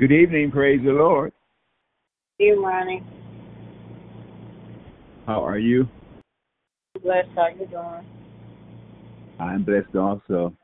Good 0.00 0.12
evening, 0.12 0.50
praise 0.50 0.80
the 0.82 0.92
Lord. 0.92 1.30
Hey, 2.38 2.52
Ronnie. 2.52 3.02
How 5.26 5.44
are 5.44 5.58
you? 5.58 5.86
Blessed. 7.02 7.28
How 7.36 7.48
you 7.48 7.66
doing? 7.66 8.06
I'm 9.38 9.62
blessed 9.62 9.94
also. 9.94 10.56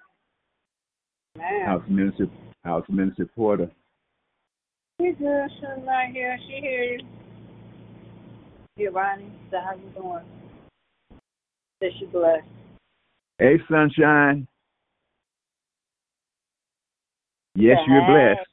Man. 1.36 1.66
House 1.66 1.82
Minister 1.86 2.28
House 2.64 2.86
Minister 2.88 3.26
Porter. 3.26 3.70
She 5.02 5.12
good. 5.12 5.50
She's 5.50 5.84
not 5.84 6.06
here. 6.14 6.38
She 6.48 6.54
you. 6.54 6.98
Yeah, 8.78 8.88
Ronnie. 8.90 9.30
So 9.50 9.58
how 9.62 9.74
you 9.74 9.90
doing? 9.94 10.24
Said 11.82 11.90
she 11.98 12.06
blessed. 12.06 12.46
Hey, 13.38 13.58
sunshine. 13.70 14.48
Yes, 17.54 17.76
Hey. 17.84 17.92
you're 17.92 18.06
blessed. 18.06 18.48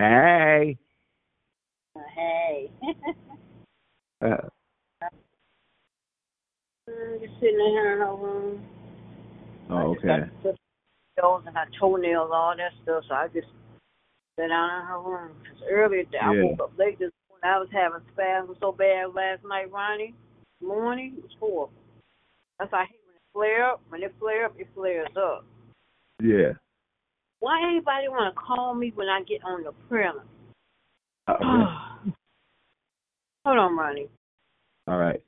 Hey. 0.00 0.78
Uh, 1.94 2.00
Hey. 2.14 2.70
Uh, 4.22 4.36
Mm, 6.88 7.20
Just 7.20 7.34
sitting 7.40 7.60
in 7.60 7.76
her 7.76 7.92
in 7.92 7.98
room. 8.22 8.66
oh, 9.70 9.76
I 9.76 9.84
just 9.94 9.98
okay. 9.98 10.06
got 10.08 10.16
to 10.16 10.26
put 10.42 10.56
nails 11.18 11.42
and 11.46 11.56
her 11.56 11.66
toenails, 11.78 12.30
all 12.32 12.54
that 12.56 12.72
stuff. 12.82 13.04
So 13.08 13.14
I 13.14 13.28
just 13.28 13.46
sat 14.38 14.48
down 14.48 14.80
in 14.80 14.86
her 14.86 15.00
room. 15.00 15.36
'Cause 15.44 15.62
earlier, 15.70 16.04
I 16.20 16.32
Yeah. 16.34 16.42
woke 16.44 16.60
up 16.60 16.78
late 16.78 16.98
this 16.98 17.12
morning. 17.28 17.44
I 17.44 17.58
was 17.58 17.68
having 17.70 18.00
spasms 18.12 18.58
so 18.60 18.72
bad 18.72 19.14
last 19.14 19.44
night, 19.44 19.70
Ronnie. 19.70 20.14
Morning, 20.62 21.16
it 21.18 21.22
was 21.22 21.34
horrible. 21.38 21.72
That's 22.58 22.72
why 22.72 22.80
I 22.82 22.84
hate 22.86 23.00
when 23.06 23.16
it 23.16 23.22
flare 23.32 23.64
up. 23.66 23.82
When 23.90 24.02
it 24.02 24.14
flare 24.18 24.44
up, 24.46 24.58
it 24.58 24.68
flares 24.74 25.16
up. 25.16 25.44
Yeah. 26.20 26.54
Why 27.40 27.60
anybody 27.62 28.08
want 28.08 28.34
to 28.34 28.40
call 28.40 28.74
me 28.74 28.92
when 28.94 29.08
I 29.08 29.22
get 29.22 29.42
on 29.44 29.64
the 29.64 29.72
prayer 29.88 30.12
line? 30.12 30.26
Uh, 31.26 31.34
Hold 33.46 33.58
on, 33.58 33.76
Ronnie. 33.76 34.08
all 34.86 34.98
right. 34.98 35.22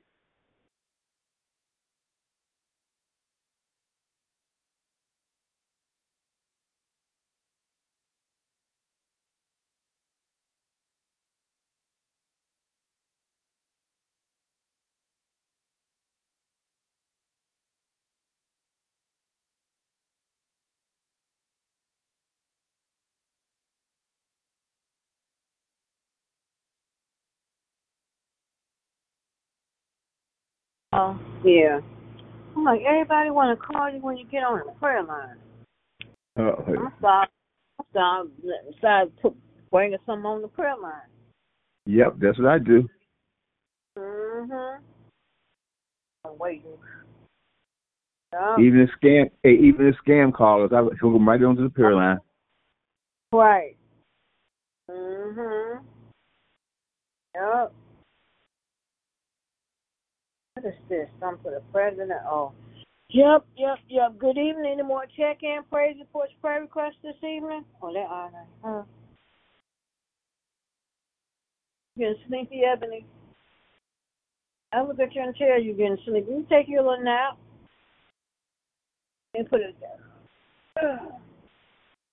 Oh, 30.95 31.19
yeah. 31.43 31.79
I'm 32.55 32.63
like, 32.63 32.81
everybody 32.87 33.31
want 33.31 33.59
to 33.59 33.65
call 33.65 33.89
you 33.89 33.99
when 33.99 34.15
you 34.15 34.25
get 34.25 34.43
on 34.43 34.61
the 34.63 34.71
prayer 34.73 35.01
line. 35.01 35.37
Uh, 36.37 36.51
I'm 36.67 36.93
sorry. 37.01 37.27
I'm 37.79 37.85
sorry. 37.93 38.29
Besides, 38.71 39.11
put 39.19 39.35
bringing 39.71 39.97
something 40.05 40.25
on 40.25 40.43
the 40.43 40.47
prayer 40.47 40.75
line. 40.79 40.93
yep, 41.87 42.13
that's 42.19 42.37
what 42.37 42.47
I 42.47 42.59
do. 42.59 42.87
Mhm. 43.97 44.77
I'm 46.25 46.37
waiting. 46.37 46.77
Yeah. 48.31 48.57
Even 48.59 48.87
the 48.87 49.07
scam, 49.07 49.31
hey, 49.41 49.53
even 49.53 49.87
the 49.87 49.93
scam 50.05 50.31
callers, 50.31 50.71
I 50.73 50.83
hook 50.83 51.13
them 51.13 51.27
right 51.27 51.41
onto 51.41 51.63
the 51.63 51.69
prayer 51.69 51.95
line. 51.95 52.19
Right. 53.31 53.75
Mhm. 54.91 55.81
Yep. 57.35 57.73
What 60.63 60.73
is 60.73 60.79
this? 60.87 61.09
Something 61.19 61.43
for 61.43 61.51
the 61.51 61.61
president? 61.73 62.21
Oh. 62.25 62.53
Yep, 63.09 63.45
yep, 63.57 63.77
yep. 63.89 64.17
Good 64.17 64.37
evening. 64.37 64.71
Any 64.73 64.83
more 64.83 65.03
check-in, 65.17 65.59
praise 65.69 65.97
reports, 65.99 66.31
prayer 66.41 66.61
requests 66.61 66.95
this 67.03 67.15
evening? 67.17 67.65
Oh, 67.81 67.93
that 67.93 68.07
honor. 68.09 68.45
Huh. 68.63 68.83
Getting 71.97 72.15
sleepy, 72.27 72.61
Ebony? 72.63 73.05
I 74.71 74.83
look 74.83 74.99
at 74.99 75.13
you 75.13 75.21
and 75.21 75.35
tell 75.35 75.61
you 75.61 75.73
getting 75.73 75.97
sleepy. 76.05 76.31
You 76.31 76.45
take 76.49 76.69
your 76.69 76.83
little 76.83 77.03
nap 77.03 77.37
and 79.35 79.49
put 79.49 79.61
it 79.61 79.75
down. 79.81 81.09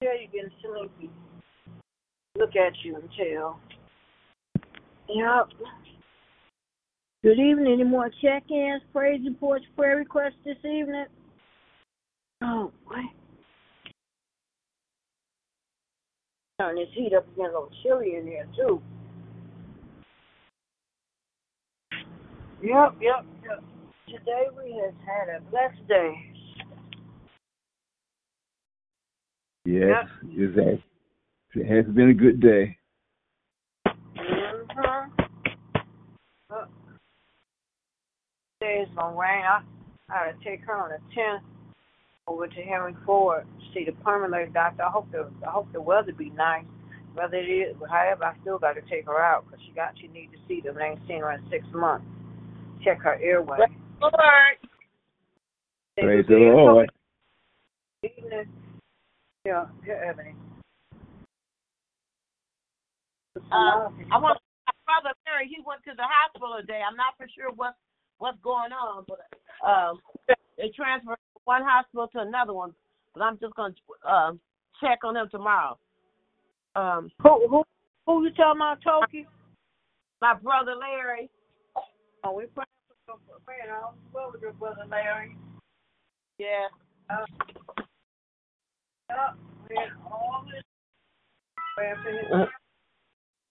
Yeah, 0.03 0.13
you 0.19 0.29
getting 0.33 0.51
sleepy. 0.63 1.13
Look 2.39 2.57
at 2.57 2.73
you 2.83 2.97
and 2.97 3.09
tell. 3.19 3.61
Yep. 5.11 5.69
Good 7.23 7.39
evening. 7.39 7.75
Any 7.75 7.85
more 7.85 8.11
check-ins, 8.23 8.83
praise 8.95 9.21
reports, 9.27 9.67
prayer 9.77 9.97
requests 9.97 10.39
this 10.43 10.57
evening? 10.65 11.05
Oh, 12.43 12.73
boy. 12.89 12.97
Turn 16.59 16.77
this 16.77 16.89
heat 16.95 17.13
up 17.15 17.27
again, 17.35 17.47
a 17.47 17.49
little 17.49 17.69
chilly 17.83 18.17
in 18.17 18.27
here, 18.27 18.47
too. 18.57 18.81
Yep, 22.63 22.97
yep, 23.03 23.27
yep. 23.45 23.63
Today 24.07 24.47
we 24.57 24.81
have 24.83 24.95
had 25.07 25.29
a 25.37 25.41
blessed 25.51 25.89
day. 25.89 26.15
Yes, 29.67 30.07
it's 30.25 30.57
a, 30.57 31.59
it 31.59 31.67
has 31.67 31.95
been 31.95 32.09
a 32.09 32.15
good 32.15 32.41
day. 32.41 32.79
Mm-hmm. 33.87 35.11
Uh, 36.51 36.65
It's 38.79 38.95
gonna 38.95 39.17
rain. 39.17 39.45
I 39.45 39.63
I 40.09 40.33
gotta 40.33 40.45
take 40.45 40.63
her 40.65 40.75
on 40.75 40.93
a 40.93 40.99
tenth 41.15 41.43
over 42.27 42.47
to 42.47 42.63
Henry 42.63 42.95
Ford 43.05 43.47
to 43.59 43.65
see 43.75 43.85
the 43.85 43.93
pulmonary 44.03 44.51
doctor. 44.51 44.85
I 44.85 44.91
hope 44.91 45.11
the 45.11 45.31
I 45.47 45.51
hope 45.51 45.73
the 45.73 45.81
weather 45.83 46.13
be 46.13 46.31
nice. 46.31 46.65
Whether 47.15 47.39
it 47.39 47.51
is, 47.51 47.77
however, 47.91 48.25
I 48.25 48.37
still 48.41 48.59
got 48.59 48.75
to 48.75 48.83
take 48.83 49.07
her 49.07 49.19
out 49.19 49.45
because 49.45 49.61
she 49.67 49.73
got 49.73 49.95
she 50.01 50.07
need 50.09 50.31
to 50.33 50.39
see 50.47 50.61
them. 50.61 50.79
I 50.79 50.91
ain't 50.91 51.01
seen 51.09 51.21
her 51.21 51.33
in 51.33 51.43
six 51.51 51.67
months. 51.75 52.07
Check 52.85 53.01
her 53.03 53.19
airway. 53.21 53.59
Lord. 54.01 54.13
Say 55.99 56.03
Praise 56.03 56.25
good 56.29 56.39
the 56.39 56.55
Lord. 56.55 56.93
evening. 58.05 58.47
Yeah, 59.45 59.67
yeah, 59.87 60.11
Ebony. 60.11 60.35
Uh, 63.37 63.91
I 64.13 64.19
want 64.19 64.39
my 64.67 64.75
brother 64.87 65.15
Larry. 65.27 65.49
He 65.49 65.63
went 65.67 65.83
to 65.85 65.93
the 65.97 66.07
hospital 66.07 66.57
today. 66.61 66.81
I'm 66.87 66.97
not 66.97 67.17
for 67.17 67.27
sure 67.35 67.51
what's 67.57 67.77
what's 68.21 68.39
going 68.43 68.71
on, 68.71 69.05
but 69.09 69.19
um, 69.67 69.99
they 70.57 70.71
transferred 70.77 71.19
from 71.33 71.43
one 71.45 71.63
hospital 71.65 72.07
to 72.13 72.21
another 72.21 72.53
one. 72.53 72.73
But 73.13 73.25
I'm 73.25 73.39
just 73.41 73.55
gonna 73.57 73.75
uh, 74.09 74.33
check 74.81 75.01
on 75.03 75.15
them 75.15 75.29
tomorrow. 75.31 75.77
Um, 76.77 77.11
who 77.23 77.49
who 77.49 77.65
who 78.07 78.25
you 78.25 78.31
talking 78.31 78.61
about, 78.61 78.79
Toki? 78.85 79.27
my 80.21 80.35
brother 80.35 80.75
Larry. 80.77 81.31
Oh, 82.25 82.35
we 82.35 82.45
praying 82.47 82.67
for 83.07 83.17
praying 83.47 83.73
all 83.73 83.95
well 84.13 84.31
with 84.33 84.43
your 84.43 84.53
brother 84.53 84.85
Larry. 84.89 85.37
Yeah. 86.39 86.69
Uh, 87.09 87.25
yeah, 89.09 89.31
praying 89.67 89.91
all 90.07 90.45
this. 90.47 90.63
Praying 91.77 91.97
for 92.03 92.11
his. 92.11 92.49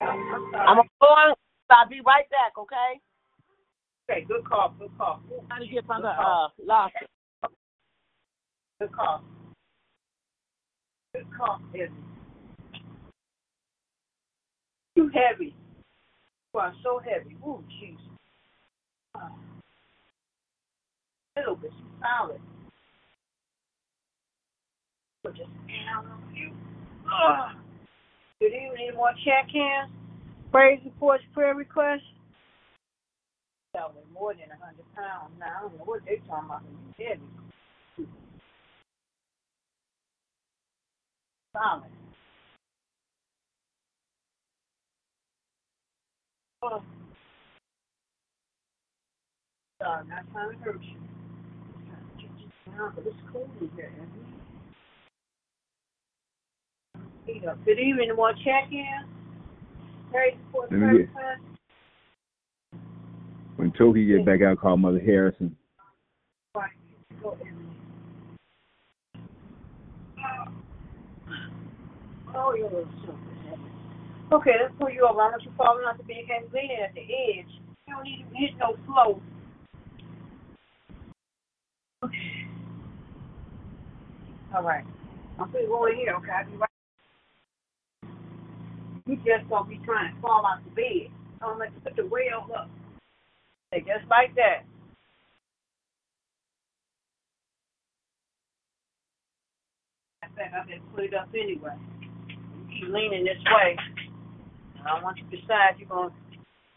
Uh, 0.02 0.06
I'm 0.06 0.56
I'm 0.56 0.78
going. 1.02 1.34
I'll 1.72 1.90
be 1.90 2.02
right 2.06 2.30
back. 2.30 2.54
Okay. 2.58 3.02
Okay, 4.10 4.26
good 4.28 4.44
call, 4.44 4.74
good 4.80 4.90
call. 4.98 5.22
Trying 5.48 5.62
to 5.62 5.68
get 5.68 5.86
from 5.86 6.02
the 6.02 6.08
uh 6.08 6.48
Lawson. 6.66 7.08
Good 8.80 8.92
call. 8.92 9.24
Good 11.14 11.26
call, 11.38 11.60
Izzy. 11.76 11.92
Too 14.96 15.12
heavy. 15.14 15.56
You 16.54 16.60
are 16.60 16.74
so 16.84 17.00
heavy. 17.00 17.36
Ooh, 17.46 17.64
Jesus. 17.80 18.02
Oh. 19.16 19.30
Little 21.38 21.56
bit 21.56 21.72
solid. 22.02 22.42
Put 25.24 25.36
just 25.36 25.50
down 25.68 26.08
on 26.08 26.36
you. 26.36 26.52
Ugh. 27.06 27.56
Good 28.40 28.48
evening. 28.48 28.88
Any 28.88 28.96
more 28.96 29.12
check-ins? 29.24 29.92
Praise 30.52 30.80
reports, 30.84 31.24
prayer 31.34 31.54
requests? 31.54 32.02
Was 33.76 33.94
more 34.12 34.34
than 34.34 34.50
a 34.50 34.58
hundred 34.66 34.86
pounds. 34.96 35.32
Now 35.40 35.46
I 35.46 35.62
don't 35.62 35.78
know 35.78 35.84
what 35.86 36.02
they 36.04 36.18
talking 36.28 36.46
about. 36.46 36.64
It's 36.98 37.10
heavy. 37.98 38.10
Solid. 41.54 41.84
Oh. 46.64 46.84
Sorry, 49.82 50.08
not 50.08 50.32
trying 50.32 50.58
to 50.58 50.64
hurt 50.64 50.82
you. 50.82 50.98
Just 51.70 51.86
trying 51.86 52.04
to 52.10 52.22
get 52.22 52.32
you 52.40 52.50
down, 52.76 52.92
but 52.96 53.06
it's 53.06 53.16
cool 53.32 53.50
in 53.62 53.70
here, 53.76 53.92
isn't 53.96 54.10
it? 57.42 57.66
Good 57.66 57.80
evening. 57.80 58.12
Check-in? 58.44 59.06
Praise 60.12 60.36
reports, 60.48 60.72
Let 60.72 60.80
me 60.80 61.04
prayer 61.14 61.40
When 63.60 63.74
Toki 63.74 64.06
get 64.06 64.26
back 64.26 64.42
out, 64.42 64.58
call 64.58 64.78
Mother 64.78 65.02
Harrison. 65.02 65.54
Right. 66.56 66.72
Go, 67.22 67.38
Emily. 67.42 67.76
Oh, 72.34 72.56
you're 72.56 72.68
a 72.68 72.70
little 72.70 72.88
stupid. 73.04 73.60
Okay, 74.32 74.52
let's 74.62 74.74
pull 74.80 74.90
you 74.90 75.06
over. 75.06 75.20
I 75.20 75.32
want 75.32 75.44
you 75.44 75.52
falling 75.58 75.84
off 75.84 75.98
the 75.98 76.04
bed 76.04 76.24
and 76.40 76.54
leaning 76.54 76.78
at 76.82 76.94
the 76.94 77.02
edge. 77.02 77.52
You 77.86 77.96
don't 77.96 78.04
need 78.06 78.26
to 78.32 78.38
hit 78.38 78.52
no 78.60 78.78
flow. 78.86 79.22
Okay. 82.06 82.48
All 84.56 84.64
right. 84.64 84.86
I'm 85.38 85.52
going 85.52 85.66
to 85.66 85.70
go 85.70 85.86
here, 85.94 86.14
okay? 86.16 86.32
I'll 86.32 86.50
be 86.50 86.56
right 86.56 86.70
You 89.06 89.18
just 89.18 89.50
don't 89.50 89.68
be 89.68 89.82
trying 89.84 90.16
to 90.16 90.22
fall 90.22 90.46
off 90.46 90.62
the 90.64 90.72
bed. 90.72 91.12
I'm 91.42 91.58
going 91.58 91.74
to 91.74 91.80
put 91.82 91.98
the 91.98 92.04
rail 92.04 92.48
up. 92.58 92.70
Just 93.72 94.10
like 94.10 94.34
that. 94.36 94.66
In 100.24 100.36
fact, 100.36 100.54
I 100.56 100.66
better 100.66 100.82
put 100.96 101.04
it 101.04 101.14
up 101.14 101.30
anyway. 101.34 101.76
You 102.30 102.80
keep 102.80 102.90
leaning 102.94 103.24
this 103.24 103.38
way. 103.46 103.78
I 104.88 105.04
want 105.04 105.18
you 105.18 105.30
to 105.30 105.38
decide 105.38 105.78
you're 105.78 105.88
going 105.88 106.10
to 106.10 106.16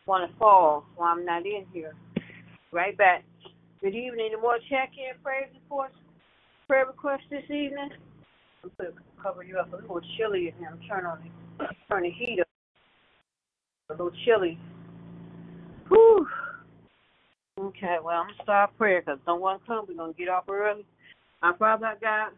want 0.06 0.31
to 0.31 0.37
fall 0.37 0.85
while 0.97 1.15
I'm 1.17 1.25
not 1.25 1.47
in 1.47 1.65
here. 1.73 1.94
Right 2.73 2.97
back. 2.97 3.25
Good 3.81 3.94
evening. 3.94 4.31
Any 4.33 4.41
more 4.41 4.59
check-in 4.69 5.23
prayer 5.23 5.49
reports? 5.55 5.94
Prayer 6.69 6.87
requests 6.87 7.27
this 7.31 7.44
evening? 7.44 7.89
I'm 8.62 8.71
going 8.79 8.93
to 8.93 8.99
cover 9.23 9.43
you 9.43 9.59
up 9.59 9.73
a 9.73 9.77
little 9.77 10.00
chilly 10.19 10.49
in 10.49 10.55
here. 10.59 10.69
I'm 10.71 10.81
turning 10.87 11.06
on 11.06 11.31
the, 11.59 11.67
turn 11.89 12.03
the 12.03 12.11
heat 12.11 12.41
up. 12.41 12.49
A 13.91 13.93
little 13.93 14.12
chilly. 14.27 14.59
Whew. 15.89 16.27
Okay, 17.76 17.96
well, 18.04 18.20
I'm 18.20 18.26
going 18.26 18.36
to 18.36 18.42
start 18.42 18.76
prayer 18.76 19.00
because 19.00 19.19
to 19.24 19.66
come. 19.66 19.86
We're 19.88 19.94
going 19.94 20.12
to 20.12 20.19
get 20.19 20.28
off 20.28 20.44
early. 20.48 20.84
Our 21.42 21.56
Father 21.56 21.94
God, 22.00 22.32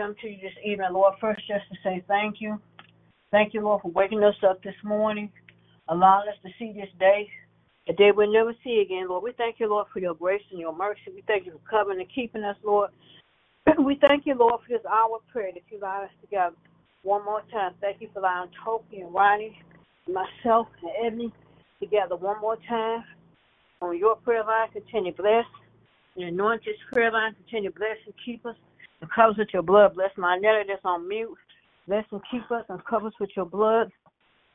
come 0.00 0.14
to 0.22 0.28
you 0.28 0.38
this 0.40 0.56
evening, 0.64 0.88
Lord, 0.92 1.14
first 1.20 1.40
just 1.46 1.68
to 1.70 1.76
say 1.84 2.02
thank 2.08 2.36
you. 2.40 2.58
Thank 3.30 3.52
you, 3.52 3.60
Lord, 3.60 3.82
for 3.82 3.90
waking 3.90 4.24
us 4.24 4.34
up 4.48 4.62
this 4.62 4.74
morning, 4.82 5.30
allowing 5.88 6.28
us 6.28 6.36
to 6.42 6.48
see 6.58 6.72
this 6.72 6.88
day, 6.98 7.28
a 7.88 7.92
day 7.92 8.10
we'll 8.10 8.32
never 8.32 8.54
see 8.64 8.80
again, 8.80 9.08
Lord. 9.08 9.22
We 9.22 9.32
thank 9.32 9.56
you, 9.60 9.68
Lord, 9.68 9.86
for 9.92 9.98
your 9.98 10.14
grace 10.14 10.42
and 10.50 10.58
your 10.58 10.74
mercy. 10.74 11.12
We 11.14 11.22
thank 11.26 11.44
you 11.44 11.52
for 11.52 11.70
covering 11.70 12.00
and 12.00 12.08
keeping 12.14 12.44
us, 12.44 12.56
Lord. 12.64 12.90
we 13.78 13.98
thank 14.00 14.24
you, 14.24 14.34
Lord, 14.34 14.60
for 14.62 14.72
this 14.72 14.86
hour 14.86 15.16
of 15.16 15.28
prayer 15.30 15.50
that 15.52 15.62
you 15.70 15.78
allowed 15.78 16.04
us 16.04 16.10
together. 16.22 16.56
One 17.02 17.24
more 17.26 17.42
time, 17.52 17.74
thank 17.82 18.00
you 18.00 18.08
for 18.14 18.20
allowing 18.20 18.50
Toki 18.64 19.00
and 19.00 19.12
Ronnie, 19.12 19.60
myself 20.06 20.66
and 20.82 21.06
Ebony 21.06 21.32
together 21.80 22.16
one 22.16 22.40
more 22.40 22.56
time 22.68 23.04
on 23.80 23.98
your 23.98 24.16
prayer 24.16 24.44
line. 24.44 24.68
Continue 24.72 25.12
to 25.12 25.22
bless 25.22 25.44
and 26.16 26.24
anoint 26.24 26.62
this 26.64 26.76
prayer 26.92 27.12
line. 27.12 27.34
Continue 27.34 27.70
to 27.70 27.78
bless 27.78 27.96
and 28.04 28.14
keep 28.24 28.44
us 28.46 28.56
and 29.00 29.10
cover 29.10 29.30
us 29.30 29.38
with 29.38 29.48
your 29.52 29.62
blood. 29.62 29.94
Bless 29.94 30.10
my 30.16 30.36
netta 30.36 30.64
that's 30.66 30.80
on 30.84 31.08
mute. 31.08 31.36
Bless 31.86 32.04
and 32.10 32.20
keep 32.30 32.50
us 32.50 32.64
and 32.68 32.84
cover 32.84 33.08
us 33.08 33.14
with 33.20 33.30
your 33.36 33.46
blood. 33.46 33.90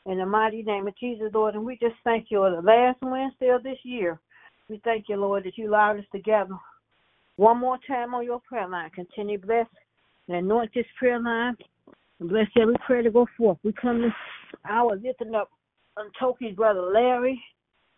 In 0.06 0.18
the 0.18 0.26
mighty 0.26 0.64
name 0.64 0.88
of 0.88 0.98
Jesus, 0.98 1.32
Lord. 1.34 1.56
And 1.56 1.66
we 1.66 1.78
just 1.78 1.96
thank 2.04 2.28
you, 2.30 2.44
on 2.44 2.52
the 2.54 2.62
last 2.62 2.98
Wednesday 3.02 3.50
of 3.50 3.64
this 3.64 3.78
year. 3.84 4.20
We 4.70 4.82
thank 4.84 5.06
you, 5.08 5.16
Lord, 5.18 5.46
that 5.46 5.58
you 5.58 5.70
allowed 5.70 6.00
us 6.00 6.06
together 6.12 6.56
one 7.38 7.58
more 7.58 7.78
time 7.88 8.14
on 8.14 8.26
your 8.26 8.42
prayer 8.42 8.68
line. 8.68 8.90
Continue 8.92 9.40
to 9.40 9.48
bless 9.48 9.68
and 10.28 10.38
anoint 10.38 10.72
this 10.76 10.86
prayer 11.00 11.20
line. 11.20 11.56
And 12.20 12.30
bless 12.30 12.48
every 12.62 12.76
prayer 12.86 13.02
to 13.02 13.12
go 13.12 13.26
forth. 13.38 13.58
We 13.64 13.74
come 13.74 14.02
this 14.02 14.12
hour 14.70 14.96
lifting 14.96 15.36
up 15.36 15.50
on 15.98 16.12
Toki's 16.20 16.56
brother 16.56 16.82
Larry. 16.82 17.42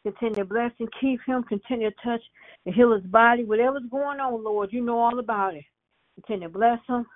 Continue 0.05 0.35
to 0.35 0.45
bless 0.45 0.71
and 0.79 0.87
keep 1.01 1.19
him. 1.25 1.41
Continue 1.43 1.89
to 1.89 1.95
touch 2.03 2.21
and 2.65 2.75
heal 2.75 2.93
his 2.93 3.03
body. 3.05 3.43
Whatever's 3.43 3.89
going 3.89 4.19
on, 4.19 4.43
Lord, 4.43 4.71
you 4.71 4.81
know 4.81 4.99
all 4.99 5.17
about 5.17 5.55
it. 5.55 5.63
Continue 6.13 6.47
to 6.47 6.53
bless 6.53 6.79
him. 6.87 7.07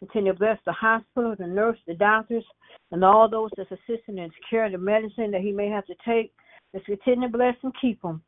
Continue 0.00 0.32
to 0.32 0.38
bless 0.38 0.58
the 0.66 0.72
hospital, 0.72 1.36
the 1.38 1.46
nurse, 1.46 1.78
the 1.86 1.94
doctors, 1.94 2.44
and 2.90 3.04
all 3.04 3.28
those 3.28 3.50
that's 3.56 3.70
assisting 3.70 4.18
in 4.18 4.32
care, 4.50 4.68
the 4.68 4.76
medicine 4.76 5.30
that 5.30 5.42
he 5.42 5.52
may 5.52 5.68
have 5.68 5.86
to 5.86 5.94
take. 6.04 6.32
Just 6.74 6.86
continue 6.86 7.28
to 7.28 7.32
bless 7.32 7.54
and 7.62 7.72
keep 7.80 8.02
him. 8.02 8.20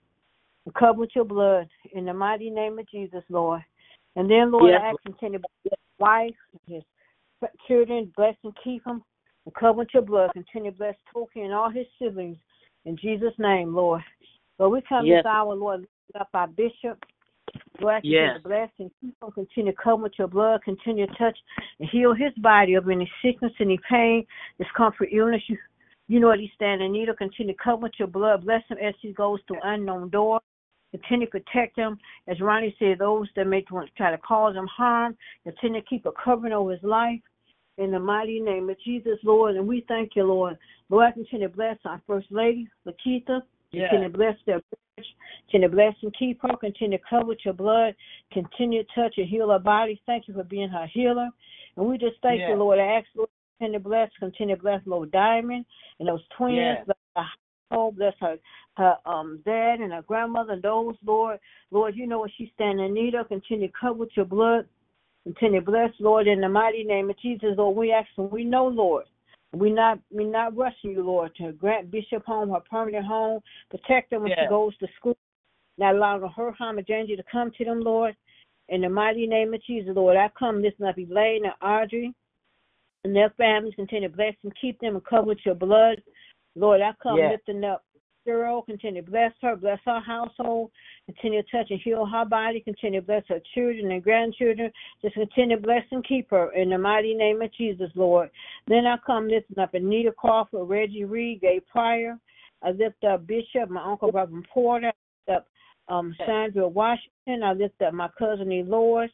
And 0.66 0.74
cover 0.76 1.00
with 1.00 1.10
your 1.16 1.24
blood. 1.24 1.68
In 1.92 2.04
the 2.04 2.14
mighty 2.14 2.48
name 2.48 2.78
of 2.78 2.88
Jesus, 2.88 3.24
Lord. 3.28 3.62
And 4.14 4.30
then, 4.30 4.52
Lord, 4.52 4.70
Yes. 4.70 4.82
I 4.84 4.90
ask 4.90 5.02
continue 5.04 5.40
to 5.40 5.44
bless 5.64 5.80
his 5.80 5.98
wife, 5.98 6.36
his 6.68 6.82
children, 7.66 8.12
bless 8.16 8.36
and 8.44 8.56
keep 8.62 8.84
them. 8.84 9.02
And 9.46 9.54
cover 9.56 9.78
with 9.78 9.88
your 9.92 10.04
blood. 10.04 10.30
Continue 10.32 10.70
to 10.70 10.76
bless 10.78 10.94
Toki 11.12 11.40
and 11.40 11.52
all 11.52 11.70
his 11.70 11.86
siblings. 11.98 12.38
In 12.86 12.96
Jesus' 12.96 13.34
name, 13.38 13.74
Lord. 13.74 14.02
Lord, 14.58 14.72
we 14.72 14.80
come 14.82 15.04
Yes. 15.04 15.24
this 15.24 15.26
hour, 15.26 15.54
Lord, 15.54 15.80
lift 15.80 15.90
up 16.18 16.28
our 16.32 16.46
bishop. 16.46 17.04
Lord, 17.80 17.94
I 17.94 17.96
ask 17.98 18.04
you 18.04 18.12
Yes. 18.12 18.36
to 18.36 18.48
bless 18.48 18.70
and 18.78 18.90
keep 19.00 19.14
him. 19.22 19.32
Continue 19.32 19.72
to 19.72 19.78
come 19.78 20.02
with 20.02 20.16
your 20.18 20.28
blood. 20.28 20.62
Continue 20.62 21.06
to 21.06 21.14
touch 21.14 21.38
and 21.80 21.88
heal 21.90 22.14
his 22.14 22.32
body 22.34 22.74
of 22.74 22.88
any 22.88 23.10
sickness, 23.22 23.52
any 23.60 23.78
pain, 23.78 24.24
discomfort, 24.58 25.08
illness. 25.10 25.42
You, 25.48 25.58
you 26.06 26.20
know 26.20 26.28
what 26.28 26.38
he's 26.38 26.52
standing 26.52 26.86
in 26.86 26.92
need 26.92 27.08
of. 27.08 27.16
Continue 27.16 27.54
to 27.54 27.62
come 27.62 27.80
with 27.80 27.98
your 27.98 28.08
blood. 28.08 28.44
Bless 28.44 28.64
him 28.68 28.78
as 28.78 28.94
he 29.00 29.12
goes 29.12 29.40
through 29.42 29.60
unknown 29.62 30.08
doors. 30.10 30.42
Continue 30.92 31.26
to 31.26 31.32
protect 31.32 31.76
him. 31.76 31.98
As 32.28 32.40
Ronnie 32.40 32.74
said, 32.78 33.00
those 33.00 33.28
that 33.34 33.46
may 33.46 33.62
try 33.62 34.12
to 34.12 34.18
cause 34.18 34.54
him 34.54 34.68
harm, 34.68 35.16
continue 35.42 35.80
to 35.80 35.86
keep 35.86 36.06
a 36.06 36.12
covering 36.12 36.52
over 36.52 36.70
his 36.70 36.82
life. 36.84 37.20
In 37.78 37.90
the 37.90 37.98
mighty 37.98 38.40
name 38.40 38.70
of 38.70 38.76
Jesus, 38.84 39.18
Lord, 39.22 39.56
and 39.56 39.68
we 39.68 39.84
thank 39.86 40.12
you, 40.16 40.24
Lord. 40.24 40.56
Lord, 40.88 41.12
continue 41.14 41.48
to 41.48 41.54
bless 41.54 41.76
our 41.84 42.00
First 42.06 42.28
Lady, 42.30 42.68
Lakeitha. 42.86 43.42
Yes. 43.72 43.90
Continue 43.90 44.10
to 44.10 44.16
bless 44.16 44.36
their 44.46 44.54
marriage. 44.54 45.10
Continue 45.44 45.68
to 45.68 45.74
bless 45.74 45.94
and 46.02 46.14
keep 46.18 46.40
her. 46.42 46.56
Continue 46.56 46.96
to 46.96 47.04
cover 47.08 47.26
with 47.26 47.38
your 47.44 47.54
blood. 47.54 47.94
Continue 48.32 48.82
to 48.82 48.88
touch 48.94 49.14
and 49.18 49.28
heal 49.28 49.50
her 49.50 49.58
body. 49.58 50.00
Thank 50.06 50.26
you 50.26 50.34
for 50.34 50.44
being 50.44 50.70
her 50.70 50.86
healer. 50.86 51.28
And 51.76 51.86
we 51.86 51.98
just 51.98 52.16
thank 52.22 52.40
you, 52.40 52.54
Lord. 52.54 52.78
I 52.78 52.84
ask, 52.84 53.06
Lord, 53.14 53.28
continue 53.58 53.78
to 53.78 53.84
bless, 53.84 54.10
continue 54.18 54.56
to 54.56 54.62
bless 54.62 54.80
Lord 54.86 55.10
Diamond 55.10 55.66
and 55.98 56.08
those 56.08 56.22
twins. 56.36 56.56
Yes. 56.56 56.84
Bless 56.86 56.96
her. 57.16 57.90
Bless 57.92 58.14
her, 58.20 58.36
her 58.76 58.96
um 59.06 59.40
dad 59.44 59.80
and 59.80 59.92
her 59.92 60.02
grandmother 60.02 60.52
and 60.52 60.62
those, 60.62 60.94
Lord. 61.04 61.40
Lord, 61.72 61.96
you 61.96 62.06
know 62.06 62.20
what 62.20 62.30
she's 62.38 62.48
standing 62.54 62.86
in 62.86 62.94
need 62.94 63.14
of. 63.14 63.28
Continue 63.28 63.66
to 63.66 63.72
cover 63.78 63.98
with 63.98 64.10
your 64.14 64.24
blood. 64.24 64.66
Continue 65.26 65.58
to 65.58 65.66
bless, 65.66 65.90
Lord, 65.98 66.28
in 66.28 66.40
the 66.40 66.48
mighty 66.48 66.84
name 66.84 67.10
of 67.10 67.18
Jesus, 67.18 67.54
Lord. 67.56 67.76
We 67.76 67.90
ask 67.90 68.06
and 68.16 68.30
we 68.30 68.44
know, 68.44 68.68
Lord. 68.68 69.06
We 69.52 69.70
not 69.70 69.98
we 70.12 70.24
not 70.24 70.56
rushing 70.56 70.92
you, 70.92 71.02
Lord, 71.02 71.34
to 71.36 71.50
grant 71.50 71.90
Bishop 71.90 72.24
home 72.24 72.50
her 72.50 72.60
permanent 72.60 73.04
home, 73.04 73.40
protect 73.68 74.12
her 74.12 74.20
when 74.20 74.30
she 74.30 74.46
goes 74.48 74.76
to 74.78 74.86
school, 74.96 75.16
not 75.78 75.96
allowing 75.96 76.22
her 76.28 76.52
harm 76.52 76.78
danger 76.86 77.16
to 77.16 77.24
come 77.30 77.50
to 77.58 77.64
them, 77.64 77.80
Lord. 77.80 78.14
In 78.68 78.82
the 78.82 78.88
mighty 78.88 79.26
name 79.26 79.52
of 79.52 79.62
Jesus, 79.64 79.96
Lord, 79.96 80.16
I 80.16 80.30
come 80.38 80.62
this 80.62 80.74
up 80.86 80.96
Elaine 80.96 81.44
and 81.44 81.54
Audrey 81.60 82.14
and 83.02 83.16
their 83.16 83.30
families. 83.30 83.74
Continue 83.74 84.08
to 84.08 84.16
bless 84.16 84.34
and 84.44 84.52
keep 84.60 84.78
them 84.78 84.94
and 84.94 85.04
cover 85.04 85.26
with 85.26 85.38
your 85.44 85.56
blood. 85.56 86.00
Lord, 86.54 86.82
I 86.82 86.92
come 87.02 87.16
Yes. 87.16 87.32
lifting 87.32 87.64
up 87.64 87.84
Cheryl. 88.26 88.64
Continue 88.64 89.02
to 89.02 89.10
bless 89.10 89.32
her, 89.42 89.56
bless 89.56 89.78
her 89.84 90.00
household. 90.00 90.70
Continue 91.06 91.42
to 91.42 91.50
touch 91.50 91.70
and 91.70 91.80
heal 91.80 92.06
her 92.06 92.24
body. 92.24 92.60
Continue 92.60 93.00
to 93.00 93.06
bless 93.06 93.24
her 93.28 93.40
children 93.54 93.90
and 93.90 94.02
grandchildren. 94.02 94.70
Just 95.02 95.14
continue 95.14 95.56
to 95.56 95.62
bless 95.62 95.84
and 95.90 96.06
keep 96.06 96.30
her 96.30 96.52
in 96.52 96.70
the 96.70 96.78
mighty 96.78 97.14
name 97.14 97.42
of 97.42 97.52
Jesus, 97.54 97.90
Lord. 97.94 98.30
Then 98.66 98.86
I 98.86 98.96
come 99.04 99.28
lifting 99.28 99.58
up 99.58 99.74
Anita 99.74 100.12
Crawford, 100.12 100.68
Reggie 100.68 101.04
Reed, 101.04 101.40
Gay 101.40 101.60
Pryor. 101.70 102.18
I 102.62 102.70
lift 102.70 103.04
up 103.04 103.26
Bishop, 103.26 103.70
my 103.70 103.84
uncle 103.84 104.10
Reverend 104.10 104.46
Porter. 104.52 104.88
I 105.28 105.32
lift 105.32 105.42
up 105.42 105.48
um, 105.88 106.14
Sandra 106.26 106.66
Washington. 106.66 107.42
I 107.44 107.52
lift 107.52 107.80
up 107.82 107.94
my 107.94 108.08
cousin 108.18 108.50
Eloise. 108.52 109.10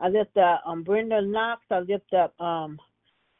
I 0.00 0.08
lift 0.08 0.36
up 0.36 0.62
um, 0.66 0.82
Brenda 0.82 1.20
Knox. 1.20 1.62
I 1.70 1.80
lift 1.80 2.12
up 2.14 2.38
um, 2.40 2.78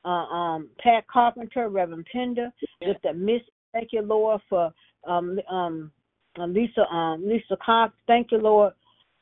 uh, 0.04 0.08
um, 0.08 0.68
Pat 0.78 1.06
Carpenter, 1.08 1.68
Reverend 1.68 2.06
Pender. 2.12 2.50
Lift 2.82 3.06
up 3.06 3.16
Miss 3.16 3.40
Thank 3.74 3.88
you, 3.92 4.02
Lord, 4.02 4.40
for 4.48 4.72
um 5.06 5.38
um 5.50 5.90
Lisa 6.38 6.82
um 6.92 7.26
Lisa 7.26 7.56
Cox. 7.64 7.94
Thank 8.06 8.32
you, 8.32 8.38
Lord, 8.38 8.72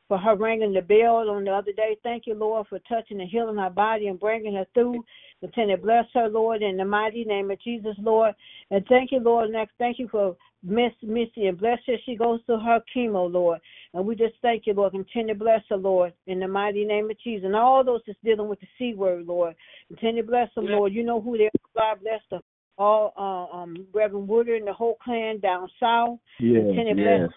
for 0.09 0.19
her 0.19 0.37
ringing 0.37 0.73
the 0.73 0.83
bell 0.83 1.31
on 1.31 1.45
the 1.45 1.51
other 1.51 1.73
day. 1.73 1.97
Thank 2.03 2.27
you, 2.27 2.35
Lord, 2.35 2.67
for 2.69 2.79
touching 2.81 3.21
and 3.21 3.31
healing 3.31 3.57
her 3.57 3.71
body 3.71 4.09
and 4.09 4.21
bringing 4.21 4.55
her 4.55 4.67
through. 4.75 5.05
Continue 5.41 5.77
to 5.77 5.83
bless 5.83 6.05
her, 6.15 6.29
Lord, 6.29 6.63
in 6.63 6.77
the 6.77 6.85
mighty 6.85 7.25
name 7.25 7.51
of 7.51 7.61
Jesus, 7.63 7.97
Lord. 7.99 8.35
And 8.71 8.85
thank 8.87 9.11
you, 9.11 9.19
Lord. 9.19 9.51
Next, 9.51 9.73
thank 9.77 9.99
you 9.99 10.09
for 10.09 10.37
Miss 10.63 10.93
Missy 11.03 11.47
and 11.47 11.59
bless 11.59 11.79
her. 11.87 11.95
She 12.07 12.15
goes 12.15 12.41
to 12.47 12.59
her 12.59 12.81
chemo, 12.95 13.31
Lord. 13.31 13.59
And 13.93 14.07
we 14.07 14.15
just 14.15 14.35
thank 14.41 14.67
you, 14.67 14.75
Lord. 14.75 14.93
Continue 14.93 15.35
to 15.35 15.39
bless 15.39 15.63
her, 15.69 15.77
Lord, 15.77 16.13
in 16.29 16.39
the 16.39 16.47
mighty 16.47 16.85
name 16.85 17.11
of 17.11 17.19
Jesus. 17.21 17.47
And 17.47 17.57
all 17.57 17.83
those 17.83 18.03
that's 18.07 18.19
dealing 18.23 18.49
with 18.49 18.61
the 18.61 18.69
C 18.79 18.95
word, 18.95 19.27
Lord. 19.27 19.57
Continue 19.89 20.23
to 20.23 20.29
bless 20.29 20.49
them, 20.55 20.67
Lord. 20.67 20.93
You 20.93 21.03
know 21.03 21.21
who 21.21 21.37
they 21.37 21.47
are. 21.47 21.51
God 21.77 22.03
bless 22.03 22.21
them. 22.31 22.41
All 22.79 23.13
uh, 23.17 23.57
um, 23.57 23.87
Reverend 23.93 24.29
Woodard 24.29 24.59
and 24.59 24.69
the 24.69 24.73
whole 24.73 24.97
clan 25.03 25.41
down 25.41 25.69
south. 25.79 26.19
Yes, 26.41 26.63
Continue 26.63 26.97
yes. 26.97 27.21
bless 27.21 27.31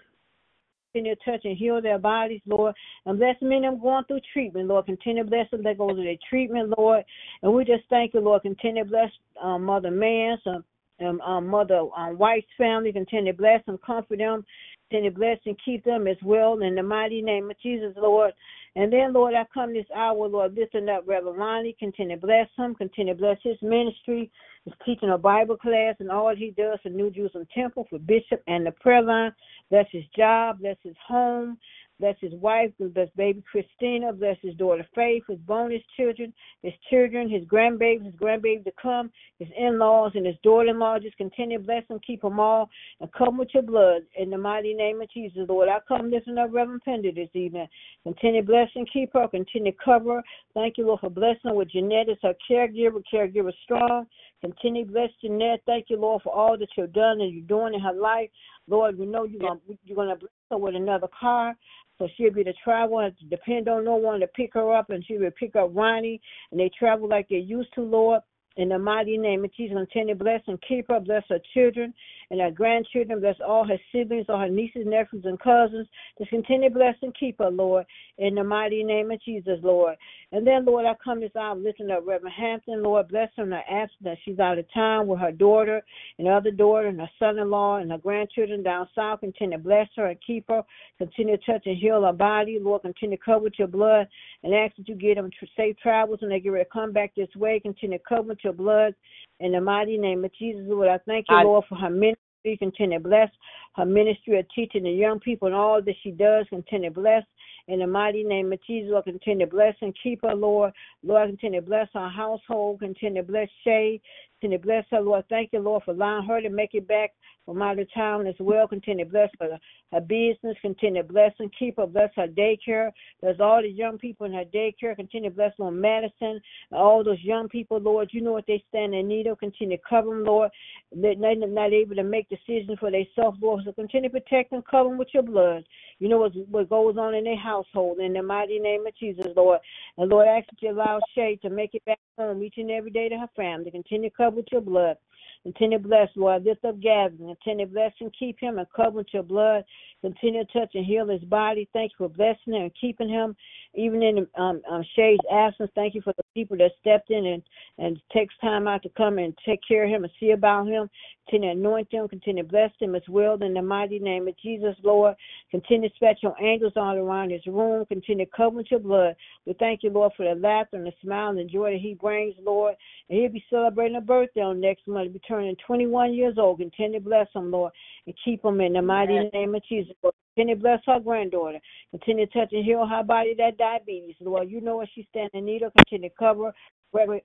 continue 0.96 1.16
to 1.16 1.32
touch 1.32 1.42
and 1.44 1.58
heal 1.58 1.82
their 1.82 2.00
bodies, 2.00 2.42
Lord. 2.46 2.74
And 3.06 3.20
bless 3.20 3.36
many 3.42 3.68
of 3.68 3.74
them 3.74 3.82
going 3.82 4.06
through 4.06 4.22
treatment, 4.32 4.68
Lord. 4.68 4.86
Continue 4.86 5.24
to 5.24 5.30
bless 5.30 5.50
them 5.52 5.64
that 5.64 5.78
go 5.78 5.90
to 5.90 5.96
their 5.96 6.16
treatment, 6.30 6.74
Lord. 6.78 7.04
And 7.42 7.54
we 7.54 7.66
just 7.66 7.84
thank 7.90 8.14
you, 8.14 8.22
Lord. 8.22 8.44
Continue 8.44 8.84
to 8.84 8.90
bless 8.90 9.12
um, 9.42 9.64
Mother 9.64 9.92
Mans, 9.92 10.40
and 10.46 10.64
um, 11.02 11.22
um, 11.22 11.48
Mother 11.48 11.82
um, 11.98 12.18
White's 12.18 12.48
family. 12.58 12.94
Continue 12.94 13.34
to 13.34 13.38
bless 13.38 13.66
them, 13.66 13.78
comfort 13.86 14.20
them. 14.20 14.46
Continue 14.90 15.10
to 15.10 15.18
bless 15.18 15.38
and 15.46 15.58
keep 15.66 15.84
them 15.84 16.08
as 16.08 16.18
well 16.24 16.62
in 16.62 16.76
the 16.76 16.84
mighty 16.84 17.22
name 17.22 17.50
of 17.52 17.60
Jesus, 17.62 17.94
Lord. 17.98 18.32
And 18.78 18.92
then, 18.92 19.14
Lord, 19.14 19.34
I 19.34 19.46
come 19.54 19.74
this 19.74 19.86
hour, 19.96 20.28
Lord, 20.28 20.56
lifting 20.56 20.90
up 20.90 21.04
Reverend 21.06 21.40
Lonnie. 21.40 21.76
Continue 21.80 22.16
to 22.16 22.22
bless 22.26 22.48
him. 22.58 22.76
Continue 22.76 23.14
to 23.14 23.20
bless 23.20 23.38
his 23.44 23.58
ministry, 23.62 24.32
his 24.66 24.74
teaching 24.86 25.12
a 25.12 25.18
Bible 25.18 25.58
class, 25.58 25.96
and 26.00 26.12
all 26.12 26.36
he 26.36 26.52
does 26.52 26.80
for 26.82 26.90
New 26.90 27.12
Jerusalem 27.12 27.48
Temple, 27.54 27.88
for 27.90 28.00
Bishop 28.00 28.42
and 28.48 28.66
the 28.66 28.72
prayer 28.72 29.02
line. 29.02 29.32
Bless 29.70 29.86
his 29.92 30.04
job. 30.16 30.58
That's 30.62 30.80
his 30.84 30.96
home. 31.08 31.58
That's 31.98 32.20
his 32.20 32.34
wife. 32.34 32.72
That's 32.78 33.10
baby 33.16 33.42
Christina. 33.50 34.12
That's 34.14 34.40
his 34.42 34.54
daughter 34.56 34.86
Faith. 34.94 35.24
His 35.30 35.40
bonus 35.40 35.82
children. 35.96 36.34
His 36.62 36.74
children. 36.90 37.30
His 37.30 37.44
grandbabies. 37.46 38.06
His 38.06 38.16
grandbabies 38.16 38.66
to 38.66 38.72
come. 38.82 39.12
His 39.40 39.48
in-laws 39.58 40.12
and 40.16 40.26
his 40.26 40.36
daughter-in-law. 40.44 41.00
Just 41.00 41.16
continue 41.16 41.58
to 41.58 41.64
bless 41.64 41.88
them. 41.88 42.00
Keep 42.06 42.24
them 42.24 42.40
all. 42.40 42.70
And 43.00 43.10
come 43.14 43.38
with 43.38 43.48
your 43.54 43.64
blood. 43.64 44.02
In 44.18 44.30
the 44.30 44.38
mighty 44.38 44.74
name 44.74 45.02
of 45.02 45.10
Jesus, 45.10 45.46
Lord. 45.48 45.70
I 45.70 45.78
come 45.88 46.12
lifting 46.12 46.38
up 46.38 46.50
Reverend 46.52 46.82
Pender 46.84 47.14
this 47.14 47.30
evening. 47.34 47.68
Continue 48.04 48.42
to 48.42 48.48
bless 48.48 48.70
and 48.76 48.92
keep 48.92 49.14
her. 49.14 49.28
Continue 49.30 49.72
to 49.72 49.78
cover 49.84 50.16
her. 50.16 50.24
Thank 50.54 50.78
you, 50.78 50.88
Lord, 50.88 51.00
for 51.00 51.10
blessing 51.10 51.40
her 51.46 51.54
with 51.54 51.72
Jeanette 51.72 52.10
as 52.10 52.18
her 52.24 52.34
caregiver. 52.50 53.02
Caregiver 53.12 53.54
strong. 53.64 54.06
Continue 54.46 54.86
to 54.86 54.92
bless 54.92 55.10
Jeanette. 55.22 55.62
Thank 55.66 55.86
you, 55.90 55.98
Lord, 55.98 56.22
for 56.22 56.32
all 56.32 56.56
that 56.58 56.68
you've 56.78 56.94
done 56.94 57.20
and 57.20 57.34
you're 57.34 57.48
doing 57.48 57.74
in 57.74 57.80
her 57.80 57.94
life. 57.94 58.30
Lord, 58.68 58.98
we 58.98 59.08
know 59.08 59.24
you're 59.24 59.40
gonna 59.40 59.60
you're 59.84 59.96
gonna 59.96 60.16
bless 60.16 60.32
her 60.52 60.58
with 60.58 60.76
another 60.76 61.08
car. 61.20 61.56
So 61.98 62.08
she'll 62.16 62.32
be 62.32 62.44
to 62.44 62.54
travel 62.64 63.00
and 63.00 63.18
to 63.18 63.26
depend 63.26 63.68
on 63.68 63.86
no 63.86 63.96
one 63.96 64.20
to 64.20 64.28
pick 64.28 64.54
her 64.54 64.72
up 64.74 64.92
and 64.92 65.04
she 65.04 65.18
will 65.18 65.32
pick 65.32 65.56
up 65.56 65.72
Ronnie 65.74 66.22
and 66.52 66.60
they 66.60 66.70
travel 66.78 67.10
like 67.10 67.28
they 67.30 67.38
used 67.38 67.74
to, 67.74 67.82
Lord. 67.82 68.22
In 68.58 68.70
the 68.70 68.78
mighty 68.78 69.18
name 69.18 69.44
of 69.44 69.54
Jesus, 69.54 69.76
continue 69.76 70.14
to 70.14 70.24
bless 70.24 70.42
and 70.48 70.62
keep 70.62 70.88
her, 70.90 71.00
bless 71.00 71.24
her 71.30 71.40
children 71.54 71.94
and 72.32 72.42
her 72.42 72.52
grandchildren, 72.52 73.20
bless 73.20 73.36
all 73.46 73.68
her 73.68 73.78
siblings, 73.92 74.26
all 74.30 74.40
her 74.40 74.50
nieces, 74.50 74.84
nephews, 74.86 75.26
and 75.26 75.40
cousins. 75.40 75.88
Just 76.18 76.30
continue 76.30 76.70
to 76.70 76.76
bless 76.76 76.96
and 77.02 77.16
keep 77.18 77.38
her, 77.40 77.50
Lord, 77.50 77.86
in 78.18 78.36
the 78.36 78.44
mighty 78.44 78.84
name 78.84 79.12
of 79.12 79.22
Jesus, 79.24 79.60
Lord. 79.62 79.96
And 80.32 80.46
then, 80.46 80.66
Lord, 80.66 80.86
I 80.86 80.94
come 81.04 81.20
this 81.20 81.36
hour 81.36 81.56
lifting 81.56 81.92
up 81.92 82.04
Reverend 82.06 82.36
Hampton, 82.38 82.84
Lord, 82.84 83.08
bless 83.10 83.30
her 83.38 83.44
in 83.44 83.52
her 83.52 83.62
absence. 83.70 84.20
She's 84.26 84.40
out 84.40 84.58
of 84.58 84.66
town 84.74 85.08
with 85.08 85.20
her 85.20 85.32
daughter 85.32 85.82
and 86.18 86.28
other 86.28 86.52
daughter 86.52 86.88
and 86.88 87.00
her 87.00 87.10
son-in-law 87.20 87.78
and 87.78 87.92
her 87.92 87.98
grandchildren 87.98 88.64
down 88.64 88.88
south. 88.96 89.22
Continue 89.22 89.58
to 89.58 89.64
bless 89.64 89.88
her 89.96 90.08
and 90.08 90.20
keep 90.26 90.46
her. 90.50 90.64
Continue 90.98 91.38
to 91.38 91.46
touch 91.46 91.64
and 91.66 91.78
heal 91.78 92.04
her 92.04 92.14
body, 92.14 92.58
Lord. 92.62 92.82
Continue 92.82 93.18
to 93.18 93.24
cover 93.24 93.46
with 93.46 93.54
your 93.58 93.68
blood 93.68 94.08
and 94.44 94.54
ask 94.54 94.76
that 94.78 94.88
you 94.88 94.96
get 94.96 95.16
them 95.16 95.30
safe 95.56 95.78
travels 95.82 96.20
and 96.22 96.32
they 96.32 96.40
get 96.40 96.50
ready 96.50 96.66
to 96.66 96.70
come 96.72 96.92
back 96.92 97.14
this 97.16 97.34
way. 97.36 97.60
Continue 97.60 97.98
to 97.98 98.04
cover 98.08 98.30
with 98.30 98.40
your 98.44 98.54
blood 98.54 98.96
in 99.40 99.52
the 99.52 99.62
mighty 99.62 99.98
name 99.98 100.24
of 100.24 100.34
Jesus, 100.34 100.64
Lord. 100.66 100.88
I 100.88 100.98
thank 101.00 101.28
you, 101.30 101.36
I- 101.36 101.44
Lord, 101.44 101.66
for 101.68 101.76
her 101.76 101.90
ministry. 101.90 102.22
Continue 102.60 103.00
to 103.00 103.04
bless 103.04 103.32
her 103.76 103.86
ministry 103.86 104.38
of 104.38 104.46
teaching 104.54 104.84
the 104.84 104.92
young 104.92 105.20
people 105.20 105.48
and 105.48 105.56
all 105.56 105.82
that 105.82 105.96
she 106.04 106.12
does. 106.12 106.48
Continue 106.50 106.90
to 106.90 106.94
bless 106.94 107.24
in 107.68 107.80
the 107.80 107.88
mighty 107.88 108.24
name 108.24 108.54
of 108.54 108.62
Jesus. 108.68 108.92
Lord, 108.92 109.06
continue 109.06 109.48
to 109.48 109.52
bless 109.52 109.76
and 109.82 109.96
keep 110.04 110.22
her, 110.22 110.36
Lord. 110.36 110.72
Lord, 111.04 111.30
continue 111.30 111.62
to 111.62 111.66
bless 111.66 111.88
her 111.94 112.08
household. 112.08 112.82
Continue 112.82 113.24
to 113.24 113.28
bless 113.28 113.50
Shay. 113.64 114.00
Continue 114.46 114.60
to 114.60 114.64
bless 114.68 114.86
her, 114.92 115.02
Lord. 115.02 115.26
Thank 115.28 115.54
you, 115.54 115.60
Lord, 115.60 115.82
for 115.86 115.92
allowing 115.92 116.28
her 116.28 116.40
to 116.40 116.50
make 116.50 116.76
it 116.76 116.88
back 116.88 117.14
from 117.48 117.64
out 117.64 117.80
of 117.80 117.92
town 117.96 118.28
as 118.28 118.36
well. 118.40 118.68
Continue 118.68 119.04
to 119.04 119.10
bless 119.10 119.30
her, 119.40 119.58
her 119.92 120.02
business. 120.02 120.56
Continue 120.62 121.02
to 121.02 121.08
bless 121.08 121.32
and 121.40 121.52
keep 121.58 121.78
her. 121.78 121.88
Bless 121.88 122.12
her 122.16 122.28
daycare. 122.28 122.92
Bless 123.24 123.40
all 123.40 123.64
the 123.64 123.70
young 123.70 123.98
people 123.98 124.28
in 124.28 124.34
her 124.34 124.44
daycare. 124.46 124.96
Continue 124.96 125.32
to 125.32 125.36
bless 125.36 125.52
Lord 125.58 125.74
Madison. 125.74 126.40
All 126.72 127.04
those 127.04 127.24
young 127.24 127.50
people, 127.50 127.80
Lord, 127.80 128.10
you 128.12 128.22
know 128.22 128.34
what 128.34 128.46
they 128.48 128.64
stand 128.70 128.94
in 128.94 129.08
need 129.08 129.26
of. 129.26 129.40
Continue 129.40 129.78
to 129.78 129.84
cover 129.90 130.10
them, 130.12 130.24
Lord. 130.26 130.52
They're 130.92 131.16
not 131.16 131.74
able 131.74 131.96
to 131.96 132.04
make 132.04 132.30
decisions 132.30 132.78
for 132.80 132.92
themselves, 132.92 133.40
Lord. 133.42 133.64
So 133.66 133.72
continue 133.72 134.10
to 134.10 134.20
protect 134.20 134.52
and 134.52 134.64
cover 134.68 134.90
them 134.90 135.00
with 135.00 135.08
your 135.12 135.24
blood. 135.24 135.64
You 135.98 136.10
know 136.10 136.20
what, 136.20 136.34
what 136.50 136.70
goes 136.70 136.98
on 136.98 137.16
in 137.16 137.24
their 137.24 137.38
household. 137.38 138.00
In 138.00 138.14
the 138.14 138.22
mighty 138.22 138.60
name 138.60 138.86
of 138.86 138.96
Jesus, 138.96 139.26
Lord. 139.36 139.60
And 139.98 140.10
Lord, 140.12 140.28
I 140.28 140.38
ask 140.38 140.50
that 140.50 140.62
you 140.62 140.70
allow 140.72 141.00
Shay 141.16 141.40
to 141.42 141.50
make 141.50 141.74
it 141.74 141.84
back 141.86 142.00
home 142.18 142.44
each 142.44 142.56
and 142.58 142.70
every 142.70 142.92
day 142.92 143.10
to 143.10 143.18
her 143.18 143.30
family. 143.36 143.72
Continue 143.72 144.10
to 144.10 144.16
cover 144.16 144.35
with 144.36 144.48
your 144.52 144.62
blood. 144.62 144.98
Continue 145.46 145.78
to 145.78 145.88
bless, 145.88 146.10
Lord. 146.16 146.44
Lift 146.44 146.66
up 146.66 146.80
Gavin. 146.80 147.36
Continue 147.44 147.68
to 147.68 147.72
bless 147.72 147.92
and 148.02 148.12
keep 148.18 148.40
him 148.40 148.58
and 148.58 148.66
cover 148.76 148.98
with 148.98 149.14
your 149.14 149.22
blood. 149.22 149.64
Continue 150.02 150.44
to 150.44 150.52
touch 150.52 150.72
and 150.74 150.84
heal 150.84 151.08
his 151.08 151.24
body. 151.24 151.70
Thank 151.72 151.92
you 151.92 152.08
for 152.08 152.10
blessing 152.10 152.54
him 152.54 152.64
and 152.64 152.72
keeping 152.82 153.08
him, 153.08 153.36
even 153.76 154.02
in 154.02 154.28
um, 154.40 154.64
um, 154.68 154.84
Shay's 154.96 155.20
absence. 155.32 155.70
Thank 155.76 155.94
you 155.94 156.02
for 156.02 156.14
the 156.18 156.24
people 156.34 156.58
that 156.58 156.72
stepped 156.80 157.12
in 157.12 157.28
and, 157.28 157.44
and 157.78 158.02
takes 158.12 158.34
time 158.42 158.68
out 158.68 158.82
to 158.84 158.90
come 158.98 159.20
and 159.20 159.38
take 159.46 159.60
care 159.68 159.84
of 159.84 159.92
him 159.92 160.04
and 160.04 160.14
see 160.20 160.32
about 160.32 160.68
him. 160.68 160.90
Continue 161.28 161.54
to 161.54 161.60
anoint 161.60 161.92
them. 161.92 162.08
Continue 162.08 162.44
to 162.44 162.50
bless 162.50 162.72
them 162.80 162.96
as 162.96 163.02
well 163.10 163.42
in 163.42 163.54
the 163.54 163.62
mighty 163.62 164.00
name 164.00 164.28
of 164.28 164.38
Jesus, 164.38 164.76
Lord. 164.84 165.16
Continue 165.50 165.90
to 165.90 165.94
dispatch 165.94 166.20
your 166.22 166.36
angels 166.40 166.74
all 166.76 166.96
around 166.96 167.32
his 167.32 167.46
room. 167.48 167.86
Continue 167.86 168.26
to 168.26 168.32
cover 168.36 168.58
with 168.58 168.68
your 168.70 168.80
blood. 168.80 169.16
We 169.46 169.54
thank 169.54 169.82
you, 169.84 169.90
Lord, 169.90 170.12
for 170.16 170.24
the 170.24 170.40
laughter 170.40 170.78
and 170.78 170.86
the 170.86 170.94
smile 171.02 171.30
and 171.30 171.40
the 171.40 171.46
joy 171.46 171.74
that 171.74 171.82
he 171.82 171.96
brings, 171.96 172.36
Lord. 172.44 172.76
And 173.10 173.20
he'll 173.20 173.32
be 173.32 173.44
celebrating 173.50 173.98
a 173.98 174.02
birthday 174.02 174.42
on 174.42 174.60
next 174.60 174.88
month. 174.88 175.06
He'll 175.06 175.14
be 175.14 175.20
turning 175.20 175.56
21 175.66 176.14
years 176.14 176.36
old. 176.38 176.60
Continue 176.60 177.00
to 177.00 177.06
bless 177.06 177.28
him, 177.34 177.52
Lord, 177.52 177.74
and 178.06 178.16
keep 178.24 178.46
him 178.46 178.62
in 178.62 178.74
the 178.74 178.82
mighty 178.82 179.30
name 179.34 179.56
of 179.56 179.64
Jesus. 179.68 179.96
Lord. 180.04 180.14
Continue 180.36 180.56
to 180.56 180.62
bless 180.62 180.82
her 180.86 181.00
granddaughter. 181.00 181.60
Continue 181.92 182.26
to 182.26 182.34
touch 182.34 182.50
and 182.52 182.66
heal 182.66 182.86
her 182.86 183.04
body 183.04 183.34
that 183.38 183.58
diabetes, 183.58 184.16
Lord. 184.20 184.52
You 184.52 184.60
know 184.60 184.76
what 184.78 184.90
she's 184.94 185.06
standing 185.10 185.40
in 185.40 185.46
need 185.46 185.64
of. 185.64 185.74
Continue 185.74 186.10
to 186.10 186.16
cover, 186.20 186.54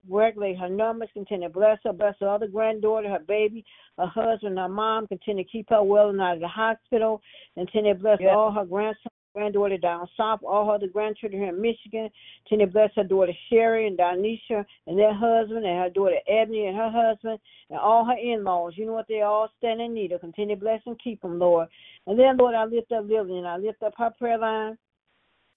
regulate 0.09 0.59
her 0.59 0.69
numbers. 0.69 1.09
Continue 1.13 1.49
to 1.49 1.53
bless 1.53 1.79
her, 1.85 1.93
bless 1.93 2.15
her 2.21 2.29
other 2.29 2.49
granddaughter, 2.49 3.09
her 3.09 3.21
baby, 3.21 3.65
her 3.99 4.07
husband, 4.07 4.59
her 4.59 4.69
mom. 4.69 5.07
Continue 5.07 5.45
to 5.45 5.51
keep 5.51 5.69
her 5.71 5.83
well 5.83 6.11
and 6.11 6.21
out 6.21 6.35
of 6.35 6.41
the 6.41 6.49
hospital. 6.49 7.23
Continue 7.55 7.95
to 7.95 8.01
bless 8.01 8.21
Yes. 8.21 8.35
all 8.35 8.51
her 8.51 8.65
grandsons 8.65 9.13
granddaughter 9.33 9.79
down 9.79 10.09
south, 10.17 10.41
all 10.43 10.67
her 10.67 10.73
other 10.73 10.89
grandchildren 10.89 11.41
here 11.41 11.55
in 11.55 11.61
Michigan. 11.61 12.11
Continue 12.45 12.67
to 12.67 12.73
bless 12.73 12.91
her 12.97 13.05
daughter 13.05 13.33
Sherry 13.49 13.87
and 13.87 13.97
Donisha 13.97 14.65
and 14.87 14.99
their 14.99 15.15
husband, 15.15 15.65
and 15.65 15.79
her 15.79 15.91
daughter 15.91 16.17
Ebony 16.27 16.67
and 16.67 16.77
her 16.77 16.91
husband, 16.91 17.39
and 17.71 17.79
all 17.79 18.05
her 18.05 18.17
in-laws. 18.17 18.77
You 18.77 18.87
know 18.87 18.93
what 18.93 19.09
they 19.09 19.23
all 19.23 19.49
stand 19.59 19.81
in 19.81 19.95
need 19.95 20.13
of. 20.13 20.21
Continue 20.21 20.57
to 20.57 20.61
bless 20.61 20.81
and 20.87 20.99
keep 20.99 21.23
them, 21.23 21.39
Lord. 21.39 21.69
And 22.07 22.19
then, 22.19 22.37
Lord, 22.37 22.55
I 22.55 22.65
lift 22.65 22.93
up 22.93 23.09
Lillian. 23.09 23.47
I 23.47 23.57
lift 23.57 23.83
up 23.83 23.95
her 23.99 24.11
prayer 24.19 24.39
line. 24.39 24.77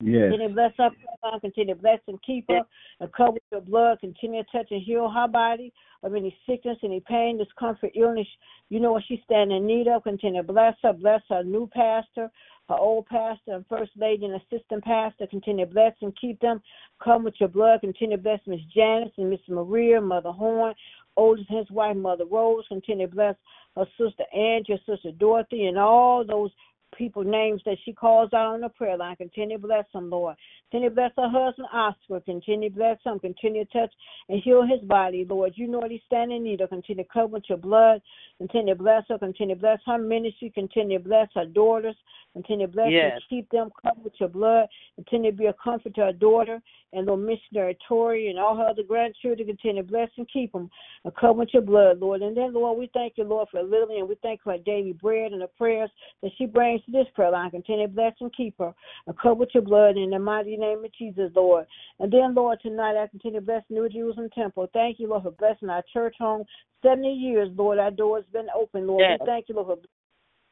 Yes. 0.02 0.32
Continue 0.32 0.48
to 0.50 0.54
bless 0.54 0.72
her, 0.78 0.90
line. 1.24 1.40
continue 1.40 1.76
to 1.76 1.82
bless 1.82 2.00
and 2.08 2.22
keep 2.24 2.46
her, 2.50 2.62
and 3.00 3.14
cover 3.14 3.34
with 3.34 3.44
your 3.52 3.62
blood. 3.62 4.00
Continue 4.00 4.44
to 4.44 4.50
touch 4.52 4.68
and 4.72 4.82
heal 4.82 5.10
her 5.10 5.28
body 5.28 5.72
of 6.04 6.14
any 6.14 6.36
sickness, 6.46 6.78
any 6.84 7.00
pain, 7.00 7.38
discomfort, 7.38 7.92
illness. 7.96 8.28
You 8.70 8.80
know 8.80 8.92
what 8.92 9.04
she's 9.08 9.20
standing 9.24 9.58
in 9.58 9.66
need 9.66 9.88
of. 9.88 10.04
Continue 10.04 10.42
to 10.42 10.48
bless 10.52 10.76
her, 10.84 10.94
bless 10.94 11.22
her 11.30 11.44
new 11.44 11.68
pastor, 11.68 12.30
her 12.70 12.76
old 12.76 13.06
pastor, 13.06 13.54
and 13.54 13.66
first 13.68 13.92
lady 13.96 14.26
and 14.26 14.36
assistant 14.36 14.84
pastor. 14.84 15.28
Continue 15.28 15.66
to 15.66 15.72
bless 15.72 15.94
and 16.02 16.16
keep 16.20 16.40
them. 16.42 16.62
Come 17.02 17.24
with 17.24 17.36
your 17.40 17.50
blood. 17.50 17.82
Continue 17.82 18.18
to 18.18 18.24
bless 18.24 18.40
Miss 18.46 18.62
Janice 18.76 19.14
and 19.18 19.30
Miss 19.30 19.40
Maria, 19.48 20.02
Mother 20.02 20.32
Horn, 20.32 20.74
oldest 21.16 21.50
his 21.50 21.70
wife, 21.72 21.96
Mother 21.96 22.26
Rose. 22.26 22.66
Continue 22.68 23.08
to 23.08 23.16
bless 23.16 23.36
her 23.76 23.86
sister 23.98 24.24
Angie, 24.36 24.74
her 24.74 24.96
sister 24.96 25.12
Dorothy, 25.12 25.66
and 25.66 25.78
all 25.78 26.26
those 26.26 26.52
people 26.98 27.24
names 27.24 27.62
that 27.66 27.78
she 27.84 27.94
calls 27.94 28.34
out 28.34 28.54
on 28.54 28.62
the 28.62 28.70
prayer 28.70 28.98
line. 28.98 29.16
Continue 29.16 29.58
to 29.58 29.68
bless 29.68 29.86
them, 29.94 30.10
Lord. 30.10 30.36
Continue 30.72 30.90
to 30.90 30.96
bless 30.96 31.12
her 31.18 31.30
husband, 31.30 31.68
Oscar. 31.74 32.20
Continue 32.22 32.70
to 32.70 32.76
bless 32.76 32.98
him. 33.06 33.20
Continue 33.20 33.66
to 33.66 33.72
touch 33.72 33.94
and 34.30 34.42
heal 34.42 34.66
his 34.66 34.82
body, 34.88 35.26
Lord. 35.30 35.54
You 35.56 35.68
know 35.68 35.80
what 35.80 35.92
he's 35.92 36.02
standing 36.06 36.38
in 36.38 36.44
need 36.44 36.62
of. 36.62 36.70
Continue 36.70 37.04
to 37.04 37.10
cover 37.10 37.28
with 37.28 37.44
your 37.50 37.58
blood. 37.58 38.02
Continue 38.38 38.74
to 38.74 38.82
bless 38.82 39.04
her. 39.10 39.18
Continue 39.18 39.56
to 39.56 39.62
bless 39.62 39.80
her 39.86 39.98
ministry. 39.98 40.52
Continue 40.54 40.98
to 40.98 41.04
bless 41.04 41.30
her 41.36 41.46
daughters. 41.46 41.96
Continue 42.34 42.66
to 42.66 42.74
bless 42.74 42.92
Yes. 42.92 43.14
and 43.14 43.24
keep 43.30 43.50
them 43.52 43.72
covered 43.82 44.04
with 44.04 44.20
your 44.20 44.30
blood. 44.30 44.68
Continue 44.96 45.32
to 45.32 45.38
be 45.38 45.46
a 45.46 45.54
comfort 45.54 45.94
to 45.96 46.06
her 46.06 46.14
daughter 46.14 46.62
and 46.92 47.06
little 47.06 47.18
missionary 47.18 47.78
Tori 47.88 48.30
and 48.30 48.40
all 48.40 48.56
her 48.56 48.66
other 48.66 48.84
grandchildren. 48.84 49.48
Continue 49.48 49.84
to 49.84 49.88
bless 49.88 50.10
and 50.18 50.28
keep 50.30 50.52
them 50.52 50.70
and 51.04 51.16
cover 51.16 51.40
with 51.40 51.54
your 51.54 51.62
blood, 51.62 52.00
Lord. 52.00 52.22
And 52.22 52.36
then, 52.36 52.54
Lord, 52.54 52.78
we 52.78 52.90
thank 52.94 53.14
you, 53.18 53.24
Lord, 53.24 53.50
for 53.50 53.62
Lillian. 53.62 54.08
We 54.08 54.16
thank 54.22 54.40
you 54.40 54.44
for 54.44 54.52
her 54.54 54.64
daily 54.64 54.94
bread 54.94 55.32
and 55.32 55.42
the 55.42 55.48
prayers 55.48 55.92
that 56.22 56.32
she 56.38 56.46
brings 56.46 56.82
to 56.86 56.92
this 56.92 57.08
prayer 57.16 57.32
line. 57.32 57.52
Continue 57.52 57.88
to 57.88 57.94
bless 57.94 58.14
and 58.20 58.34
keep 58.36 58.56
her 58.60 58.74
and 59.08 59.18
cover 59.18 59.36
with 59.36 59.50
your 59.54 59.64
blood 59.64 59.98
in 59.98 60.10
the 60.10 60.20
mighty 60.20 60.58
name 60.58 60.84
of 60.84 60.94
Jesus, 60.94 61.32
Lord. 61.36 61.66
And 62.00 62.12
then, 62.12 62.34
Lord, 62.34 62.60
tonight 62.62 63.02
I 63.02 63.08
continue 63.08 63.40
to 63.40 63.46
bless 63.46 63.64
New 63.70 63.88
Jerusalem 63.90 64.30
Temple. 64.34 64.68
Thank 64.74 65.00
you, 65.00 65.10
Lord, 65.10 65.24
for 65.24 65.32
blessing 65.32 65.70
our 65.70 65.84
church 65.92 66.16
home. 66.20 66.44
70 66.84 67.14
years, 67.14 67.50
Lord, 67.56 67.80
our 67.80 67.92
doors 67.92 68.26
been 68.34 68.48
open, 68.56 68.88
Lord. 68.88 69.02
Yes. 69.02 69.20
We 69.22 69.26
thank 69.26 69.50
you, 69.50 69.56
Lord, 69.56 69.68
for 69.68 69.88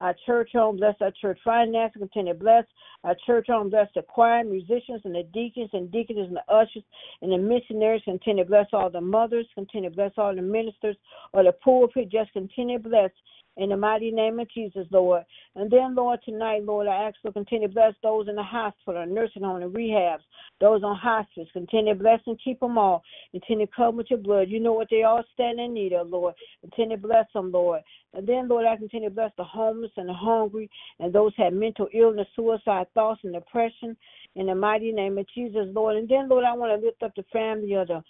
our 0.02 0.16
church 0.26 0.50
home, 0.54 0.78
bless 0.78 0.96
our 1.00 1.12
church 1.22 1.40
finance, 1.44 1.94
continue 1.96 2.34
to 2.34 2.40
bless 2.40 2.66
our 3.04 3.16
church 3.26 3.46
home, 3.48 3.70
bless 3.70 3.88
the 3.96 4.02
choir, 4.02 4.44
musicians, 4.44 5.02
and 5.06 5.14
the 5.14 5.24
deacons 5.32 5.70
and 5.74 5.92
deaconesses 5.92 6.28
and 6.28 6.38
the 6.38 6.54
ushers 6.54 6.84
and 7.22 7.32
the 7.32 7.38
missionaries, 7.38 8.02
continue 8.04 8.44
to 8.44 8.50
bless 8.50 8.66
all 8.74 8.90
the 8.90 9.00
mothers, 9.00 9.48
continue 9.54 9.90
to 9.90 9.96
bless 9.96 10.12
all 10.18 10.36
the 10.36 10.42
ministers 10.42 10.98
or 11.34 11.44
the 11.44 11.52
poor 11.64 11.88
pulpit, 11.88 12.12
just 12.12 12.34
continue 12.34 12.82
to 12.82 12.90
bless 12.90 13.12
in 13.58 13.70
the 13.70 13.78
mighty 13.78 14.12
name 14.12 14.40
of 14.40 14.50
Jesus, 14.52 14.88
Lord. 14.92 15.24
And 15.56 15.70
then, 15.70 15.96
Lord, 15.96 16.20
tonight, 16.24 16.64
Lord, 16.64 16.88
I 16.88 17.08
ask 17.08 17.16
for 17.22 17.32
continue 17.32 17.68
to 17.68 17.74
bless 17.74 17.94
those 18.02 18.28
in 18.28 18.36
the 18.36 18.44
hospital, 18.44 19.06
nursing 19.06 19.44
home, 19.44 19.62
and 19.62 19.74
rehabs, 19.74 20.22
those 20.60 20.84
on 20.84 20.96
hospice. 20.96 21.48
Continue 21.52 21.94
to 21.94 22.00
bless 22.00 22.20
and 22.28 22.40
keep 22.44 22.60
them 22.60 22.78
all. 22.78 23.04
Continue 23.32 23.66
to 23.66 23.72
cover 23.76 23.98
with 23.98 24.08
your 24.10 24.20
blood. 24.20 24.48
You 24.50 24.60
know 24.60 24.74
what 24.74 24.88
they 24.90 25.04
all 25.04 25.24
stand 25.34 25.60
in 25.60 25.74
need 25.74 25.94
of, 25.94 26.10
Lord. 26.10 26.34
Continue 26.62 26.96
to 26.96 27.02
bless 27.02 27.26
them, 27.34 27.52
Lord. 27.52 27.82
And 28.14 28.28
then, 28.28 28.48
Lord, 28.48 28.66
I 28.66 28.78
continue 28.78 29.10
to 29.10 29.16
bless 29.16 29.32
the 29.38 29.44
homeless 29.44 29.92
and 29.98 30.08
the 30.08 30.14
hungry 30.14 30.70
and 31.00 31.14
those 31.14 31.34
who 31.36 31.44
have 31.44 31.54
mental 31.54 31.88
illness, 31.94 32.28
suicide 32.36 32.88
thoughts, 32.94 33.22
and 33.24 33.34
depression 33.34 33.98
in 34.36 34.48
the 34.48 34.56
mighty 34.56 34.92
name 34.92 35.18
of 35.18 35.26
Jesus, 35.36 35.68
Lord. 35.74 35.98
And 35.98 36.08
then, 36.08 36.30
Lord, 36.30 36.46
I 36.46 36.54
want 36.54 36.80
to 36.80 36.86
lift 36.86 37.04
up 37.04 37.14
the 37.16 37.24
family 37.34 37.74
of 37.74 37.88
the 37.88 38.04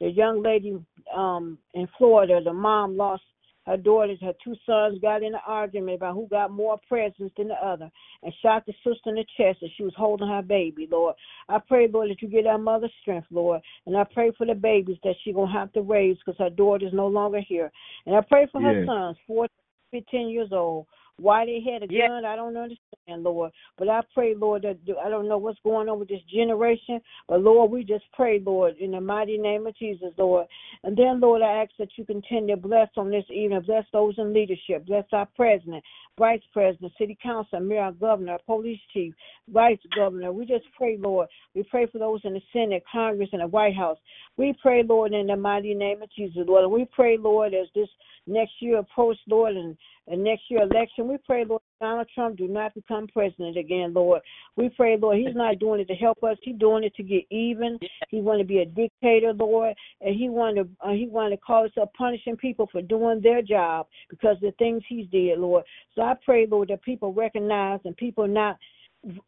the 0.00 0.10
young 0.10 0.44
lady 0.44 0.78
um 1.16 1.58
in 1.74 1.88
Florida. 1.98 2.40
The 2.42 2.52
mom 2.52 2.96
lost 2.96 3.22
her 3.68 3.76
daughters, 3.76 4.18
her 4.22 4.32
two 4.42 4.54
sons 4.64 4.98
got 5.00 5.22
in 5.22 5.34
an 5.34 5.40
argument 5.46 5.96
about 5.96 6.14
who 6.14 6.26
got 6.28 6.50
more 6.50 6.80
presents 6.88 7.34
than 7.36 7.48
the 7.48 7.54
other 7.54 7.90
and 8.22 8.32
shot 8.40 8.64
the 8.64 8.72
sister 8.82 9.10
in 9.10 9.16
the 9.16 9.26
chest 9.36 9.58
as 9.62 9.68
she 9.76 9.82
was 9.82 9.92
holding 9.94 10.26
her 10.26 10.40
baby, 10.40 10.88
Lord. 10.90 11.14
I 11.50 11.58
pray, 11.58 11.86
Lord, 11.86 12.10
that 12.10 12.22
you 12.22 12.28
give 12.28 12.44
that 12.44 12.58
mother 12.58 12.88
strength, 13.02 13.26
Lord. 13.30 13.60
And 13.84 13.94
I 13.94 14.04
pray 14.04 14.32
for 14.38 14.46
the 14.46 14.54
babies 14.54 14.96
that 15.04 15.16
she 15.22 15.34
going 15.34 15.52
to 15.52 15.58
have 15.58 15.72
to 15.74 15.82
raise 15.82 16.16
because 16.16 16.38
her 16.38 16.48
daughter's 16.48 16.94
no 16.94 17.08
longer 17.08 17.40
here. 17.40 17.70
And 18.06 18.16
I 18.16 18.22
pray 18.22 18.46
for 18.50 18.60
her 18.60 18.72
Yes. 18.72 18.86
sons, 18.86 19.18
14, 19.26 19.48
15 19.90 20.28
years 20.30 20.48
old. 20.52 20.86
Why 21.20 21.44
they 21.44 21.60
had 21.60 21.82
a 21.82 21.88
gun, 21.88 22.24
I 22.24 22.36
don't 22.36 22.56
understand, 22.56 23.24
Lord. 23.24 23.50
But 23.76 23.88
I 23.88 24.02
pray, 24.14 24.34
Lord, 24.36 24.62
that 24.62 24.78
I 25.04 25.08
don't 25.08 25.28
know 25.28 25.38
what's 25.38 25.58
going 25.64 25.88
on 25.88 25.98
with 25.98 26.08
this 26.08 26.22
generation, 26.32 27.00
but 27.28 27.42
Lord, 27.42 27.72
we 27.72 27.82
just 27.82 28.04
pray, 28.12 28.38
Lord, 28.38 28.76
in 28.78 28.92
the 28.92 29.00
mighty 29.00 29.36
name 29.36 29.66
of 29.66 29.76
Jesus, 29.76 30.12
Lord. 30.16 30.46
And 30.84 30.96
then, 30.96 31.18
Lord, 31.18 31.42
I 31.42 31.62
ask 31.62 31.72
that 31.80 31.88
you 31.96 32.04
continue 32.04 32.54
to 32.54 32.60
bless 32.60 32.88
on 32.96 33.10
this 33.10 33.24
evening, 33.30 33.60
bless 33.66 33.84
those 33.92 34.14
in 34.18 34.32
leadership, 34.32 34.86
bless 34.86 35.06
our 35.12 35.26
president, 35.34 35.82
vice 36.16 36.40
president, 36.52 36.92
city 36.96 37.18
council, 37.20 37.58
mayor, 37.58 37.90
governor, 37.90 38.38
police 38.46 38.80
chief, 38.92 39.12
vice 39.52 39.78
governor. 39.96 40.32
We 40.32 40.46
just 40.46 40.66
pray, 40.76 40.98
Lord. 41.00 41.28
We 41.54 41.64
pray 41.64 41.86
for 41.86 41.98
those 41.98 42.20
in 42.22 42.34
the 42.34 42.42
Senate, 42.52 42.84
Congress, 42.90 43.30
and 43.32 43.42
the 43.42 43.48
White 43.48 43.74
House. 43.74 43.98
We 44.36 44.54
pray, 44.62 44.84
Lord, 44.84 45.12
in 45.12 45.26
the 45.26 45.36
mighty 45.36 45.74
name 45.74 46.00
of 46.00 46.10
Jesus, 46.16 46.44
Lord. 46.46 46.62
And 46.62 46.72
we 46.72 46.84
pray, 46.94 47.16
Lord, 47.18 47.54
as 47.54 47.66
this 47.74 47.88
next 48.28 48.52
year 48.60 48.78
approaches, 48.78 49.20
Lord, 49.26 49.56
and, 49.56 49.76
and 50.10 50.24
next 50.24 50.42
year 50.48 50.62
election, 50.62 51.08
we 51.08 51.18
pray, 51.18 51.44
Lord, 51.44 51.62
Donald 51.80 52.08
Trump 52.14 52.36
do 52.36 52.48
not 52.48 52.74
become 52.74 53.06
president 53.08 53.56
again, 53.56 53.92
Lord. 53.92 54.22
We 54.56 54.68
pray, 54.70 54.96
Lord, 54.96 55.18
he's 55.18 55.34
not 55.34 55.58
doing 55.58 55.80
it 55.80 55.88
to 55.88 55.94
help 55.94 56.22
us. 56.24 56.36
He's 56.42 56.56
doing 56.56 56.84
it 56.84 56.94
to 56.96 57.02
get 57.02 57.24
even. 57.30 57.78
He 58.08 58.20
want 58.20 58.40
to 58.40 58.44
be 58.44 58.58
a 58.58 58.66
dictator, 58.66 59.32
Lord, 59.32 59.74
and 60.00 60.14
he 60.14 60.28
want 60.28 60.56
to 60.56 60.68
uh, 60.84 60.92
he 60.92 61.06
want 61.06 61.32
to 61.32 61.36
call 61.36 61.64
us 61.64 61.70
up 61.80 61.92
punishing 61.94 62.36
people 62.36 62.68
for 62.72 62.82
doing 62.82 63.20
their 63.22 63.42
job 63.42 63.86
because 64.08 64.36
of 64.36 64.42
the 64.42 64.52
things 64.58 64.82
he's 64.88 65.06
did, 65.08 65.38
Lord. 65.38 65.64
So 65.94 66.02
I 66.02 66.14
pray, 66.24 66.46
Lord, 66.50 66.68
that 66.68 66.82
people 66.82 67.12
recognize 67.12 67.80
and 67.84 67.96
people 67.96 68.26
not 68.26 68.56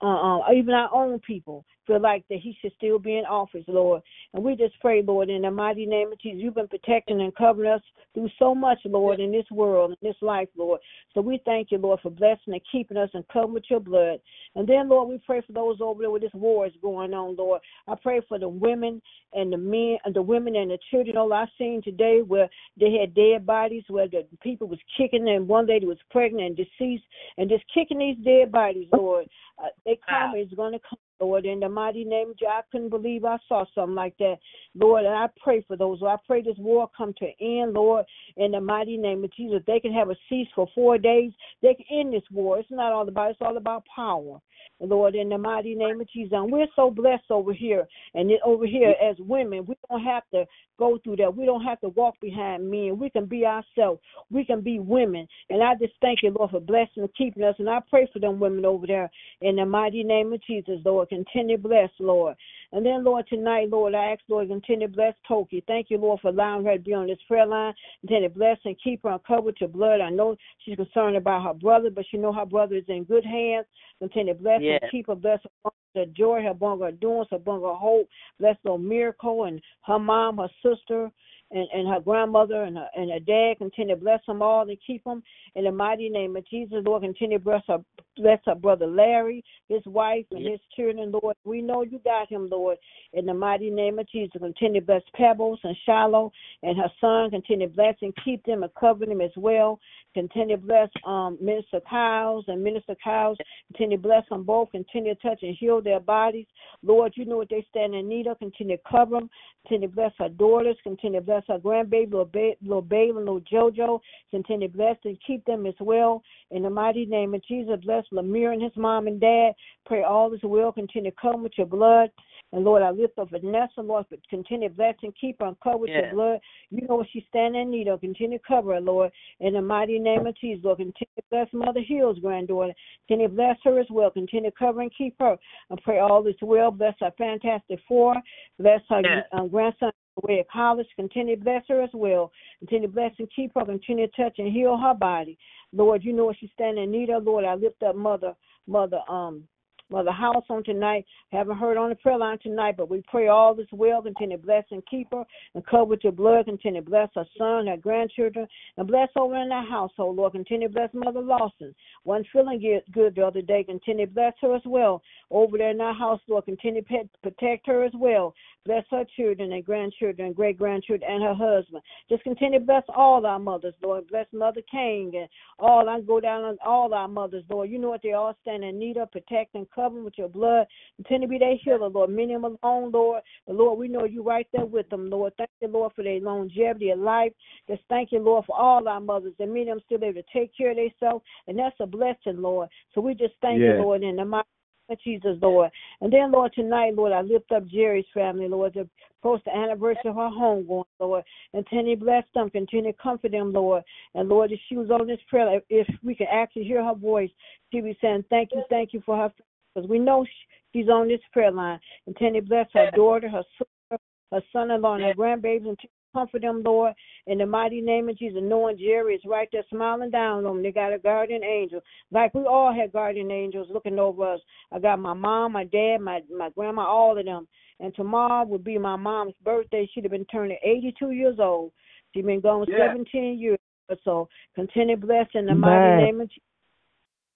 uh, 0.02 0.04
uh, 0.04 0.52
even 0.52 0.74
our 0.74 0.92
own 0.92 1.18
people 1.20 1.64
feel 1.86 2.00
like 2.00 2.24
that 2.28 2.38
he 2.40 2.56
should 2.60 2.72
still 2.76 2.98
be 2.98 3.18
in 3.18 3.24
office, 3.24 3.64
Lord. 3.66 4.02
And 4.34 4.44
we 4.44 4.56
just 4.56 4.78
pray, 4.80 5.02
Lord, 5.02 5.30
in 5.30 5.42
the 5.42 5.50
mighty 5.50 5.86
name 5.86 6.12
of 6.12 6.20
Jesus, 6.20 6.40
you've 6.42 6.54
been 6.54 6.68
protecting 6.68 7.20
and 7.20 7.34
covering 7.34 7.70
us 7.70 7.82
through 8.14 8.28
so 8.38 8.54
much, 8.54 8.78
Lord, 8.84 9.20
in 9.20 9.32
this 9.32 9.46
world, 9.50 9.90
in 9.90 10.08
this 10.08 10.16
life, 10.20 10.48
Lord. 10.56 10.80
So 11.14 11.20
we 11.20 11.40
thank 11.44 11.70
you, 11.70 11.78
Lord, 11.78 12.00
for 12.00 12.10
blessing 12.10 12.52
and 12.52 12.60
keeping 12.70 12.96
us 12.96 13.10
and 13.14 13.26
covering 13.28 13.54
with 13.54 13.64
your 13.70 13.80
blood. 13.80 14.20
And 14.54 14.68
then, 14.68 14.88
Lord, 14.88 15.08
we 15.08 15.18
pray 15.24 15.42
for 15.46 15.52
those 15.52 15.78
over 15.80 16.02
there 16.02 16.10
where 16.10 16.20
this 16.20 16.34
war 16.34 16.66
is 16.66 16.72
going 16.82 17.14
on, 17.14 17.36
Lord. 17.36 17.60
I 17.88 17.94
pray 18.00 18.20
for 18.28 18.38
the 18.38 18.48
women 18.48 19.00
and 19.32 19.52
the 19.52 19.58
men, 19.58 19.98
and 20.04 20.14
the 20.14 20.22
women 20.22 20.56
and 20.56 20.70
the 20.70 20.78
children. 20.90 21.16
All 21.16 21.32
I've 21.32 21.48
seen 21.58 21.82
today 21.82 22.20
where 22.26 22.48
they 22.78 22.98
had 23.00 23.14
dead 23.14 23.46
bodies, 23.46 23.84
where 23.88 24.08
the 24.08 24.26
people 24.42 24.68
was 24.68 24.80
kicking, 24.96 25.28
and 25.28 25.48
one 25.48 25.66
lady 25.66 25.86
was 25.86 25.98
pregnant 26.10 26.46
and 26.46 26.56
deceased, 26.56 27.04
and 27.38 27.48
just 27.48 27.64
kicking 27.72 27.98
these 27.98 28.16
dead 28.24 28.50
bodies, 28.52 28.88
Lord. 28.92 29.26
Uh, 29.62 29.68
they 29.84 29.98
come 30.08 30.34
is 30.36 30.48
going 30.56 30.72
to 30.72 30.78
come, 30.78 30.98
Lord, 31.20 31.44
in 31.44 31.60
the 31.60 31.68
mighty 31.68 32.04
name 32.04 32.30
of 32.30 32.38
Jesus. 32.38 32.52
I 32.52 32.62
couldn't 32.72 32.88
believe 32.88 33.24
I 33.24 33.36
saw 33.48 33.64
something 33.74 33.94
like 33.94 34.16
that, 34.18 34.36
Lord. 34.74 35.04
And 35.04 35.14
I 35.14 35.26
pray 35.42 35.64
for 35.66 35.76
those. 35.76 36.00
Lord. 36.00 36.18
I 36.18 36.26
pray 36.26 36.42
this 36.42 36.56
war 36.58 36.88
come 36.96 37.12
to 37.18 37.26
an 37.26 37.34
end, 37.40 37.74
Lord, 37.74 38.06
in 38.36 38.52
the 38.52 38.60
mighty 38.60 38.96
name 38.96 39.22
of 39.24 39.32
Jesus. 39.34 39.60
They 39.66 39.80
can 39.80 39.92
have 39.92 40.10
a 40.10 40.16
cease 40.28 40.48
for 40.54 40.66
four 40.74 40.98
days. 40.98 41.32
They 41.62 41.74
can 41.74 41.84
end 41.90 42.14
this 42.14 42.22
war. 42.30 42.58
It's 42.58 42.70
not 42.70 42.92
all 42.92 43.06
about. 43.06 43.32
It's 43.32 43.40
all 43.42 43.56
about 43.56 43.84
power. 43.94 44.40
Lord, 44.80 45.14
in 45.14 45.28
the 45.28 45.38
mighty 45.38 45.74
name 45.74 46.00
of 46.00 46.10
Jesus. 46.10 46.32
And 46.32 46.50
we're 46.50 46.66
so 46.74 46.90
blessed 46.90 47.30
over 47.30 47.52
here. 47.52 47.86
And 48.14 48.30
over 48.44 48.66
here, 48.66 48.94
as 49.02 49.16
women, 49.18 49.64
we 49.66 49.74
don't 49.88 50.02
have 50.02 50.22
to 50.32 50.46
go 50.78 50.98
through 51.04 51.16
that. 51.16 51.36
We 51.36 51.44
don't 51.44 51.62
have 51.62 51.80
to 51.80 51.90
walk 51.90 52.14
behind 52.20 52.70
men. 52.70 52.98
We 52.98 53.10
can 53.10 53.26
be 53.26 53.44
ourselves. 53.44 54.00
We 54.30 54.44
can 54.44 54.62
be 54.62 54.78
women. 54.78 55.28
And 55.50 55.62
I 55.62 55.74
just 55.74 55.92
thank 56.00 56.22
you, 56.22 56.30
Lord, 56.30 56.50
for 56.50 56.60
blessing 56.60 57.02
and 57.02 57.14
keeping 57.16 57.44
us. 57.44 57.54
And 57.58 57.68
I 57.68 57.80
pray 57.88 58.08
for 58.12 58.18
them 58.18 58.40
women 58.40 58.64
over 58.64 58.86
there 58.86 59.10
in 59.40 59.56
the 59.56 59.66
mighty 59.66 60.02
name 60.02 60.32
of 60.32 60.42
Jesus, 60.42 60.80
Lord. 60.84 61.10
Continue 61.10 61.56
to 61.56 61.62
bless, 61.62 61.90
Lord. 61.98 62.36
And 62.72 62.86
then, 62.86 63.04
Lord, 63.04 63.26
tonight, 63.28 63.68
Lord, 63.68 63.94
I 63.94 64.12
ask, 64.12 64.20
Lord, 64.28 64.48
continue 64.48 64.86
to 64.86 64.92
bless 64.92 65.14
Toki. 65.26 65.62
Thank 65.66 65.90
you, 65.90 65.98
Lord, 65.98 66.20
for 66.20 66.28
allowing 66.28 66.64
her 66.64 66.76
to 66.76 66.82
be 66.82 66.94
on 66.94 67.08
this 67.08 67.18
prayer 67.26 67.46
line. 67.46 67.74
Continue 68.00 68.28
to 68.28 68.34
bless 68.34 68.58
and 68.64 68.76
keep 68.82 69.02
her 69.02 69.18
covered 69.26 69.44
with 69.44 69.60
your 69.60 69.68
blood. 69.68 70.00
I 70.00 70.10
know 70.10 70.36
she's 70.64 70.76
concerned 70.76 71.16
about 71.16 71.42
her 71.44 71.54
brother, 71.54 71.90
but 71.90 72.04
she 72.10 72.16
know 72.16 72.32
her 72.32 72.46
brother 72.46 72.76
is 72.76 72.84
in 72.88 73.04
good 73.04 73.24
hands. 73.24 73.66
Continue 73.98 74.34
to 74.34 74.40
bless 74.40 74.60
Yes. 74.70 74.90
keep 74.90 75.06
her, 75.06 75.14
bless 75.14 75.40
her 75.64 75.70
the 75.94 76.06
joy, 76.06 76.42
her 76.42 76.54
bring 76.54 76.80
her 76.80 76.92
doings, 76.92 77.26
her 77.30 77.38
her 77.60 77.74
hope. 77.74 78.08
Bless 78.38 78.56
little 78.64 78.78
miracle 78.78 79.44
and 79.44 79.60
her 79.86 79.98
mom, 79.98 80.38
her 80.38 80.48
sister, 80.62 81.10
and, 81.50 81.66
and 81.72 81.88
her 81.88 82.00
grandmother 82.00 82.62
and 82.62 82.76
her, 82.76 82.88
and 82.94 83.10
her 83.10 83.20
dad. 83.20 83.58
Continue 83.58 83.94
to 83.94 84.00
bless 84.00 84.20
them 84.26 84.42
all 84.42 84.68
and 84.68 84.78
keep 84.86 85.04
them 85.04 85.22
in 85.54 85.64
the 85.64 85.72
mighty 85.72 86.08
name 86.08 86.36
of 86.36 86.48
Jesus. 86.48 86.82
Lord, 86.84 87.02
continue 87.02 87.38
to 87.38 87.44
bless 87.44 87.62
her, 87.68 87.78
bless 88.16 88.38
her 88.46 88.54
brother 88.54 88.86
Larry, 88.86 89.44
his 89.68 89.84
wife, 89.86 90.26
and 90.30 90.46
his 90.46 90.60
children, 90.76 91.12
Lord. 91.12 91.36
We 91.44 91.62
know 91.62 91.82
you 91.82 92.00
got 92.04 92.28
him, 92.28 92.48
Lord, 92.48 92.78
in 93.12 93.26
the 93.26 93.34
mighty 93.34 93.70
name 93.70 93.98
of 93.98 94.08
Jesus. 94.08 94.40
Continue 94.40 94.80
to 94.80 94.86
bless 94.86 95.02
Pebbles 95.14 95.60
and 95.64 95.76
Shiloh 95.86 96.32
and 96.62 96.76
her 96.76 96.90
son. 97.00 97.30
Continue 97.30 97.68
to 97.68 97.74
bless 97.74 97.96
and 98.02 98.14
keep 98.24 98.44
them 98.44 98.62
and 98.62 98.72
cover 98.78 99.06
them 99.06 99.20
as 99.20 99.30
well. 99.36 99.80
Continue 100.14 100.56
to 100.56 100.62
bless 100.62 100.88
um, 101.06 101.38
Minister 101.40 101.80
Kyles 101.88 102.44
and 102.48 102.62
Minister 102.62 102.96
Kyles. 103.02 103.38
Continue 103.68 103.96
to 103.96 104.02
bless 104.02 104.28
them 104.28 104.42
both. 104.42 104.70
Continue 104.72 105.14
to 105.14 105.20
touch 105.20 105.38
and 105.42 105.56
heal 105.58 105.80
their 105.80 106.00
bodies. 106.00 106.46
Lord, 106.82 107.12
you 107.16 107.24
know 107.24 107.36
what 107.36 107.48
they 107.48 107.64
stand 107.70 107.94
in 107.94 108.08
need 108.08 108.26
of. 108.26 108.38
Continue 108.38 108.76
to 108.76 108.82
cover 108.90 109.16
them. 109.16 109.30
Continue 109.62 109.88
to 109.88 109.94
bless 109.94 110.12
her 110.18 110.28
daughters. 110.28 110.76
Continue 110.82 111.20
to 111.20 111.24
bless 111.26 111.39
her 111.48 111.58
grandbaby, 111.58 112.10
little, 112.10 112.24
ba- 112.24 112.54
little 112.62 112.82
baby, 112.82 113.10
and 113.10 113.18
little 113.18 113.40
JoJo. 113.40 114.00
Continue 114.30 114.68
to 114.68 114.76
bless 114.76 114.96
and 115.04 115.18
keep 115.26 115.44
them 115.44 115.66
as 115.66 115.74
well. 115.80 116.22
In 116.50 116.62
the 116.62 116.70
mighty 116.70 117.06
name 117.06 117.34
of 117.34 117.44
Jesus, 117.46 117.78
bless 117.84 118.04
Lemire 118.12 118.52
and 118.52 118.62
his 118.62 118.76
mom 118.76 119.06
and 119.06 119.20
dad. 119.20 119.52
Pray 119.86 120.02
all 120.02 120.32
is 120.32 120.40
well. 120.42 120.72
Continue 120.72 121.10
to 121.10 121.16
come 121.20 121.42
with 121.42 121.52
your 121.56 121.66
blood. 121.66 122.10
And 122.52 122.64
Lord, 122.64 122.82
I 122.82 122.90
lift 122.90 123.16
up 123.18 123.30
Vanessa, 123.30 123.80
Lord, 123.80 124.06
but 124.10 124.18
continue 124.28 124.68
to 124.68 124.74
bless 124.74 124.96
and 125.04 125.14
keep 125.20 125.36
her 125.40 125.46
and 125.46 125.60
cover 125.60 125.78
with 125.78 125.90
Yes. 125.90 126.02
your 126.06 126.12
blood. 126.14 126.40
You 126.70 126.86
know 126.88 126.96
what 126.96 127.06
she's 127.12 127.22
standing 127.28 127.62
in 127.62 127.70
need 127.70 127.86
of. 127.86 128.00
Continue 128.00 128.38
to 128.38 128.44
cover 128.44 128.74
her, 128.74 128.80
Lord. 128.80 129.12
In 129.38 129.54
the 129.54 129.62
mighty 129.62 130.00
name 130.00 130.26
of 130.26 130.34
Jesus, 130.36 130.64
Lord, 130.64 130.78
continue 130.78 131.14
to 131.16 131.22
bless 131.30 131.48
Mother 131.52 131.80
Hill's 131.80 132.18
granddaughter. 132.18 132.72
Continue 133.06 133.28
to 133.28 133.34
bless 133.34 133.56
her 133.64 133.78
as 133.78 133.86
well. 133.90 134.10
Continue 134.10 134.50
to 134.50 134.56
cover 134.56 134.80
and 134.80 134.90
keep 134.96 135.14
her. 135.20 135.36
And 135.70 135.80
pray 135.82 136.00
all 136.00 136.26
is 136.26 136.34
well. 136.42 136.72
Bless 136.72 136.94
her 137.00 137.12
fantastic 137.16 137.78
four. 137.86 138.14
Bless 138.58 138.80
her 138.88 139.00
Yes. 139.02 139.26
um, 139.32 139.48
grandson 139.48 139.92
away 140.22 140.40
at 140.40 140.50
college. 140.50 140.86
Continue 140.96 141.36
to 141.36 141.42
bless 141.42 141.62
her 141.68 141.82
as 141.82 141.90
well. 141.92 142.32
Continue 142.60 142.88
to 142.88 142.92
bless 142.92 143.12
and 143.18 143.28
keep 143.34 143.52
her. 143.54 143.64
Continue 143.64 144.06
to 144.06 144.22
touch 144.22 144.38
and 144.38 144.52
heal 144.52 144.76
her 144.76 144.94
body. 144.94 145.38
Lord, 145.72 146.04
you 146.04 146.12
know 146.12 146.26
what 146.26 146.36
she's 146.38 146.50
standing 146.54 146.84
in 146.84 146.90
need 146.90 147.10
of. 147.10 147.24
Lord, 147.24 147.44
I 147.44 147.54
lift 147.54 147.82
up 147.82 147.96
Mother 147.96 148.34
Mother 148.66 149.00
um 149.08 149.44
Mother 149.90 150.12
House 150.12 150.44
on 150.48 150.64
tonight. 150.64 151.04
Haven't 151.32 151.58
heard 151.58 151.76
on 151.76 151.90
the 151.90 151.94
prayer 151.94 152.18
line 152.18 152.38
tonight, 152.42 152.76
but 152.76 152.90
we 152.90 153.02
pray 153.10 153.28
all 153.28 153.54
this 153.54 153.66
well. 153.72 154.02
Continue 154.02 154.36
to 154.36 154.42
bless 154.42 154.64
and 154.70 154.82
keep 154.86 155.08
her 155.12 155.24
and 155.54 155.66
cover 155.66 155.84
with 155.84 156.04
your 156.04 156.12
blood. 156.12 156.46
Continue 156.46 156.80
to 156.82 156.90
bless 156.90 157.08
her 157.14 157.26
son, 157.36 157.66
her 157.66 157.76
grandchildren, 157.76 158.46
and 158.76 158.86
bless 158.86 159.08
over 159.16 159.36
in 159.36 159.48
that 159.48 159.68
household, 159.68 160.16
Lord. 160.16 160.32
Continue 160.32 160.68
to 160.68 160.74
bless 160.74 160.90
Mother 160.94 161.20
Lawson. 161.20 161.74
One 162.04 162.24
feeling 162.32 162.80
good 162.92 163.14
the 163.14 163.26
other 163.26 163.42
day. 163.42 163.64
Continue 163.64 164.06
to 164.06 164.12
bless 164.12 164.34
her 164.42 164.54
as 164.54 164.62
well. 164.64 165.02
Over 165.30 165.58
there 165.58 165.70
in 165.70 165.78
that 165.78 165.96
house, 165.96 166.20
Lord. 166.28 166.44
Continue 166.44 166.82
to 166.82 167.08
protect 167.22 167.66
her 167.66 167.84
as 167.84 167.92
well. 167.94 168.34
Bless 168.66 168.84
her 168.90 169.04
children 169.16 169.52
and 169.52 169.64
grandchildren 169.64 170.26
and 170.26 170.36
great 170.36 170.58
grandchildren 170.58 171.10
and 171.10 171.22
her 171.22 171.34
husband. 171.34 171.82
Just 172.08 172.22
continue 172.22 172.58
to 172.58 172.64
bless 172.64 172.84
all 172.94 173.24
our 173.24 173.38
mothers, 173.38 173.74
Lord. 173.82 174.06
Bless 174.08 174.26
Mother 174.32 174.60
King 174.70 175.12
and 175.16 175.28
all. 175.58 175.88
I 175.88 176.00
go 176.02 176.20
down 176.20 176.44
on 176.44 176.58
all 176.64 176.92
our 176.92 177.08
mothers, 177.08 177.44
Lord. 177.48 177.70
You 177.70 177.78
know 177.78 177.88
what 177.88 178.02
they 178.02 178.12
all 178.12 178.36
stand 178.42 178.62
in 178.62 178.78
need 178.78 178.98
of. 178.98 179.10
Protect 179.10 179.54
and 179.54 179.66
cover 179.70 179.79
them 179.82 180.04
with 180.04 180.18
your 180.18 180.28
blood. 180.28 180.66
Continue 180.96 181.26
to 181.26 181.30
be 181.30 181.38
their 181.38 181.56
healer, 181.56 181.88
Lord. 181.88 182.10
Many 182.10 182.34
of 182.34 182.42
them 182.42 182.56
alone, 182.62 182.90
Lord. 182.92 183.22
But 183.46 183.56
Lord, 183.56 183.78
we 183.78 183.88
know 183.88 184.04
you 184.04 184.22
right 184.22 184.46
there 184.52 184.66
with 184.66 184.88
them, 184.90 185.10
Lord. 185.10 185.32
Thank 185.36 185.50
you, 185.60 185.68
Lord, 185.68 185.92
for 185.94 186.04
their 186.04 186.20
longevity 186.20 186.90
of 186.90 186.98
life. 186.98 187.32
Just 187.68 187.82
thank 187.88 188.12
you, 188.12 188.20
Lord, 188.20 188.44
for 188.46 188.58
all 188.58 188.86
our 188.88 189.00
mothers 189.00 189.34
and 189.38 189.52
many 189.52 189.70
of 189.70 189.78
them 189.78 189.82
still 189.86 190.04
able 190.04 190.22
to 190.22 190.28
take 190.32 190.56
care 190.56 190.70
of 190.70 190.76
themselves. 190.76 191.24
And 191.46 191.58
that's 191.58 191.76
a 191.80 191.86
blessing, 191.86 192.40
Lord. 192.40 192.68
So 192.94 193.00
we 193.00 193.14
just 193.14 193.34
thank 193.40 193.60
yes. 193.60 193.74
you, 193.76 193.82
Lord, 193.82 194.02
in 194.02 194.16
the 194.16 194.24
mighty 194.24 194.48
name 194.88 194.96
of 194.96 195.02
Jesus, 195.02 195.38
Lord. 195.42 195.70
And 196.00 196.12
then, 196.12 196.32
Lord, 196.32 196.52
tonight, 196.54 196.94
Lord, 196.94 197.12
I 197.12 197.22
lift 197.22 197.52
up 197.52 197.66
Jerry's 197.66 198.06
family, 198.12 198.48
Lord, 198.48 198.74
to 198.74 198.88
post 199.22 199.44
the 199.44 199.54
anniversary 199.54 200.10
of 200.10 200.16
her 200.16 200.30
home 200.30 200.66
going, 200.66 200.84
Lord. 200.98 201.24
And 201.52 201.66
continue 201.66 201.96
to 201.96 202.04
bless 202.04 202.24
them, 202.34 202.50
continue 202.50 202.92
to 202.92 202.98
comfort 202.98 203.32
them, 203.32 203.52
Lord. 203.52 203.82
And 204.14 204.28
Lord, 204.28 204.52
if 204.52 204.60
she 204.68 204.76
was 204.76 204.90
on 204.90 205.06
this 205.06 205.20
prayer, 205.28 205.60
if 205.68 205.86
we 206.02 206.14
could 206.14 206.28
actually 206.32 206.64
hear 206.64 206.84
her 206.84 206.94
voice, 206.94 207.30
she'd 207.70 207.84
be 207.84 207.96
saying, 208.00 208.24
Thank 208.30 208.50
you, 208.52 208.62
thank 208.68 208.92
you 208.92 209.02
for 209.04 209.16
her 209.16 209.32
because 209.74 209.88
we 209.88 209.98
know 209.98 210.24
she's 210.72 210.88
on 210.88 211.08
this 211.08 211.20
prayer 211.32 211.50
line. 211.50 211.78
And 212.06 212.16
continue 212.16 212.40
to 212.40 212.46
bless 212.46 212.66
her 212.74 212.90
daughter, 212.94 213.28
her 213.28 213.42
sister, 213.58 213.98
her 214.32 214.42
son 214.52 214.70
in 214.70 214.82
law, 214.82 214.94
and 214.94 215.04
her 215.04 215.14
grandbabies, 215.14 215.68
and 215.68 215.78
comfort 216.12 216.42
them, 216.42 216.62
Lord, 216.64 216.94
in 217.26 217.38
the 217.38 217.46
mighty 217.46 217.80
name 217.80 218.08
of 218.08 218.18
Jesus. 218.18 218.40
Knowing 218.42 218.78
Jerry 218.78 219.14
is 219.14 219.22
right 219.24 219.48
there 219.52 219.64
smiling 219.70 220.10
down 220.10 220.38
on 220.38 220.44
them. 220.44 220.62
They 220.62 220.72
got 220.72 220.92
a 220.92 220.98
guardian 220.98 221.44
angel. 221.44 221.80
Like 222.10 222.34
we 222.34 222.42
all 222.42 222.74
had 222.74 222.92
guardian 222.92 223.30
angels 223.30 223.68
looking 223.72 223.98
over 223.98 224.34
us. 224.34 224.40
I 224.72 224.78
got 224.78 224.98
my 224.98 225.14
mom, 225.14 225.52
my 225.52 225.64
dad, 225.64 225.98
my 225.98 226.20
my 226.36 226.50
grandma, 226.50 226.82
all 226.82 227.18
of 227.18 227.24
them. 227.24 227.46
And 227.78 227.94
tomorrow 227.94 228.44
would 228.44 228.64
be 228.64 228.76
my 228.76 228.96
mom's 228.96 229.34
birthday. 229.42 229.88
She'd 229.92 230.04
have 230.04 230.10
been 230.10 230.26
turning 230.26 230.58
82 230.62 231.12
years 231.12 231.36
old. 231.38 231.72
She's 232.12 232.24
been 232.24 232.40
gone 232.40 232.66
yeah. 232.68 232.88
17 232.88 233.38
years. 233.38 233.58
So 234.04 234.28
continue 234.54 234.96
blessing 234.96 235.40
in 235.40 235.46
the 235.46 235.54
mighty 235.54 236.04
name 236.04 236.20
of 236.20 236.28
Jesus. 236.28 236.42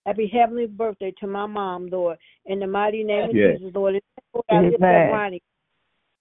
Happy 0.06 0.30
heavenly 0.32 0.66
birthday 0.66 1.12
to 1.20 1.26
my 1.26 1.46
mom, 1.46 1.86
Lord. 1.86 2.18
In 2.46 2.58
the 2.60 2.66
mighty 2.66 3.04
name 3.04 3.30
of 3.30 3.36
yes. 3.36 3.58
Jesus, 3.58 3.74
Lord. 3.74 4.00
Lord 4.34 4.44
I 4.50 4.60
lift 4.60 5.42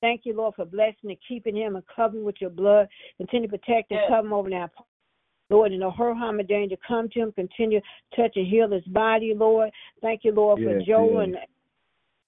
Thank 0.02 0.22
you, 0.26 0.36
Lord, 0.36 0.56
for 0.56 0.66
blessing 0.66 1.10
and 1.10 1.18
keeping 1.28 1.56
him 1.56 1.76
and 1.76 1.84
covering 1.94 2.26
with 2.26 2.36
your 2.40 2.50
blood. 2.50 2.88
Continue 3.18 3.48
to 3.48 3.58
protect 3.58 3.92
and 3.92 4.00
yes. 4.02 4.10
cover 4.10 4.28
him 4.28 4.34
over 4.34 4.50
now. 4.50 4.70
Lord, 5.50 5.72
and 5.72 5.80
no 5.80 5.92
hurt, 5.92 6.18
harm, 6.18 6.40
or 6.40 6.44
danger 6.44 6.76
come 6.86 7.10
to 7.10 7.20
him. 7.20 7.32
Continue 7.34 7.80
to 7.80 8.22
touch 8.22 8.34
and 8.36 8.48
heal 8.48 8.70
his 8.70 8.84
body, 8.86 9.34
Lord. 9.36 9.70
Thank 10.02 10.22
you, 10.24 10.34
Lord, 10.34 10.60
yes, 10.60 10.68
for 10.68 10.86
Joe 10.86 11.20
yes. 11.20 11.24
and 11.24 11.38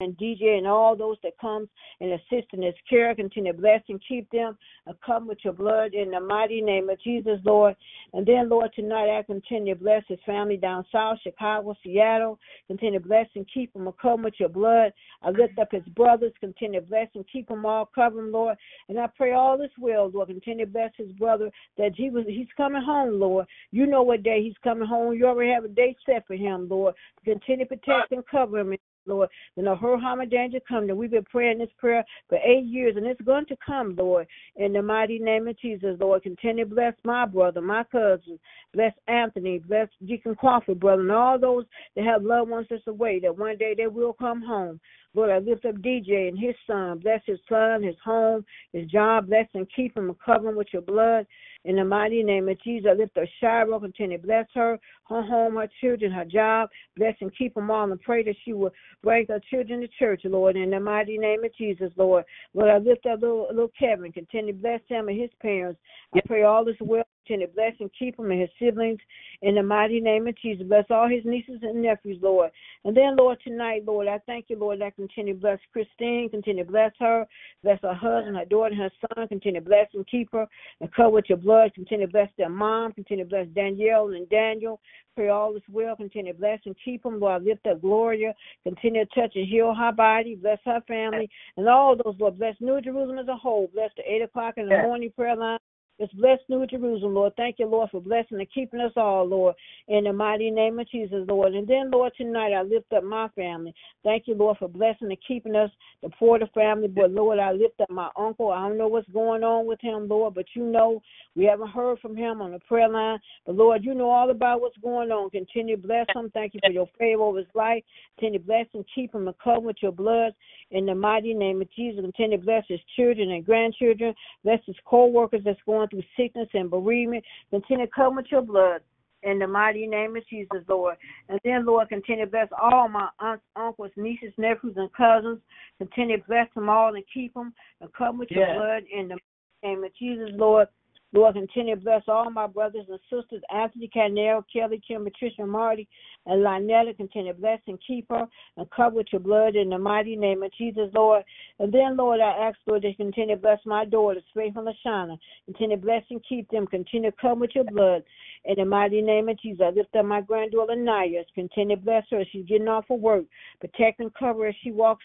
and 0.02 0.18
DJ 0.18 0.58
and 0.58 0.68
all 0.68 0.96
those 0.96 1.16
that 1.24 1.38
comes 1.40 1.70
and 2.02 2.12
assist 2.12 2.48
in 2.52 2.62
his 2.62 2.76
care. 2.90 3.16
Continue 3.16 3.54
to 3.54 3.58
bless 3.58 3.82
and 3.88 4.02
keep 4.06 4.30
them 4.30 4.58
and 4.86 4.96
come 5.06 5.26
with 5.26 5.38
your 5.44 5.54
blood 5.54 5.94
in 5.94 6.12
the 6.12 6.20
mighty 6.20 6.62
name 6.62 6.90
of 6.90 7.02
Jesus, 7.02 7.40
Lord. 7.46 7.76
And 8.14 8.26
then, 8.26 8.50
Lord, 8.50 8.72
tonight 8.76 9.18
I 9.18 9.24
continue 9.24 9.74
to 9.74 9.80
bless 9.80 10.04
his 10.08 10.20
family 10.26 10.58
down 10.58 10.86
south, 10.92 11.20
Chicago, 11.24 11.76
Seattle. 11.82 12.40
Continue 12.68 13.00
to 13.00 13.08
bless 13.08 13.28
and 13.36 13.46
keep 13.54 13.72
them 13.72 13.88
and 13.88 13.98
come 13.98 14.24
with 14.24 14.34
your 14.38 14.50
blood. 14.50 14.92
I 15.24 15.30
lift 15.30 15.60
up 15.60 15.70
his 15.72 15.86
brothers. 15.96 16.34
Continue 16.42 16.82
to 16.82 16.86
bless 16.86 17.08
and 17.16 17.26
keep 17.32 17.48
them 17.48 17.66
all, 17.66 17.90
cover 17.96 18.18
them, 18.18 18.34
Lord. 18.34 18.58
And 18.90 19.00
I 19.00 19.08
pray 19.16 19.34
all 19.34 19.58
this 19.58 19.72
will, 19.80 20.12
Lord. 20.14 20.28
Continue 20.28 20.66
to 20.66 20.72
bless 20.72 20.92
his 20.98 21.12
brother 21.14 21.50
that 21.78 21.94
he 21.96 22.10
was 22.10 22.26
he's 22.28 22.48
coming 22.58 22.82
home, 22.82 23.18
Lord. 23.18 23.46
You 23.72 23.86
know 23.86 24.04
what 24.04 24.24
day 24.24 24.44
he's 24.44 24.58
coming 24.62 24.88
home. 24.88 25.14
You 25.14 25.28
already 25.28 25.52
have 25.52 25.64
a 25.64 25.70
date 25.70 25.98
set 26.06 26.28
for 26.28 26.36
him, 26.36 26.68
Lord. 26.70 26.96
Continue 27.24 27.66
to 27.66 27.78
protect 27.78 28.12
and 28.12 28.26
cover 28.28 28.60
him 28.60 28.76
Lord. 29.06 29.30
You 29.56 29.64
know, 29.64 29.76
her 29.76 29.98
harm 29.98 30.22
and 30.22 30.32
danger 30.32 30.60
come. 30.68 30.90
And 30.90 30.98
we've 30.98 31.12
been 31.12 31.24
praying 31.24 31.60
this 31.60 31.70
prayer 31.78 32.04
for 32.30 32.38
eight 32.38 32.66
years, 32.66 32.96
and 32.98 33.06
it's 33.06 33.22
going 33.22 33.46
to 33.48 33.58
come, 33.66 33.96
Lord. 33.98 34.28
In 34.56 34.74
the 34.74 34.82
mighty 34.82 35.20
name 35.20 35.48
of 35.48 35.60
Jesus, 35.60 35.98
Lord. 36.00 36.24
Continue 36.24 36.66
to 36.66 36.76
bless 36.76 36.94
my 37.04 37.26
brother, 37.26 37.62
my 37.62 37.84
cousin. 37.84 38.40
Bless 38.74 38.94
Anthony. 39.08 39.60
Bless 39.60 39.88
Deacon 40.06 40.36
Crawford, 40.36 40.80
brother, 40.80 41.02
and 41.02 41.12
all 41.12 41.40
those 41.40 41.66
that 41.96 42.06
have 42.06 42.24
loved 42.24 42.50
ones 42.50 42.68
that's 42.70 42.88
away, 42.88 43.20
that 43.20 43.38
one 43.38 43.58
day 43.58 43.74
they 43.76 43.88
will 43.88 44.14
come 44.14 44.42
home. 44.42 44.80
Lord, 45.16 45.32
I 45.32 45.40
lift 45.40 45.66
up 45.66 45.76
DJ 45.76 46.28
and 46.28 46.38
his 46.38 46.56
son. 46.68 47.00
Bless 47.00 47.22
his 47.26 47.40
son, 47.48 47.82
his 47.82 47.96
home, 48.04 48.46
his 48.74 48.86
job. 48.88 49.28
Bless 49.28 49.48
and 49.54 49.66
keep 49.74 49.98
him 49.98 50.10
and 50.10 50.20
cover 50.20 50.50
him 50.50 50.58
with 50.58 50.68
your 50.74 50.82
blood. 50.82 51.26
In 51.64 51.78
the 51.78 51.86
mighty 51.86 52.22
name 52.22 52.50
of 52.50 52.62
Jesus, 52.62 52.90
I 52.92 52.96
lift 52.96 53.18
up 53.18 53.24
Shira. 53.40 53.80
Continue 53.80 54.18
to 54.18 54.24
bless 54.24 54.46
her, 54.54 54.78
her 55.10 55.22
home, 55.24 55.56
her 55.56 55.70
children, 55.82 56.12
her 56.12 56.26
job. 56.26 56.70
Bless 56.98 57.16
and 57.22 57.36
keep 57.36 57.56
them 57.56 57.72
all 57.72 57.90
and 57.90 58.02
pray 58.02 58.24
that 58.24 58.36
she 58.44 58.54
will 58.54 58.72
bring 59.02 59.26
her 59.30 59.42
children 59.50 59.82
to 59.82 59.88
church, 60.00 60.22
Lord. 60.26 60.58
In 60.58 60.70
the 60.70 60.80
mighty 60.80 61.18
name 61.18 61.44
of 61.44 61.56
Jesus, 61.56 61.92
Lord. 61.96 62.26
Lord, 62.54 62.70
I 62.70 62.78
lift 62.78 63.06
up 63.06 63.22
little, 63.22 63.48
little 63.50 63.72
Kevin. 63.80 64.12
Continue 64.12 64.54
to 64.54 64.60
bless 64.60 64.82
him 64.88 65.08
and 65.08 65.20
his 65.20 65.32
parents. 65.42 65.80
I 66.14 66.20
pray 66.28 66.44
all 66.44 66.66
this 66.66 66.76
well 66.82 67.04
Continue 67.26 67.48
to 67.48 67.54
bless 67.54 67.74
and 67.80 67.90
keep 67.98 68.20
him 68.20 68.30
and 68.30 68.42
his 68.42 68.50
siblings 68.60 69.00
in 69.42 69.56
the 69.56 69.64
mighty 69.64 70.00
name 70.00 70.28
of 70.28 70.38
Jesus. 70.38 70.68
Bless 70.68 70.86
all 70.90 71.10
his 71.10 71.26
nieces 71.26 71.60
and 71.64 71.82
nephews, 71.82 72.20
Lord. 72.22 72.52
And 72.84 72.96
then, 72.96 73.16
Lord, 73.16 73.40
tonight, 73.44 73.84
Lord, 73.86 74.08
I 74.08 74.20
thank 74.28 74.46
you, 74.50 74.60
Lord, 74.60 74.82
that 74.82 74.86
I 74.86 74.90
continue 74.92 75.34
to 75.34 75.40
bless 75.40 75.60
Christine, 75.74 76.30
continue 76.30 76.64
to 76.64 76.72
bless 76.72 76.92
her, 77.00 77.26
bless 77.64 77.80
her 77.82 77.96
husband, 77.96 78.38
her 78.38 78.46
daughter, 78.46 78.74
and 78.74 78.82
her 78.82 78.92
son, 79.16 79.28
continue 79.28 79.60
to 79.60 79.66
bless 79.66 79.88
and 79.96 80.06
keep 80.08 80.32
her 80.34 80.48
and 80.82 80.94
cover 80.94 81.10
with 81.10 81.26
your 81.28 81.40
blood, 81.40 81.74
continue 81.74 82.06
to 82.06 82.12
bless 82.12 82.30
their 82.38 82.50
mom, 82.50 82.94
continue 82.94 83.24
to 83.24 83.30
bless 83.30 83.48
Danielle 83.56 84.10
and 84.10 84.30
Daniel. 84.30 84.80
Pray 85.16 85.30
all 85.30 85.56
is 85.56 85.64
well, 85.72 85.96
continue 85.96 86.34
to 86.34 86.40
bless 86.40 86.60
and 86.66 86.76
keep 86.84 87.04
them, 87.04 87.20
Lord. 87.20 87.44
Lift 87.44 87.66
up 87.68 87.82
Gloria, 87.82 88.34
continue 88.64 89.06
to 89.06 89.20
touch 89.20 89.32
and 89.36 89.48
heal 89.48 89.74
her 89.74 89.92
body, 89.92 90.36
bless 90.36 90.60
her 90.66 90.82
family, 90.88 91.30
and 91.58 91.68
all 91.68 91.96
those, 91.96 92.16
Lord. 92.20 92.38
Bless 92.38 92.56
New 92.60 92.82
Jerusalem 92.82 93.20
as 93.20 93.28
a 93.28 93.36
whole. 93.36 93.70
Bless 93.74 93.92
the 93.96 94.04
8 94.04 94.22
o'clock 94.24 94.56
in 94.58 94.68
the 94.68 94.76
morning 94.82 95.12
prayer 95.16 95.36
line. 95.36 95.60
Just 96.00 96.18
bless 96.18 96.40
New 96.50 96.66
Jerusalem, 96.68 97.14
Lord. 97.14 97.34
Thank 97.38 97.58
you, 97.60 97.68
Lord, 97.68 97.90
for 97.90 98.02
blessing 98.02 98.38
and 98.40 98.54
keeping 98.54 98.82
us 98.82 98.92
all, 98.98 99.26
Lord, 99.26 99.56
in 99.88 100.04
the 100.04 100.12
mighty 100.12 100.52
name 100.52 100.78
of 100.78 100.90
Jesus, 100.90 101.26
Lord. 101.26 101.54
And 101.54 101.66
then, 101.66 101.90
Lord, 101.90 102.12
tonight 102.18 102.52
I 102.52 102.64
lift 102.64 102.92
up 102.92 103.06
my 103.06 103.30
family. 103.30 103.74
Thank 104.04 104.28
you, 104.28 104.36
Lord, 104.36 104.58
for 104.58 104.68
blessing 104.68 105.08
and 105.08 105.18
keeping 105.26 105.56
us, 105.56 105.72
the 106.04 106.10
Porter 106.10 106.50
family. 106.54 106.90
But, 106.90 107.12
Lord, 107.12 107.40
I 107.40 107.54
lift 107.54 107.80
up 107.80 107.90
my 107.90 108.10
uncle. 108.18 108.52
I 108.52 108.68
don't 108.68 108.78
know 108.78 108.90
what's 108.90 109.08
going 109.10 109.44
on 109.44 109.66
with 109.68 109.80
him, 109.80 110.10
Lord, 110.10 110.34
but 110.36 110.48
you 110.54 110.66
know 110.66 111.02
we 111.34 111.46
haven't 111.46 111.70
heard 111.70 112.00
from 112.00 112.18
him 112.18 112.42
on 112.42 112.52
the 112.52 112.60
prayer 112.60 112.90
line. 112.90 113.20
But, 113.46 113.56
Lord, 113.56 113.86
you 113.86 113.94
know 113.94 114.10
all 114.10 114.32
about 114.32 114.60
what's 114.60 114.78
going 114.78 115.12
on. 115.12 115.30
Continue 115.30 115.78
to 115.78 115.82
bless 115.82 116.08
him. 116.14 116.30
Thank 116.34 116.56
you 116.56 116.60
for 116.66 116.72
your 116.72 116.90
favor 117.00 117.24
over 117.24 117.38
his 117.38 117.48
life. 117.54 117.84
Continue 118.18 118.40
to 118.40 118.46
bless 118.46 118.68
him, 118.74 118.84
keep 118.94 119.16
him 119.16 119.28
and 119.28 119.40
cover 119.42 119.62
with 119.62 119.78
your 119.82 119.94
blood 119.94 120.34
in 120.72 120.86
the 120.86 120.96
mighty 120.96 121.34
name 121.34 121.62
of 121.62 121.72
Jesus. 121.74 122.02
Continue 122.02 122.38
to 122.38 122.44
bless 122.44 122.66
his 122.68 122.80
children 122.98 123.32
and 123.32 123.46
grandchildren. 123.46 124.14
Bless 124.44 124.60
his 124.66 124.76
co 124.86 125.06
workers 125.06 125.42
that's 125.46 125.60
going 125.66 125.85
through 125.90 126.04
sickness 126.18 126.48
and 126.54 126.70
bereavement. 126.70 127.24
Continue 127.50 127.86
to 127.86 127.92
come 127.92 128.16
with 128.16 128.28
your 128.32 128.42
blood 128.42 128.82
in 129.24 129.40
the 129.40 129.48
mighty 129.48 129.88
name 129.88 130.16
of 130.16 130.28
Jesus, 130.28 130.64
Lord. 130.68 130.96
And 131.30 131.40
then, 131.44 131.66
Lord, 131.66 131.90
continue 131.90 132.26
to 132.26 132.32
bless 132.32 132.48
all 132.62 132.88
my 132.88 133.10
aunts, 133.20 133.44
uncles, 133.56 133.92
nieces, 133.96 134.34
nephews, 134.38 134.76
and 134.78 134.92
cousins. 134.94 135.40
Continue 135.80 136.18
to 136.18 136.24
bless 136.28 136.48
them 136.54 136.70
all 136.70 136.94
and 136.96 137.04
keep 137.14 137.34
them 137.34 137.54
and 137.82 137.92
come 137.94 138.18
with 138.18 138.30
your 138.32 138.46
blood 138.56 138.84
in 138.92 139.08
the 139.08 139.18
name 139.64 139.84
of 139.84 139.96
Jesus, 139.96 140.30
Lord. 140.34 140.68
Lord, 141.14 141.36
continue 141.36 141.76
to 141.76 141.82
bless 141.82 142.04
all 142.08 142.30
my 142.30 142.48
brothers 142.48 142.88
and 142.90 143.00
sisters, 143.10 143.42
Anthony 143.54 143.90
Canero, 143.96 144.44
Kelly, 144.52 144.82
Kim, 144.86 145.04
Patricia, 145.04 145.46
Marty, 145.46 145.88
and 146.26 146.44
Lynetta. 146.44 146.98
Continue 146.98 147.34
to 147.34 147.40
bless 147.40 147.60
and 147.68 147.80
keep 147.86 148.06
her 148.10 148.28
and 148.58 148.70
cover 148.72 148.98
with 148.98 149.08
your 149.12 149.22
blood 149.22 149.56
in 149.56 149.70
the 149.70 149.78
mighty 149.78 150.16
name 150.16 150.44
of 150.44 150.52
Jesus, 150.58 150.90
Lord. 150.94 151.24
And 151.60 151.74
then, 151.74 151.96
Lord, 151.96 152.20
I 152.20 152.48
ask, 152.48 152.58
Lord, 152.68 152.82
to 152.82 152.94
continue 152.96 153.36
to 153.36 153.42
bless 153.42 153.60
my 153.66 153.86
daughters, 153.86 154.24
Faith 154.34 154.54
and 154.56 154.68
Lashana. 154.68 155.18
Continue 155.46 155.78
to 155.78 155.82
bless 155.82 156.04
and 156.10 156.24
keep 156.28 156.50
them. 156.50 156.68
Continue 156.68 157.12
to 157.12 157.18
cover 157.22 157.42
with 157.42 157.52
your 157.56 157.64
blood 157.64 158.04
in 158.46 158.56
the 158.58 158.66
mighty 158.66 159.02
name 159.02 159.30
of 159.30 159.40
Jesus. 159.40 159.62
I 159.66 159.70
lift 159.70 159.96
up 159.96 160.06
my 160.06 160.22
granddaughter, 160.22 160.76
Naya. 160.76 161.24
Continue 161.34 161.78
to 161.78 161.82
bless 161.82 162.04
her. 162.12 162.20
As 162.20 162.28
she's 162.32 162.46
getting 162.46 162.68
off 162.68 162.86
of 162.90 163.00
work. 163.00 163.26
Protect 163.62 164.00
and 164.00 164.14
cover 164.14 164.48
as 164.48 164.56
she 164.64 164.72
walks 164.72 165.04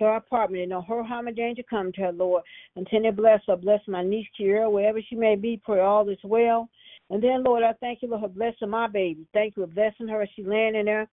her 0.00 0.16
apartment 0.16 0.62
and 0.62 0.70
no 0.70 0.82
her 0.82 1.02
harm 1.02 1.28
and 1.28 1.36
danger 1.36 1.62
come 1.68 1.92
to 1.92 2.00
her, 2.02 2.12
Lord. 2.12 2.42
Continue 2.74 3.10
to 3.10 3.16
bless 3.16 3.40
her. 3.46 3.56
Bless 3.56 3.80
my 3.88 4.02
niece 4.02 4.26
Kira, 4.38 4.70
wherever 4.70 5.00
she 5.00 5.16
may 5.16 5.36
be. 5.36 5.60
Pray 5.64 5.80
all 5.80 6.08
is 6.08 6.18
well. 6.24 6.68
And 7.10 7.22
then, 7.22 7.44
Lord, 7.44 7.62
I 7.62 7.72
thank 7.74 8.02
you, 8.02 8.08
Lord, 8.08 8.22
for 8.22 8.28
blessing 8.28 8.70
my 8.70 8.88
baby. 8.88 9.26
Thank 9.32 9.56
you 9.56 9.64
for 9.64 9.72
blessing 9.72 10.08
her 10.08 10.22
as 10.22 10.28
she 10.34 10.42
laying 10.42 10.74
in 10.74 10.86
there 10.86 11.08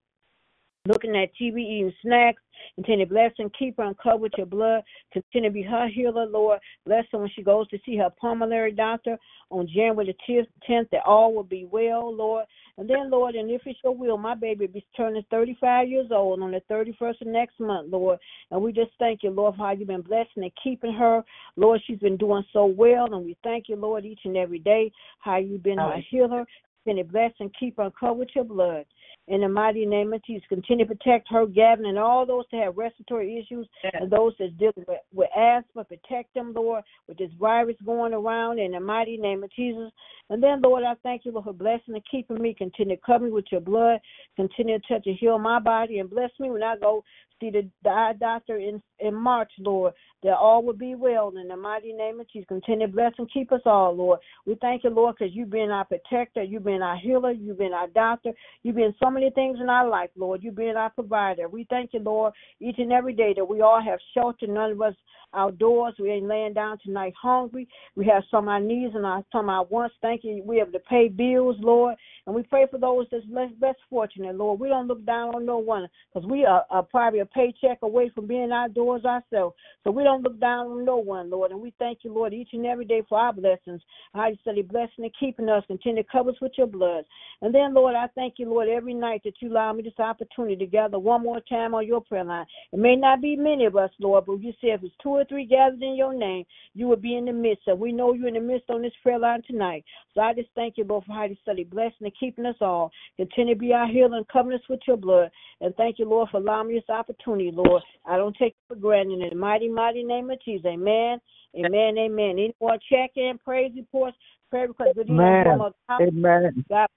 looking 0.87 1.16
at 1.16 1.31
TV, 1.40 1.59
eating 1.61 1.92
snacks. 2.03 2.42
Continue 2.77 3.07
to 3.07 3.12
bless 3.12 3.33
and 3.38 3.53
keep 3.59 3.77
her 3.77 3.85
and 3.85 3.99
cover 3.99 4.18
with 4.18 4.33
your 4.37 4.47
blood. 4.47 4.83
Continue 5.12 5.49
to 5.49 5.53
be 5.53 5.62
her 5.62 5.88
healer, 5.88 6.27
Lord. 6.27 6.61
Bless 6.87 7.05
her 7.12 7.18
when 7.18 7.31
she 7.35 7.42
goes 7.42 7.68
to 7.68 7.79
see 7.85 7.97
her 7.97 8.11
pulmonary 8.21 8.73
doctor 8.73 9.18
on 9.51 9.66
January 9.66 10.16
the 10.29 10.47
10th, 10.68 10.90
that 10.90 11.03
all 11.05 11.35
will 11.35 11.45
be 11.45 11.66
well, 11.71 12.14
Lord. 12.14 12.47
And 12.79 12.88
then, 12.88 13.11
Lord, 13.11 13.35
and 13.35 13.51
if 13.51 13.62
it's 13.66 13.79
your 13.85 13.95
will, 13.95 14.16
my 14.16 14.35
baby 14.35 14.66
be 14.66 14.85
turning 14.97 15.25
35 15.31 15.88
years 15.88 16.09
old 16.11 16.40
on 16.40 16.53
the 16.53 16.62
31st 16.71 17.21
of 17.21 17.27
next 17.27 17.61
month, 17.61 17.92
Lord. 17.92 18.18
And 18.51 18.62
we 18.62 18.73
just 18.73 18.92
thank 18.99 19.23
you, 19.23 19.31
Lord, 19.31 19.57
for 19.57 19.66
how 19.66 19.73
you've 19.73 19.88
been 19.88 20.01
blessing 20.01 20.42
and 20.42 20.53
keeping 20.62 20.95
her. 20.95 21.23
Lord, 21.57 21.81
she's 21.87 21.99
been 21.99 22.16
doing 22.16 22.45
so 22.53 22.64
well, 22.64 23.12
and 23.12 23.25
we 23.25 23.37
thank 23.45 23.68
you, 23.68 23.77
Lord, 23.77 24.07
each 24.07 24.21
and 24.25 24.37
every 24.37 24.59
day, 24.59 24.90
how 25.21 25.37
you've 25.37 25.62
been 25.62 25.79
her 25.79 26.01
healer. 26.11 26.47
Continue 26.85 27.05
to 27.05 27.12
bless 27.12 27.33
and 27.38 27.55
keep 27.61 27.77
her 27.77 27.90
covered 27.99 28.14
with 28.14 28.29
your 28.35 28.45
blood. 28.45 28.87
In 29.29 29.43
the 29.43 29.49
mighty 29.49 29.87
name 29.87 30.13
of 30.13 30.25
Jesus, 30.25 30.43
continue 30.49 30.85
to 30.85 30.95
protect 30.95 31.29
her, 31.31 31.47
Gavin, 31.47 31.87
and 31.87 31.99
all 31.99 32.27
those 32.27 32.45
that 32.51 32.65
have 32.65 32.77
respiratory 32.77 33.39
issues 33.39 33.69
and 33.93 34.11
those 34.11 34.33
that's 34.39 34.53
dealing 34.55 34.85
with, 34.89 34.99
with 35.15 35.31
asthma. 35.37 35.85
Protect 35.85 36.35
them, 36.35 36.53
Lord, 36.53 36.83
with 37.07 37.19
this 37.19 37.31
virus 37.39 37.77
going 37.87 38.15
around. 38.15 38.59
In 38.59 38.73
the 38.73 38.81
mighty 38.81 39.17
name 39.17 39.45
of 39.45 39.53
Jesus. 39.53 39.93
And 40.29 40.43
then, 40.43 40.61
Lord, 40.61 40.83
I 40.83 40.95
thank 41.03 41.25
you, 41.25 41.33
Lord, 41.33 41.45
for 41.45 41.53
blessing 41.53 41.95
and 41.95 42.03
keeping 42.11 42.43
me. 42.43 42.53
Continue 42.53 42.97
to 42.97 43.03
cover 43.05 43.27
me 43.27 43.31
with 43.31 43.45
your 43.53 43.61
blood. 43.61 44.01
Continue 44.35 44.81
to 44.81 44.89
touch 44.89 45.07
and 45.07 45.17
heal 45.17 45.39
my 45.39 45.61
body 45.61 46.01
and 46.01 46.11
bless 46.11 46.31
me 46.41 46.51
when 46.51 46.63
I 46.63 46.77
go 46.77 47.05
see 47.42 47.50
the, 47.50 47.90
eye 47.90 48.14
doctor 48.18 48.57
in 48.57 48.83
in 49.00 49.14
March, 49.14 49.50
Lord, 49.59 49.94
that 50.22 50.37
all 50.37 50.62
will 50.62 50.72
be 50.74 50.94
well 50.94 51.33
in 51.37 51.48
the 51.48 51.57
mighty 51.57 51.92
name 51.92 52.20
of 52.20 52.31
Jesus. 52.31 52.46
Continue 52.48 52.87
to 52.87 52.92
bless 52.92 53.12
and 53.18 53.31
keep 53.33 53.50
us 53.52 53.61
all, 53.66 53.94
Lord. 53.94 54.20
We 54.46 54.55
thank 54.61 54.85
you, 54.85 54.90
Lord, 54.90 55.16
because 55.18 55.35
you've 55.35 55.50
been 55.50 55.70
our 55.70 55.85
protector, 55.85 56.42
you've 56.42 56.64
been 56.64 56.83
our 56.83 56.96
healer, 56.96 57.33
you've 57.33 57.59
been 57.59 57.72
our 57.72 57.88
doctor, 57.88 58.33
you've 58.62 58.76
been 58.76 58.94
so 59.02 59.11
many 59.11 59.31
things 59.31 59.59
in 59.61 59.68
our 59.68 59.88
life, 59.88 60.11
Lord. 60.16 60.42
You've 60.42 60.55
been 60.55 60.76
our 60.76 60.90
provider. 60.90 61.48
We 61.48 61.66
thank 61.68 61.92
you, 61.92 62.00
Lord, 62.00 62.33
each 62.61 62.78
and 62.78 62.92
every 62.92 63.12
day 63.12 63.35
that 63.37 63.44
we 63.44 63.61
all 63.61 63.83
have 63.83 63.98
shelter. 64.14 64.46
None 64.46 64.72
of 64.72 64.83
us 64.83 64.94
outdoors. 65.35 65.94
We 65.98 66.11
ain't 66.11 66.26
laying 66.26 66.52
down 66.52 66.78
tonight 66.85 67.14
hungry. 67.20 67.68
We 67.96 68.07
have 68.07 68.22
some 68.31 68.48
our 68.48 68.61
needs 68.61 68.94
and 68.94 69.07
our, 69.07 69.24
some 69.33 69.48
our 69.48 69.64
wants. 69.64 69.94
Thank 70.02 70.24
you. 70.24 70.42
We 70.44 70.59
have 70.59 70.72
to 70.72 70.78
pay 70.78 71.09
bills, 71.09 71.57
Lord. 71.61 71.96
And 72.26 72.35
we 72.35 72.42
pray 72.42 72.66
for 72.70 72.78
those 72.78 73.07
that's 73.11 73.24
less, 73.31 73.50
less 73.61 73.74
fortunate, 73.90 74.37
Lord. 74.37 74.61
We 74.61 74.68
don't 74.68 74.87
look 74.87 75.05
down 75.05 75.35
on 75.35 75.46
no 75.46 75.59
one 75.59 75.88
because 76.12 76.28
we 76.28 76.44
are, 76.44 76.64
are 76.70 76.83
probably 76.83 77.20
a 77.20 77.26
paycheck 77.35 77.79
away 77.83 78.11
from 78.14 78.27
being 78.27 78.53
outdoors 78.53 79.05
ourselves. 79.05 79.57
So 79.85 79.90
we 79.90 80.05
don't 80.05 80.23
look 80.23 80.38
down 80.40 80.66
on 80.66 80.85
no 80.85 80.97
one, 80.97 81.31
Lord. 81.31 81.51
And 81.51 81.61
we 81.61 81.73
thank 81.79 82.01
you, 82.03 82.12
Lord, 82.12 82.33
each 82.33 82.51
and 82.53 82.66
every 82.66 82.85
day 82.85 83.03
for 83.09 83.18
our 83.18 83.33
blessings. 83.33 83.83
How 84.14 84.29
you 84.29 84.37
study 84.42 84.62
blessing 84.62 85.05
and 85.05 85.12
keeping 85.18 85.49
us. 85.49 85.64
Continue 85.66 86.03
to 86.03 86.09
cover 86.11 86.31
us 86.31 86.40
with 86.40 86.53
your 86.57 86.66
blood. 86.66 87.05
And 87.40 87.55
then, 87.55 87.75
Lord, 87.75 87.95
I 87.95 88.07
thank 88.14 88.35
you, 88.37 88.49
Lord, 88.49 88.68
every 88.68 88.95
night 88.95 89.23
that 89.25 89.35
you 89.40 89.51
allow 89.51 89.73
me 89.73 89.83
this 89.83 89.99
opportunity 89.99 90.57
to 90.57 90.66
gather 90.66 90.99
one 90.99 91.23
more 91.23 91.40
time 91.40 91.75
on 91.75 91.87
your 91.87 92.01
prayer 92.01 92.25
line. 92.25 92.47
It 92.73 92.79
may 92.79 92.97
not 92.97 93.21
be 93.21 93.37
many 93.37 93.64
of 93.64 93.77
us, 93.77 93.90
Lord, 93.99 94.27
but 94.27 94.40
you 94.40 94.53
say 94.61 94.68
if 94.68 94.83
it's 94.83 94.95
two 95.03 95.11
or 95.11 95.25
three 95.25 95.45
gathered 95.45 95.83
in 95.83 95.97
your 95.97 96.14
name, 96.14 96.45
you 96.75 96.87
will 96.87 96.97
be 96.97 97.16
in 97.16 97.25
the 97.25 97.33
midst. 97.33 97.66
And 97.66 97.81
we 97.81 97.92
know 97.92 98.12
you're 98.12 98.29
in 98.29 98.35
the 98.35 98.40
midst 98.40 98.71
on 98.71 98.83
this 98.83 98.92
prayer 99.03 99.18
line 99.18 99.42
tonight. 99.47 99.85
So 100.14 100.21
I 100.21 100.35
just 100.35 100.49
thank 100.55 100.77
you, 100.77 100.85
Lord, 100.85 101.05
for 101.05 101.12
how 101.12 101.25
you 101.25 101.37
study 101.42 101.64
blessing 101.64 101.92
and 102.03 102.12
keeping 102.18 102.47
us 102.47 102.57
all. 102.61 102.90
Continue 103.16 103.55
to 103.55 103.61
be 103.61 103.73
our 103.73 103.87
healing, 103.87 104.25
covering 104.33 104.59
us 104.59 104.64
with 104.68 104.81
your 104.87 104.97
blood. 104.97 105.31
And 105.61 105.75
thank 105.77 105.99
you, 105.99 106.09
Lord, 106.09 106.29
for 106.31 106.38
allowing 106.38 106.68
me 106.68 106.75
this 106.75 106.88
opportunity, 106.88 107.12
Lord. 107.27 107.83
I 108.07 108.16
don't 108.16 108.37
take 108.37 108.53
it 108.53 108.68
for 108.68 108.77
granted. 108.77 109.20
In 109.20 109.29
the 109.29 109.35
mighty, 109.35 109.68
mighty 109.68 110.03
name 110.03 110.31
of 110.31 110.42
Jesus. 110.44 110.66
Amen. 110.66 111.18
Amen. 111.57 111.98
Amen. 111.98 112.31
Any 112.31 112.55
more 112.61 112.79
check 112.90 113.12
in, 113.16 113.38
praise 113.44 113.72
reports, 113.77 114.16
prayer 114.51 114.68
requests? 114.68 114.94
Good 114.94 115.11
Amen. 115.11 115.44
Amen. 115.90 116.64
God, 116.68 116.88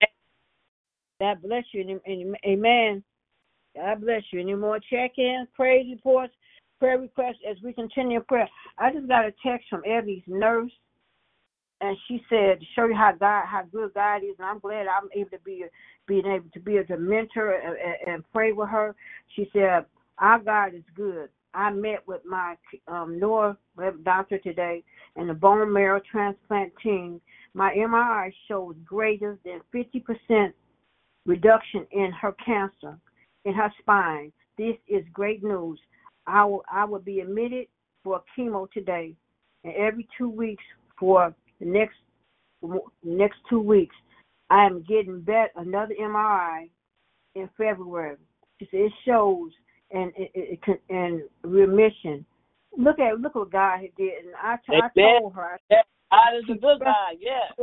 God 1.19 1.41
bless 1.41 1.63
you. 1.71 1.99
Amen. 2.45 3.03
God 3.75 4.01
bless 4.01 4.23
you. 4.31 4.39
Any 4.39 4.55
more 4.55 4.79
check 4.79 5.13
in, 5.17 5.47
praise 5.53 5.85
reports, 5.89 6.33
prayer 6.79 6.97
requests 6.97 7.41
as 7.49 7.57
we 7.63 7.73
continue 7.73 8.21
prayer? 8.21 8.49
I 8.77 8.93
just 8.93 9.07
got 9.07 9.25
a 9.25 9.33
text 9.45 9.67
from 9.69 9.81
Eddie's 9.85 10.23
nurse 10.27 10.71
and 11.81 11.97
she 12.07 12.21
said 12.29 12.59
to 12.59 12.65
show 12.75 12.85
you 12.85 12.95
how 12.95 13.11
God, 13.19 13.45
how 13.45 13.63
good 13.71 13.93
God 13.93 14.17
is, 14.17 14.35
and 14.39 14.47
I'm 14.47 14.59
glad 14.59 14.87
I'm 14.87 15.09
able 15.13 15.29
to 15.31 15.39
be 15.43 15.65
being 16.07 16.25
able 16.25 16.49
to 16.53 16.59
be 16.59 16.77
a 16.77 16.97
mentor 16.97 17.51
and, 17.51 17.75
and, 18.07 18.23
pray 18.31 18.51
with 18.51 18.69
her. 18.69 18.95
She 19.35 19.49
said, 19.51 19.85
"Our 20.19 20.39
God 20.39 20.73
is 20.73 20.83
good." 20.95 21.29
I 21.55 21.71
met 21.71 22.05
with 22.05 22.21
my 22.25 22.57
um, 22.87 23.17
neuro 23.17 23.57
doctor 24.03 24.37
today 24.39 24.83
and 25.15 25.29
the 25.29 25.33
bone 25.33 25.71
marrow 25.71 26.01
transplant 26.11 26.73
team. 26.83 27.21
My 27.53 27.73
MRI 27.73 28.33
shows 28.49 28.75
greater 28.83 29.39
than 29.45 29.61
50% 29.73 30.51
reduction 31.25 31.87
in 31.91 32.11
her 32.11 32.33
cancer 32.45 32.99
in 33.45 33.53
her 33.53 33.71
spine. 33.79 34.31
This 34.57 34.75
is 34.87 35.05
great 35.13 35.43
news. 35.43 35.79
I 36.27 36.43
will 36.43 36.63
I 36.71 36.85
will 36.85 36.99
be 36.99 37.19
admitted 37.21 37.67
for 38.03 38.21
chemo 38.37 38.69
today, 38.71 39.15
and 39.63 39.73
every 39.75 40.07
two 40.17 40.29
weeks 40.29 40.63
for 40.99 41.33
the 41.59 41.65
next 41.65 41.95
next 43.03 43.37
two 43.49 43.59
weeks, 43.59 43.95
I 44.49 44.65
am 44.65 44.83
getting 44.87 45.21
bet 45.21 45.51
another 45.55 45.93
MRI 45.99 46.69
in 47.35 47.49
February. 47.57 48.17
It 48.59 48.91
shows 49.05 49.51
and 49.91 50.11
it, 50.15 50.31
it, 50.33 50.81
and 50.89 51.21
remission. 51.43 52.25
Look 52.77 52.99
at 52.99 53.19
look 53.19 53.35
what 53.35 53.51
God 53.51 53.79
did, 53.97 54.25
and 54.25 54.35
I 54.41 54.57
told 54.65 55.33
her. 55.33 55.59
God 55.69 56.37
is 56.37 56.43
a 56.49 56.59
good 56.59 56.79
God. 56.79 57.15
Yeah. 57.19 57.55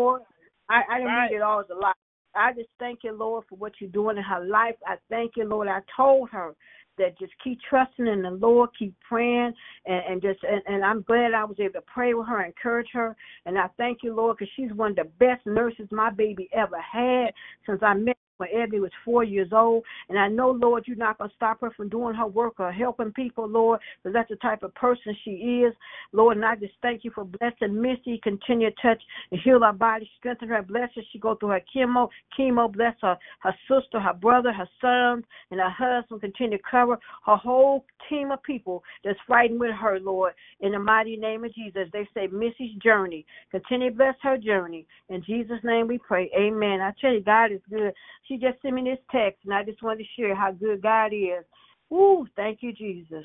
I, 0.68 0.82
I 0.90 0.98
didn't 0.98 1.12
right. 1.12 1.30
read 1.30 1.36
it 1.36 1.42
all 1.42 1.60
as 1.60 1.66
a 1.70 1.74
lot. 1.74 1.96
I 2.34 2.52
just 2.52 2.68
thank 2.78 3.00
you, 3.04 3.12
Lord, 3.12 3.44
for 3.48 3.56
what 3.56 3.72
you're 3.78 3.90
doing 3.90 4.16
in 4.16 4.22
her 4.22 4.44
life. 4.44 4.76
I 4.86 4.96
thank 5.10 5.32
you, 5.36 5.44
Lord. 5.44 5.68
I 5.68 5.80
told 5.96 6.30
her 6.30 6.54
that 6.98 7.18
just 7.18 7.32
keep 7.42 7.58
trusting 7.68 8.06
in 8.06 8.22
the 8.22 8.30
Lord, 8.30 8.70
keep 8.78 8.94
praying, 9.06 9.52
and, 9.86 10.02
and 10.08 10.22
just 10.22 10.40
and, 10.42 10.62
and 10.66 10.84
I'm 10.84 11.02
glad 11.02 11.34
I 11.34 11.44
was 11.44 11.56
able 11.60 11.74
to 11.74 11.82
pray 11.92 12.14
with 12.14 12.26
her, 12.26 12.44
encourage 12.44 12.88
her, 12.92 13.16
and 13.46 13.58
I 13.58 13.66
thank 13.76 13.98
you, 14.02 14.14
Lord, 14.14 14.36
because 14.38 14.52
she's 14.56 14.72
one 14.72 14.90
of 14.92 14.96
the 14.96 15.10
best 15.18 15.44
nurses 15.46 15.88
my 15.90 16.10
baby 16.10 16.48
ever 16.52 16.80
had 16.80 17.32
since 17.66 17.80
I 17.82 17.94
met 17.94 18.16
when 18.42 18.62
Ebony 18.62 18.80
was 18.80 18.90
four 19.04 19.22
years 19.22 19.48
old. 19.52 19.84
And 20.08 20.18
I 20.18 20.28
know, 20.28 20.50
Lord, 20.50 20.84
you're 20.86 20.96
not 20.96 21.18
going 21.18 21.30
to 21.30 21.36
stop 21.36 21.60
her 21.60 21.70
from 21.70 21.88
doing 21.88 22.14
her 22.16 22.26
work 22.26 22.58
or 22.58 22.72
helping 22.72 23.12
people, 23.12 23.48
Lord, 23.48 23.80
because 24.02 24.12
that's 24.14 24.28
the 24.28 24.36
type 24.36 24.64
of 24.64 24.74
person 24.74 25.16
she 25.24 25.30
is. 25.64 25.72
Lord, 26.12 26.36
and 26.36 26.44
I 26.44 26.56
just 26.56 26.74
thank 26.82 27.04
you 27.04 27.12
for 27.14 27.24
blessing 27.24 27.80
Missy. 27.80 28.18
Continue 28.22 28.70
to 28.70 28.76
touch 28.82 29.02
and 29.30 29.40
heal 29.40 29.60
her 29.62 29.72
body, 29.72 30.10
strengthen 30.18 30.48
her, 30.48 30.62
bless 30.62 30.90
her. 30.96 31.02
She 31.12 31.18
go 31.18 31.36
through 31.36 31.50
her 31.50 31.62
chemo, 31.74 32.08
chemo, 32.38 32.72
bless 32.72 32.94
her, 33.02 33.16
her 33.40 33.54
sister, 33.68 34.00
her 34.00 34.14
brother, 34.14 34.52
her 34.52 34.68
son, 34.80 35.24
and 35.50 35.60
her 35.60 35.70
husband. 35.70 36.20
Continue 36.20 36.58
to 36.58 36.64
cover 36.68 36.98
her 37.26 37.36
whole 37.36 37.84
team 38.08 38.32
of 38.32 38.42
people 38.42 38.82
that's 39.04 39.18
fighting 39.28 39.58
with 39.58 39.74
her, 39.80 40.00
Lord, 40.00 40.32
in 40.60 40.72
the 40.72 40.78
mighty 40.78 41.16
name 41.16 41.44
of 41.44 41.54
Jesus. 41.54 41.88
They 41.92 42.08
say 42.12 42.26
Missy's 42.26 42.74
journey. 42.82 43.24
Continue 43.52 43.90
to 43.90 43.96
bless 43.96 44.14
her 44.22 44.36
journey. 44.36 44.86
In 45.08 45.22
Jesus' 45.22 45.60
name 45.62 45.86
we 45.86 45.98
pray. 45.98 46.30
Amen. 46.36 46.80
I 46.80 46.92
tell 47.00 47.12
you, 47.12 47.20
God 47.20 47.52
is 47.52 47.60
good. 47.70 47.92
She 48.28 48.31
just 48.38 48.60
sent 48.62 48.74
me 48.74 48.82
this 48.84 48.98
text, 49.10 49.40
and 49.44 49.54
I 49.54 49.64
just 49.64 49.82
wanted 49.82 50.04
to 50.04 50.10
share 50.16 50.34
how 50.34 50.52
good 50.52 50.82
God 50.82 51.12
is. 51.12 51.44
Ooh, 51.92 52.26
thank 52.36 52.62
you, 52.62 52.72
Jesus. 52.72 53.24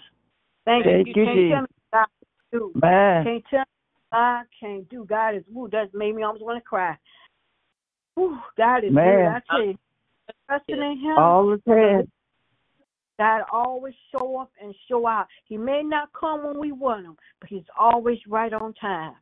Thank, 0.65 0.85
thank 0.85 1.07
you. 1.07 1.13
you, 1.13 1.25
Can't 1.25 1.37
Jesus. 1.37 1.51
tell 1.51 1.61
me 1.61 1.67
God 1.93 2.07
do. 2.51 2.71
Man. 2.75 3.23
Can't 3.23 3.43
tell 3.49 3.59
me 3.59 3.65
God 4.11 4.45
can't 4.59 4.89
do. 4.89 5.05
God 5.05 5.35
is, 5.35 5.43
ooh, 5.55 5.69
that 5.71 5.93
made 5.93 6.15
me 6.15 6.23
almost 6.23 6.43
want 6.43 6.57
to 6.57 6.67
cry. 6.67 6.97
Ooh, 8.19 8.37
God 8.57 8.83
is 8.83 8.93
Man. 8.93 9.17
good. 9.17 9.27
I 9.27 9.39
tell 9.49 9.65
you, 9.65 9.75
trusting 10.49 10.75
in 10.75 10.99
Him. 10.99 11.17
All 11.17 11.47
the 11.47 11.61
time. 11.67 12.07
God 13.19 13.41
always 13.51 13.95
show 14.11 14.37
up 14.37 14.51
and 14.61 14.75
show 14.87 15.07
out. 15.07 15.27
He 15.45 15.57
may 15.57 15.81
not 15.83 16.09
come 16.13 16.45
when 16.45 16.59
we 16.59 16.71
want 16.71 17.05
him, 17.05 17.17
but 17.39 17.49
he's 17.49 17.63
always 17.79 18.19
right 18.27 18.53
on 18.53 18.73
time. 18.75 19.15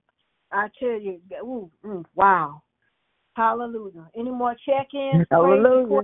I 0.52 0.68
tell 0.80 1.00
you, 1.00 1.22
ooh, 1.42 1.72
mm, 1.84 2.04
wow. 2.14 2.62
Hallelujah. 3.36 4.08
Any 4.18 4.32
more 4.32 4.56
check-ins? 4.66 5.28
Hallelujah. 5.32 6.02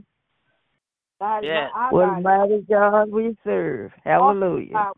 God 1.19 1.45
yeah. 1.45 1.69
my, 1.73 1.91
what 1.91 2.17
a 2.17 2.21
mighty 2.21 2.65
God 2.67 3.09
we 3.11 3.37
serve. 3.43 3.91
Hallelujah. 4.03 4.75
Awesome 4.75 4.93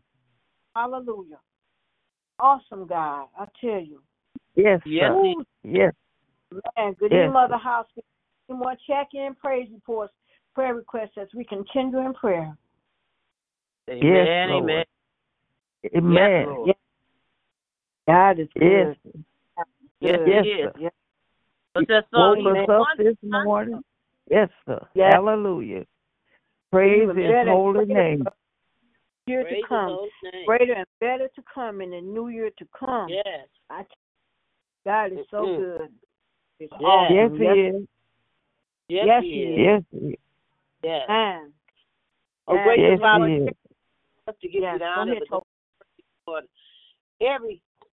Hallelujah. 0.74 1.38
Awesome 2.40 2.86
God, 2.86 3.26
I 3.38 3.46
tell 3.60 3.80
you. 3.80 4.02
Yes. 4.56 4.80
Yes. 4.84 5.10
Ooh, 5.12 5.44
yes. 5.62 5.92
Man, 6.50 6.94
good 6.98 7.12
yes. 7.12 7.18
evening, 7.18 7.32
Mother 7.32 7.56
House. 7.56 7.86
Any 8.48 8.58
more 8.58 8.74
check-in, 8.86 9.34
praise 9.40 9.68
reports, 9.72 10.12
prayer 10.54 10.74
requests 10.74 11.16
as 11.20 11.28
we 11.34 11.44
continue 11.44 11.98
in 11.98 12.14
prayer. 12.14 12.56
Amen. 13.88 14.02
Yes, 14.02 14.26
amen. 14.50 14.84
Amen. 15.96 16.64
Yes, 16.66 16.66
yes. 16.66 16.76
God 18.08 18.40
is 18.40 18.48
good. 18.58 18.96
Yes. 19.06 19.14
Yes, 20.00 20.18
yes, 20.26 20.44
he 20.44 20.84
is. 20.84 20.90
Sir. 21.76 21.84
Yes. 21.88 22.02
What's 22.10 22.42
Woke 22.42 22.68
us 22.68 22.68
up 22.68 22.86
this 22.98 23.16
morning. 23.22 23.80
Yes, 24.30 24.48
sir. 24.66 24.80
Yes. 24.94 25.12
Hallelujah. 25.14 25.84
Praise 26.72 27.08
His 27.16 27.34
holy 27.46 27.84
name. 27.86 28.26
Year 29.26 29.42
Praise 29.44 29.62
to 29.62 29.68
come, 29.68 29.98
greater 30.46 30.74
and 30.74 30.86
better 31.00 31.28
to 31.34 31.42
come 31.52 31.80
in 31.80 31.90
the 31.90 32.00
new 32.00 32.28
year 32.28 32.50
to 32.58 32.68
come. 32.78 33.08
Yes. 33.08 33.48
I, 33.70 33.84
God 34.84 35.12
is 35.12 35.26
so 35.30 35.46
Mhm. 35.46 35.56
good. 35.56 35.94
It's 36.60 36.72
Yes. 36.72 36.82
awesome. 36.84 37.16
Yes, 37.16 37.30
He 37.38 37.44
is. 37.46 37.88
Yes, 38.88 39.06
Yes, 39.06 39.22
he 39.22 39.32
he 39.32 39.42
is. 39.44 39.58
Yes, 39.58 39.82
He 39.90 40.08
is. 40.08 40.18
Yes. 40.82 41.08
Man, 41.08 41.52
Oh, 42.46 42.54
Yes, 42.56 42.64
gracious 42.66 43.00
yes, 43.00 43.22
he 43.22 43.34
is. 43.36 43.56
to 44.40 44.48
give 44.48 44.62
Yes, 44.62 44.72
you 44.74 44.78
the 44.80 45.26
go 45.30 46.40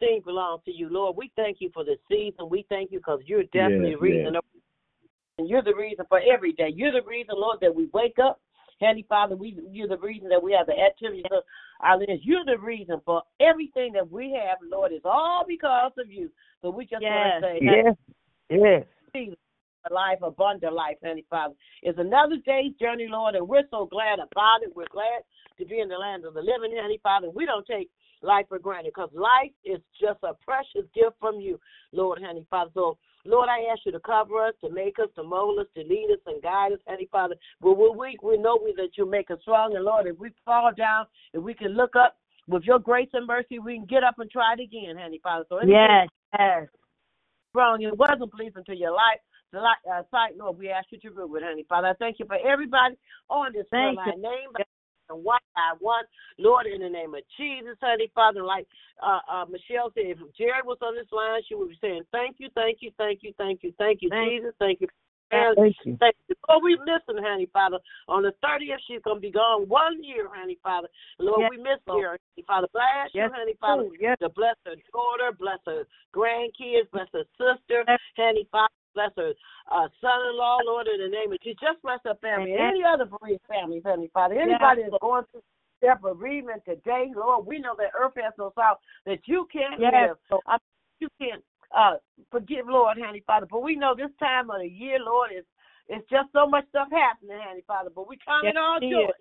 honor, 0.02 0.10
ahead, 0.10 0.22
the 0.26 0.32
glory, 0.32 0.32
Everything 0.32 0.34
belongs 0.34 0.62
to 0.66 0.72
you, 0.72 0.90
Lord. 0.90 1.16
We 1.18 1.32
thank 1.36 1.58
you 1.60 1.72
for 1.74 1.84
this 1.84 2.00
season. 2.10 2.50
We 2.50 2.66
thank 2.70 2.92
you 2.92 3.00
because 3.00 3.20
you're 3.26 3.44
definitely 3.44 3.90
Yes, 3.90 4.00
the 4.00 4.06
reason. 4.06 4.36
And 5.40 5.48
you're 5.48 5.64
the 5.64 5.76
reason 5.76 6.06
for 6.10 6.20
every 6.20 6.54
day. 6.54 6.74
You're 6.76 6.92
the 6.92 7.08
reason, 7.08 7.36
Lord, 7.38 7.60
that 7.62 7.76
we 7.76 7.90
wake 7.94 8.18
up. 8.24 8.42
Heavenly 8.80 9.06
Father, 9.10 9.36
we 9.36 9.60
you're 9.72 9.88
the 9.88 9.98
reason 9.98 10.30
that 10.30 10.44
we 10.44 10.54
have 10.54 10.68
the 10.68 10.80
activities 10.80 11.26
of 11.32 11.44
our 11.82 11.98
lives. 11.98 12.22
You're 12.24 12.46
the 12.46 12.60
reason 12.60 13.02
for 13.06 13.24
everything 13.40 13.94
that 13.94 14.12
we 14.12 14.32
have, 14.32 14.58
Lord. 14.72 14.92
It's 14.92 15.06
all 15.06 15.46
because 15.48 15.92
of 15.98 16.12
you. 16.12 16.30
So 16.62 16.70
we 16.70 16.86
just 16.86 17.02
Yes, 17.02 17.12
want 17.12 17.44
to 17.44 17.48
say, 17.48 17.60
yes, 17.62 17.96
yes. 18.50 18.84
Jesus, 19.16 19.38
a 19.90 19.94
life, 19.94 20.20
abundant 20.22 20.74
life, 20.74 20.98
Heavenly 21.02 21.26
Father. 21.30 21.56
It's 21.82 22.00
another 22.00 22.38
day's 22.46 22.74
journey, 22.80 23.08
Lord, 23.10 23.36
and 23.36 23.48
we're 23.48 23.68
so 23.72 23.86
glad 23.86 24.20
about 24.20 24.62
it. 24.64 24.76
We're 24.76 24.86
glad 24.92 25.22
to 25.60 25.66
be 25.66 25.80
in 25.80 25.90
the 25.90 25.98
land 25.98 26.26
of 26.26 26.34
the 26.34 26.42
living, 26.42 26.76
Heavenly 26.76 27.00
Father. 27.04 27.30
We 27.30 27.46
don't 27.46 27.66
take 27.66 27.90
life 28.22 28.46
for 28.50 28.60
granted 28.60 28.94
because 28.96 29.10
life 29.14 29.52
is 29.66 29.80
just 30.00 30.20
a 30.24 30.34
precious 30.44 30.88
gift 30.94 31.16
from 31.20 31.40
you, 31.40 31.60
Lord, 31.92 32.20
Heavenly 32.22 32.48
Father. 32.50 32.72
So, 32.74 32.98
Lord, 33.26 33.50
I 33.50 33.72
ask 33.72 33.82
you 33.86 33.92
to 33.92 34.00
cover 34.00 34.46
us, 34.46 34.54
to 34.64 34.70
make 34.70 35.00
us, 35.00 35.10
to 35.16 35.24
mold 35.24 35.60
us, 35.60 35.68
to 35.76 35.82
lead 35.82 36.10
us 36.12 36.20
and 36.26 36.42
guide 36.42 36.74
us, 36.74 36.80
Heavenly 36.88 37.10
Father. 37.12 37.36
When 37.60 37.78
we're 37.78 37.92
weak, 37.92 38.22
we 38.24 38.38
know 38.38 38.60
that 38.78 38.98
you 38.98 39.10
make 39.10 39.30
us 39.32 39.40
strong. 39.42 39.76
And, 39.76 39.84
Lord, 39.84 40.08
if 40.08 40.18
we 40.18 40.30
fall 40.46 40.72
down, 40.76 41.06
if 41.34 41.44
we 41.44 41.54
can 41.54 41.76
look 41.76 41.96
up 41.96 42.18
with 42.48 42.64
your 42.64 42.80
grace 42.80 43.10
and 43.14 43.28
mercy, 43.28 43.60
we 43.60 43.76
can 43.76 43.86
get 43.86 44.04
up 44.04 44.20
and 44.20 44.32
try 44.32 44.54
it 44.54 44.62
again, 44.62 44.96
Heavenly 44.96 45.20
Father. 45.22 45.46
So, 45.50 45.60
Yes, 45.66 46.08
yes. 46.38 46.68
wrong, 47.54 47.82
it 47.82 47.98
wasn't 47.98 48.32
pleasing 48.32 48.64
to 48.66 48.76
your 48.76 48.92
life. 48.92 49.20
The 49.54 49.60
light, 49.60 49.80
uh, 49.90 50.04
sight, 50.12 50.38
Lord, 50.38 50.58
we 50.58 50.70
ask 50.70 50.88
you 50.92 51.00
to 51.00 51.10
remove 51.10 51.32
with, 51.32 51.44
honey. 51.44 51.66
Father, 51.70 51.88
I 51.88 51.94
thank 51.94 52.20
you 52.20 52.26
for 52.26 52.38
everybody 52.46 52.96
on 53.30 53.54
this 53.54 53.66
Thank 53.72 53.96
line, 53.96 54.22
name 54.22 54.52
by 54.54 54.64
and 55.10 55.24
one 55.24 55.40
by 55.56 55.74
one. 55.80 56.04
Lord, 56.38 56.66
in 56.66 56.82
the 56.82 56.90
name 56.90 57.14
of 57.16 57.22
Jesus, 57.38 57.78
honey, 57.82 58.12
Father, 58.14 58.44
like 58.44 58.68
uh, 59.02 59.20
uh, 59.32 59.46
Michelle 59.46 59.92
said, 59.94 60.06
if 60.06 60.18
Jared 60.38 60.66
was 60.66 60.78
on 60.82 60.96
this 60.96 61.12
line, 61.12 61.42
she 61.48 61.56
would 61.56 61.70
be 61.70 61.78
saying, 61.82 62.04
thank 62.12 62.38
you, 62.40 62.50
thank 62.56 62.80
you, 62.82 62.92
thank 62.98 63.24
you, 63.24 63.34
thank 63.38 63.64
you, 63.64 63.74
thank 63.78 64.02
you, 64.02 64.10
Thank 64.10 64.42
Jesus, 64.42 64.54
thank 64.60 64.82
you. 64.82 64.88
Thank 65.30 65.76
you. 65.84 65.98
Thank 66.00 66.16
you. 66.30 66.36
Lord, 66.48 66.64
we 66.64 66.78
listen, 66.80 67.22
honey, 67.22 67.50
Father. 67.52 67.80
On 68.08 68.24
the 68.24 68.32
30th, 68.44 68.80
she's 68.88 69.02
going 69.04 69.18
to 69.18 69.22
be 69.22 69.32
gone 69.32 69.68
one 69.68 70.02
year, 70.02 70.30
honey, 70.32 70.58
Father. 70.64 70.88
Lord, 71.20 71.42
Yes, 71.42 71.50
we 71.52 71.58
miss 71.58 71.80
Lord. 71.88 72.04
her, 72.04 72.10
honey, 72.12 72.46
Father. 72.48 72.68
Bless 72.72 73.12
Yes, 73.14 73.30
you, 73.30 73.36
honey, 73.36 73.54
Father 73.60 73.84
Yes. 74.00 74.18
to 74.22 74.30
bless 74.30 74.56
her 74.66 74.76
daughter, 74.94 75.36
bless 75.38 75.60
her 75.66 75.86
grandkids, 76.16 76.90
bless 76.92 77.10
her 77.12 77.26
sister, 77.38 77.84
Handy 78.16 78.48
Father, 78.52 78.72
bless 78.98 79.14
her 79.16 79.34
uh, 79.70 79.88
son-in-law, 80.02 80.66
Lord, 80.66 80.88
in 80.90 80.98
the 81.06 81.14
name 81.14 81.32
of 81.32 81.38
Jesus. 81.42 81.62
Just 81.62 81.82
bless 81.86 82.00
her 82.04 82.18
family 82.18 82.52
and 82.58 82.74
any 82.74 82.82
other 82.82 83.06
bereaved 83.06 83.46
family, 83.48 83.82
Heavenly 83.86 84.10
Father. 84.12 84.34
Anybody 84.34 84.82
that's 84.90 84.98
going 85.02 85.24
through 85.30 85.46
their 85.82 85.96
bereavement 85.96 86.64
today, 86.66 87.14
Lord, 87.16 87.46
we 87.46 87.60
know 87.60 87.76
that 87.78 87.94
earth 87.94 88.18
has 88.18 88.34
no 88.40 88.52
sorrow, 88.56 88.82
that 89.06 89.20
you 89.26 89.48
can't 89.54 89.80
Yes, 89.80 89.94
live. 89.94 90.18
Lord. 90.32 90.44
I 90.48 90.58
you 91.00 91.10
can't 91.22 91.44
uh, 91.78 92.02
forgive, 92.32 92.66
Lord, 92.66 92.98
Handy 92.98 93.24
Father. 93.28 93.46
But 93.46 93.62
we 93.62 93.76
know 93.76 93.94
this 93.94 94.10
time 94.20 94.50
of 94.50 94.62
the 94.62 94.68
year, 94.68 94.98
Lord, 94.98 95.30
is 95.38 95.46
it's 95.88 96.10
just 96.10 96.34
so 96.34 96.48
much 96.48 96.68
stuff 96.70 96.88
happening, 96.92 97.38
Handy 97.38 97.64
Father. 97.68 97.92
But 97.94 98.10
we 98.10 98.18
count 98.26 98.48
it 98.48 98.58
all 98.58 98.80
joy. 98.82 99.14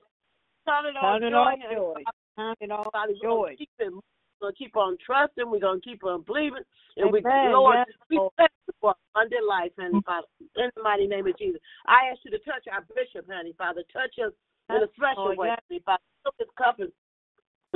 Count 0.64 0.86
it 0.86 0.96
all 0.96 1.20
Count 1.20 1.24
it 1.24 1.32
joy, 1.32 1.36
all 1.36 1.56
joy. 1.70 2.02
Father. 2.02 2.16
Count 2.38 2.58
it 2.62 2.70
all 2.70 2.90
joy. 3.22 3.54
keep 3.58 3.68
it. 3.78 3.92
We're 4.40 4.48
gonna 4.48 4.56
keep 4.56 4.76
on 4.76 4.96
trusting. 5.04 5.50
We're 5.50 5.60
gonna 5.60 5.80
keep 5.80 6.04
on 6.04 6.22
believing, 6.22 6.64
and 6.96 7.12
we, 7.12 7.20
Amen. 7.20 7.52
Lord, 7.52 7.76
Yes, 7.76 7.96
we 8.10 8.20
thank 8.36 8.50
you 8.68 8.74
for 8.80 8.94
abundant 9.14 9.46
life, 9.48 9.72
honey 9.78 10.00
Father. 10.04 10.26
In 10.56 10.70
the 10.76 10.82
mighty 10.82 11.06
name 11.06 11.26
of 11.26 11.38
Jesus, 11.38 11.60
I 11.86 12.12
ask 12.12 12.20
you 12.24 12.30
to 12.32 12.38
touch 12.40 12.64
our 12.70 12.84
bishop, 12.94 13.26
honey 13.30 13.54
Father. 13.56 13.82
Touch 13.92 14.12
us 14.20 14.32
in 14.68 14.76
a 14.76 14.88
special 14.96 15.32
Lord, 15.32 15.38
way, 15.38 15.48
yes. 15.48 15.60
honey 15.68 15.82
Father. 15.84 16.02
Fill 16.22 16.32
his 16.38 16.48
cup 16.58 16.80
and 16.80 16.92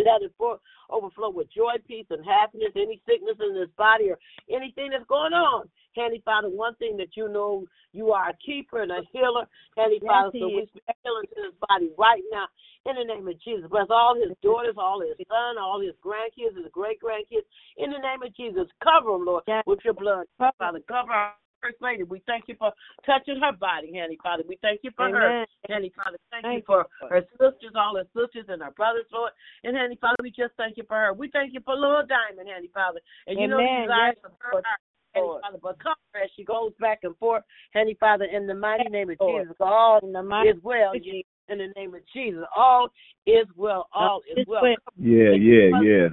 let 0.04 0.22
it 0.22 0.32
pour, 0.36 0.58
overflow 0.90 1.30
with 1.30 1.52
joy, 1.52 1.74
peace, 1.86 2.06
and 2.10 2.24
happiness. 2.24 2.72
Any 2.76 3.00
sickness 3.06 3.36
in 3.40 3.56
his 3.56 3.70
body 3.76 4.10
or 4.10 4.18
anything 4.50 4.90
that's 4.90 5.06
going 5.08 5.32
on, 5.32 5.68
Handy 5.96 6.22
Father, 6.24 6.48
one 6.48 6.74
thing 6.76 6.96
that 6.98 7.16
you 7.16 7.28
know, 7.28 7.64
you 7.92 8.12
are 8.12 8.30
a 8.30 8.36
keeper 8.44 8.82
and 8.82 8.90
a 8.92 9.02
healer, 9.12 9.46
Handy 9.76 9.98
Yes, 10.02 10.08
Father. 10.08 10.30
he 10.32 10.40
So 10.40 10.46
we 10.48 10.66
speak 10.70 10.82
healing 11.02 11.28
to 11.34 11.42
his 11.50 11.54
body 11.68 11.90
right 11.98 12.22
now 12.30 12.46
in 12.86 12.96
the 12.96 13.04
name 13.04 13.26
of 13.28 13.40
Jesus. 13.42 13.68
Bless 13.70 13.86
all 13.90 14.14
his 14.14 14.36
daughters, 14.42 14.74
all 14.78 15.00
his 15.00 15.16
son, 15.28 15.58
all 15.58 15.80
his 15.80 15.94
grandkids, 16.04 16.56
his 16.56 16.70
great 16.72 16.98
grandkids. 17.00 17.46
In 17.76 17.90
the 17.90 17.98
name 17.98 18.22
of 18.22 18.34
Jesus, 18.36 18.66
cover 18.82 19.12
them, 19.12 19.26
Lord, 19.26 19.44
with 19.66 19.80
your 19.84 19.94
blood. 19.94 20.26
Father, 20.38 20.80
cover 20.88 21.12
our 21.12 21.34
First 21.62 21.76
Lady. 21.80 22.02
We 22.02 22.22
thank 22.26 22.44
you 22.48 22.56
for 22.58 22.72
touching 23.06 23.40
her 23.40 23.52
body, 23.52 23.92
Handy 23.94 24.18
Father. 24.22 24.42
We 24.46 24.58
thank 24.62 24.80
you 24.82 24.90
for 24.96 25.08
her. 25.08 25.28
Amen. 25.28 25.46
Handy 25.68 25.92
Father, 25.96 26.18
thank, 26.30 26.46
you 26.46 26.62
for 26.66 26.86
you, 27.02 27.08
her 27.08 27.22
sisters, 27.32 27.76
all 27.76 27.96
her 27.96 28.08
sisters 28.16 28.46
and 28.48 28.62
her 28.62 28.72
brothers, 28.72 29.06
Lord. 29.12 29.32
And 29.64 29.76
Handy 29.76 29.98
Father, 30.00 30.16
we 30.22 30.30
just 30.30 30.54
thank 30.56 30.76
you 30.76 30.84
for 30.88 30.96
her. 30.96 31.12
We 31.12 31.30
thank 31.30 31.52
you 31.52 31.60
for 31.64 31.74
little 31.74 32.02
Diamond, 32.06 32.48
Handy 32.48 32.70
Father. 32.72 33.00
And 33.26 33.38
you 33.38 33.46
know 33.46 33.58
the 33.58 33.64
Amen. 33.64 33.82
desires 33.82 34.16
Yes, 34.16 34.24
of 34.24 34.32
her 34.40 34.52
Lord. 34.52 34.64
heart, 34.64 34.80
Handy 35.14 35.28
Lord. 35.28 35.42
Father. 35.42 35.58
But 35.62 35.78
cover 35.82 36.00
her 36.14 36.22
as 36.24 36.30
she 36.36 36.44
goes 36.44 36.72
back 36.80 37.00
and 37.02 37.16
forth, 37.18 37.44
Handy 37.72 37.96
Father, 38.00 38.24
in 38.24 38.46
the 38.46 38.54
mighty 38.54 38.88
name 38.88 39.10
of 39.10 39.16
Lord. 39.20 39.44
Jesus. 39.44 39.56
All 39.60 40.00
In 40.02 40.12
the 40.12 40.22
mighty 40.22 40.50
is 40.50 40.62
well. 40.62 40.92
Jesus. 40.94 41.28
In 41.48 41.58
the 41.58 41.72
name 41.76 41.94
of 41.94 42.02
Jesus. 42.14 42.44
All 42.56 42.88
is 43.26 43.46
well. 43.56 43.88
All 43.92 44.22
is 44.30 44.46
well. 44.46 44.62
well. 44.62 44.76
Yeah, 44.96 45.32
yeah, 45.32 45.80
yeah. 45.82 46.08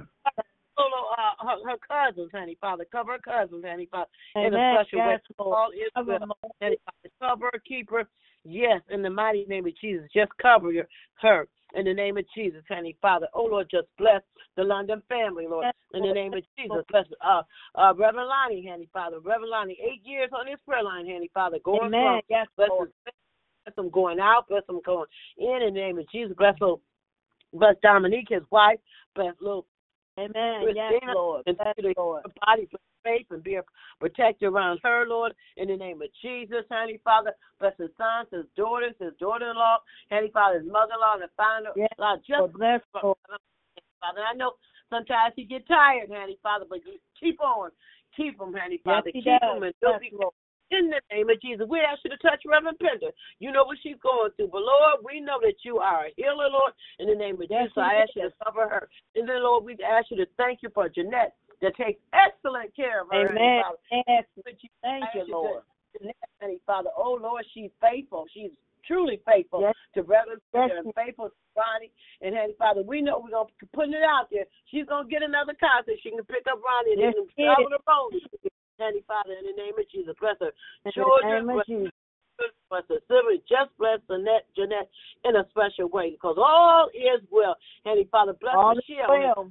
Solo, 0.78 1.10
uh, 1.18 1.46
her, 1.46 1.70
her 1.70 1.78
cousins, 1.86 2.30
honey, 2.32 2.56
Father. 2.60 2.86
Cover 2.90 3.12
her 3.12 3.18
cousins, 3.18 3.64
honey, 3.66 3.88
Father. 3.90 4.08
In 4.36 4.44
a 4.44 4.46
Amen. 4.46 4.76
special 4.76 5.06
way. 5.06 5.12
Yes, 5.12 5.36
Lord. 5.38 5.56
All 5.56 5.70
is 5.70 5.90
Cover 5.94 6.10
well. 6.10 6.18
them, 6.20 6.32
Lord. 6.42 6.52
Honey, 6.62 6.78
Father. 6.84 7.14
Cover 7.20 7.50
her, 7.52 7.62
keep 7.66 7.90
her. 7.90 8.08
Yes, 8.44 8.80
in 8.90 9.02
the 9.02 9.10
mighty 9.10 9.44
name 9.46 9.66
of 9.66 9.76
Jesus. 9.78 10.08
Just 10.14 10.30
cover 10.40 10.70
your, 10.72 10.86
her. 11.20 11.48
In 11.74 11.84
the 11.84 11.92
name 11.92 12.16
of 12.16 12.24
Jesus, 12.34 12.62
honey, 12.66 12.96
Father. 13.02 13.26
Oh, 13.34 13.44
Lord, 13.44 13.68
just 13.70 13.88
bless 13.98 14.22
the 14.56 14.64
London 14.64 15.02
family, 15.06 15.46
Lord. 15.46 15.66
In 15.92 16.02
the 16.02 16.14
name 16.14 16.32
of 16.32 16.42
Jesus, 16.58 16.78
bless 16.88 17.04
uh, 17.22 17.42
uh, 17.74 17.92
Reverend 17.94 18.28
Lonnie, 18.28 18.66
honey, 18.70 18.88
Father. 18.90 19.18
Reverend 19.18 19.50
Lonnie, 19.50 19.78
eight 19.82 20.00
years 20.02 20.30
on 20.32 20.46
this 20.46 20.60
prayer 20.66 20.82
line, 20.82 21.06
honey, 21.06 21.30
Father. 21.34 21.58
Going 21.62 21.92
Amen. 21.92 22.20
Yes, 22.30 22.46
Bless 22.56 22.70
Lord. 22.70 22.88
them, 22.88 23.12
bless 23.64 23.76
them 23.76 23.90
going 23.90 24.18
out. 24.18 24.48
Bless 24.48 24.64
them 24.66 24.80
going 24.84 25.06
in. 25.36 25.62
In 25.62 25.74
the 25.74 25.80
name 25.80 25.98
of 25.98 26.10
Jesus, 26.10 26.34
bless 26.38 26.58
them. 26.58 26.76
Bless 27.52 27.74
Dominique, 27.82 28.28
his 28.30 28.42
wife. 28.50 28.78
Bless 29.14 29.34
little 29.40 29.66
Amen. 30.18 30.74
Yes, 30.74 30.92
Lord. 31.14 31.42
and 31.46 31.56
Yes, 31.58 31.74
the 31.76 31.94
Lord. 31.96 32.24
body 32.44 32.66
for 32.70 32.78
faith 33.04 33.26
and 33.30 33.42
be 33.42 33.54
a 33.54 33.62
protector 34.00 34.48
around 34.48 34.80
her, 34.82 35.06
Lord, 35.06 35.32
in 35.56 35.68
the 35.68 35.76
name 35.76 36.02
of 36.02 36.08
Jesus, 36.22 36.64
honey 36.70 36.98
Father. 37.04 37.32
Bless 37.60 37.74
his 37.78 37.90
sons, 37.96 38.28
his 38.32 38.44
daughters, 38.56 38.94
his 39.00 39.12
daughter 39.20 39.50
in 39.50 39.56
law, 39.56 39.78
honey 40.10 40.30
Father, 40.32 40.58
his 40.60 40.70
mother 40.70 40.94
in 40.94 41.00
law, 41.00 41.14
and 41.14 41.30
finder. 41.36 41.70
Yes, 41.76 41.88
Lord, 41.98 42.20
just 42.26 42.38
Lord. 42.40 42.52
Bless, 42.54 42.80
Lord. 43.02 43.16
Father. 44.00 44.20
I 44.20 44.34
know 44.34 44.52
sometimes 44.90 45.34
he 45.36 45.44
get 45.44 45.66
tired, 45.68 46.10
honey 46.12 46.38
Father, 46.42 46.66
but 46.68 46.80
you 46.84 46.98
keep 47.18 47.40
on. 47.40 47.70
Keep 48.16 48.40
him, 48.40 48.54
Yes, 48.54 48.80
Father. 48.84 49.10
he 49.12 49.22
keep 49.22 49.24
does. 49.40 49.56
him 49.56 49.62
and 49.62 49.74
Yes, 49.82 50.00
be 50.00 50.10
Lord. 50.12 50.34
In 50.70 50.90
the 50.90 51.00
name 51.12 51.30
of 51.30 51.40
Jesus. 51.40 51.66
We 51.68 51.80
ask 51.80 52.00
you 52.04 52.10
to 52.10 52.18
touch 52.18 52.42
Reverend 52.46 52.78
Pender. 52.78 53.12
You 53.38 53.52
know 53.52 53.64
what 53.64 53.78
she's 53.82 53.96
going 54.02 54.30
through. 54.36 54.48
But 54.52 54.62
Lord, 54.62 55.00
we 55.04 55.20
know 55.20 55.38
that 55.42 55.64
you 55.64 55.78
are 55.78 56.06
a 56.06 56.12
healer, 56.16 56.48
Lord, 56.50 56.72
in 56.98 57.08
the 57.08 57.14
name 57.14 57.40
of 57.40 57.48
Jesus. 57.48 57.72
So 57.74 57.80
I 57.80 58.02
ask 58.04 58.10
you 58.16 58.22
to 58.28 58.34
cover 58.44 58.68
her. 58.68 58.88
And 59.16 59.28
then, 59.28 59.42
Lord, 59.42 59.64
we 59.64 59.76
ask 59.84 60.10
you 60.10 60.16
to 60.18 60.26
thank 60.36 60.60
you 60.62 60.70
for 60.74 60.88
Jeanette 60.88 61.34
that 61.62 61.74
takes 61.76 62.00
excellent 62.14 62.74
care 62.76 63.02
of 63.02 63.08
her. 63.10 63.28
Amen. 63.28 63.62
Yes. 64.06 64.24
You 64.36 64.42
Thank 64.82 65.04
you, 65.14 65.26
Lord. 65.28 65.62
Jeanette, 65.98 66.60
Father. 66.66 66.90
Oh, 66.96 67.18
Lord, 67.20 67.44
she's 67.54 67.70
faithful. 67.80 68.26
She's 68.32 68.50
truly 68.86 69.20
faithful 69.26 69.60
Yes. 69.60 69.74
to 69.94 70.02
Reverend 70.02 70.40
Yes. 70.54 70.70
Pender 70.70 70.76
and 70.84 70.94
faithful 70.94 71.28
to 71.28 71.34
Ronnie. 71.56 71.90
And, 72.22 72.34
honey, 72.36 72.54
Father, 72.58 72.82
we 72.82 73.02
know 73.02 73.18
we're 73.18 73.30
going 73.30 73.48
to 73.48 73.66
put 73.74 73.88
it 73.88 74.02
out 74.06 74.28
there. 74.30 74.44
She's 74.70 74.86
going 74.86 75.04
to 75.04 75.10
get 75.10 75.22
another 75.22 75.54
concert. 75.58 75.96
she 76.02 76.10
can 76.10 76.24
pick 76.24 76.46
up 76.50 76.60
Ronnie 76.62 76.92
and 76.92 77.00
Yes, 77.02 77.14
then 77.16 77.26
travel 77.46 77.68
the 77.68 77.80
road. 77.88 78.50
Honey, 78.78 79.02
Father, 79.06 79.34
in 79.34 79.46
the 79.46 79.56
name 79.56 79.74
of 79.78 79.90
Jesus, 79.90 80.14
bless 80.20 80.36
her. 80.40 80.52
Children, 80.92 81.46
bless 81.46 81.66
Jesus. 81.66 81.90
bless 82.70 82.84
the 82.88 83.00
Spirit, 83.04 83.42
just 83.48 83.70
bless 83.78 83.98
Jeanette, 84.08 84.46
Jeanette 84.54 84.88
in 85.24 85.36
a 85.36 85.44
special 85.50 85.88
way 85.88 86.10
because 86.14 86.36
all 86.38 86.88
is 86.94 87.20
well. 87.30 87.56
Heavenly 87.84 88.08
Father, 88.10 88.34
bless 88.40 88.54
All 88.54 88.74
Michelle. 88.74 89.08
well. 89.08 89.50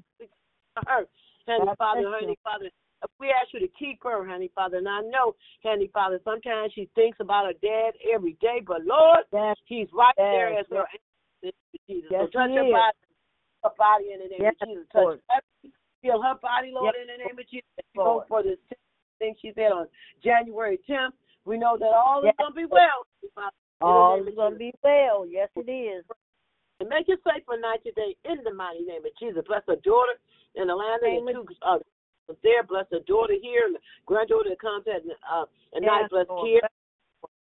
Her. 0.87 1.05
Heavenly 1.47 1.73
Father, 1.77 2.03
Heavenly 2.11 2.39
Father, 2.43 2.69
we 3.19 3.27
ask 3.29 3.53
you 3.53 3.59
to 3.59 3.71
keep 3.79 4.03
her, 4.03 4.25
Heavenly 4.25 4.51
Father. 4.53 4.77
And 4.77 4.87
I 4.87 5.01
know, 5.01 5.35
Heavenly 5.63 5.89
Father, 5.93 6.19
sometimes 6.23 6.73
she 6.73 6.89
thinks 6.95 7.17
about 7.19 7.45
her 7.45 7.57
dad 7.61 7.93
every 8.13 8.37
day, 8.41 8.61
but 8.65 8.83
Lord, 8.83 9.25
Yes. 9.31 9.55
he's 9.65 9.87
right 9.93 10.13
Yes, 10.17 10.31
there 10.31 10.59
as 10.59 10.65
her 10.69 10.85
yes. 11.41 11.53
Jesus. 11.87 12.09
Yes, 12.11 12.29
so 12.31 12.39
touch 12.39 12.49
he 12.49 12.55
her 12.57 12.71
body, 12.71 12.97
her 13.63 13.71
body 13.77 14.11
in 14.13 14.19
the 14.19 14.27
name 14.27 14.41
Yes, 14.41 14.55
of 14.61 14.67
Jesus. 14.67 14.87
Touch 14.91 15.03
Lord. 15.03 15.21
every, 15.31 15.73
heal 16.01 16.21
her 16.21 16.35
body, 16.41 16.71
Lord, 16.71 16.95
Yes, 16.95 17.01
in 17.01 17.07
the 17.07 17.23
name 17.25 17.39
of 17.39 17.47
Jesus. 17.49 17.67
Lord. 17.95 18.23
Go 18.23 18.25
for 18.27 18.43
this 18.43 18.59
thing 19.19 19.35
she 19.41 19.51
said 19.55 19.71
on 19.71 19.87
January 20.23 20.79
10th. 20.89 21.13
We 21.45 21.57
know 21.57 21.77
that 21.79 21.93
all 21.95 22.21
Yes, 22.23 22.33
is 22.33 22.37
going 22.37 22.51
to 22.51 22.55
be 22.55 22.65
well. 22.65 23.07
The 23.23 23.85
All 23.85 24.19
is 24.19 24.35
going 24.35 24.53
to 24.53 24.59
be 24.59 24.73
well. 24.83 25.25
Yes, 25.25 25.49
it 25.55 25.69
is. 25.71 26.03
And 26.79 26.89
make 26.89 27.09
it 27.09 27.19
safe 27.23 27.43
for 27.45 27.57
night 27.57 27.81
today 27.83 28.15
in 28.25 28.43
the 28.43 28.53
mighty 28.53 28.83
name 28.83 29.01
of 29.05 29.11
Jesus. 29.17 29.43
Bless 29.47 29.63
her 29.67 29.79
daughter 29.81 30.19
in 30.55 30.69
Atlanta 30.69 31.07
and 31.07 31.25
Name 31.25 31.33
two 31.33 31.55
uh, 31.65 31.79
there. 32.43 32.63
Bless 32.67 32.85
her 32.91 33.01
daughter 33.07 33.33
here 33.41 33.65
and 33.65 33.75
the 33.75 33.81
granddaughter 34.05 34.49
that 34.49 34.61
comes 34.61 34.85
at 34.85 35.01
uh, 35.25 35.45
at 35.75 35.81
night. 35.81 36.09
Bless 36.11 36.27
Lord. 36.29 36.61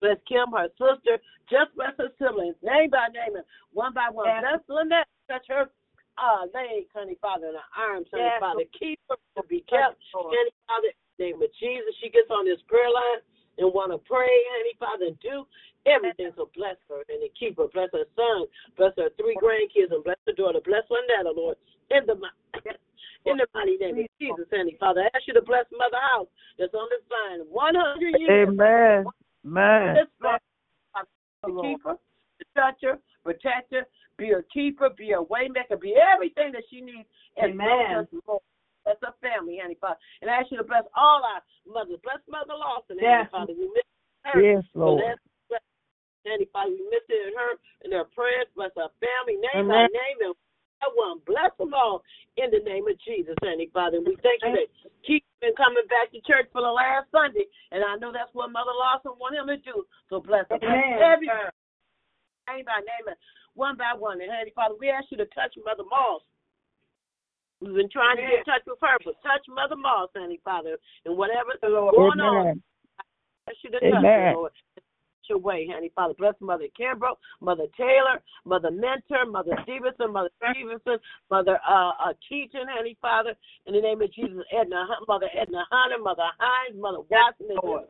Bless 0.01 0.19
Kim, 0.27 0.51
her 0.51 0.67
sister. 0.75 1.23
Just 1.47 1.71
bless 1.79 1.95
her 1.99 2.11
siblings, 2.19 2.59
name 2.63 2.91
by 2.91 3.07
name 3.15 3.39
and 3.39 3.47
one 3.71 3.95
by 3.95 4.11
one. 4.11 4.27
Yes. 4.27 4.43
Bless 4.43 4.63
Lynette. 4.67 5.11
Touch 5.31 5.47
her 5.47 5.71
uh, 6.19 6.43
legs, 6.51 6.91
honey, 6.91 7.17
Father, 7.23 7.55
in 7.55 7.55
her 7.55 7.71
arms, 7.79 8.11
honey, 8.11 8.27
Yes, 8.27 8.41
Father. 8.41 8.67
Keep 8.75 8.99
her 9.09 9.17
to 9.39 9.43
be 9.47 9.63
kept. 9.71 10.03
Honey, 10.11 10.51
Father, 10.67 10.91
the 10.91 11.02
name 11.23 11.39
of 11.39 11.51
Jesus. 11.63 11.95
She 12.03 12.11
gets 12.11 12.29
on 12.35 12.45
this 12.45 12.59
prayer 12.67 12.91
line 12.91 13.23
and 13.59 13.71
want 13.71 13.95
to 13.95 13.99
pray, 14.03 14.27
honey, 14.27 14.75
Father, 14.83 15.15
and 15.15 15.19
do 15.23 15.47
everything. 15.87 16.35
So 16.35 16.51
bless 16.57 16.77
her 16.91 17.07
and 17.07 17.23
keep 17.39 17.63
her. 17.63 17.71
Bless 17.71 17.95
her 17.95 18.09
son. 18.19 18.51
Bless 18.75 18.93
her 18.99 19.15
three 19.15 19.39
grandkids 19.39 19.95
and 19.95 20.03
bless 20.03 20.19
her 20.27 20.35
daughter. 20.35 20.59
Bless 20.65 20.83
Lynetta, 20.91 21.31
Lord. 21.31 21.57
In 21.95 22.07
the 22.07 22.19
in 23.31 23.37
the 23.39 23.47
mighty 23.55 23.77
name 23.79 24.03
of 24.03 24.07
Jesus, 24.19 24.47
honey, 24.51 24.77
Father. 24.81 25.07
I 25.07 25.11
ask 25.15 25.29
you 25.29 25.35
to 25.35 25.43
bless 25.43 25.67
Mother 25.71 26.03
House 26.13 26.29
that's 26.59 26.75
on 26.75 26.89
this 26.91 27.05
line. 27.07 27.47
100 27.47 28.21
years. 28.21 28.49
Amen. 28.49 29.05
Man. 29.45 29.97
To 31.45 31.61
keep 31.61 31.83
her, 31.83 31.99
to 31.99 32.45
touch 32.55 32.79
her, 32.83 32.99
protect 33.25 33.75
her, 33.75 33.83
be 34.17 34.29
her 34.29 34.45
keeper, 34.55 34.91
be 34.97 35.11
her 35.11 35.23
waymaker, 35.23 35.81
be 35.81 35.95
everything 35.99 36.53
that 36.53 36.63
she 36.71 36.81
needs. 36.81 37.09
And 37.37 37.55
Amen. 37.55 38.07
Lord. 38.27 38.43
Bless 38.85 38.99
her 39.03 39.15
family, 39.23 39.59
honey, 39.63 39.79
Father. 39.81 39.99
And 40.21 40.31
I 40.31 40.43
ask 40.43 40.51
you 40.51 40.59
to 40.59 40.67
bless 40.67 40.85
all 40.97 41.23
our 41.23 41.43
mothers. 41.67 42.03
Bless 42.03 42.19
Mother 42.27 42.59
Lawson, 42.59 42.99
honey, 42.99 43.23
Yes. 43.23 43.31
Father. 43.31 43.55
We 43.55 43.71
miss 43.71 43.87
her. 44.27 44.41
Yes, 44.43 44.65
Lord. 44.75 45.03
bless 45.03 45.19
Honey, 46.27 46.47
Father, 46.55 46.71
we 46.71 46.83
miss 46.87 47.03
in 47.11 47.35
her 47.35 47.53
and 47.83 47.91
her 47.95 48.07
prayers. 48.15 48.47
Bless 48.55 48.71
her 48.79 48.91
family, 49.03 49.43
name 49.43 49.67
Amen. 49.67 49.75
by 49.75 49.83
name, 49.91 50.19
and 50.23 50.35
that 50.79 50.91
one. 50.95 51.19
Bless 51.27 51.51
them 51.59 51.75
all 51.75 52.03
in 52.39 52.51
the 52.55 52.63
name 52.63 52.87
of 52.87 52.95
Jesus, 53.03 53.35
honey, 53.43 53.67
Father. 53.75 53.99
And 53.99 54.07
we 54.07 54.15
thank 54.23 54.39
you 54.47 54.55
that 54.55 54.71
keep 55.03 55.27
been 55.43 55.55
coming 55.59 55.83
back 55.91 56.15
to 56.15 56.23
church 56.23 56.47
for 56.55 56.63
the 56.63 56.71
last 56.71 57.11
Sunday, 57.11 57.51
and 57.75 57.83
I 57.83 57.99
know 57.99 58.15
that's 58.15 58.31
what 58.35 58.55
Mother 58.55 58.71
Lawson 58.71 59.19
want 59.19 59.35
him 59.35 59.51
to 59.51 59.59
do. 59.59 59.83
So 60.07 60.23
bless. 60.23 60.47
Amen. 60.55 61.03
Every 61.03 61.27
name 61.27 62.63
by 62.67 62.79
name 62.87 63.07
and 63.11 63.19
one 63.59 63.75
by 63.75 63.91
one. 63.99 64.23
And 64.23 64.31
honey, 64.31 64.55
Father, 64.55 64.79
we 64.79 64.91
ask 64.91 65.11
you 65.11 65.19
to 65.19 65.27
touch 65.35 65.59
Mother 65.59 65.83
Moss. 65.91 66.23
We've 67.63 67.75
been 67.75 67.91
trying 67.91 68.17
to 68.17 68.23
get 68.23 68.43
in 68.43 68.45
touch 68.45 68.67
with 68.67 68.79
her, 68.83 68.99
but 69.05 69.23
touch 69.23 69.47
Mother 69.49 69.77
Moss, 69.77 70.11
honey, 70.17 70.41
Father, 70.45 70.77
and 71.07 71.17
whatever's 71.17 71.63
going 71.63 72.19
on. 72.19 72.59
Amen. 72.59 72.63
I 73.49 73.53
should 73.63 73.75
have 73.75 73.83
touched 73.83 74.03
Amen. 74.03 74.35
her, 74.35 74.35
Lord. 74.35 74.53
Your 75.31 75.39
way, 75.39 75.69
honey, 75.73 75.91
Father. 75.95 76.15
Bless 76.19 76.35
Mother 76.41 76.67
Kimbrough, 76.79 77.17
Mother 77.41 77.65
Taylor, 77.79 78.21
Mother 78.45 78.71
Mentor, 78.71 79.25
Mother 79.25 79.57
Stevenson, 79.63 80.13
Mother 80.13 80.29
Stevenson, 80.37 80.99
Mother 81.31 81.59
uh, 81.67 81.93
uh, 82.05 82.13
Keaton, 82.29 82.67
honey, 82.69 82.99
Father. 83.01 83.35
In 83.67 83.75
the 83.75 83.81
name 83.81 84.03
of 84.03 84.13
Jesus, 84.13 84.45
Edna, 84.53 84.85
Mother 85.07 85.31
Edna 85.33 85.65
Hunter, 85.71 86.03
Mother 86.03 86.27
Hines, 86.39 86.79
Mother 86.79 86.99
Watson. 87.09 87.47
and 87.49 87.87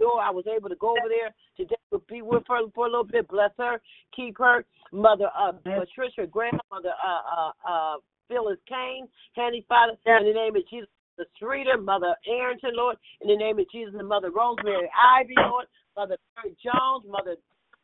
Door. 0.00 0.20
I 0.20 0.30
was 0.30 0.44
able 0.48 0.68
to 0.68 0.76
go 0.76 0.90
over 0.90 1.08
there 1.08 1.32
today 1.56 1.76
to 1.92 2.02
be 2.08 2.22
with 2.22 2.42
her 2.48 2.60
for 2.74 2.86
a 2.86 2.90
little 2.90 3.04
bit. 3.04 3.28
Bless 3.28 3.50
her, 3.58 3.80
keep 4.14 4.38
her. 4.38 4.64
Mother 4.92 5.28
uh, 5.38 5.52
Patricia 5.52 6.26
Graham, 6.26 6.58
Mother 6.72 6.92
uh, 7.06 7.40
uh, 7.40 7.52
uh, 7.68 7.96
Phyllis 8.28 8.58
Kane, 8.68 9.08
honey, 9.34 9.64
Father. 9.68 9.94
In 10.06 10.26
the 10.26 10.32
name 10.32 10.56
of 10.56 10.68
Jesus. 10.68 10.88
The 11.16 11.24
Streeter, 11.34 11.80
Mother 11.80 12.14
Arrington, 12.28 12.76
Lord, 12.76 12.98
in 13.22 13.28
the 13.28 13.36
name 13.36 13.58
of 13.58 13.64
Jesus, 13.72 13.94
and 13.98 14.06
Mother 14.06 14.30
Rosemary 14.30 14.90
Ivy, 14.92 15.32
Lord, 15.48 15.64
Mother 15.96 16.18
Mary 16.36 16.54
Jones, 16.60 17.08
Mother 17.08 17.36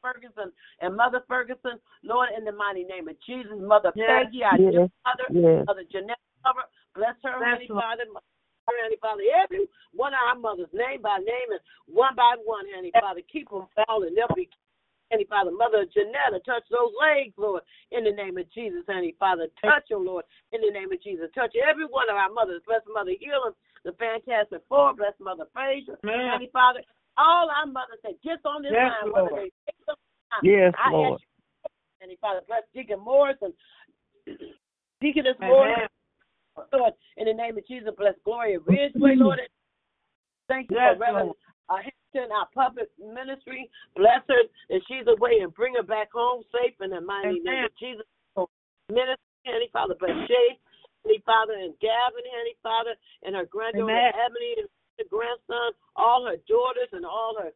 Ferguson, 0.02 0.52
and 0.82 0.94
Mother 0.94 1.24
Ferguson, 1.26 1.80
Lord, 2.04 2.28
in 2.36 2.44
the 2.44 2.52
mighty 2.52 2.84
name 2.84 3.08
of 3.08 3.16
Jesus, 3.24 3.52
Mother 3.56 3.90
Yes. 3.96 4.26
Peggy, 4.28 4.44
our 4.44 4.58
Yes. 4.58 4.72
dear 4.72 4.90
Mother, 5.06 5.24
Yes. 5.30 5.66
Mother 5.66 5.84
Jeanette 5.84 6.20
Cover, 6.44 6.64
bless 6.94 7.16
her, 7.22 7.32
her. 7.32 7.56
Father, 7.68 8.04
Honey 8.68 8.96
Father, 9.00 9.22
every 9.34 9.66
one 9.94 10.12
of 10.12 10.20
our 10.28 10.34
mothers, 10.34 10.68
name 10.74 11.00
by 11.00 11.16
name 11.18 11.50
and 11.52 11.60
one 11.86 12.14
by 12.14 12.36
one, 12.44 12.66
Honey 12.74 12.92
Father, 13.00 13.22
keep 13.32 13.48
them 13.48 13.66
all 13.88 14.02
and 14.02 14.14
they'll 14.14 14.28
be 14.36 14.50
Honey 15.12 15.28
Father, 15.28 15.52
Mother 15.52 15.84
Janetta, 15.92 16.40
touch 16.40 16.64
those 16.72 16.88
legs, 16.96 17.36
Lord, 17.36 17.62
in 17.92 18.02
the 18.04 18.16
name 18.16 18.38
of 18.38 18.50
Jesus, 18.50 18.80
Honey 18.88 19.14
Father. 19.20 19.46
Touch 19.60 19.84
them, 19.90 20.06
Lord, 20.08 20.24
in 20.52 20.64
the 20.64 20.72
name 20.72 20.90
of 20.90 21.02
Jesus. 21.02 21.28
Touch 21.34 21.52
every 21.60 21.84
one 21.84 22.08
of 22.08 22.16
our 22.16 22.32
mothers. 22.32 22.62
Bless 22.66 22.80
Mother 22.88 23.12
Healing, 23.20 23.52
the 23.84 23.92
Fantastic 24.00 24.64
Four. 24.68 24.96
Bless 24.96 25.12
Mother 25.20 25.44
Frazier. 25.52 26.00
Honey 26.02 26.48
Father. 26.50 26.80
All 27.18 27.52
our 27.52 27.66
mothers 27.66 28.00
that 28.02 28.16
gets 28.24 28.40
on 28.48 28.62
this 28.62 28.72
Yes, 28.72 28.88
line, 29.04 29.12
Lord. 29.12 29.32
they 29.36 29.52
take 29.68 29.76
some 29.84 30.00
time. 30.32 30.48
Yes, 30.48 30.72
I 30.80 30.90
Lord. 30.90 31.20
ask 31.20 31.22
you, 31.22 31.70
Honey 32.00 32.18
Father, 32.20 32.40
bless 32.48 32.64
Deacon 32.72 33.04
Morris 33.04 33.36
and 33.42 33.52
Deaconess 35.02 35.36
Amen. 35.42 35.52
Morris, 35.52 35.92
Lord, 36.72 36.92
in 37.18 37.26
the 37.26 37.34
name 37.34 37.58
of 37.58 37.66
Jesus, 37.66 37.92
bless 37.98 38.14
Gloria 38.24 38.60
Ridgeway, 38.64 39.16
Lord. 39.16 39.40
Thank 40.48 40.70
you 40.70 40.78
Yes, 40.78 40.96
for 40.96 41.00
Reverend 41.00 41.32
uh, 41.68 41.76
Hampton, 42.12 42.32
our 42.32 42.48
public 42.54 42.88
ministry. 42.98 43.70
Bless 43.96 44.22
her 44.28 44.42
that 44.70 44.80
she's 44.88 45.06
away 45.06 45.40
and 45.42 45.52
bring 45.54 45.74
her 45.74 45.82
back 45.82 46.12
home 46.12 46.42
safe 46.52 46.74
in 46.80 46.90
the 46.90 47.00
mighty 47.00 47.40
name 47.40 47.64
of 47.64 47.74
Jesus. 47.78 48.06
Ministry, 48.88 49.40
Heavenly 49.44 49.70
Father, 49.72 49.94
bless 49.98 50.16
Shay, 50.28 50.58
Heavenly 51.02 51.22
Father, 51.24 51.54
and 51.54 51.72
Gavin, 51.80 52.24
Heavenly 52.28 52.58
Father, 52.62 52.94
and 53.24 53.36
her 53.36 53.46
granddaughter 53.46 53.88
Amen. 53.88 54.12
Ebony, 54.12 54.52
and 54.60 54.68
her 54.98 55.08
grandson, 55.08 55.72
all 55.96 56.26
her 56.26 56.36
daughters, 56.44 56.90
and 56.92 57.06
all 57.06 57.36
her 57.40 57.52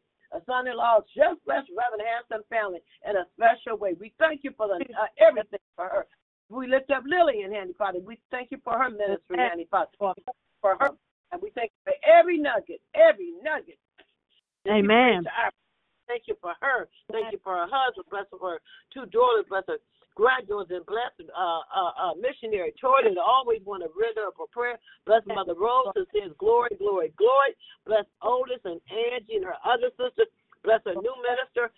son-in-law. 0.47 1.05
Just 1.13 1.45
bless 1.45 1.67
Reverend 1.69 2.05
Hampton 2.07 2.43
family 2.49 2.81
in 3.05 3.17
a 3.17 3.29
special 3.37 3.77
way. 3.77 3.95
We 3.99 4.15
thank 4.19 4.45
you 4.45 4.53
for 4.57 4.69
the 4.69 4.81
uh, 4.97 5.13
everything 5.21 5.61
for 5.77 5.87
her. 5.87 6.07
We 6.49 6.69
lift 6.69 6.91
up 6.91 7.03
Lily 7.05 7.43
and 7.43 7.53
Handy 7.53 7.75
Father. 7.77 7.99
We 7.99 8.19
thank 8.31 8.51
you 8.51 8.59
for 8.63 8.79
her 8.79 8.89
ministry. 8.89 9.37
Handy 9.37 9.67
Father, 9.71 9.91
for, 9.99 10.15
for 10.63 10.77
her. 10.79 10.91
And 11.33 11.43
we 11.43 11.51
thank 11.51 11.73
you 11.75 11.93
for 11.93 11.97
every 12.07 12.39
nugget, 12.39 12.81
every 12.95 13.35
nugget. 13.43 13.79
Amen. 14.69 15.23
bring 15.23 15.25
to 15.25 15.31
our- 15.31 15.53
Thank 16.07 16.29
you 16.29 16.37
for 16.41 16.55
her. 16.61 16.89
Thank 17.11 17.33
you 17.33 17.39
for 17.43 17.55
her 17.57 17.67
husband. 17.67 18.07
Bless 18.11 18.27
her 18.31 18.39
her 18.39 18.61
two 18.95 19.07
daughters. 19.07 19.45
Bless 19.49 19.65
her 19.67 19.79
granddaughters 20.15 20.71
and 20.71 20.87
bless 20.87 21.11
uh, 21.19 21.61
uh, 21.67 21.93
uh, 21.99 22.15
missionary 22.15 22.73
that 22.81 23.19
always 23.19 23.61
want 23.65 23.83
to 23.83 23.91
rid 23.95 24.17
up 24.19 24.35
a 24.41 24.47
prayer. 24.49 24.79
Bless 25.05 25.23
Mother 25.27 25.55
Rose 25.55 25.93
that 25.95 26.07
says 26.15 26.33
glory, 26.39 26.71
glory, 26.79 27.13
glory. 27.19 27.53
Bless 27.85 28.05
Otis 28.23 28.63
and 28.65 28.81
Angie 28.91 29.37
and 29.37 29.45
her 29.45 29.59
other 29.67 29.91
sisters. 29.99 30.31
Bless 30.65 30.81
her 30.87 30.95
new 30.95 31.15
minister. 31.23 31.71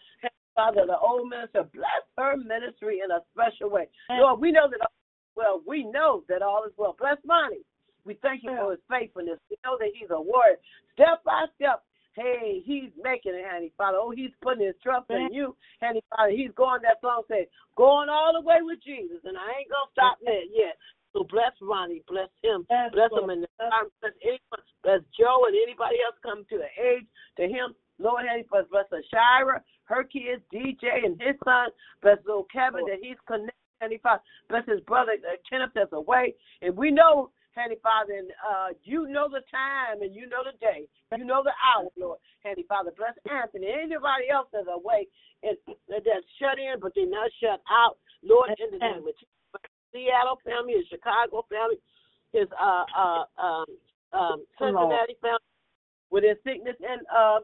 Father, 0.55 0.87
the 0.87 0.99
old 0.99 1.29
minister, 1.29 1.63
bless 1.73 2.03
her 2.17 2.37
ministry 2.37 3.01
in 3.05 3.11
a 3.11 3.21
special 3.35 3.71
way. 3.71 3.87
Lord, 4.11 4.41
we 4.41 4.51
know 4.51 4.67
that 4.69 4.81
all 4.81 4.91
is 4.91 5.37
well. 5.37 5.63
We 5.67 5.85
know 5.85 6.25
that 6.29 6.43
all 6.43 6.65
is 6.65 6.73
well. 6.77 6.97
Bless 6.99 7.19
Monty. 7.25 7.63
We 8.05 8.15
thank 8.23 8.43
you 8.43 8.51
for 8.57 8.73
his 8.73 8.81
faithfulness. 8.91 9.39
We 9.51 9.57
know 9.65 9.77
that 9.79 9.91
he's 9.95 10.11
a 10.11 10.21
warrior. 10.21 10.57
Step 10.95 11.23
by 11.25 11.45
step, 11.55 11.85
hey, 12.19 12.61
he's 12.67 12.91
making 12.99 13.33
it, 13.35 13.47
honey, 13.47 13.73
Father. 13.79 13.99
Oh, 14.01 14.11
he's 14.11 14.35
putting 14.43 14.67
his 14.67 14.75
trust 14.83 15.07
in 15.11 15.31
you, 15.33 15.57
honey, 15.81 16.03
Father. 16.11 16.35
He's 16.35 16.51
going, 16.59 16.83
that 16.83 17.01
song 17.01 17.23
says, 17.31 17.47
going 17.77 18.09
all 18.11 18.35
the 18.35 18.43
way 18.43 18.59
with 18.61 18.83
Jesus. 18.83 19.23
And 19.25 19.39
I 19.39 19.63
ain't 19.63 19.71
going 19.71 19.87
to 19.87 19.95
stop 19.95 20.19
there 20.25 20.45
yet. 20.51 20.75
So 21.15 21.25
bless 21.25 21.57
Ronnie, 21.63 22.03
bless 22.07 22.29
him, 22.45 22.67
bless 22.69 23.11
Lord. 23.11 23.25
him, 23.25 23.31
and 23.31 23.47
bless 23.59 24.13
anyone, 24.21 24.63
bless 24.85 25.01
Joe 25.19 25.49
and 25.49 25.57
anybody 25.57 25.97
else 26.05 26.21
come 26.23 26.45
to 26.51 26.59
the 26.59 26.71
age 26.77 27.07
to 27.39 27.49
him. 27.49 27.73
Lord, 27.99 28.27
honey, 28.29 28.45
bless, 28.51 28.69
bless 28.71 28.85
Shira, 29.09 29.63
her 29.85 30.05
kids, 30.05 30.43
DJ 30.53 31.05
and 31.05 31.19
his 31.19 31.35
son, 31.45 31.73
bless 32.03 32.19
little 32.27 32.47
Kevin 32.53 32.85
that 32.87 33.01
he's 33.01 33.17
connected, 33.27 33.57
honey, 33.81 33.99
Father. 34.03 34.23
Bless 34.49 34.69
his 34.69 34.81
brother 34.81 35.17
uh, 35.25 35.37
Kenneth 35.49 35.73
that's 35.75 35.93
away, 35.93 36.35
and 36.63 36.77
we 36.77 36.91
know. 36.91 37.31
Handy 37.59 37.83
Father, 37.83 38.15
and 38.15 38.31
uh, 38.39 38.71
you 38.87 39.11
know 39.11 39.27
the 39.27 39.43
time 39.51 40.01
and 40.01 40.15
you 40.15 40.31
know 40.31 40.47
the 40.47 40.55
day. 40.63 40.87
You 41.19 41.27
know 41.27 41.43
the 41.43 41.51
hour, 41.59 41.91
Lord. 41.99 42.23
Handy 42.47 42.63
Father, 42.71 42.95
bless 42.95 43.19
Anthony. 43.27 43.67
Anybody 43.67 44.31
else 44.31 44.47
that's 44.55 44.71
awake 44.71 45.11
and 45.43 45.59
that's 45.91 46.27
shut 46.39 46.63
in, 46.63 46.79
but 46.79 46.95
they're 46.95 47.11
not 47.11 47.31
shut 47.43 47.59
out. 47.67 47.99
Lord, 48.23 48.55
in 48.55 48.71
the 48.71 48.79
name 48.79 49.03
of. 49.03 49.19
Seattle 49.93 50.39
family, 50.45 50.75
his 50.77 50.87
Chicago 50.89 51.47
family, 51.49 51.81
his 52.33 52.47
uh 52.61 52.85
uh 52.93 53.25
um 53.41 53.65
um 54.13 54.45
Cincinnati 54.59 55.17
family 55.21 55.49
with 56.11 56.25
his 56.25 56.37
sickness 56.45 56.77
in 56.81 57.01
uh, 57.09 57.41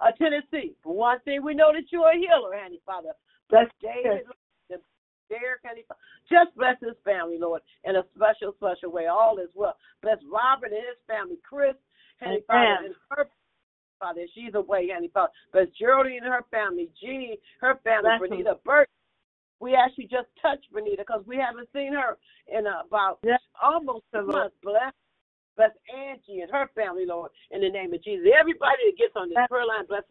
uh 0.00 0.12
Tennessee. 0.16 0.72
For 0.82 0.96
one 0.96 1.20
thing, 1.20 1.44
we 1.44 1.54
know 1.54 1.72
that 1.72 1.84
you're 1.90 2.08
a 2.08 2.16
healer, 2.16 2.56
Handy 2.56 2.80
Father. 2.86 3.12
Bless 3.50 3.68
David, 3.82 4.24
Derek, 5.32 5.64
Handy 5.64 5.84
Father. 5.88 6.00
Just 6.28 6.52
bless 6.56 6.76
his 6.84 6.96
family, 7.04 7.40
Lord, 7.40 7.62
in 7.88 7.96
a 7.96 8.04
special, 8.14 8.52
special 8.60 8.92
way. 8.92 9.06
All 9.08 9.38
is 9.40 9.48
well. 9.56 9.76
Bless 10.04 10.20
Robert 10.28 10.76
and 10.76 10.84
his 10.84 11.00
family, 11.08 11.40
Chris, 11.40 11.72
Handy 12.20 12.44
Father, 12.46 12.92
and 12.92 12.94
her 13.10 13.24
Father. 13.98 14.28
She's 14.34 14.52
away, 14.54 14.88
Handy 14.92 15.08
Father. 15.08 15.32
Bless 15.52 15.68
Geraldine 15.78 16.20
and 16.22 16.32
her 16.32 16.44
family, 16.50 16.90
Jeannie, 17.00 17.40
her 17.60 17.80
family, 17.82 18.10
Bless 18.18 18.20
Renita 18.20 18.62
Burke. 18.64 18.92
We 19.60 19.74
actually 19.74 20.10
just 20.10 20.26
touched 20.42 20.66
Renita 20.74 21.06
because 21.06 21.22
we 21.24 21.36
haven't 21.38 21.68
seen 21.72 21.94
her 21.94 22.18
in 22.48 22.66
about 22.66 23.20
Yes. 23.22 23.40
almost 23.62 24.04
a 24.12 24.22
month. 24.22 24.52
Bless, 24.60 24.92
bless 25.56 25.70
Angie 25.88 26.40
and 26.40 26.50
her 26.50 26.68
family, 26.74 27.06
Lord, 27.06 27.30
in 27.52 27.60
the 27.60 27.70
name 27.70 27.94
of 27.94 28.02
Jesus. 28.02 28.26
Everybody 28.38 28.90
that 28.90 28.98
gets 28.98 29.14
on 29.14 29.28
this 29.28 29.38
prayer 29.48 29.64
line, 29.64 29.86
bless 29.86 30.02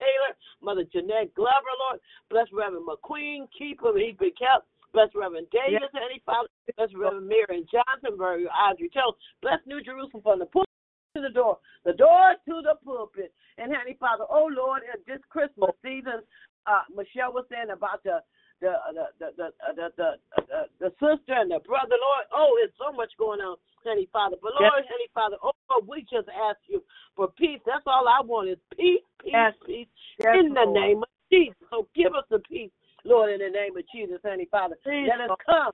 Taylor, 0.00 0.32
Mother 0.64 0.84
Jeanette 0.88 1.34
Glover, 1.36 1.74
Lord. 1.86 2.00
Bless 2.32 2.48
Reverend 2.52 2.88
McQueen. 2.88 3.46
Keep 3.52 3.84
him. 3.84 3.96
He's 3.96 4.16
been 4.16 4.34
kept. 4.34 4.66
Bless 4.92 5.08
Reverend 5.14 5.46
Davis, 5.52 5.92
and 5.94 6.10
he 6.10 6.20
father. 6.26 6.48
Bless 6.76 6.90
Reverend 6.96 7.28
Mary 7.28 7.62
Johnsonburg, 7.70 8.48
Audrey 8.50 8.90
Tell. 8.90 9.14
Bless 9.42 9.60
New 9.66 9.82
Jerusalem 9.82 10.22
from 10.22 10.38
the 10.40 10.46
pulpit 10.46 10.68
to 11.14 11.22
the 11.22 11.30
door, 11.30 11.58
the 11.84 11.92
door 11.92 12.34
to 12.48 12.62
the 12.62 12.74
pulpit. 12.84 13.32
And 13.58 13.70
Heavenly 13.70 13.96
Father, 14.00 14.24
oh 14.28 14.50
Lord, 14.50 14.82
in 14.82 14.98
this 15.06 15.22
Christmas 15.28 15.70
season, 15.82 16.26
uh, 16.66 16.82
Michelle 16.90 17.32
was 17.32 17.44
saying 17.50 17.70
about 17.70 18.02
the 18.02 18.20
Uh, 18.60 18.92
the 18.92 19.06
the 19.18 19.28
the 19.36 19.48
uh, 19.64 19.72
the 19.72 19.86
the, 19.96 20.10
the, 20.36 20.42
the, 20.44 20.60
the 20.84 20.90
sister 21.00 21.32
and 21.32 21.50
the 21.50 21.60
brother, 21.64 21.96
Lord. 21.96 22.24
Oh, 22.28 22.60
it's 22.60 22.76
so 22.76 22.92
much 22.92 23.08
going 23.16 23.40
on, 23.40 23.56
Heavenly 23.84 24.08
Father. 24.12 24.36
But 24.36 24.52
Lord, 24.60 24.84
yes. 24.84 24.92
Heavenly 24.92 25.12
Father, 25.16 25.36
oh 25.40 25.56
Lord, 25.72 25.88
we 25.88 26.04
just 26.04 26.28
ask 26.28 26.60
you 26.68 26.84
for 27.16 27.32
peace. 27.32 27.60
That's 27.64 27.84
all 27.86 28.04
I 28.04 28.20
want 28.20 28.52
is 28.52 28.60
peace, 28.76 29.00
peace, 29.24 29.32
yes. 29.32 29.56
peace 29.64 29.88
yes, 30.20 30.36
in 30.44 30.52
the 30.52 30.68
name 30.68 31.00
of 31.00 31.12
Jesus. 31.32 31.56
So 31.72 31.88
give 31.96 32.12
us 32.12 32.28
the 32.28 32.44
peace, 32.44 32.72
Lord, 33.04 33.32
in 33.32 33.40
the 33.40 33.48
name 33.48 33.72
of 33.76 33.84
Jesus, 33.88 34.20
Heavenly 34.20 34.48
Father. 34.52 34.76
Please, 34.84 35.08
Let 35.08 35.24
us 35.24 35.36
come 35.40 35.72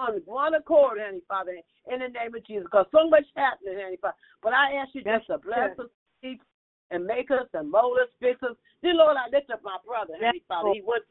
on 0.00 0.24
one 0.24 0.56
accord, 0.56 1.04
Heavenly 1.04 1.28
Father, 1.28 1.52
in 1.52 1.98
the 2.00 2.08
name 2.08 2.32
of 2.32 2.40
Jesus, 2.48 2.64
because 2.64 2.88
so 2.96 3.12
much 3.12 3.28
happening, 3.36 3.76
Heavenly 3.76 4.00
Father. 4.00 4.16
But 4.40 4.56
I 4.56 4.80
ask 4.80 4.96
you 4.96 5.04
just 5.04 5.28
to 5.28 5.36
bless 5.36 5.76
us, 5.76 5.92
and 6.92 7.04
make 7.04 7.30
us 7.30 7.48
and 7.52 7.70
mold 7.70 7.98
us, 8.00 8.08
fix 8.20 8.40
us. 8.42 8.56
Dear 8.80 8.94
Lord, 8.94 9.16
I 9.16 9.28
lift 9.28 9.50
up 9.50 9.60
my 9.64 9.76
brother, 9.84 10.14
Heavenly 10.16 10.44
Father. 10.48 10.72
He 10.72 10.84
went 10.84 11.04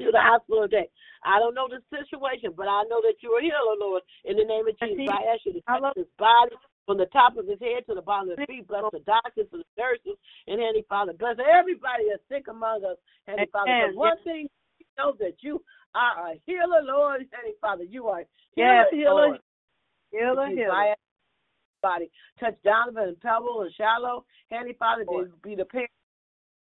to 0.00 0.12
the 0.12 0.20
hospital 0.20 0.68
today. 0.68 0.88
I 1.24 1.38
don't 1.38 1.54
know 1.54 1.68
the 1.68 1.80
situation, 1.88 2.52
but 2.56 2.68
I 2.68 2.84
know 2.88 3.00
that 3.02 3.18
you're 3.20 3.40
a 3.40 3.42
healer, 3.42 3.76
Lord. 3.80 4.02
In 4.24 4.36
the 4.36 4.44
name 4.44 4.68
of 4.68 4.76
Jesus, 4.78 5.08
I 5.08 5.32
ask 5.32 5.42
you 5.44 5.56
to 5.56 5.62
touch 5.64 5.96
his 5.96 6.10
body 6.18 6.54
from 6.84 6.98
the 6.98 7.10
top 7.10 7.36
of 7.36 7.48
his 7.48 7.58
head 7.58 7.82
to 7.88 7.94
the 7.96 8.04
bottom 8.04 8.30
of 8.30 8.38
his 8.38 8.46
feet. 8.46 8.68
Bless 8.68 8.84
the 8.92 9.00
doctors, 9.00 9.48
and 9.50 9.64
the 9.64 9.72
nurses, 9.80 10.20
and 10.46 10.60
Heavenly 10.60 10.84
Father. 10.88 11.12
Bless 11.16 11.36
everybody 11.40 12.06
that's 12.12 12.22
sick 12.28 12.46
among 12.48 12.84
us, 12.84 13.00
Heavenly 13.26 13.50
Father. 13.50 13.72
Because 13.72 13.96
one 13.96 14.20
thing 14.22 14.46
we 14.78 14.86
know 14.98 15.16
that 15.18 15.40
you 15.40 15.64
are 15.96 16.30
a 16.30 16.40
healer, 16.44 16.84
Lord, 16.84 17.26
Heavenly 17.32 17.56
Father. 17.60 17.84
You 17.84 18.06
are 18.06 18.22
healer, 18.54 18.84
yes, 18.84 18.86
healer, 18.92 19.34
Lord. 19.34 19.40
healer, 20.12 20.48
healer. 20.52 20.94
Body. 21.82 22.10
Touch 22.40 22.56
Donovan 22.64 23.14
and 23.14 23.20
Pebble 23.20 23.62
and 23.62 23.72
Shallow. 23.74 24.24
Heavenly 24.50 24.74
Father, 24.78 25.04
they 25.04 25.28
be 25.42 25.54
the 25.54 25.64
parents 25.64 25.92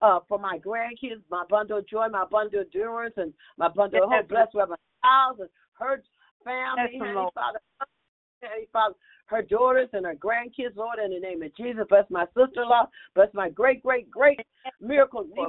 uh, 0.05 0.19
for 0.27 0.37
my 0.37 0.59
grandkids, 0.59 1.21
my 1.31 1.43
bundle 1.49 1.79
of 1.79 1.89
joy, 1.89 2.07
my 2.09 2.25
bundle 2.29 2.61
of 2.61 2.67
endurance, 2.67 3.15
and 3.17 3.33
my 3.57 3.69
bundle 3.69 4.03
of 4.03 4.09
hope. 4.09 4.29
Bless 4.29 4.47
Reverend 4.53 4.79
Stiles 4.99 5.37
and 5.39 5.49
her 5.79 6.03
family, 6.43 6.99
Heavenly 6.99 7.29
Father. 7.33 7.59
Heavenly 8.41 8.67
Father, 8.71 8.95
her 9.27 9.41
daughters 9.41 9.89
and 9.93 10.05
her 10.05 10.13
grandkids, 10.13 10.75
Lord, 10.75 10.99
in 11.03 11.11
the 11.11 11.19
name 11.19 11.41
of 11.41 11.55
Jesus. 11.57 11.85
Bless 11.89 12.05
my 12.11 12.25
sister 12.37 12.61
in 12.61 12.69
law. 12.69 12.87
Bless 13.15 13.33
my 13.33 13.49
great, 13.49 13.81
great, 13.81 14.09
great 14.11 14.39
miracle. 14.79 15.25
My 15.35 15.47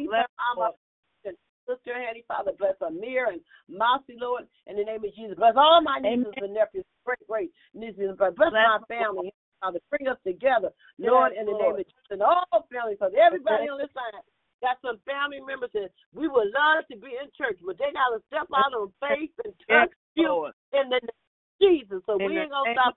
sister, 1.68 1.92
Heavenly 1.92 2.24
Father. 2.26 2.52
Bless 2.58 2.80
Amir 2.80 3.28
and 3.28 3.40
Mousy, 3.68 4.16
Lord, 4.18 4.46
in 4.66 4.76
the 4.76 4.84
name 4.84 5.04
of 5.04 5.14
Jesus. 5.14 5.36
Bless 5.36 5.54
all 5.56 5.82
my 5.82 5.98
nieces 5.98 6.32
Amen. 6.38 6.48
and 6.48 6.54
nephews, 6.54 6.84
great, 7.04 7.26
great 7.28 7.50
nieces 7.74 8.08
and 8.08 8.16
brothers. 8.16 8.36
Bless, 8.38 8.52
bless 8.52 8.80
my 8.80 8.80
family. 8.88 9.34
Father, 9.60 9.80
bring 9.90 10.06
us 10.06 10.18
together, 10.24 10.68
Lord, 10.98 11.32
yes, 11.32 11.40
in 11.40 11.46
the 11.46 11.52
Lord. 11.52 11.64
name 11.64 11.80
of 11.80 11.86
Jesus, 11.88 12.10
and 12.10 12.22
all 12.22 12.44
families, 12.70 13.00
Father, 13.00 13.16
everybody 13.16 13.72
on 13.72 13.80
this 13.80 13.88
line 13.96 14.20
got 14.62 14.80
some 14.80 14.98
family 15.04 15.40
members 15.40 15.70
that 15.74 15.90
we 16.14 16.28
would 16.28 16.48
love 16.52 16.84
to 16.90 16.96
be 16.96 17.12
in 17.16 17.28
church, 17.36 17.58
but 17.64 17.76
they 17.78 17.92
got 17.92 18.14
to 18.14 18.20
step 18.28 18.48
out 18.52 18.72
on 18.72 18.92
faith 19.02 19.34
and 19.44 19.52
trust 19.68 19.96
you 20.14 20.48
in 20.72 20.88
the 20.88 21.00
Jesus. 21.60 22.00
So 22.06 22.18
in 22.18 22.26
we 22.26 22.38
ain't 22.38 22.50
going 22.50 22.72
to 22.72 22.76
stop. 22.76 22.94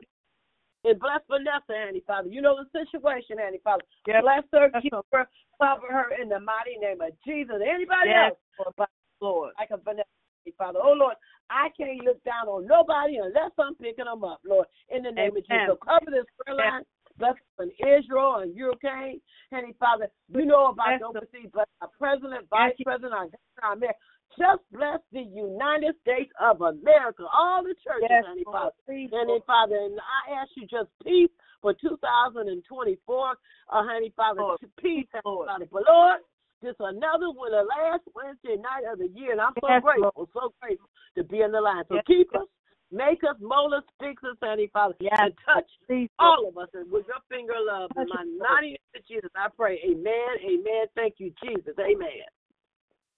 And 0.87 0.95
bless 0.95 1.19
Vanessa, 1.27 1.75
Annie 1.75 2.03
Father. 2.07 2.31
You 2.31 2.39
know 2.39 2.55
the 2.55 2.67
situation, 2.71 3.35
Annie 3.35 3.59
Father. 3.63 3.83
Yep. 4.07 4.23
Bless 4.23 4.43
her, 4.55 4.71
keep 4.79 4.95
her, 4.95 5.27
cover 5.59 5.91
her 5.91 6.15
in 6.15 6.29
the 6.29 6.39
mighty 6.39 6.79
name 6.79 7.03
of 7.03 7.11
Jesus. 7.27 7.59
Anybody 7.59 8.15
yes. 8.15 8.31
else? 8.63 8.87
Lord. 9.19 9.51
I 9.59 9.65
can 9.65 9.83
Vanessa, 9.83 10.07
Annie 10.47 10.55
Father. 10.55 10.79
Oh, 10.81 10.95
Lord, 10.95 11.19
I 11.51 11.67
can't 11.75 11.99
look 12.07 12.23
down 12.23 12.47
on 12.47 12.63
nobody 12.65 13.19
unless 13.19 13.51
I'm 13.59 13.75
picking 13.75 14.05
them 14.05 14.23
up, 14.23 14.39
Lord, 14.47 14.67
in 14.87 15.03
the 15.03 15.11
name 15.11 15.35
Amen. 15.35 15.43
of 15.43 15.43
Jesus. 15.43 15.67
So 15.67 15.75
cover 15.83 16.11
this 16.15 16.29
prayer 16.39 16.55
line 16.55 16.87
bless 17.19 17.35
in 17.59 17.69
Israel 17.85 18.39
and 18.41 18.55
Ukraine. 18.55 19.21
Heavenly 19.51 19.75
Father, 19.79 20.07
we 20.31 20.45
know 20.45 20.71
about 20.71 20.99
the 20.99 21.05
overseas, 21.05 21.51
but 21.53 21.67
our 21.81 21.89
president, 21.99 22.47
vice 22.49 22.73
president, 22.83 23.13
our 23.13 23.27
governor, 23.27 23.63
our 23.63 23.75
mayor. 23.75 23.99
Just 24.37 24.63
bless 24.71 25.01
the 25.11 25.25
United 25.25 25.95
States 26.01 26.31
of 26.39 26.61
America, 26.61 27.25
all 27.27 27.61
the 27.61 27.75
churches, 27.83 28.07
yes, 28.09 28.23
Heavenly 28.23 28.45
Father. 28.45 28.71
Heavenly 28.87 29.43
Father, 29.45 29.75
and 29.75 29.99
I 29.99 30.39
ask 30.39 30.49
you 30.55 30.63
just 30.63 30.87
peace 31.03 31.33
for 31.61 31.73
2024, 31.73 32.55
uh, 32.55 33.83
Heavenly 33.83 34.13
Father, 34.15 34.41
Lord. 34.41 34.59
peace, 34.79 35.09
Heavenly 35.11 35.45
Father. 35.45 35.67
But 35.67 35.83
Lord, 35.89 36.21
just 36.63 36.77
another 36.79 37.31
one, 37.33 37.51
the 37.51 37.65
last 37.67 38.03
Wednesday 38.15 38.55
night 38.61 38.85
of 38.85 38.99
the 38.99 39.09
year, 39.17 39.33
and 39.33 39.41
I'm 39.41 39.53
so 39.59 39.67
yes, 39.67 39.81
grateful, 39.81 40.13
Lord. 40.15 40.29
so 40.31 40.53
grateful 40.61 40.89
to 41.17 41.23
be 41.23 41.41
in 41.41 41.51
the 41.51 41.59
line. 41.59 41.83
So 41.89 41.95
yes, 41.95 42.03
keep 42.07 42.29
us 42.35 42.47
Make 42.91 43.23
us, 43.23 43.35
mold 43.39 43.73
us, 43.73 43.83
fix 43.99 44.23
us, 44.23 44.35
Heavenly 44.41 44.69
Father, 44.73 44.95
yes. 44.99 45.13
and 45.19 45.33
touch 45.45 45.69
Please. 45.87 46.09
all 46.17 46.47
of 46.47 46.57
us 46.57 46.69
with 46.73 47.05
your 47.07 47.21
finger 47.29 47.53
of 47.53 47.65
love. 47.67 47.91
In 47.95 48.07
my 48.09 48.25
mighty 48.39 48.69
name 48.69 48.77
of 48.95 49.07
Jesus, 49.07 49.29
I 49.35 49.47
pray. 49.55 49.79
Amen. 49.85 50.41
Amen. 50.43 50.85
Thank 50.95 51.15
you, 51.17 51.31
Jesus. 51.43 51.75
Amen. 51.79 52.07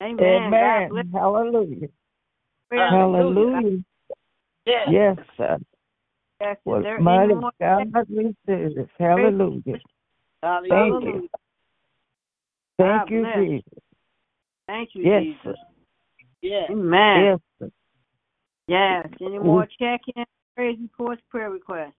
Amen. 0.01 0.53
Amen. 0.53 1.11
Hallelujah. 1.13 1.87
Hallelujah. 2.71 3.83
Yes. 4.65 4.87
yes, 4.89 5.17
sir. 5.37 5.57
Yes, 6.39 6.57
well, 6.65 6.83
mighty 6.99 7.33
God 7.59 7.93
we 8.09 8.35
serve. 8.45 8.73
Hallelujah. 8.97 9.79
Hallelujah. 10.41 10.69
Thank 10.69 11.03
you. 11.03 11.29
Thank 12.77 13.09
you, 13.09 13.25
Jesus. 13.35 13.83
Thank 14.67 14.89
you, 14.93 15.03
yes, 15.03 15.23
Jesus. 15.23 15.39
Sir. 15.43 15.55
Yes. 16.41 16.69
Amen. 16.71 17.23
Yes, 17.23 17.39
sir. 17.59 17.69
Yes. 18.71 19.07
Any 19.21 19.39
more 19.39 19.67
check-in, 19.79 20.23
praise 20.55 20.77
reports, 20.81 21.21
prayer 21.29 21.49
requests? 21.49 21.93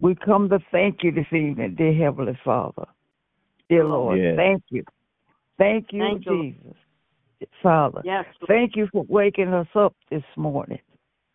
We 0.00 0.14
come 0.14 0.48
to 0.48 0.58
thank 0.70 1.02
you 1.02 1.12
this 1.12 1.26
evening, 1.26 1.74
dear 1.76 1.94
Heavenly 1.94 2.38
Father. 2.44 2.86
Dear 3.68 3.84
Lord, 3.86 4.20
yes. 4.20 4.36
thank 4.36 4.62
you. 4.70 4.84
Thank 5.58 5.86
you, 5.90 6.00
thank 6.00 6.24
Jesus. 6.24 6.76
You. 7.40 7.46
Father. 7.62 8.00
Yes. 8.04 8.24
Thank 8.48 8.76
you 8.76 8.88
for 8.92 9.04
waking 9.08 9.52
us 9.52 9.66
up 9.74 9.94
this 10.10 10.22
morning. 10.36 10.78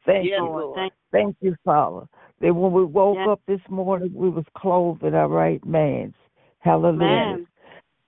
Thank 0.06 0.26
yes, 0.26 0.38
you. 0.40 0.46
Lord. 0.46 0.76
Thank, 0.76 0.94
thank 1.12 1.36
you, 1.42 1.56
Father. 1.64 2.08
That 2.42 2.54
when 2.54 2.72
we 2.72 2.84
woke 2.84 3.18
yes. 3.20 3.28
up 3.30 3.42
this 3.48 3.62
morning, 3.70 4.12
we 4.14 4.30
was 4.30 4.46
clothed 4.58 5.04
in 5.04 5.14
our 5.14 5.28
right 5.28 5.64
minds. 5.66 6.16
Hallelujah. 6.60 6.98
Man. 6.98 7.48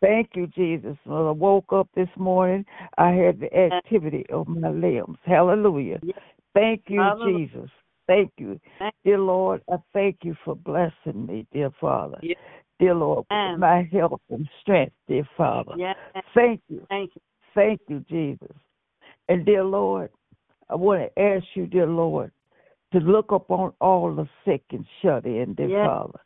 Thank 0.02 0.32
you, 0.34 0.48
Jesus. 0.48 0.98
When 1.06 1.18
I 1.18 1.32
woke 1.32 1.72
up 1.72 1.88
this 1.96 2.10
morning, 2.18 2.66
I 2.98 3.12
had 3.12 3.40
the 3.40 3.56
activity 3.56 4.26
of 4.30 4.48
my 4.48 4.70
limbs. 4.70 5.18
Hallelujah. 5.26 6.00
Thank 6.56 6.84
you, 6.88 7.02
Hallelujah. 7.02 7.48
Jesus. 7.48 7.70
Thank 8.08 8.32
you. 8.38 8.60
Thank 8.80 8.96
dear 9.06 9.20
Lord, 9.20 9.62
I 9.72 9.76
thank 9.94 10.18
you 10.24 10.36
for 10.44 10.56
blessing 10.56 11.26
me, 11.28 11.46
dear 11.54 11.70
Father. 11.80 12.18
Yes. 12.22 12.38
Dear 12.80 12.96
Lord, 12.96 13.26
with 13.30 13.60
my 13.60 13.88
health 13.92 14.22
and 14.32 14.50
strength, 14.60 14.96
dear 15.08 15.28
Father. 15.38 15.74
Yes. 15.78 15.96
Thank 16.34 16.62
you. 16.68 16.86
Thank 16.90 17.12
you. 17.16 17.22
Thank 17.54 17.82
you, 17.88 18.04
Jesus. 18.10 18.56
And 19.30 19.46
dear 19.46 19.64
Lord, 19.64 20.10
I 20.70 20.76
want 20.76 21.02
to 21.02 21.22
ask 21.22 21.46
you, 21.54 21.68
dear 21.68 21.86
Lord, 21.86 22.32
to 22.92 23.00
look 23.00 23.32
upon 23.32 23.74
all 23.80 24.14
the 24.14 24.28
sick 24.46 24.64
and 24.72 24.86
shut 25.02 25.26
in, 25.26 25.54
dear. 25.54 25.86
Father. 25.86 26.20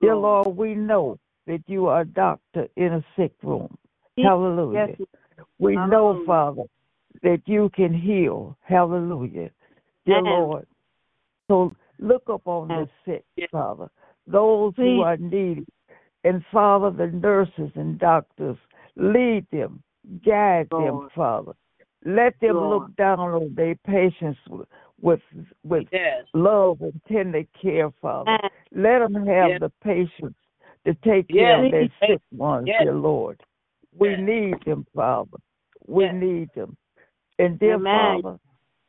Dear 0.00 0.16
Lord, 0.16 0.56
we 0.56 0.74
know 0.74 1.18
that 1.46 1.62
you 1.66 1.86
are 1.86 2.02
a 2.02 2.06
doctor 2.06 2.68
in 2.76 2.92
a 2.94 3.04
sick 3.16 3.32
room. 3.42 3.76
Hallelujah. 4.16 4.88
Yes. 4.98 5.08
We 5.58 5.74
Hallelujah. 5.74 5.92
know, 5.92 6.24
Father, 6.26 6.62
that 7.22 7.42
you 7.46 7.70
can 7.74 7.92
heal. 7.92 8.56
Hallelujah. 8.62 9.50
Dear 10.06 10.22
Lord. 10.22 10.66
So 11.48 11.74
look 11.98 12.28
upon 12.28 12.68
the 12.68 12.88
sick, 13.04 13.24
Father, 13.50 13.90
those 14.26 14.72
who 14.76 15.00
are 15.02 15.16
needy. 15.16 15.66
And 16.22 16.44
Father, 16.52 16.90
the 16.90 17.06
nurses 17.06 17.70
and 17.74 17.98
doctors, 17.98 18.58
lead 18.96 19.46
them, 19.50 19.82
guide 20.24 20.68
them, 20.70 21.08
Father. 21.14 21.52
Let 22.04 22.38
them 22.40 22.56
Lord. 22.56 22.82
look 22.82 22.96
down 22.96 23.18
on 23.18 23.54
their 23.54 23.74
patients 23.86 24.38
with 24.48 24.68
with, 25.02 25.20
with 25.64 25.86
yes. 25.92 26.24
love 26.34 26.82
and 26.82 27.00
tender 27.10 27.44
care, 27.60 27.90
Father. 28.02 28.38
Let 28.70 28.98
them 28.98 29.14
have 29.14 29.50
yes. 29.50 29.60
the 29.60 29.72
patience 29.82 30.36
to 30.86 30.94
take 31.04 31.28
care 31.28 31.64
of 31.64 31.70
their 31.70 31.88
sick 32.00 32.20
ones, 32.32 32.66
yes. 32.66 32.82
dear 32.82 32.94
Lord. 32.94 33.40
We 33.98 34.10
yes. 34.10 34.20
need 34.22 34.54
them, 34.64 34.86
Father. 34.94 35.38
We 35.86 36.04
yes. 36.04 36.14
need 36.16 36.48
them. 36.54 36.76
And 37.38 37.58
dear 37.58 37.74
Amen. 37.74 38.22
Father, 38.22 38.38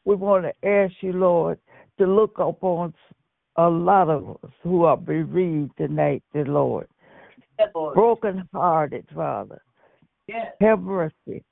we 0.05 0.15
want 0.15 0.45
to 0.45 0.67
ask 0.67 0.93
you, 1.01 1.13
Lord, 1.13 1.59
to 1.99 2.05
look 2.05 2.37
upon 2.37 2.93
a 3.57 3.67
lot 3.67 4.09
of 4.09 4.37
us 4.43 4.51
who 4.63 4.83
are 4.85 4.97
bereaved 4.97 5.71
tonight, 5.77 6.23
dear 6.33 6.45
Lord. 6.45 6.87
Lord. 7.75 7.95
Broken 7.95 8.47
hearted, 8.53 9.05
Father. 9.13 9.61
Yes. 10.27 10.47
Have 10.61 10.81
mercy. 10.81 11.43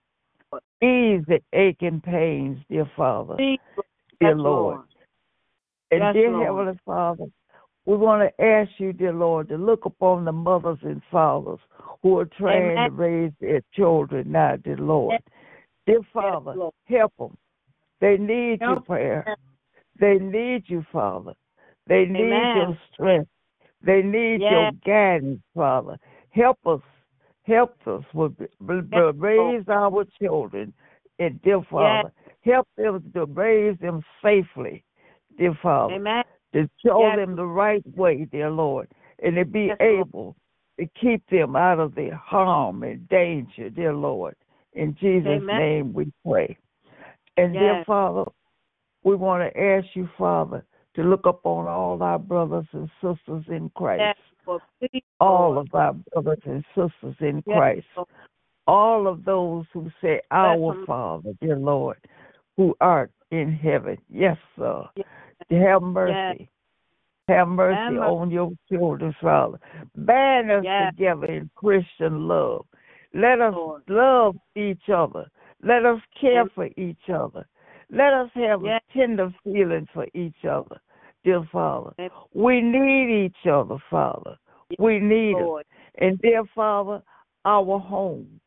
Ease 0.82 1.24
the 1.28 1.40
aching 1.54 2.02
pains, 2.02 2.58
dear 2.70 2.90
Father. 2.96 3.36
Dear 3.38 4.36
Lord. 4.36 4.38
Lord. 4.38 4.80
And 5.92 6.02
yes, 6.02 6.14
dear 6.14 6.32
Lord. 6.32 6.46
Heavenly 6.46 6.80
Father, 6.86 7.26
we 7.90 7.98
want 7.98 8.22
to 8.22 8.46
ask 8.46 8.70
you, 8.78 8.94
dear 8.94 9.14
Lord, 9.14 9.50
to 9.50 9.58
look 9.58 9.86
upon 9.86 10.24
the 10.24 10.32
mothers 10.32 10.78
and 10.84 11.02
fathers 11.10 11.58
who 12.04 12.20
are 12.20 12.30
trying 12.38 12.74
Amen. 12.74 12.92
to 12.92 12.96
raise 12.96 13.32
their 13.42 13.64
children 13.74 14.32
now, 14.32 14.58
dear 14.58 14.78
Lord. 14.78 15.20
Dear 15.88 16.02
Father, 16.14 16.54
yes, 16.56 16.72
help 16.86 17.14
them. 17.18 17.36
They 18.00 18.18
need 18.18 18.60
help 18.62 18.76
your 18.76 18.82
prayer. 18.82 19.38
They 20.00 20.20
need 20.20 20.66
you, 20.68 20.86
Father. 20.92 21.34
They 21.88 22.06
need 22.06 22.32
Amen. 22.32 22.58
your 22.58 22.78
strength. 22.94 23.30
They 23.82 24.04
need 24.04 24.42
Yes. 24.42 24.52
your 24.52 24.72
guidance, 24.86 25.42
Father. 25.56 25.98
Help 26.30 26.60
us. 26.68 26.82
Help 27.48 27.76
us 27.88 28.04
with 28.14 28.36
Yes, 28.40 29.16
raise 29.16 29.68
our 29.68 30.06
children, 30.22 30.72
and 31.18 31.42
dear 31.42 31.64
Father. 31.64 32.12
Help 32.42 32.68
them 32.78 33.12
to 33.14 33.26
raise 33.26 33.80
them 33.80 34.04
safely, 34.22 34.84
dear 35.38 35.56
Father. 35.56 35.96
Amen. 35.96 36.24
To 36.54 36.70
show 36.84 37.02
Yes. 37.02 37.18
them 37.18 37.36
the 37.36 37.46
right 37.46 37.84
way, 37.96 38.26
dear 38.26 38.50
Lord, 38.50 38.90
and 39.22 39.36
to 39.36 39.46
be 39.46 39.68
Yes, 39.68 39.78
able 39.80 40.36
to 40.80 40.88
keep 41.00 41.26
them 41.30 41.56
out 41.56 41.80
of 41.80 41.94
the 41.94 42.10
harm 42.10 42.84
and 42.84 43.08
danger, 43.10 43.70
dear 43.70 43.94
Lord. 43.94 44.36
In 44.74 44.96
Jesus' 44.96 45.44
Amen. 45.44 45.58
name 45.58 45.94
we 45.94 46.12
pray. 46.26 46.58
And 47.38 47.54
dear 47.54 47.84
Father, 47.86 48.26
we 49.04 49.16
want 49.16 49.42
to 49.44 49.60
ask 49.60 49.88
you, 49.96 50.10
Father, 50.18 50.66
to 50.96 51.04
look 51.04 51.26
upon 51.26 51.68
all 51.68 52.02
our 52.02 52.20
brothers 52.20 52.66
and 52.74 52.90
sisters 53.02 53.46
in 53.48 53.70
Christ. 53.76 54.18
Yes, 54.46 54.60
Please, 54.80 55.04
All 55.20 55.54
Lord. 55.54 55.68
of 55.68 55.76
our 55.76 55.94
brothers 55.94 56.40
and 56.46 56.66
sisters 56.76 57.16
in 57.20 57.42
Christ. 57.44 57.86
Lord. 57.96 58.08
All 58.68 59.08
of 59.08 59.24
those 59.26 59.66
who 59.74 59.90
say, 60.02 60.22
Our. 60.32 60.86
Father, 60.86 61.34
dear 61.42 61.58
Lord, 61.58 61.98
who 62.58 62.76
art 62.82 63.12
in 63.32 63.52
heaven. 63.52 63.98
Yes, 64.10 64.38
sir. 64.58 64.84
Yes. 65.50 65.62
Have 65.64 65.82
mercy. 65.82 66.50
Have 67.28 67.48
mercy 67.48 67.76
Have 67.78 67.94
mercy. 67.94 68.06
on 68.08 68.32
your 68.32 68.52
children, 68.72 69.16
Father. 69.22 69.60
Band 69.96 70.52
us 70.52 70.64
Yes. 70.64 70.94
together 70.94 71.26
in 71.28 71.50
Christian 71.56 72.28
love. 72.28 72.66
Let 73.14 73.42
us 73.42 73.54
Lord. 73.56 73.84
love 73.88 74.36
each 74.56 74.90
other. 74.90 75.28
Let 75.62 75.86
us 75.86 76.00
care 76.20 76.42
Amen. 76.42 76.50
for 76.50 76.70
each 76.78 77.10
other. 77.10 77.46
Let 77.92 78.14
us 78.14 78.32
have 78.34 78.64
Yes. 78.64 78.82
a 78.90 78.94
tender 78.94 79.34
feeling 79.44 79.88
for 79.88 80.08
each 80.14 80.46
other, 80.46 80.80
dear 81.24 81.44
Father. 81.52 81.94
We 82.34 82.62
need 82.62 83.26
each 83.26 83.48
other, 83.48 83.78
Father. 83.90 84.38
We 84.78 85.00
need 85.00 85.36
it. 85.38 85.68
And 85.96 86.20
dear 86.20 86.46
Father, 86.46 87.02
our 87.46 87.80
home, 87.80 88.40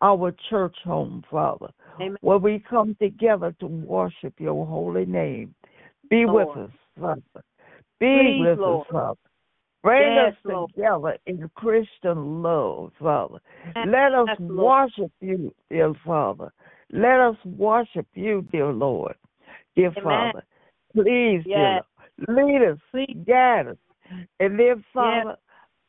our 0.00 0.30
church 0.48 0.76
home, 0.84 1.22
Father, 1.28 1.70
Amen. 2.00 2.16
where 2.20 2.38
we 2.38 2.60
come 2.60 2.94
together 2.96 3.52
to 3.58 3.66
worship 3.66 4.38
your 4.40 4.64
holy 4.64 5.06
name. 5.06 5.54
Be 6.10 6.24
with 6.26 6.48
us, 6.56 6.70
Father. 6.98 7.22
Be 8.00 8.36
Please, 8.38 8.40
with 8.40 8.58
Lord. 8.58 8.86
us, 8.86 8.92
Father. 8.92 9.18
Bring 9.82 10.14
Yes, 10.14 10.32
us 10.32 10.34
Lord. 10.44 10.70
together 10.74 11.18
in 11.26 11.48
Christian 11.54 12.42
love, 12.42 12.92
Father. 12.98 13.38
Yes, 13.76 13.86
Let 13.86 14.14
us 14.14 14.28
yes, 14.28 14.36
Lord. 14.40 14.90
worship 14.90 15.12
you, 15.20 15.54
dear 15.70 15.94
Father. 16.04 16.52
Let 16.90 17.20
us 17.20 17.36
worship 17.44 18.06
you, 18.14 18.46
dear 18.50 18.72
Lord. 18.72 19.14
Dear 19.76 19.92
Amen. 19.96 20.02
Father, 20.04 20.44
please, 20.92 21.44
dear. 21.44 21.80
Lord, 22.28 22.60
lead 22.60 22.68
us, 22.68 22.78
Please. 22.90 23.16
guide 23.26 23.68
us. 23.68 23.76
And 24.40 24.58
then, 24.58 24.84
Father, 24.92 25.36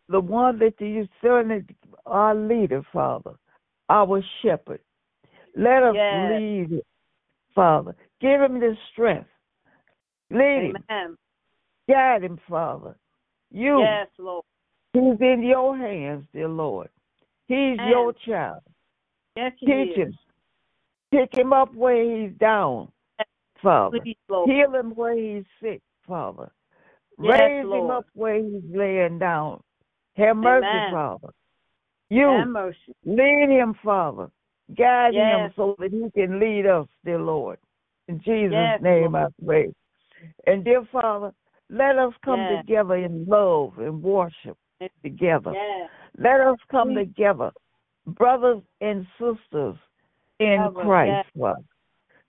the 0.10 0.20
one 0.20 0.60
that 0.60 0.80
you 0.80 1.08
certainly 1.22 1.64
our 2.06 2.36
leader, 2.36 2.84
Father, 2.94 3.34
our 3.90 4.22
shepherd. 4.42 4.80
Let 5.56 5.84
us 5.84 5.96
lead 6.30 6.82
Father. 7.56 7.96
Give 8.22 8.40
him 8.42 8.60
the 8.60 8.76
strength. 8.92 9.30
Lead 10.32 10.74
him. 10.90 11.18
Guide 11.90 12.24
him, 12.24 12.40
Father. 12.50 12.96
You, 13.52 13.80
Yes, 13.80 14.08
Lord. 14.20 14.44
he's 14.94 15.20
in 15.22 15.44
your 15.44 15.78
hands, 15.78 16.26
dear 16.34 16.50
Lord. 16.50 16.90
He's 17.48 17.80
Amen. 17.80 17.88
your 17.90 18.14
child. 18.26 18.62
Yes, 19.38 19.54
he 19.60 19.66
Teach 19.68 19.92
is. 19.92 19.98
him. 19.98 20.18
Pick 21.12 21.34
him 21.34 21.54
up 21.54 21.74
where 21.74 22.04
he's 22.04 22.38
down, 22.38 22.92
Father. 23.64 24.00
Please, 24.00 24.18
Lord. 24.28 24.50
Heal 24.50 24.76
him 24.76 24.92
where 24.96 25.18
he's 25.18 25.46
sick, 25.62 25.82
Father. 26.06 26.52
Yes, 27.20 27.40
Raise 27.40 27.64
him 27.64 27.90
up 27.90 28.06
where 28.14 28.36
he's 28.36 28.64
laying 28.74 29.18
down. 29.18 29.62
Have 30.18 30.36
mercy, 30.36 30.66
Amen. 30.68 30.92
Father. 30.92 31.30
You 32.10 32.28
Have 32.28 32.48
mercy. 32.50 32.94
lead 33.06 33.50
him, 33.50 33.76
Father. 33.84 34.30
Guide 34.78 35.14
him 35.14 35.54
so 35.56 35.76
that 35.80 35.92
he 35.92 36.10
can 36.20 36.40
lead 36.40 36.66
us, 36.66 36.88
dear 37.06 37.20
Lord. 37.20 37.58
In 38.10 38.20
Jesus' 38.20 38.52
Yes, 38.52 38.82
name 38.82 39.14
Lord. 39.14 39.32
I 39.40 39.46
pray. 39.46 39.74
And 40.46 40.64
dear 40.64 40.84
Father, 40.92 41.34
let 41.70 41.98
us 41.98 42.14
come 42.24 42.40
Yes. 42.40 42.62
together 42.62 42.96
in 42.96 43.26
love 43.26 43.78
and 43.80 44.02
worship 44.02 44.58
together. 45.04 45.52
Yes. 45.54 45.90
Let 46.18 46.40
us 46.42 46.58
come 46.70 46.90
Please. 46.90 47.08
together, 47.08 47.52
brothers 48.06 48.62
and 48.82 49.06
sisters 49.20 49.76
in 50.40 50.58
Cover, 50.58 50.82
Christ, 50.82 51.30
Father, 51.38 51.64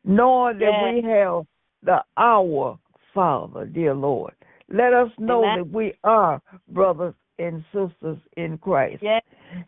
knowing 0.04 0.58
that 0.58 0.82
we 0.82 1.02
have 1.02 1.46
the 1.82 2.02
our 2.16 2.78
Father, 3.14 3.66
dear 3.66 3.94
Lord. 3.94 4.34
Let 4.68 4.92
us 4.92 5.10
know 5.18 5.44
Amen. 5.44 5.58
that 5.58 5.70
we 5.70 5.94
are 6.04 6.42
brothers 6.68 7.14
and 7.38 7.64
sisters 7.72 8.18
in 8.36 8.58
Christ. 8.58 9.02
Yes. 9.02 9.22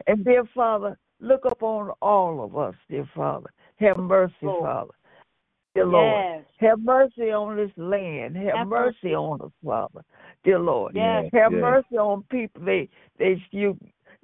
And 0.07 0.25
dear 0.25 0.45
Father, 0.55 0.99
look 1.21 1.45
upon 1.45 1.91
all 2.03 2.45
of 2.45 2.57
us, 2.57 2.75
dear 2.89 3.09
Father. 3.15 3.51
Have 3.77 3.97
mercy, 3.97 4.35
Lord. 4.43 4.63
Father. 4.63 4.93
Dear 5.75 5.87
Lord. 5.87 6.13
Yes. 6.13 6.45
Have 6.59 6.81
mercy 6.81 7.31
on 7.31 7.57
this 7.57 7.71
land. 7.77 8.37
Have 8.37 8.55
Have 8.57 8.69
mercy 8.69 8.97
mercy. 9.05 9.15
on 9.15 9.41
us, 9.41 9.53
Father. 9.65 10.03
Dear 10.45 10.59
Lord. 10.59 10.93
Yes. 10.95 11.31
Have 11.33 11.53
yes. 11.53 11.61
mercy 11.61 11.97
on 11.97 12.23
people. 12.31 12.65
They 12.65 12.89
they 13.19 13.43
you 13.51 13.79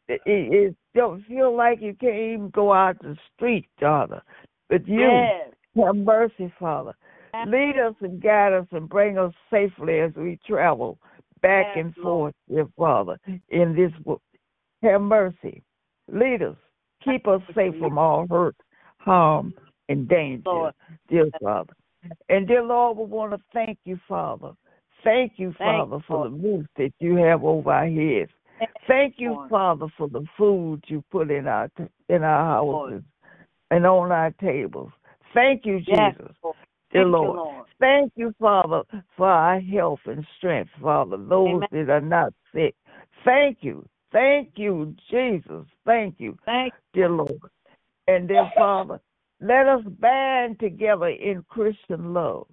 it, 0.09 0.21
it 0.27 0.77
don't 0.95 1.25
feel 1.27 1.57
like 1.57 1.81
you 1.81 1.95
can't 1.95 2.15
even 2.15 2.51
go 2.51 2.73
out 2.73 2.99
the 3.01 3.17
street, 3.35 3.67
Father. 3.79 4.23
But 4.69 4.87
you 4.89 5.01
Yes. 5.01 5.53
have 5.77 5.97
mercy, 5.97 6.53
Father. 6.59 6.95
Yes. 7.35 7.49
Lead 7.49 7.79
us 7.79 7.95
and 8.01 8.21
guide 8.21 8.53
us 8.53 8.67
and 8.73 8.89
bring 8.89 9.19
us 9.19 9.33
safely 9.51 10.01
as 10.01 10.13
we 10.17 10.39
travel 10.47 10.99
back 11.43 11.67
Yes, 11.77 11.85
and 11.85 11.95
Lord. 11.99 12.35
forth, 12.35 12.35
dear 12.49 12.67
Father, 12.77 13.19
in 13.51 13.75
this 13.77 13.93
book. 14.05 14.23
Have 14.83 15.03
mercy. 15.03 15.63
Lead 16.09 16.43
us. 16.43 16.57
Keep 17.03 17.29
us 17.29 17.43
safe 17.55 17.77
from 17.79 17.99
all 17.99 18.27
hurt, 18.29 18.57
harm, 18.99 19.55
and 19.89 20.09
danger, 20.09 20.43
Lord. 20.47 20.75
dear 21.09 21.31
Father. 21.43 21.73
And 22.29 22.47
dear 22.47 22.63
Lord, 22.63 22.99
we 22.99 23.05
want 23.05 23.33
to 23.33 23.41
thank 23.53 23.79
you, 23.85 23.99
Father. 24.09 24.53
Thank 25.05 25.35
you, 25.37 25.55
Father, 25.59 25.97
you, 25.97 26.03
for 26.07 26.17
Lord. 26.29 26.33
the 26.33 26.37
roof 26.37 26.67
that 26.77 26.93
you 26.99 27.17
have 27.17 27.45
over 27.45 27.71
our 27.71 27.87
heads. 27.87 28.31
Thank 28.89 29.15
you, 29.19 29.33
Lord. 29.33 29.51
Father, 29.51 29.87
for 29.97 30.09
the 30.09 30.25
food 30.37 30.83
you 30.89 31.05
put 31.11 31.31
in 31.31 31.47
our 31.47 31.71
in 32.09 32.23
our 32.23 32.45
houses 32.45 33.03
and 33.71 33.87
on 33.87 34.13
our 34.13 34.31
tables. 34.33 34.91
Thank 35.35 35.67
you, 35.67 35.81
Yes, 35.87 36.15
Jesus. 36.17 36.35
Lord. 36.43 36.57
Dear 36.93 37.03
Thank 37.03 37.07
you, 37.07 37.11
Lord. 37.13 37.37
Lord. 37.37 37.67
Thank 37.79 38.13
you, 38.17 38.35
Father, 38.41 38.83
for 39.17 39.29
our 39.29 39.61
health 39.61 40.01
and 40.07 40.27
strength, 40.39 40.71
Father, 40.81 41.17
those 41.17 41.63
Amen. 41.73 41.87
that 41.87 41.91
are 41.91 42.01
not 42.01 42.33
sick. 42.55 42.75
Thank 43.25 43.59
you. 43.61 43.87
Thank 44.13 44.53
you, 44.57 44.95
Jesus. 45.11 45.67
Thank 45.85 46.17
you, 46.19 46.39
Thank 46.47 46.73
dear 46.95 47.11
Lord. 47.11 47.39
And 48.09 48.29
dear 48.29 48.51
Father, 48.57 49.01
let 49.41 49.67
us 49.67 49.83
band 50.01 50.59
together 50.61 51.09
in 51.09 51.45
Christian 51.49 52.15
love. 52.15 52.47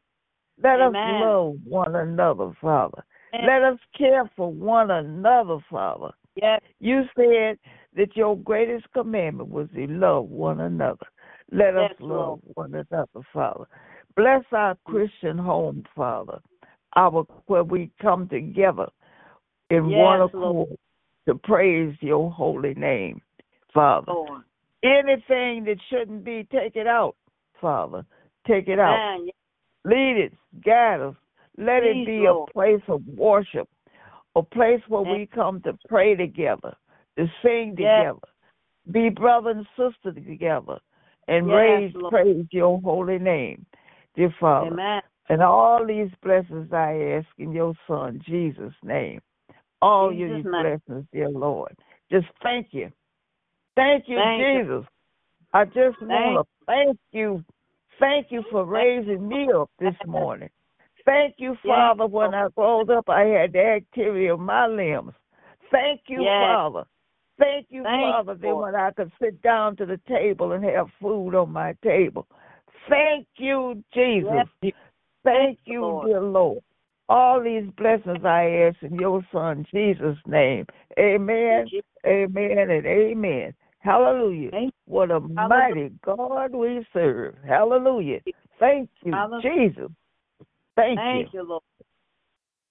Let 0.62 0.82
us 0.82 0.94
love 0.94 1.56
one 1.66 1.96
another, 1.96 2.52
Father. 2.62 3.04
Yes. 3.34 3.44
Let 3.48 3.64
us 3.64 3.80
care 3.98 4.30
for 4.36 4.52
one 4.52 4.92
another, 4.92 5.58
Father. 5.70 6.12
Yes. 6.36 6.62
You 6.80 7.04
said 7.16 7.58
that 7.96 8.16
your 8.16 8.38
greatest 8.38 8.86
commandment 8.94 9.50
was 9.50 9.68
to 9.76 9.88
love 9.88 10.30
one 10.30 10.60
another. 10.60 11.06
Let 11.52 11.76
us 11.76 11.92
love 12.00 12.40
Lord. 12.56 12.72
one 12.72 12.86
another, 12.90 13.28
Father. 13.34 13.66
Bless 14.16 14.44
our 14.52 14.78
Christian 14.86 15.38
home, 15.38 15.84
Father, 15.96 16.40
our 16.96 17.26
where 17.48 17.64
we 17.64 17.92
come 18.02 18.28
together 18.28 18.88
in 19.70 19.90
Yes, 19.90 20.00
one 20.00 20.20
Lord. 20.20 20.68
accord 20.68 20.80
to 21.28 21.36
praise 21.36 21.96
your 22.02 22.32
holy 22.32 22.76
name, 22.76 23.22
Father. 23.74 24.12
Lord. 24.12 24.44
Anything 24.84 25.64
that 25.66 25.78
shouldn't 25.90 26.24
be, 26.26 26.48
take 26.52 26.76
it 26.76 26.88
out, 26.88 27.16
Father. 27.62 28.06
Take 28.46 28.68
it 28.68 28.80
out. 28.80 29.00
Lead 29.86 30.26
us, 30.26 30.38
guide 30.66 31.02
us. 31.02 31.16
Let 31.58 31.84
Please, 31.84 32.04
it 32.04 32.06
be 32.06 32.26
Lord. 32.26 32.50
a 32.50 32.54
place 32.54 32.82
of 32.90 33.02
worship, 33.08 33.70
a 34.36 34.42
place 34.42 34.82
where 34.88 35.02
we 35.02 35.26
come 35.26 35.62
to 35.62 35.78
pray 35.88 36.16
together, 36.16 36.76
to 37.18 37.28
sing 37.42 37.76
Yes. 37.78 38.16
together, 38.16 38.28
be 38.92 39.10
brother 39.10 39.52
and 39.52 39.68
sister 39.78 40.12
together, 40.12 40.80
and 41.28 41.48
Yes, 41.48 41.56
raise, 41.56 41.94
Lord. 41.96 42.12
praise 42.12 42.46
your 42.52 42.82
holy 42.82 43.20
name, 43.20 43.66
dear 44.16 44.34
Father. 44.40 44.72
Amen. 44.72 45.02
And 45.30 45.42
all 45.42 45.86
these 45.86 46.12
blessings 46.22 46.74
I 46.74 47.18
ask 47.18 47.28
in 47.38 47.54
your 47.54 47.74
Son, 47.88 48.20
Jesus' 48.26 48.74
name. 48.84 49.22
All 49.82 50.12
Jesus' 50.12 50.44
your 50.44 50.44
blessings, 50.44 51.06
dear 51.14 51.30
Lord. 51.30 51.76
Just 52.12 52.28
thank 52.42 52.68
you. 52.72 52.92
Thank 53.76 54.06
you, 54.08 54.18
Thank 54.18 54.42
you. 54.42 54.64
Jesus. 54.64 54.90
I 55.54 55.66
just 55.66 55.98
Thank- 56.00 56.00
want 56.00 56.48
to 56.48 56.66
thank 56.66 56.98
you. 57.12 57.44
Thank 58.00 58.32
you 58.32 58.44
for 58.52 58.66
raising 58.66 59.28
me 59.28 59.50
up 59.52 59.70
this 59.80 59.96
morning. 60.06 60.50
Thank 61.06 61.36
you, 61.38 61.52
Yes. 61.64 61.74
Father. 61.74 62.08
When 62.08 62.34
I 62.34 62.48
rose 62.58 62.88
up, 62.90 63.10
I 63.10 63.22
had 63.26 63.54
the 63.54 63.60
activity 63.64 64.28
of 64.28 64.40
my 64.40 64.68
limbs. 64.68 65.14
Thank 65.72 66.02
you, 66.08 66.24
Yes. 66.24 66.42
Father. 66.42 66.84
Thank 67.40 67.68
you, 67.70 67.84
Thank 67.84 68.02
Father, 68.02 68.36
that 68.36 68.56
when 68.56 68.76
I 68.76 68.92
could 68.92 69.12
sit 69.22 69.42
down 69.42 69.76
to 69.78 69.86
the 69.86 70.00
table 70.08 70.52
and 70.52 70.64
have 70.64 70.88
food 71.02 71.34
on 71.36 71.52
my 71.52 71.74
table. 71.84 72.28
Thank 72.90 73.28
you, 73.38 73.84
Jesus. 73.94 74.48
Yes. 74.62 74.74
Thank 75.24 75.60
you, 75.66 75.74
you, 75.74 75.82
Lord. 75.82 76.08
dear 76.08 76.22
Lord. 76.22 76.64
All 77.10 77.42
these 77.42 77.66
blessings 77.78 78.24
I 78.24 78.70
ask 78.70 78.82
in 78.84 78.96
your 79.00 79.26
son 79.32 79.66
Jesus' 79.72 80.18
name. 80.26 80.66
Amen. 81.00 81.68
Amen 82.06 82.70
and 82.70 82.86
amen. 82.86 83.54
Hallelujah. 83.84 84.52
What 84.86 85.12
a 85.12 85.20
mighty 85.20 85.92
God 86.06 86.54
we 86.54 86.86
serve. 86.94 87.36
Hallelujah. 87.46 88.22
Thank 88.58 88.90
you, 89.04 89.12
Hallelujah. 89.12 89.42
Jesus. 89.42 89.92
Thank, 90.76 91.00
you. 91.00 91.04
Thank 91.04 91.34
you. 91.34 91.40
you, 91.40 91.48
Lord. 91.48 91.64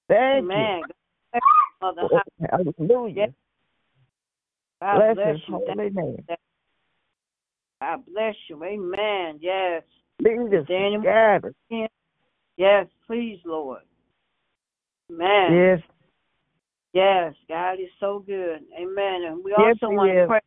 Thank 0.09 0.45
Amen. 0.45 0.83
you. 1.35 1.41
Mother. 1.83 2.09
Hallelujah. 2.51 3.35
God 4.81 4.97
bless, 4.97 5.15
bless 5.15 5.35
his 5.35 5.43
you. 5.49 5.65
holy 5.67 5.91
name. 5.91 6.25
God 7.81 8.03
bless 8.07 8.35
you. 8.49 8.65
Amen. 8.65 9.39
Yes. 9.41 9.83
Lead 10.21 10.55
us 10.55 10.67
Daniel. 10.67 11.03
Yes, 12.57 12.87
please, 13.07 13.39
Lord. 13.45 13.83
Amen. 15.11 15.53
Yes. 15.53 15.81
Yes, 16.95 17.35
God 17.49 17.75
is 17.75 17.89
so 18.01 18.23
good. 18.27 18.61
Amen. 18.79 19.23
And 19.27 19.45
we 19.45 19.55
Yes, 19.59 19.77
also 19.83 19.93
want 19.95 20.11
to 20.11 20.27
pray. 20.27 20.41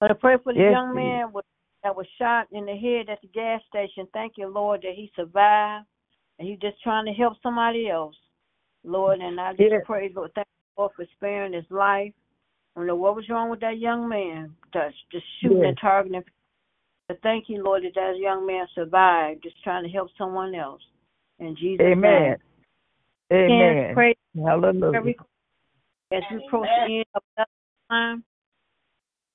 Want 0.00 0.10
to 0.12 0.14
pray 0.14 0.36
for 0.42 0.54
the 0.54 0.60
Yes, 0.60 0.72
young 0.72 0.94
man 0.94 1.32
with, 1.32 1.44
that 1.82 1.94
was 1.94 2.06
shot 2.18 2.46
in 2.52 2.64
the 2.64 2.76
head 2.76 3.10
at 3.10 3.20
the 3.20 3.28
gas 3.28 3.60
station. 3.68 4.06
Thank 4.12 4.34
you, 4.36 4.48
Lord, 4.48 4.82
that 4.82 4.94
he 4.94 5.10
survived, 5.14 5.86
and 6.38 6.48
he's 6.48 6.58
just 6.58 6.82
trying 6.82 7.06
to 7.06 7.12
help 7.12 7.34
somebody 7.42 7.88
else, 7.88 8.16
Lord. 8.84 9.20
And 9.20 9.40
I 9.40 9.52
just 9.52 9.70
Yes. 9.70 9.82
pray, 9.84 10.10
Lord, 10.14 10.32
thank 10.34 10.46
you, 10.46 10.82
Lord, 10.82 10.92
for 10.96 11.06
sparing 11.16 11.52
his 11.52 11.70
life. 11.70 12.12
I 12.76 12.80
don't 12.80 12.86
know 12.86 12.96
what 12.96 13.16
was 13.16 13.28
wrong 13.28 13.50
with 13.50 13.60
that 13.60 13.78
young 13.78 14.08
man, 14.08 14.54
just 14.72 14.96
just 15.10 15.26
shooting 15.40 15.58
Yes. 15.58 15.68
and 15.68 15.78
targeting. 15.78 16.24
But 17.08 17.20
thank 17.22 17.48
you, 17.48 17.62
Lord, 17.62 17.82
that 17.82 17.94
that 17.94 18.18
young 18.18 18.46
man 18.46 18.66
survived, 18.74 19.42
just 19.42 19.62
trying 19.64 19.82
to 19.84 19.90
help 19.90 20.08
someone 20.16 20.54
else. 20.54 20.82
In 21.40 21.56
Jesus' 21.56 21.82
Amen. 21.86 22.02
name. 22.02 22.36
Amen. 23.32 23.94
Can't 23.94 24.18
Hallelujah. 24.46 24.96
every 24.96 25.16
as 26.12 26.22
we 26.30 26.44
approach 26.46 26.68
the 26.86 26.96
end 26.96 27.04
of 27.14 27.22
that 27.36 27.48
time. 27.90 28.24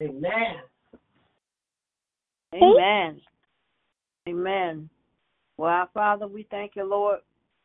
Amen. 0.01 0.55
Amen. 2.53 3.21
Amen. 4.27 4.89
Well, 5.57 5.69
our 5.69 5.89
Father, 5.93 6.27
we 6.27 6.47
thank 6.51 6.73
you, 6.75 6.83
Lord, 6.83 7.19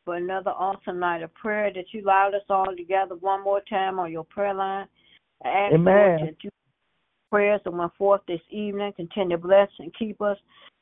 for 0.04 0.16
another 0.16 0.50
awesome 0.50 0.98
night 0.98 1.22
of 1.22 1.34
prayer 1.34 1.72
that 1.74 1.86
you 1.92 2.04
allowed 2.04 2.34
us 2.34 2.42
all 2.48 2.74
together 2.76 3.16
one 3.16 3.42
more 3.42 3.62
time 3.68 3.98
on 3.98 4.12
your 4.12 4.24
prayer 4.24 4.54
line. 4.54 4.86
I 5.44 5.48
ask 5.48 5.74
Amen. 5.74 5.94
Lord, 5.94 6.20
that 6.20 6.36
you 6.42 6.50
prayers 7.30 7.60
that 7.64 7.72
went 7.72 7.94
forth 7.96 8.20
this 8.26 8.40
evening 8.50 8.92
continue 8.96 9.36
to 9.36 9.42
bless 9.42 9.68
and 9.78 9.94
keep 9.96 10.20
us. 10.20 10.36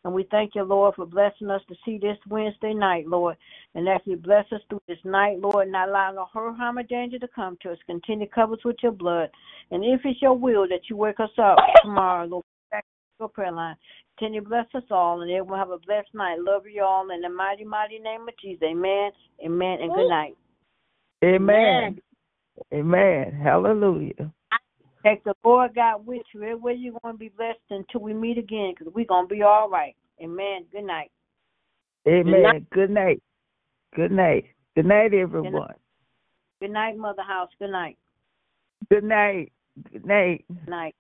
And 0.05 0.15
we 0.15 0.27
thank 0.31 0.55
you, 0.55 0.63
Lord, 0.63 0.95
for 0.95 1.07
blessing 1.07 1.51
us 1.51 1.61
to 1.69 1.75
see 1.85 1.99
this 1.99 2.17
Wednesday 2.29 2.73
night, 2.73 3.07
Lord. 3.07 3.37
And 3.75 3.89
as 3.89 4.01
you 4.05 4.17
bless 4.17 4.45
us 4.53 4.61
through 4.69 4.83
this 4.87 4.99
night, 5.05 5.41
Lord, 5.41 5.71
not 5.71 5.89
allow 5.89 6.13
no 6.13 6.27
hurt, 6.33 6.57
harm, 6.57 6.79
or 6.79 6.85
danger 6.85 7.19
to 7.19 7.29
come 7.29 7.59
to 7.63 7.73
us. 7.73 7.79
Continue 7.87 8.27
to 8.27 8.33
cover 8.33 8.55
us 8.55 8.65
with 8.65 8.77
your 8.83 8.93
blood. 8.93 9.29
And 9.71 9.85
if 9.85 10.01
it's 10.05 10.23
your 10.23 10.35
will 10.35 10.69
that 10.69 10.89
you 10.89 10.97
wake 10.97 11.21
us 11.21 11.31
up 11.39 11.59
tomorrow, 11.83 12.27
Lord, 12.27 12.45
back 12.71 12.85
to 12.85 13.25
your 13.25 13.29
prayer 13.29 13.53
line. 13.53 13.77
Continue 14.19 14.41
to 14.41 14.49
bless 14.49 14.67
us 14.75 14.85
all, 14.91 15.21
and 15.21 15.31
everyone 15.31 15.59
have 15.59 15.71
a 15.71 15.79
blessed 15.79 16.15
night. 16.15 16.39
Love 16.41 16.63
you 16.73 16.83
all 16.83 17.11
in 17.11 17.21
the 17.21 17.29
mighty, 17.29 17.65
mighty 17.65 17.99
name 17.99 18.23
of 18.23 18.35
Jesus. 18.41 18.63
Amen. 18.65 19.11
Amen. 19.45 19.79
And 19.81 19.93
good 19.93 20.09
night. 20.09 20.37
Amen. 21.25 22.01
Amen. 22.73 23.41
Hallelujah. 23.43 24.33
Take 25.05 25.23
the 25.25 25.35
Lord 25.45 25.75
God 25.75 26.07
with 26.07 26.23
you. 26.35 26.43
Everywhere 26.43 26.75
you're 26.75 26.99
going 27.03 27.15
to 27.15 27.19
be 27.19 27.29
blessed 27.29 27.59
until 27.71 28.01
we 28.01 28.15
meet 28.15 28.39
again 28.39 28.75
because 28.77 28.93
we're 28.95 29.07
going 29.07 29.29
to 29.29 29.35
be 29.35 29.43
all 29.43 29.69
right. 29.69 29.95
Amen. 30.23 30.65
Good 30.73 30.85
night. 30.85 31.11
Amen. 32.07 32.67
Good 32.73 32.91
night. 32.91 33.23
Good 33.95 34.13
night. 34.13 34.45
Good 34.75 34.87
night, 34.87 35.15
everyone. 35.15 35.75
Good 36.61 36.71
night, 36.71 36.97
Mother 36.97 37.23
House. 37.23 37.51
Good 37.59 37.71
night. 37.71 37.97
Good 38.91 39.05
night. 39.05 39.53
Good 39.93 40.07
night. 40.07 40.45
Good 40.49 40.69
night. 40.69 40.95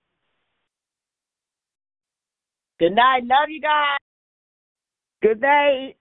Good 2.79 2.93
night. 2.95 3.25
Love 3.25 3.49
you 3.49 3.61
guys. 3.61 3.99
Good 5.21 5.41
night. 5.41 5.97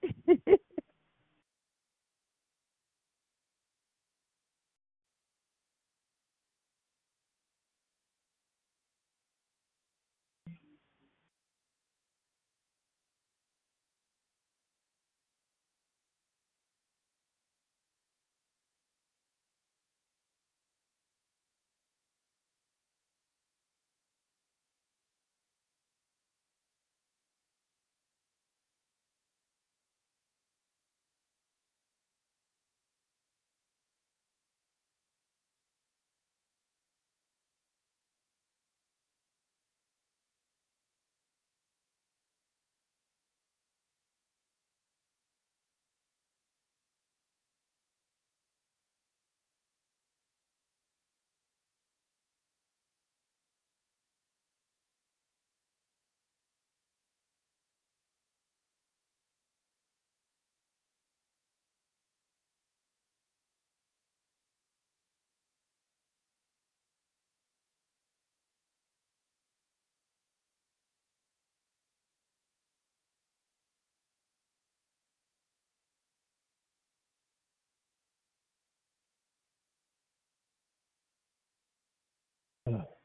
Uh. 82.67 82.96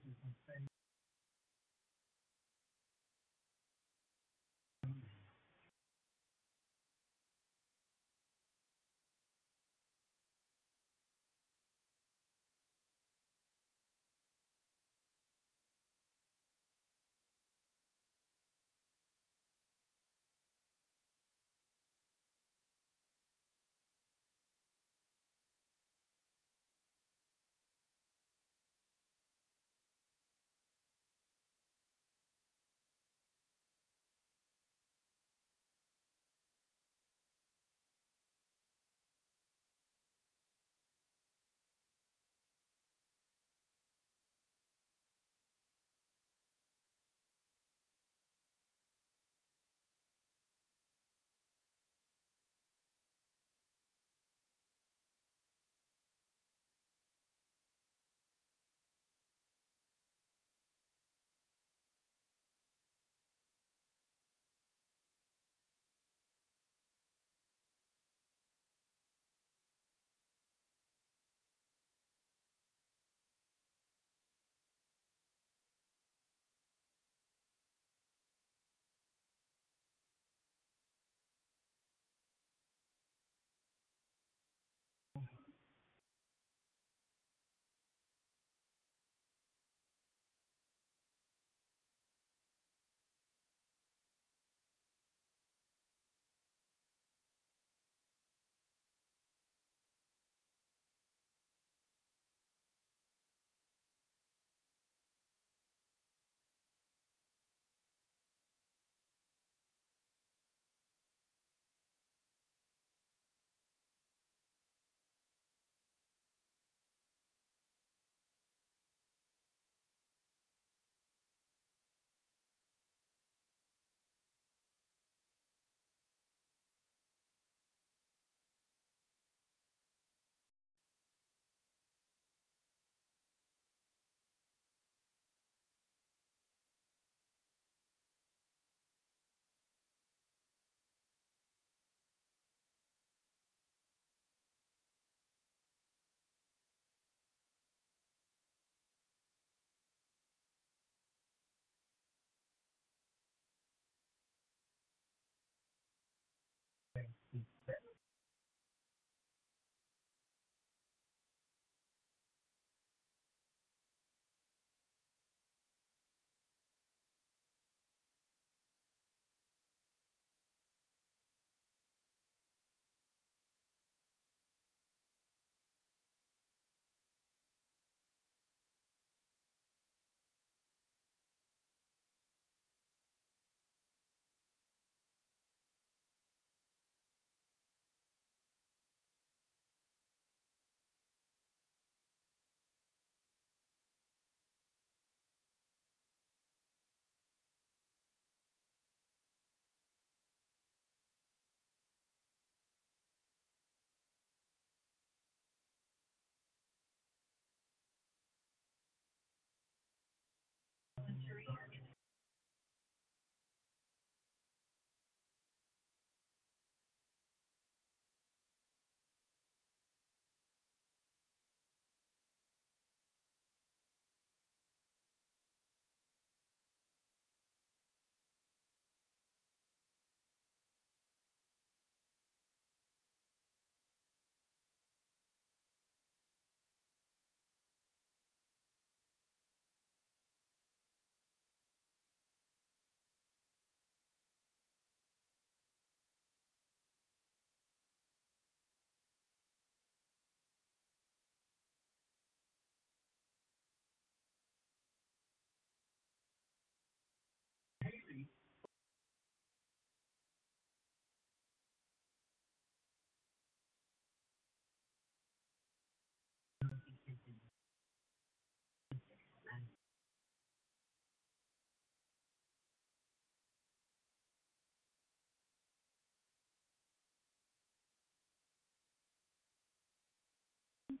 churches 0.00 0.16
and 0.24 0.34
things. 0.46 0.87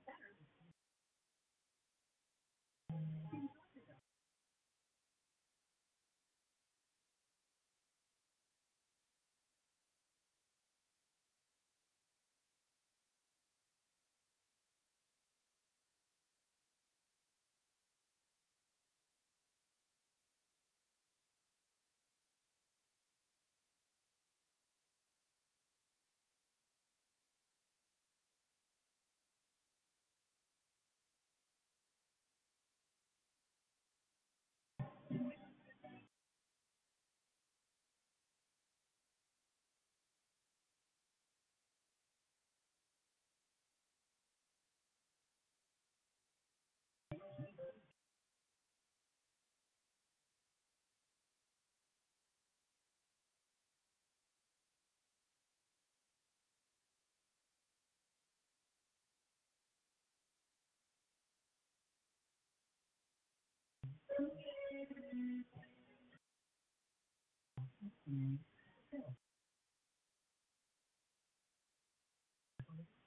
better. 0.06 0.27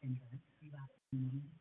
Enjoy. 0.04 1.61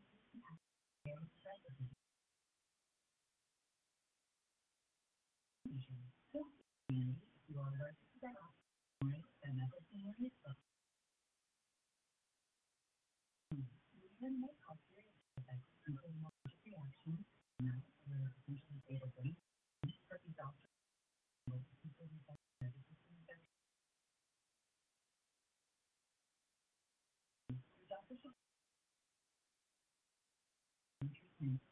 Mm. 31.42 31.69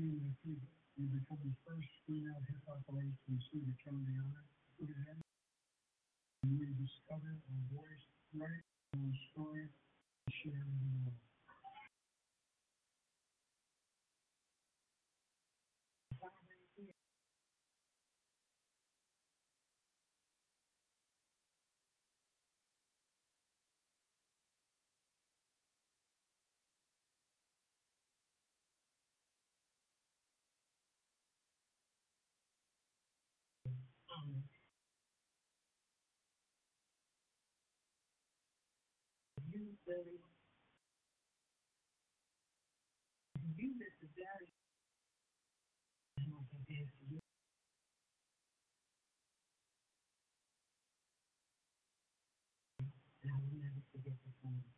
You 0.00 1.10
become 1.10 1.42
the 1.42 1.54
first 1.66 1.90
female 2.06 2.38
hip 2.46 2.62
hop 2.70 2.86
artist 2.86 3.18
to 3.26 3.58
Kennedy 3.82 4.14
Honor. 4.14 4.46
And 6.44 6.54
you 6.54 6.70
discover 6.78 7.34
a 7.34 7.74
voice, 7.74 8.06
write 8.38 8.62
a 8.94 9.10
story, 9.32 9.66
and 9.66 10.34
share 10.38 10.62
with 10.70 10.78
the 10.78 10.90
world. 11.02 11.27
You 34.28 34.36
very 39.86 40.20
you 46.68 46.88
for 46.98 47.06
you. 47.14 47.20
And 53.22 53.32
I 53.32 53.36
will 53.40 53.58
never 53.58 53.82
forget 53.92 54.14
this 54.24 54.36
moment. 54.44 54.77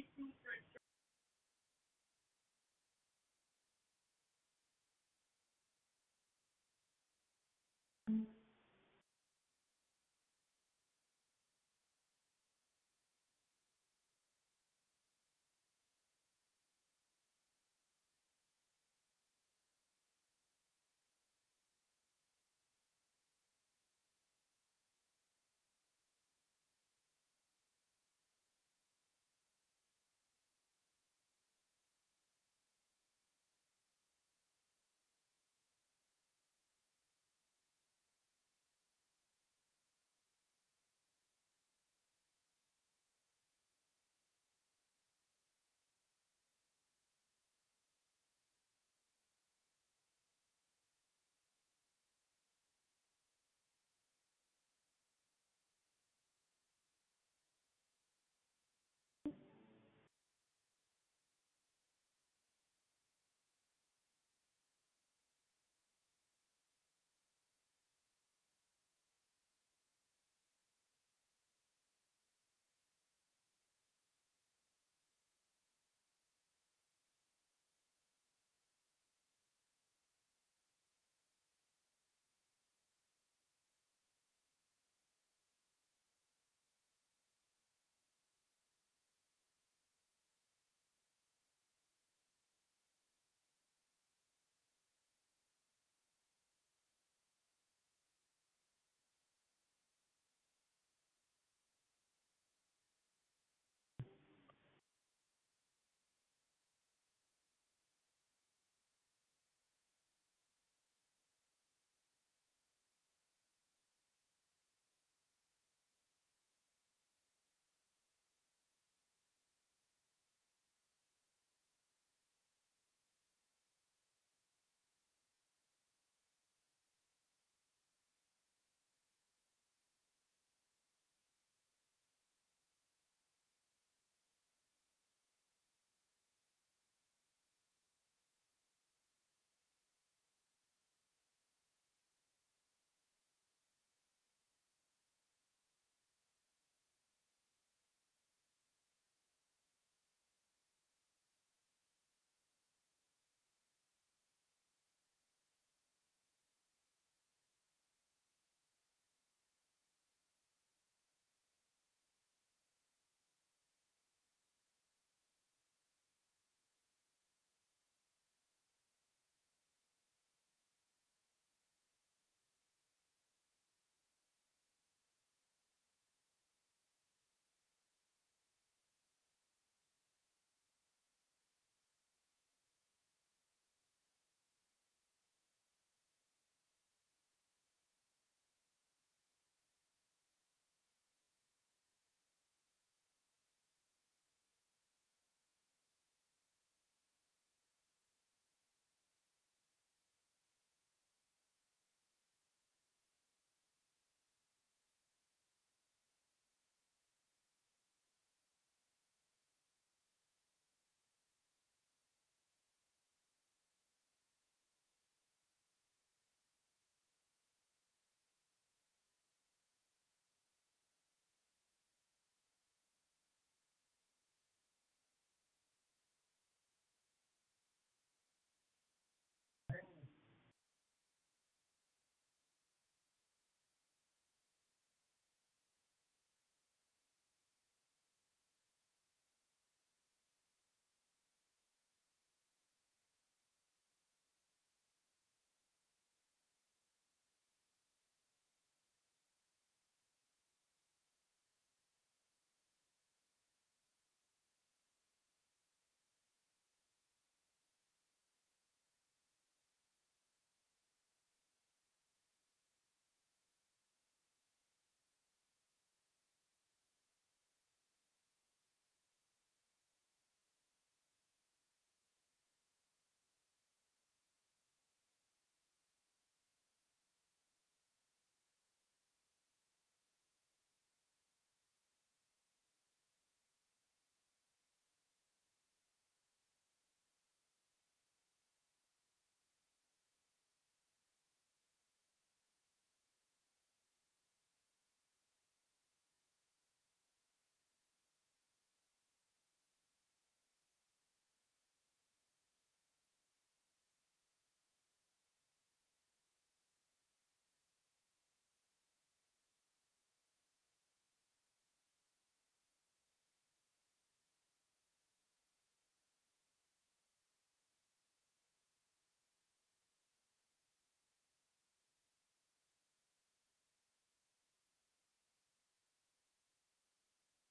Thank 0.00 0.08
you. 8.08 8.39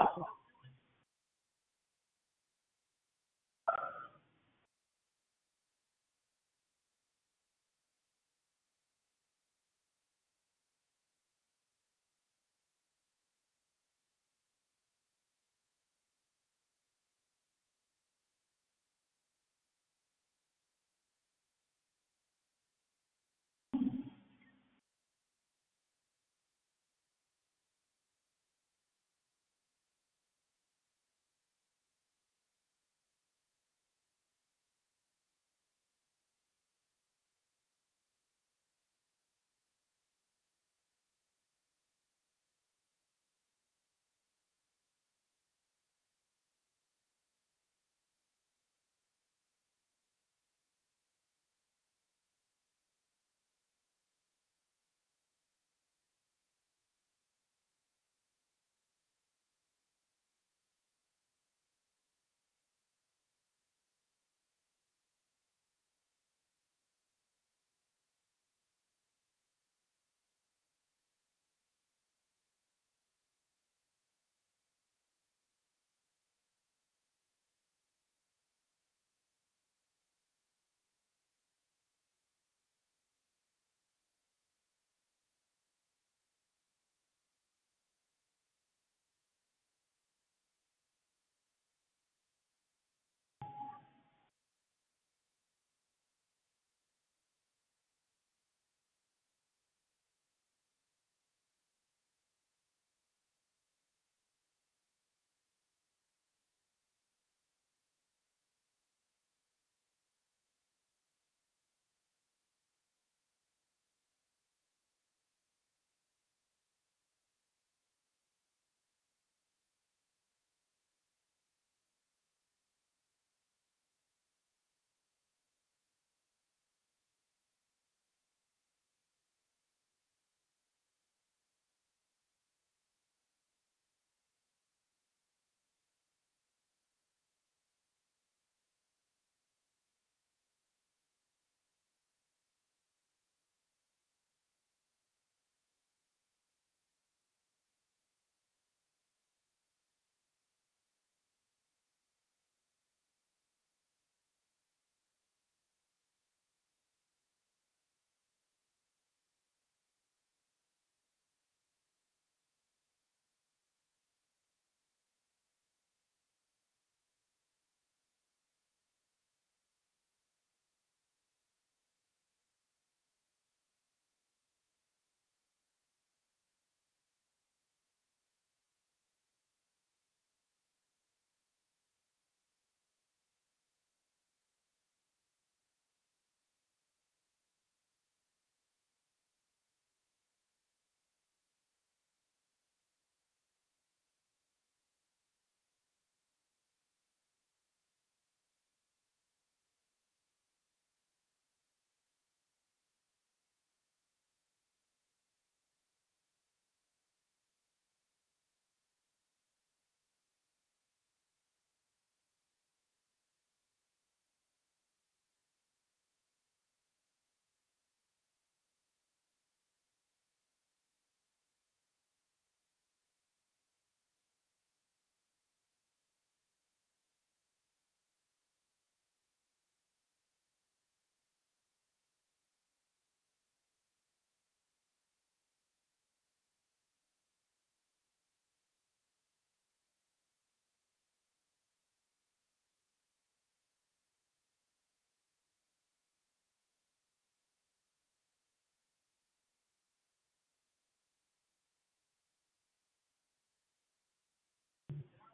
Oh. 0.00 0.39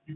yeah 0.09 0.15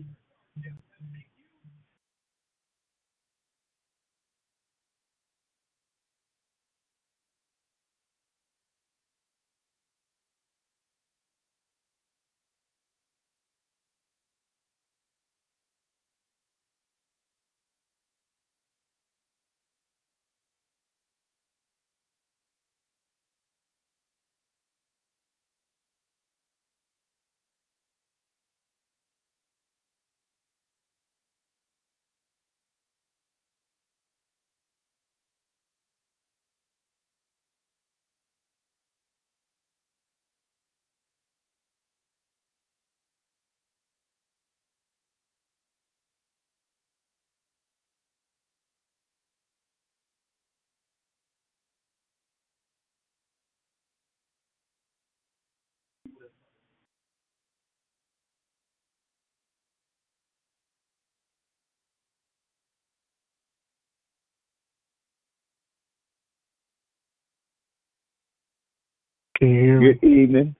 Can 69.40 69.48
you 69.48 69.60
hear 69.62 69.80
me? 69.80 69.94
Good 69.94 70.06
evening. 70.06 70.54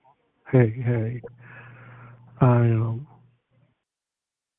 Hey, 0.50 0.70
hey. 0.84 1.22
I 2.40 2.46
um 2.46 3.06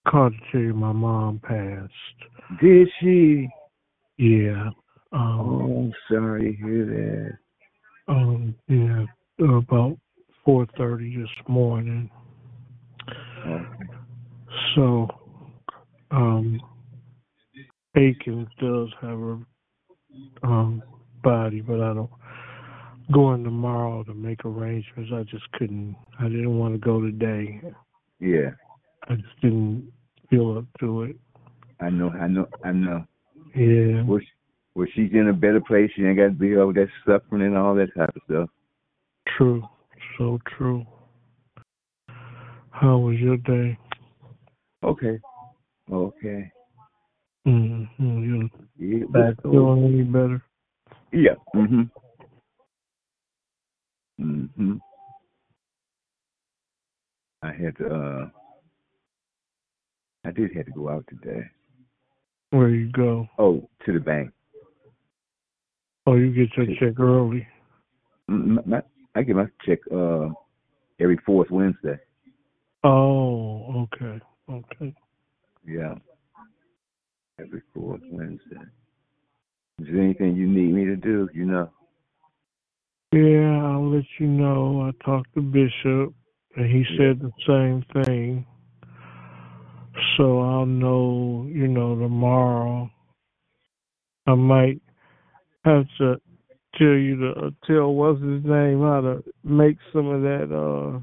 called 0.07 0.33
to 0.33 0.51
tell 0.51 0.61
you 0.61 0.73
my 0.75 0.91
mom 0.91 1.39
passed. 1.39 2.61
Did 2.61 2.87
she? 2.99 3.49
Yeah. 4.17 4.69
Oh, 5.11 5.17
Um, 5.17 5.61
I'm 5.61 5.93
sorry 6.15 6.51
to 6.51 6.63
hear 6.63 6.85
that. 8.07 8.13
um 8.13 8.55
yeah, 8.67 9.05
about 9.43 9.97
four 10.45 10.67
thirty 10.77 11.17
this 11.17 11.47
morning. 11.47 12.07
Okay. 13.47 13.65
So 14.75 15.07
um 16.11 16.61
Aikens 17.97 18.47
does 18.59 18.89
have 19.01 19.17
her 19.17 19.37
um 20.43 20.83
body, 21.23 21.61
but 21.61 21.81
I 21.81 21.93
don't 21.95 22.11
going 23.11 23.43
tomorrow 23.43 24.03
to 24.03 24.13
make 24.13 24.45
arrangements. 24.45 25.11
I 25.13 25.23
just 25.23 25.49
couldn't 25.53 25.95
I 26.19 26.23
didn't 26.23 26.57
want 26.57 26.73
to 26.73 26.79
go 26.79 27.01
today. 27.01 27.61
Yeah, 28.19 28.51
I 29.09 29.15
just 29.15 29.41
didn't 29.41 29.91
feel 30.29 30.57
up 30.57 30.65
to 30.79 31.03
it. 31.03 31.15
I 31.79 31.89
know, 31.89 32.09
I 32.11 32.27
know, 32.27 32.47
I 32.63 32.71
know. 32.71 33.05
Yeah. 33.55 34.03
Well, 34.03 34.19
she, 34.19 34.27
well, 34.75 34.87
she's 34.93 35.11
in 35.13 35.29
a 35.29 35.33
better 35.33 35.59
place. 35.59 35.89
She 35.95 36.03
ain't 36.03 36.17
got 36.17 36.25
to 36.25 36.31
be 36.31 36.55
over 36.55 36.73
that 36.73 36.89
suffering 37.05 37.41
and 37.41 37.57
all 37.57 37.75
that 37.75 37.93
type 37.97 38.15
of 38.15 38.21
stuff. 38.29 38.49
True. 39.37 39.63
So 40.17 40.39
true. 40.57 40.85
How 42.69 42.97
was 42.97 43.17
your 43.17 43.37
day? 43.37 43.77
Okay. 44.83 45.19
Okay. 45.91 46.51
Mm-hmm. 47.47 48.13
You 48.23 48.49
Yeah, 48.77 49.05
back 49.09 49.41
feeling 49.41 49.83
any 49.83 50.03
better? 50.03 50.43
Yeah. 51.11 51.35
Mhm. 51.55 51.89
Mhm. 54.21 54.79
I 57.41 57.51
had 57.53 57.75
to. 57.77 57.87
uh 57.87 58.29
I 60.23 60.31
did 60.31 60.55
have 60.55 60.65
to 60.67 60.71
go 60.71 60.89
out 60.89 61.05
today. 61.09 61.41
Where 62.51 62.69
you 62.69 62.91
go? 62.91 63.27
Oh, 63.39 63.67
to 63.85 63.93
the 63.93 63.99
bank. 63.99 64.31
Oh, 66.05 66.15
you 66.15 66.31
get 66.31 66.55
your 66.55 66.67
check 66.77 66.99
early. 66.99 67.47
Mm, 68.29 68.45
My, 68.45 68.61
my, 68.65 68.81
I 69.15 69.23
get 69.23 69.35
my 69.35 69.47
check 69.65 69.79
uh 69.91 70.29
every 70.99 71.17
fourth 71.25 71.49
Wednesday. 71.49 71.97
Oh, 72.83 73.87
okay. 73.93 74.19
Okay. 74.49 74.95
Yeah. 75.65 75.95
Every 77.39 77.61
fourth 77.73 78.01
Wednesday. 78.11 78.61
Is 79.79 79.87
there 79.87 80.01
anything 80.01 80.35
you 80.35 80.47
need 80.47 80.73
me 80.73 80.85
to 80.85 80.95
do? 80.95 81.29
You 81.33 81.45
know. 81.45 81.71
Yeah, 83.13 83.61
I'll 83.65 83.89
let 83.93 84.05
you 84.19 84.27
know. 84.27 84.89
I 84.89 84.91
talked 85.03 85.33
to 85.35 85.41
Bishop 85.41 86.13
and 86.55 86.65
he 86.65 86.85
said 86.97 87.19
the 87.19 87.31
same 87.45 87.83
thing. 88.05 88.45
So 90.15 90.39
I'll 90.39 90.65
know, 90.65 91.45
you 91.49 91.67
know, 91.67 91.99
tomorrow. 91.99 92.89
I 94.27 94.35
might 94.35 94.81
have 95.65 95.85
to 95.97 96.21
tell 96.77 96.87
you 96.87 97.17
to 97.17 97.31
uh, 97.31 97.49
tell 97.65 97.93
what's 97.93 98.21
his 98.21 98.45
name 98.45 98.79
how 98.81 99.01
to 99.01 99.21
make 99.43 99.75
some 99.91 100.07
of 100.07 100.21
that 100.21 100.53
uh 100.53 101.01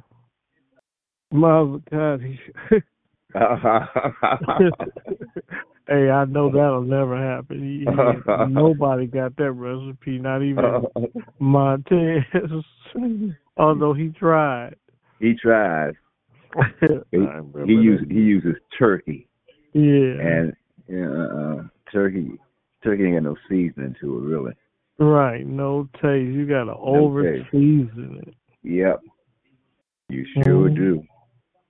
Mazzacati. 1.34 2.38
hey, 5.88 6.10
I 6.10 6.24
know 6.26 6.50
that'll 6.50 6.82
never 6.82 7.16
happen. 7.16 7.60
He, 7.62 7.78
he, 7.80 8.44
nobody 8.52 9.06
got 9.06 9.36
that 9.36 9.52
recipe, 9.52 10.18
not 10.18 10.42
even 10.42 10.84
Montez. 11.38 12.22
Although 13.56 13.92
he 13.94 14.08
tried. 14.10 14.76
he 15.20 15.34
tried. 15.34 15.94
He, 16.80 17.18
he 17.18 17.18
that. 17.18 17.66
uses 17.68 18.06
he 18.08 18.20
uses 18.20 18.54
turkey 18.78 19.28
Yeah. 19.74 20.16
and 20.18 20.52
uh, 20.90 21.64
turkey 21.92 22.30
turkey 22.82 23.04
ain't 23.04 23.16
got 23.16 23.22
no 23.24 23.36
seasoning 23.48 23.94
to 24.00 24.16
it 24.18 24.20
really. 24.22 24.52
Right, 24.98 25.46
no 25.46 25.88
taste. 26.00 26.32
You 26.34 26.46
gotta 26.48 26.74
over 26.74 27.44
season 27.52 28.22
it. 28.26 28.34
Yep. 28.62 29.00
You 30.08 30.24
sure 30.42 30.70
Mhm. 30.70 30.74
do. 30.76 31.02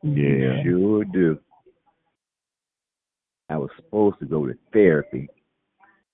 Yeah. 0.05 0.63
You 0.63 0.63
sure 0.63 1.05
do. 1.07 1.39
I 3.49 3.57
was 3.57 3.71
supposed 3.77 4.19
to 4.21 4.27
go 4.27 4.47
to 4.47 4.55
therapy 4.73 5.29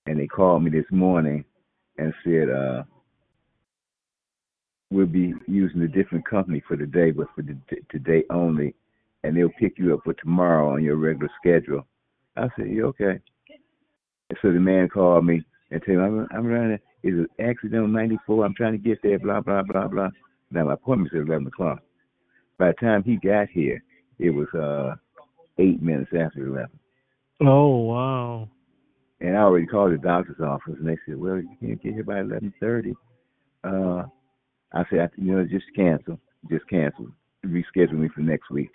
and 0.05 0.19
they 0.19 0.27
called 0.27 0.63
me 0.63 0.69
this 0.69 0.85
morning 0.91 1.43
and 1.97 2.13
said, 2.23 2.49
uh, 2.49 2.83
we'll 4.91 5.05
be 5.05 5.33
using 5.47 5.81
a 5.81 5.87
different 5.87 6.27
company 6.27 6.61
for 6.67 6.77
today, 6.77 7.11
but 7.11 7.27
for 7.35 7.41
the, 7.41 7.57
today 7.89 8.23
only, 8.29 8.75
and 9.23 9.35
they'll 9.35 9.49
pick 9.59 9.77
you 9.77 9.93
up 9.93 10.01
for 10.03 10.13
tomorrow 10.13 10.73
on 10.73 10.83
your 10.83 10.97
regular 10.97 11.29
schedule. 11.39 11.85
I 12.37 12.47
said, 12.55 12.67
okay. 12.67 13.19
And 14.29 14.39
so 14.41 14.51
the 14.51 14.59
man 14.59 14.89
called 14.89 15.25
me 15.25 15.43
and 15.71 15.81
told 15.85 15.97
me, 15.97 16.03
I'm, 16.03 16.27
I'm 16.31 16.45
running, 16.45 16.79
is 17.03 17.13
an 17.13 17.27
accident 17.39 17.83
on 17.83 17.91
94, 17.91 18.45
I'm 18.45 18.55
trying 18.55 18.73
to 18.73 18.77
get 18.77 18.99
there, 19.01 19.19
blah, 19.19 19.41
blah, 19.41 19.63
blah, 19.63 19.87
blah. 19.87 20.09
Now, 20.51 20.65
my 20.65 20.73
appointment's 20.73 21.15
at 21.15 21.21
11 21.27 21.47
o'clock. 21.47 21.79
By 22.57 22.67
the 22.67 22.73
time 22.73 23.03
he 23.03 23.17
got 23.17 23.49
here, 23.49 23.83
it 24.19 24.29
was 24.29 24.47
uh 24.53 24.95
eight 25.57 25.81
minutes 25.81 26.11
after 26.17 26.45
11. 26.45 26.69
Oh 27.41 27.77
wow. 27.77 28.49
And 29.21 29.35
I 29.35 29.41
already 29.41 29.65
called 29.65 29.93
the 29.93 29.97
doctor's 29.97 30.39
office, 30.39 30.75
and 30.77 30.87
they 30.87 30.97
said, 31.05 31.17
"Well, 31.17 31.37
you 31.37 31.55
can't 31.59 31.81
get 31.81 31.93
here 31.93 32.03
by 32.03 32.19
11:30." 32.21 32.93
Uh, 33.63 34.05
I 34.73 34.83
said, 34.89 34.99
I- 34.99 35.21
"You 35.21 35.35
know, 35.35 35.45
just 35.45 35.65
cancel, 35.75 36.19
just 36.49 36.67
cancel, 36.67 37.07
reschedule 37.45 37.93
me 37.93 38.07
for 38.09 38.21
next 38.21 38.49
week." 38.49 38.71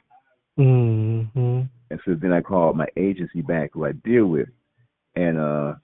Mhm. 0.59 1.69
And 1.91 2.01
so 2.05 2.15
then 2.15 2.33
I 2.33 2.41
called 2.41 2.77
my 2.77 2.89
agency 2.97 3.43
back, 3.43 3.71
who 3.73 3.85
I 3.85 3.93
deal 3.93 4.27
with, 4.27 4.49
and 5.15 5.39
uh, 5.39 5.75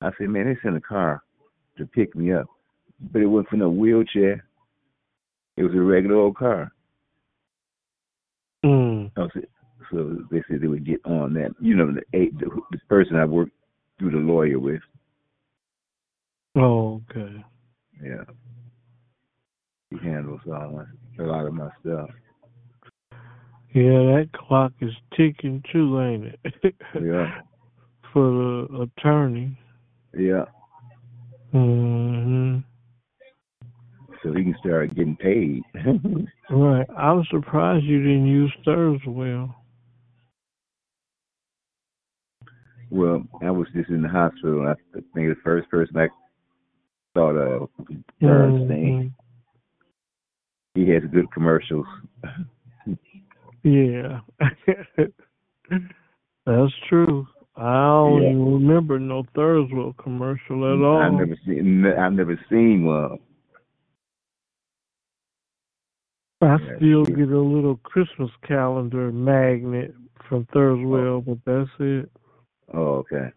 I 0.00 0.10
said, 0.16 0.28
"Man, 0.28 0.46
they 0.46 0.56
sent 0.62 0.76
a 0.76 0.80
car 0.80 1.22
to 1.76 1.86
pick 1.86 2.14
me 2.14 2.32
up, 2.32 2.46
but 3.12 3.22
it 3.22 3.26
wasn't 3.26 3.48
for 3.50 3.56
no 3.56 3.70
wheelchair. 3.70 4.44
It 5.56 5.64
was 5.64 5.74
a 5.74 5.80
regular 5.80 6.16
old 6.16 6.36
car." 6.36 6.72
Mm. 8.64 9.10
I 9.16 9.28
said, 9.34 9.46
so 9.94 10.18
they 10.30 10.42
said 10.48 10.60
they 10.60 10.66
would 10.66 10.84
get 10.84 11.00
on 11.06 11.32
that. 11.34 11.52
You 11.60 11.76
know, 11.76 11.92
the, 11.92 12.02
the, 12.12 12.60
the 12.72 12.78
person 12.88 13.16
I 13.16 13.24
worked 13.24 13.52
through 13.98 14.10
the 14.10 14.16
lawyer 14.18 14.58
with. 14.58 14.82
Oh, 16.56 17.00
okay. 17.10 17.44
Yeah. 18.02 18.24
He 19.90 19.98
handles 19.98 20.40
all 20.46 20.70
my, 21.18 21.24
a 21.24 21.26
lot 21.26 21.46
of 21.46 21.54
my 21.54 21.68
stuff. 21.80 22.10
Yeah, 23.72 23.82
that 24.14 24.28
clock 24.32 24.72
is 24.80 24.92
ticking 25.16 25.62
too, 25.72 26.00
ain't 26.00 26.24
it? 26.26 26.74
Yeah. 27.00 27.40
For 28.12 28.30
the 28.30 28.88
attorney. 28.96 29.58
Yeah. 30.16 30.44
Mhm. 31.52 32.62
So 34.22 34.32
he 34.32 34.44
can 34.44 34.54
start 34.60 34.94
getting 34.94 35.16
paid. 35.16 35.62
Right. 36.50 36.86
I'm 36.96 37.24
surprised 37.30 37.84
you 37.84 38.00
didn't 38.00 38.26
use 38.26 38.54
Thurswell. 38.66 39.54
Well, 42.90 43.22
I 43.42 43.50
was 43.50 43.66
just 43.74 43.90
in 43.90 44.02
the 44.02 44.08
hospital. 44.08 44.66
I 44.68 44.74
think 44.92 45.06
the 45.14 45.36
first 45.42 45.68
person 45.70 45.96
I 45.96 46.08
thought 47.14 47.36
of 47.36 47.70
Bernstein. 48.20 48.68
Mhm. 48.70 49.12
He 50.74 50.88
has 50.90 51.02
good 51.12 51.30
commercials. 51.32 51.86
Yeah. 53.62 54.20
That's 56.46 56.74
true. 56.88 57.26
I 57.56 57.72
don't 57.72 58.22
Yeah. 58.22 58.30
even 58.30 58.52
remember 58.54 58.98
no 58.98 59.22
Thurswell 59.34 59.96
commercial 59.96 60.64
at 60.66 60.84
all. 60.84 61.00
I've 61.00 61.12
never 61.12 61.36
seen. 61.46 61.86
I've 61.86 62.12
never 62.12 62.38
seen 62.50 62.84
one. 62.84 63.18
I 66.42 66.58
still 66.76 67.04
get 67.04 67.30
a 67.30 67.38
little 67.40 67.76
Christmas 67.84 68.30
calendar 68.46 69.10
magnet 69.12 69.94
from 70.28 70.44
Thurswell, 70.46 71.24
but 71.24 71.38
that's 71.46 71.70
it. 71.78 72.10
Oh, 72.72 73.04
okay. 73.04 73.30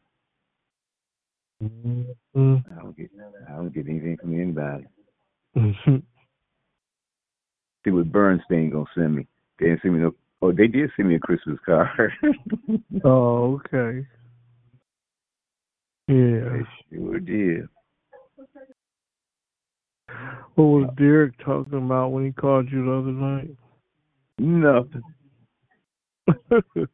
Mhm. 1.62 2.16
I 2.36 2.82
don't 2.82 2.96
get. 2.96 3.10
I 3.48 3.52
don't 3.52 3.74
get 3.74 3.88
anything 3.88 4.18
from 4.18 4.40
anybody. 4.40 4.86
Mhm. 5.56 6.04
See 7.84 7.92
what 7.92 8.12
Bernstein 8.12 8.70
gonna 8.70 8.86
send 8.94 9.16
me. 9.16 9.28
They 9.60 9.68
didn't 9.68 9.82
send 9.82 9.96
me 9.96 10.02
no. 10.02 10.16
Oh, 10.42 10.52
they 10.52 10.68
did 10.68 10.92
send 10.96 11.10
me 11.10 11.16
a 11.16 11.20
Christmas 11.20 11.60
card. 11.66 12.14
oh, 13.04 13.56
okay. 13.56 14.06
Yeah. 16.08 16.50
they 16.50 16.64
sure 16.90 17.20
did. 17.20 17.68
What 20.56 20.64
was 20.64 20.90
Derek 20.96 21.38
talking 21.40 21.78
about 21.78 22.10
when 22.10 22.26
he 22.26 22.32
called 22.32 22.72
you 22.72 22.86
the 22.86 22.92
other 22.92 23.12
night? 23.12 23.50
Nothing. 24.40 25.04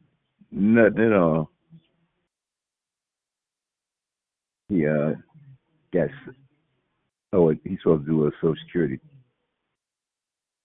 Nothing 0.50 1.04
at 1.04 1.12
all. 1.12 1.50
He 4.68 4.86
uh 4.86 5.12
got. 5.92 6.04
s- 6.08 6.34
Oh, 7.32 7.52
he's 7.64 7.78
supposed 7.82 8.04
to 8.04 8.10
do 8.10 8.26
a 8.26 8.30
Social 8.40 8.54
Security 8.64 9.00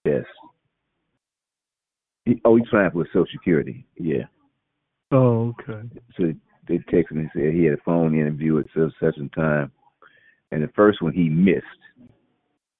test. 0.06 0.26
He, 2.24 2.40
oh, 2.44 2.54
he's 2.56 2.68
trying 2.68 2.92
for 2.92 3.04
Social 3.06 3.26
Security. 3.32 3.84
Yeah. 3.96 4.24
oh, 5.10 5.52
okay. 5.58 5.88
So 6.16 6.32
they 6.68 6.78
texted 6.78 7.12
me 7.12 7.22
and 7.22 7.30
said 7.34 7.54
he 7.54 7.64
had 7.64 7.74
a 7.78 7.82
phone 7.84 8.14
interview 8.14 8.58
at 8.60 8.66
such 8.72 8.92
such 9.00 9.16
a 9.18 9.28
time, 9.34 9.72
and 10.52 10.62
the 10.62 10.68
first 10.76 11.02
one 11.02 11.12
he 11.12 11.28
missed. 11.28 11.64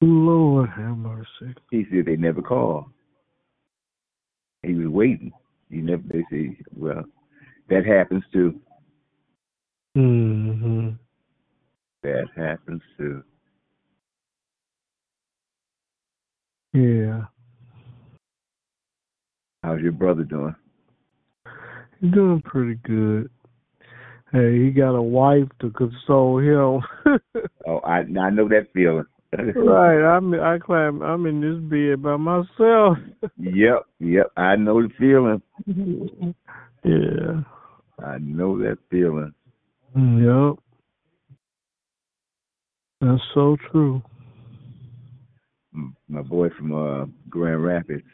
Lord 0.02 0.70
have 0.70 0.97
mercy. 0.97 1.55
He 1.72 1.84
said 1.90 2.06
they 2.06 2.16
never 2.16 2.40
called. 2.42 2.84
He 4.62 4.74
was 4.74 4.86
waiting. 4.88 5.32
He 5.68 5.78
never. 5.78 6.02
They 6.06 6.24
say, 6.30 6.56
well, 6.76 7.05
that 7.68 7.84
happens 7.84 8.22
too. 8.32 8.60
hmm 9.97 10.90
That 12.02 12.27
happens 12.36 12.82
too. 12.97 13.22
Yeah. 16.72 17.22
How's 19.62 19.81
your 19.81 19.93
brother 19.93 20.24
doing? 20.24 20.55
He's 22.01 22.12
doing 22.12 22.40
pretty 22.43 22.77
good. 22.85 23.28
Hey, 24.32 24.64
he 24.64 24.70
got 24.70 24.94
a 24.94 25.02
wife 25.02 25.48
to 25.60 25.70
console 25.70 26.39
him. 26.39 26.82
Oh, 27.66 27.78
I 27.81 27.98
I 27.98 28.31
know 28.31 28.48
that 28.48 28.68
feeling. 28.72 29.05
right, 29.36 30.16
I'm 30.16 30.32
I 30.35 30.59
climb 30.59 31.02
I'm 31.02 31.27
in 31.27 31.40
this 31.40 31.60
bed 31.70 32.02
by 32.02 32.16
myself. 32.16 32.97
Yep, 33.39 33.86
yep. 34.01 34.32
I 34.36 34.56
know 34.56 34.82
the 34.82 34.89
feeling. 34.98 35.43
yeah. 36.85 37.43
I 38.05 38.18
know 38.18 38.59
that 38.59 38.78
feeling. 38.90 39.32
Yep. 39.94 40.59
That's 43.01 43.22
so 43.32 43.56
true. 43.70 44.02
My 46.09 46.22
boy 46.22 46.48
from 46.56 46.74
uh, 46.74 47.06
Grand 47.28 47.64
Rapids. 47.64 48.05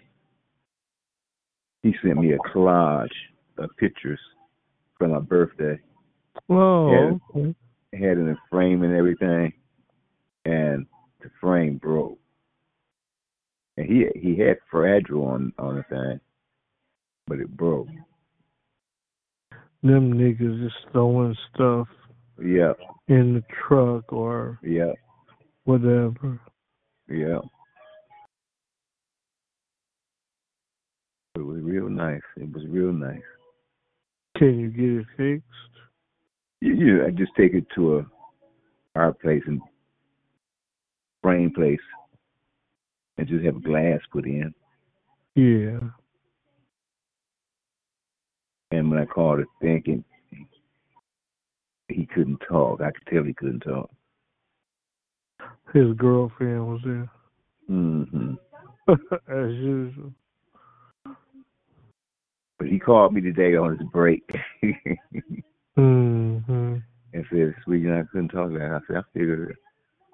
He 1.83 1.95
sent 2.03 2.19
me 2.19 2.33
a 2.33 2.39
collage 2.39 3.09
of 3.59 3.71
pictures 3.79 4.21
for 4.99 5.09
my 5.09 5.21
birthday. 5.21 5.79
Whoa. 6.47 7.19
Yeah. 7.35 7.41
okay. 7.41 7.55
had 7.93 8.19
it 8.19 8.21
in 8.21 8.29
a 8.29 8.37
frame 8.51 8.83
and 8.83 8.95
everything, 8.95 9.53
and 10.45 10.87
the 11.21 11.31
frame 11.41 11.79
broke. 11.79 12.19
And 13.77 13.87
he 13.87 14.07
he 14.19 14.39
had 14.39 14.59
fragile 14.71 15.25
on 15.25 15.53
on 15.59 15.77
the 15.77 15.83
thing, 15.85 16.21
but 17.27 17.41
it 17.41 17.57
broke. 17.57 17.89
Them 19.83 20.15
niggas 20.15 20.63
just 20.63 20.93
throwing 20.93 21.37
stuff 21.55 21.89
Yeah, 22.39 22.73
in 23.09 23.35
the 23.35 23.43
truck 23.67 24.13
or 24.13 24.59
yeah, 24.63 24.93
whatever. 25.65 26.41
yeah. 27.09 27.39
It 31.35 31.41
was 31.45 31.61
real 31.63 31.89
nice. 31.89 32.23
It 32.37 32.53
was 32.53 32.65
real 32.69 32.93
nice. 32.93 33.21
Can 34.37 34.59
you 34.59 34.71
get 34.71 35.01
it 35.01 35.07
fixed? 35.17 35.77
You, 36.61 36.75
you 36.75 37.07
I 37.07 37.11
just 37.11 37.33
take 37.37 37.55
it 37.55 37.67
to 37.75 37.99
a 37.99 38.07
art 38.95 39.21
place 39.21 39.43
and 39.47 39.61
frame 41.23 41.53
place, 41.55 41.79
and 43.19 43.27
just 43.29 43.45
have 43.45 43.57
a 43.57 43.61
glass 43.61 44.01
put 44.13 44.27
in. 44.27 44.55
Yeah. 45.35 45.81
And 48.73 48.91
when 48.91 48.99
I 48.99 49.05
called 49.05 49.41
it 49.41 49.49
thinking, 49.61 50.05
he 51.89 52.07
couldn't 52.07 52.41
talk. 52.49 52.81
I 52.81 52.91
could 52.91 53.07
tell 53.13 53.25
he 53.25 53.35
couldn't 53.35 53.61
talk. 53.61 53.91
His 55.73 55.93
girlfriend 55.97 56.67
was 56.67 56.81
there. 56.85 57.11
Mm-hmm. 57.71 58.35
As 58.89 59.53
usual. 59.55 60.13
But 62.59 62.69
he 62.69 62.79
called 62.79 63.13
me 63.13 63.21
today 63.21 63.57
on 63.57 63.77
his 63.77 63.87
break 63.93 64.27
mm-hmm. 65.77 66.77
and 67.13 67.25
said, 67.31 67.55
"Sweetie, 67.65 67.91
I 67.91 68.03
couldn't 68.11 68.29
talk 68.29 68.51
to 68.51 68.59
her." 68.59 68.77
I 68.77 68.81
said, 68.87 68.97
"I 68.97 69.03
figured 69.13 69.51
it." 69.51 69.57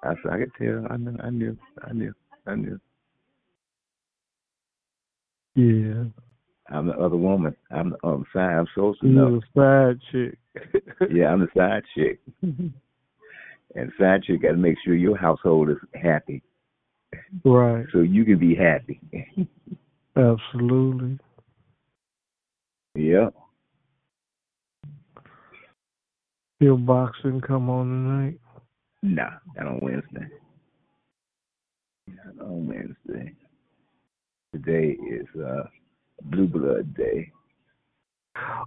I 0.03 0.15
said, 0.23 0.33
"I 0.33 0.39
could 0.39 0.53
tell. 0.59 0.87
I 0.91 0.97
knew. 0.97 1.17
I 1.23 1.31
knew. 1.31 1.57
I 1.83 1.93
knew. 1.93 2.15
I 2.47 2.55
knew." 2.57 2.81
Yeah. 5.55 6.05
I'm 6.71 6.87
the 6.87 6.95
other 6.95 7.17
woman. 7.17 7.55
I'm 7.71 7.91
the 7.91 8.07
other 8.07 8.25
side. 8.33 8.53
I'm 8.59 8.67
supposed 8.75 9.01
to 9.01 9.07
know. 9.09 9.29
was 9.31 9.43
a 9.57 9.59
side 9.59 10.01
chick. 10.13 10.39
Yeah, 11.11 11.27
I'm 11.33 11.41
the 11.41 11.49
side 11.57 11.83
chick. 11.97 12.21
and 12.43 13.93
side 13.99 14.23
chick 14.25 14.43
got 14.43 14.53
to 14.53 14.57
make 14.57 14.77
sure 14.85 14.95
your 14.95 15.17
household 15.17 15.71
is 15.71 15.77
happy, 16.01 16.43
Right. 17.45 17.87
so 17.93 18.01
you 18.01 18.25
can 18.25 18.39
be 18.39 18.55
happy. 18.55 19.01
Absolutely. 20.17 21.19
yeah. 22.95 23.29
Your 26.61 26.79
boxing 26.79 27.41
come 27.41 27.69
on 27.71 27.87
tonight? 27.87 28.39
Nah, 29.03 29.31
not 29.57 29.67
on 29.67 29.81
Wednesday. 29.83 30.29
Not 32.09 32.47
on 32.47 32.67
Wednesday. 32.69 33.33
Today 34.55 34.97
is 35.11 35.27
uh 35.41 35.65
Blue 36.25 36.47
Blood 36.47 36.95
Day. 36.95 37.31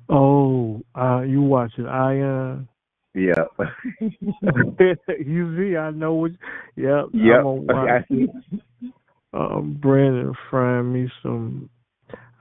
Oh, 0.10 0.82
uh, 0.95 1.22
you 1.22 1.41
watching 1.41 1.88
Iron? 1.88 2.68
Yeah. 3.14 3.45
you 3.99 5.57
see, 5.57 5.77
I 5.77 5.91
know 5.91 6.14
what. 6.14 6.32
Yep. 6.76 7.06
Gonna 7.14 7.52
watch. 7.52 8.06
Um, 9.34 9.77
Brandon 9.82 10.34
frying 10.49 10.94
me 10.94 11.10
some. 11.22 11.69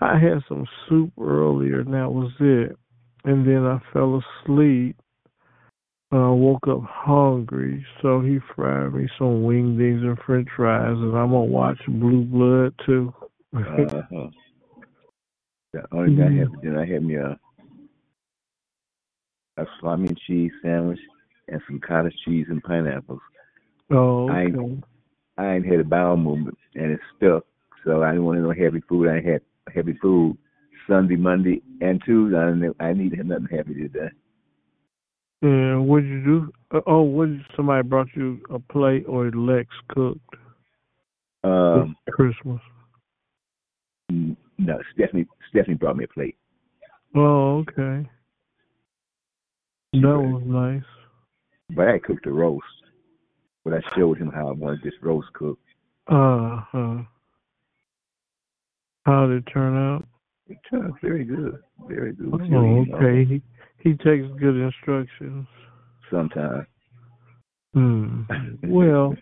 I 0.01 0.19
had 0.19 0.43
some 0.49 0.67
soup 0.89 1.13
earlier, 1.21 1.81
and 1.81 1.95
that 1.95 2.11
was 2.11 2.31
it. 2.41 2.77
And 3.25 3.47
then 3.47 3.65
I 3.65 3.81
fell 3.93 4.23
asleep. 4.45 4.97
Uh, 6.13 6.33
woke 6.33 6.69
up 6.69 6.83
hungry, 6.85 7.85
so 8.01 8.21
he 8.21 8.39
fried 8.55 8.95
me 8.95 9.09
some 9.19 9.43
wingdings 9.43 10.03
and 10.03 10.17
French 10.25 10.47
fries, 10.55 10.97
and 10.97 11.17
I'm 11.17 11.31
gonna 11.31 11.45
watch 11.45 11.79
Blue 11.89 12.23
Blood 12.25 12.73
too. 12.87 13.13
uh-huh. 13.57 14.29
The 15.75 15.85
only 15.91 16.15
thing 16.15 16.25
I 16.25 16.39
had 16.39 16.51
for 16.51 16.63
dinner, 16.63 16.81
I 16.81 16.87
had 16.87 17.03
me 17.03 17.17
a 17.17 17.37
a 19.57 19.67
salami 19.79 20.09
and 20.09 20.19
cheese 20.27 20.53
sandwich 20.63 21.01
and 21.49 21.61
some 21.67 21.81
cottage 21.81 22.15
cheese 22.25 22.47
and 22.49 22.63
pineapples. 22.63 23.21
oh, 23.91 24.29
I- 24.29 24.45
okay. 24.47 24.83
I 25.37 25.55
ain't 25.55 25.67
had 25.67 25.81
a 25.81 25.85
bowel 25.85 26.17
movement 26.17 26.57
and 26.77 26.93
it 26.93 27.01
stuck, 27.17 27.45
so 27.85 28.05
I 28.05 28.13
didn't 28.13 28.25
want 28.25 28.41
no 28.41 28.53
heavy 28.53 28.81
food. 28.89 29.09
I 29.09 29.21
had 29.21 29.43
heavy 29.75 29.95
food 30.01 30.39
Sunday, 30.87 31.17
Monday, 31.17 31.61
and 31.81 32.01
Tuesday. 32.05 32.37
I 32.39 32.53
didn't, 32.53 32.77
I 32.79 32.93
needed 32.93 33.27
nothing 33.27 33.49
heavy 33.51 33.75
today. 33.75 34.11
And 35.43 35.89
what'd 35.89 36.09
you 36.09 36.23
do? 36.23 36.53
Uh, 36.71 36.83
oh, 36.87 37.03
what? 37.03 37.31
Somebody 37.57 37.89
brought 37.89 38.15
you 38.15 38.41
a 38.51 38.61
plate, 38.61 39.07
or 39.09 39.31
Lex 39.33 39.69
cooked 39.89 40.37
Um, 41.43 41.97
Christmas? 42.11 42.61
No, 44.59 44.79
Stephanie. 44.95 45.27
Stephanie 45.51 45.77
brought 45.77 45.97
me 45.97 46.05
a 46.05 46.09
plate. 46.09 46.37
Oh, 47.15 47.59
okay. 47.59 48.09
That 49.93 50.01
was 50.03 50.43
nice. 50.45 50.83
But 51.71 51.89
I 51.89 51.99
cooked 51.99 52.27
a 52.27 52.33
roast. 52.33 52.65
But 53.65 53.75
I 53.75 53.81
showed 53.97 54.19
him 54.19 54.31
how 54.31 54.49
I 54.49 54.53
wanted 54.53 54.81
this 54.83 54.95
roast 55.01 55.33
cooked. 55.33 55.63
Uh 56.09 56.61
huh. 56.71 56.97
How 59.07 59.27
did 59.27 59.39
it 59.39 59.51
turn 59.53 59.77
out? 59.77 60.07
It 60.49 60.59
turned 60.69 60.93
out 60.93 61.01
very 61.01 61.25
good. 61.25 61.59
Very 61.89 62.13
good. 62.13 62.31
Oh, 62.33 62.43
You 62.43 62.51
know, 62.51 62.85
okay. 62.97 63.25
He 63.25 63.43
he 63.83 63.91
takes 63.93 64.27
good 64.39 64.57
instructions. 64.57 65.47
Sometimes. 66.11 66.67
Hmm. 67.73 68.23
Well, 68.65 69.15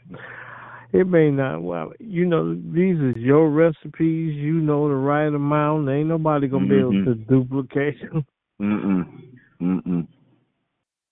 it 0.93 1.07
may 1.07 1.31
not. 1.31 1.63
Well, 1.63 1.93
you 1.99 2.27
know, 2.27 2.55
these 2.55 2.97
is 2.99 3.17
your 3.17 3.51
recipes. 3.51 4.35
You 4.35 4.55
know 4.55 4.89
the 4.89 4.95
right 4.95 5.27
amount. 5.27 5.89
Ain't 5.89 6.09
nobody 6.09 6.49
gonna 6.49 6.67
be 6.67 6.77
able 6.79 6.93
Mhm. 6.93 7.05
to 7.05 7.15
duplicate 7.15 8.01
them. 8.01 8.27
Mm-mm. 8.61 9.23
Mm-mm. 9.61 10.09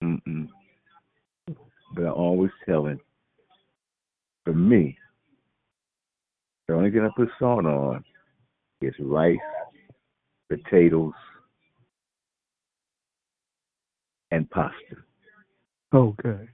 Mm-mm. 0.05 0.49
But 1.95 2.07
I 2.07 2.11
always 2.11 2.51
tell 2.67 2.87
it, 2.87 2.99
for 4.45 4.55
me, 4.55 4.97
the 6.69 6.75
only 6.75 6.91
thing 6.91 7.01
I 7.01 7.11
put 7.17 7.29
salt 7.39 7.67
on 7.67 8.05
is 8.81 8.95
rice, 9.01 9.39
potatoes, 10.49 11.15
and 14.31 14.49
pasta. 14.51 14.97
Okay. 15.93 16.49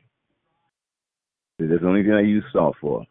That's 1.58 1.80
the 1.80 1.86
only 1.88 2.02
thing 2.02 2.12
I 2.12 2.20
use 2.20 2.44
salt 2.52 2.76
for. 2.80 3.06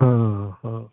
Uh 0.00 0.50
huh. 0.62 0.84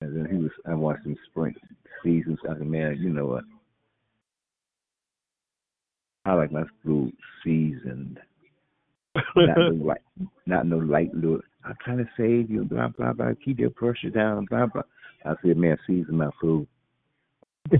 And 0.00 0.16
then 0.16 0.28
he 0.30 0.36
was, 0.36 0.50
I 0.66 0.74
watched 0.74 1.06
him 1.06 1.16
sprint 1.30 1.56
seasons. 2.02 2.38
I 2.48 2.54
said, 2.54 2.66
man, 2.66 2.96
you 3.00 3.10
know 3.10 3.26
what? 3.26 3.44
I 6.24 6.34
like 6.34 6.52
my 6.52 6.64
food 6.84 7.12
seasoned. 7.44 8.18
not 9.36 9.58
no 9.58 9.68
light, 9.84 10.00
not 10.46 10.66
no 10.66 10.78
light 10.78 11.14
look. 11.14 11.44
I'm 11.64 11.76
trying 11.84 11.98
to 11.98 12.08
save 12.16 12.50
you, 12.50 12.64
blah 12.64 12.88
blah 12.88 13.12
blah. 13.12 13.32
Keep 13.44 13.58
your 13.58 13.70
pressure 13.70 14.10
down, 14.10 14.46
blah 14.46 14.66
blah. 14.66 14.82
I 15.24 15.34
said, 15.42 15.56
man, 15.56 15.76
season 15.86 16.16
my 16.16 16.30
food. 16.40 16.66
I 17.72 17.78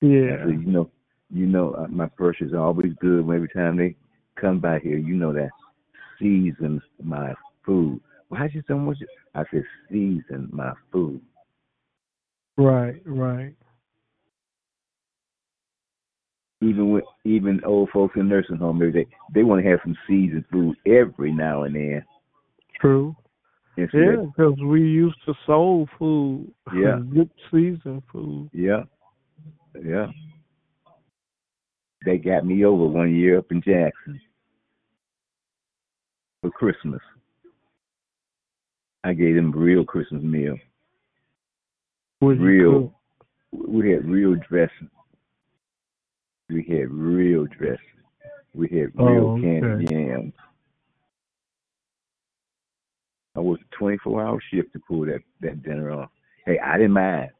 yeah. 0.00 0.44
said, 0.44 0.60
you 0.62 0.66
know, 0.66 0.90
you 1.30 1.46
know, 1.46 1.72
uh, 1.74 1.86
my 1.88 2.06
pressure 2.06 2.44
is 2.44 2.54
always 2.54 2.92
good. 3.00 3.20
Every 3.20 3.48
time 3.48 3.76
they 3.76 3.96
come 4.40 4.60
by 4.60 4.78
here, 4.78 4.96
you 4.98 5.14
know 5.14 5.32
that 5.32 5.50
season 6.20 6.80
my 7.02 7.34
food. 7.64 8.00
Why 8.28 8.48
you 8.52 8.62
so 8.68 8.78
much? 8.78 8.98
I 9.34 9.42
said, 9.50 9.64
season 9.90 10.48
my 10.52 10.72
food. 10.92 11.20
Right. 12.56 13.00
Right. 13.04 13.54
Even 16.62 16.90
with 16.90 17.04
even 17.24 17.60
old 17.64 17.88
folks 17.90 18.16
in 18.16 18.28
nursing 18.28 18.56
home, 18.56 18.78
they 18.78 19.06
they 19.34 19.42
want 19.42 19.64
to 19.64 19.70
have 19.70 19.80
some 19.82 19.96
seasoned 20.06 20.44
food 20.52 20.76
every 20.86 21.32
now 21.32 21.62
and 21.62 21.74
then. 21.74 22.04
True. 22.80 23.16
Instead 23.76 24.00
Yeah, 24.00 24.16
because 24.26 24.58
we 24.62 24.80
used 24.80 25.16
to 25.26 25.34
soul 25.46 25.88
food. 25.98 26.52
Yeah. 26.74 27.00
Good 27.12 27.30
season 27.50 28.02
food. 28.12 28.50
Yeah. 28.52 28.82
Yeah. 29.82 30.06
They 32.04 32.18
got 32.18 32.46
me 32.46 32.64
over 32.64 32.84
one 32.84 33.14
year 33.14 33.38
up 33.38 33.50
in 33.50 33.60
Jackson 33.62 34.20
for 36.40 36.50
Christmas. 36.50 37.00
I 39.04 39.12
gave 39.12 39.34
them 39.34 39.52
a 39.54 39.56
real 39.56 39.84
Christmas 39.84 40.22
meal. 40.22 40.56
You 42.20 42.34
Real. 42.34 42.94
cook? 43.52 43.66
We 43.68 43.90
had 43.90 44.04
real 44.08 44.36
dressing. 44.48 44.90
We 46.48 46.62
had 46.64 46.90
real 46.90 47.46
dressing. 47.46 47.78
We 48.54 48.68
had 48.68 48.94
real 48.94 49.30
Oh, 49.30 49.38
okay. 49.38 49.86
yams. 49.90 50.34
I 53.36 53.40
worked 53.40 53.62
a 53.62 53.76
24 53.76 54.22
hour 54.22 54.38
shift 54.52 54.72
to 54.72 54.80
pull 54.86 55.06
that, 55.06 55.20
that 55.40 55.62
dinner 55.62 55.92
off. 55.92 56.10
Hey, 56.44 56.58
I 56.58 56.76
didn't 56.76 56.92
mind. 56.92 57.30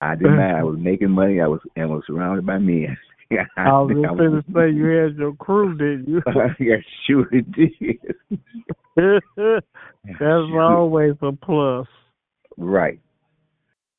I 0.00 0.14
didn't 0.14 0.36
mind. 0.36 0.56
I 0.56 0.64
was 0.64 0.78
making 0.78 1.10
money. 1.10 1.40
I 1.40 1.46
was 1.46 1.60
and 1.76 1.90
was 1.90 2.02
surrounded 2.06 2.46
by 2.46 2.58
men. 2.58 2.96
I 3.56 3.70
was 3.80 3.96
just 4.02 4.18
going 4.18 4.32
to 4.32 4.44
say 4.52 4.76
you 4.76 4.86
had 4.86 5.16
your 5.16 5.34
crew, 5.36 5.76
didn't 5.76 6.08
you? 6.08 6.22
I 6.26 6.82
sure 7.06 7.28
did. 7.30 7.98
That's 10.04 10.52
always 10.58 11.14
a 11.22 11.32
plus. 11.32 11.86
Right. 12.56 13.00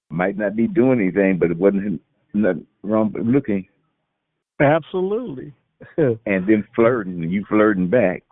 Might 0.09 0.37
not 0.37 0.55
be 0.55 0.67
doing 0.67 0.99
anything, 0.99 1.37
but 1.39 1.51
it 1.51 1.57
wasn't 1.57 2.01
nothing 2.33 2.67
wrong 2.83 3.11
with 3.13 3.25
looking 3.25 3.67
Absolutely. 4.59 5.53
and 5.97 6.17
then 6.47 6.65
flirting 6.75 7.23
and 7.23 7.31
you 7.31 7.45
flirting 7.47 7.89
back. 7.89 8.23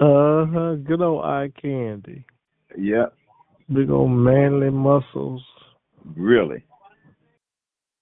Uh 0.00 0.46
huh. 0.46 0.74
Good 0.86 1.00
old 1.00 1.24
eye 1.24 1.50
candy. 1.60 2.24
Yep. 2.76 3.14
Big 3.72 3.90
old 3.90 4.10
manly 4.10 4.70
muscles. 4.70 5.42
Really. 6.16 6.64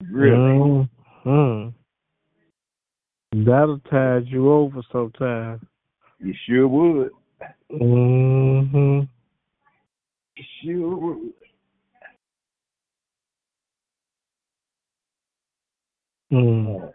Really. 0.09 0.89
hmm 1.23 1.69
That'll 3.31 3.79
tide 3.91 4.25
you 4.27 4.51
over 4.51 4.81
sometime. 4.91 5.65
You 6.19 6.33
sure 6.47 6.67
would. 6.67 7.11
Mm-hmm. 7.71 9.01
You 10.35 10.43
sure 10.63 10.95
would. 10.97 11.33
Mm. 16.31 16.91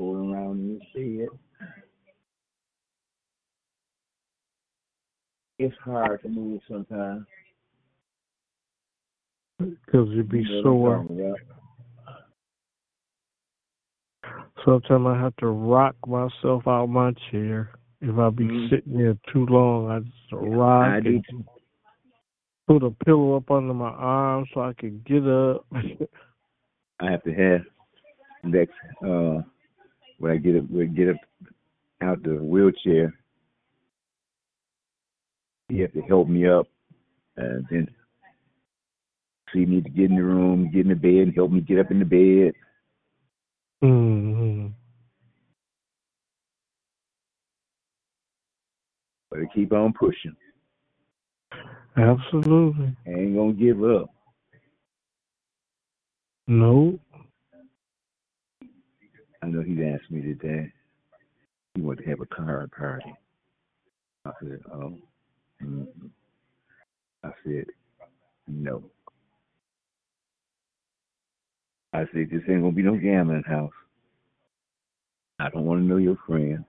Going 0.00 0.32
around 0.32 0.60
in 0.60 0.80
the 0.94 1.18
bed. 1.18 1.28
It's 5.60 5.76
hard 5.84 6.22
to 6.22 6.28
move 6.28 6.60
sometimes. 6.68 7.26
Because 9.58 10.08
you'd 10.10 10.28
be 10.28 10.44
sore. 10.62 11.04
Sometimes 14.64 15.06
I 15.06 15.18
have 15.18 15.36
to 15.36 15.46
rock 15.46 15.94
myself 16.06 16.66
out 16.66 16.84
of 16.84 16.90
my 16.90 17.12
chair. 17.30 17.70
If 18.00 18.18
I 18.18 18.30
be 18.30 18.44
Mhm. 18.44 18.70
sitting 18.70 18.98
there 18.98 19.16
too 19.32 19.46
long, 19.46 19.90
I 19.90 20.00
just 20.00 20.32
rock 20.32 20.94
I 20.94 21.00
do 21.00 21.20
and 21.28 21.44
put 22.66 22.82
a 22.82 22.90
pillow 22.90 23.36
up 23.36 23.50
under 23.50 23.74
my 23.74 23.90
arm 23.90 24.46
so 24.52 24.60
I 24.60 24.72
can 24.74 25.00
get 25.06 25.26
up. 25.26 25.66
I 27.00 27.10
have 27.10 27.22
to 27.22 27.32
have 27.32 27.62
next 28.44 28.74
uh 29.02 29.42
when 30.18 30.32
I 30.32 30.36
get 30.36 30.56
up 30.56 30.70
when 30.70 30.88
I 30.88 30.92
get 30.92 31.08
up 31.10 31.16
out 32.00 32.22
the 32.22 32.34
wheelchair. 32.34 33.14
You 35.68 35.82
have 35.82 35.92
to 35.92 36.02
help 36.02 36.28
me 36.28 36.46
up 36.46 36.66
and 37.36 37.66
then 37.70 37.88
see 39.52 39.66
me 39.66 39.80
to 39.80 39.88
get 39.88 40.10
in 40.10 40.16
the 40.16 40.22
room, 40.22 40.70
get 40.70 40.82
in 40.82 40.88
the 40.88 40.94
bed 40.94 41.28
and 41.28 41.34
help 41.34 41.50
me 41.50 41.60
get 41.60 41.78
up 41.78 41.90
in 41.90 41.98
the 41.98 42.04
bed. 42.04 42.54
Hmm 43.82 44.68
But 49.30 49.40
keep 49.54 49.72
on 49.72 49.92
pushing. 49.92 50.36
Absolutely. 51.96 52.96
Ain't 53.06 53.36
gonna 53.36 53.52
give 53.54 53.82
up. 53.84 54.10
No. 56.46 56.98
I 59.42 59.46
know 59.46 59.62
he'd 59.62 59.82
asked 59.82 60.10
me 60.10 60.22
today. 60.22 60.72
He 61.74 61.82
wanted 61.82 62.04
to 62.04 62.10
have 62.10 62.20
a 62.20 62.26
card 62.26 62.72
party. 62.72 63.12
I 64.24 64.32
said, 64.40 64.60
oh. 64.72 64.94
mm 65.62 65.86
I 67.24 67.30
said, 67.44 67.66
no. 68.48 68.84
I 71.98 72.02
said, 72.12 72.28
this 72.30 72.42
ain't 72.48 72.62
gonna 72.62 72.70
be 72.70 72.82
no 72.82 72.96
gambling 72.96 73.42
house. 73.42 73.72
I 75.40 75.50
don't 75.50 75.64
want 75.64 75.80
to 75.80 75.84
know 75.84 75.96
your 75.96 76.16
friends. 76.28 76.64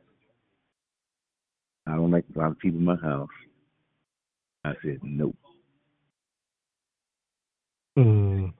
I 1.85 1.91
don't 1.91 2.10
like 2.10 2.26
a 2.35 2.39
lot 2.39 2.49
of 2.49 2.57
people 2.57 2.80
in 2.80 2.85
my 2.85 2.95
house. 2.95 3.30
I 4.65 4.73
said, 4.84 4.97
nope. 5.03 5.35
Mm. 7.95 8.53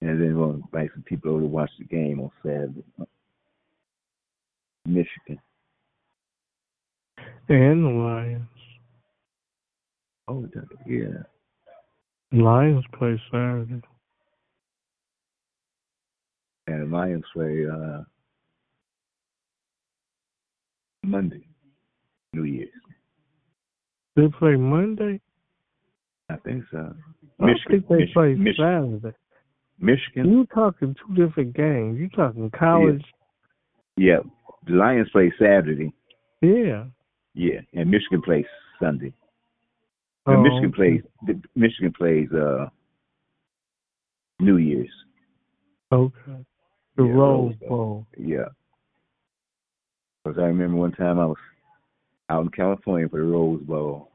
And 0.00 0.20
then 0.20 0.36
we'll 0.36 0.54
invite 0.54 0.90
some 0.92 1.04
people 1.04 1.30
over 1.30 1.40
to 1.42 1.46
watch 1.46 1.70
the 1.78 1.84
game 1.84 2.18
on 2.18 2.32
Saturday. 2.42 2.82
Michigan. 4.86 5.40
And 7.48 7.84
the 7.84 7.90
Lions. 7.90 8.48
Oh, 10.26 10.48
yeah. 10.84 11.22
Lions 12.32 12.84
play 12.98 13.20
Saturday. 13.30 13.82
And 16.70 16.90
Lions 16.90 17.24
play 17.32 17.64
uh, 17.70 18.02
Monday, 21.04 21.46
New 22.32 22.44
Year's. 22.44 22.68
They 24.16 24.28
play 24.38 24.56
Monday? 24.56 25.20
I 26.28 26.36
think 26.36 26.64
so. 26.70 26.94
I 27.40 27.46
think 27.68 27.88
they 27.88 27.96
Mich- 27.96 28.12
play 28.12 28.34
Mich- 28.34 28.56
Saturday. 28.56 29.16
Michigan. 29.78 30.30
You're 30.30 30.46
talking 30.46 30.94
two 30.94 31.14
different 31.26 31.54
games. 31.56 31.98
You're 31.98 32.08
talking 32.10 32.50
college? 32.50 33.02
Yeah, 33.96 34.18
the 34.66 34.74
Lions 34.74 35.08
play 35.10 35.32
Saturday. 35.38 35.92
Yeah. 36.42 36.84
Yeah, 37.34 37.60
and 37.74 37.90
Michigan 37.90 38.20
plays 38.22 38.44
Sunday. 38.80 39.12
And 40.26 40.36
Oh, 40.36 40.42
Michigan 40.42 40.72
plays. 40.72 41.00
Michigan 41.56 41.92
plays 41.96 42.28
uh 42.32 42.66
New 44.38 44.58
Year's. 44.58 44.90
Okay. 45.92 46.44
The 47.00 47.06
Yeah, 47.06 47.14
Rose 47.14 47.54
Bowl. 47.66 48.06
Yeah. 48.18 48.48
Because 50.22 50.38
I 50.38 50.42
remember 50.42 50.76
one 50.76 50.92
time 50.92 51.18
I 51.18 51.24
was 51.24 51.38
out 52.28 52.44
in 52.44 52.50
California 52.50 53.08
for 53.08 53.20
the 53.20 53.26
Rose 53.26 53.62
Bowl. 53.62 54.10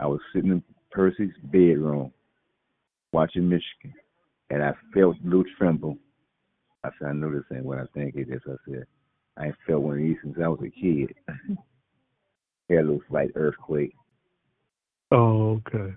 I 0.00 0.06
was 0.06 0.20
sitting 0.32 0.50
in 0.50 0.62
Percy's 0.90 1.34
bedroom 1.42 2.12
watching 3.12 3.46
Michigan, 3.46 3.92
and 4.48 4.62
I 4.62 4.72
felt 4.94 5.16
little 5.22 5.44
tremble. 5.58 5.98
I 6.82 6.88
said, 6.98 7.08
I 7.08 7.12
know 7.12 7.30
this 7.30 7.44
ain't 7.54 7.66
what 7.66 7.78
I 7.78 7.84
think 7.92 8.14
it 8.16 8.30
is. 8.30 8.40
I 8.46 8.54
said, 8.70 8.86
I 9.36 9.46
ain't 9.46 9.56
felt 9.66 9.82
one 9.82 9.98
of 9.98 9.98
these 9.98 10.16
since 10.22 10.38
I 10.42 10.48
was 10.48 10.60
a 10.64 10.70
kid. 10.70 11.14
Had 12.70 12.78
a 12.78 12.82
little 12.82 13.02
slight 13.10 13.32
earthquake. 13.34 13.94
Oh, 15.10 15.60
okay. 15.66 15.94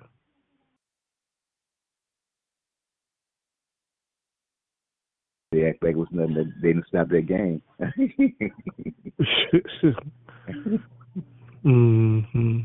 They 5.67 5.71
act 5.71 5.83
like 5.83 5.93
it 5.93 5.97
was 5.97 6.07
nothing. 6.11 6.35
That 6.35 6.53
they 6.61 6.67
didn't 6.69 6.87
stop 6.87 7.09
that 7.09 7.27
game. 7.27 7.61
hmm 11.63 12.59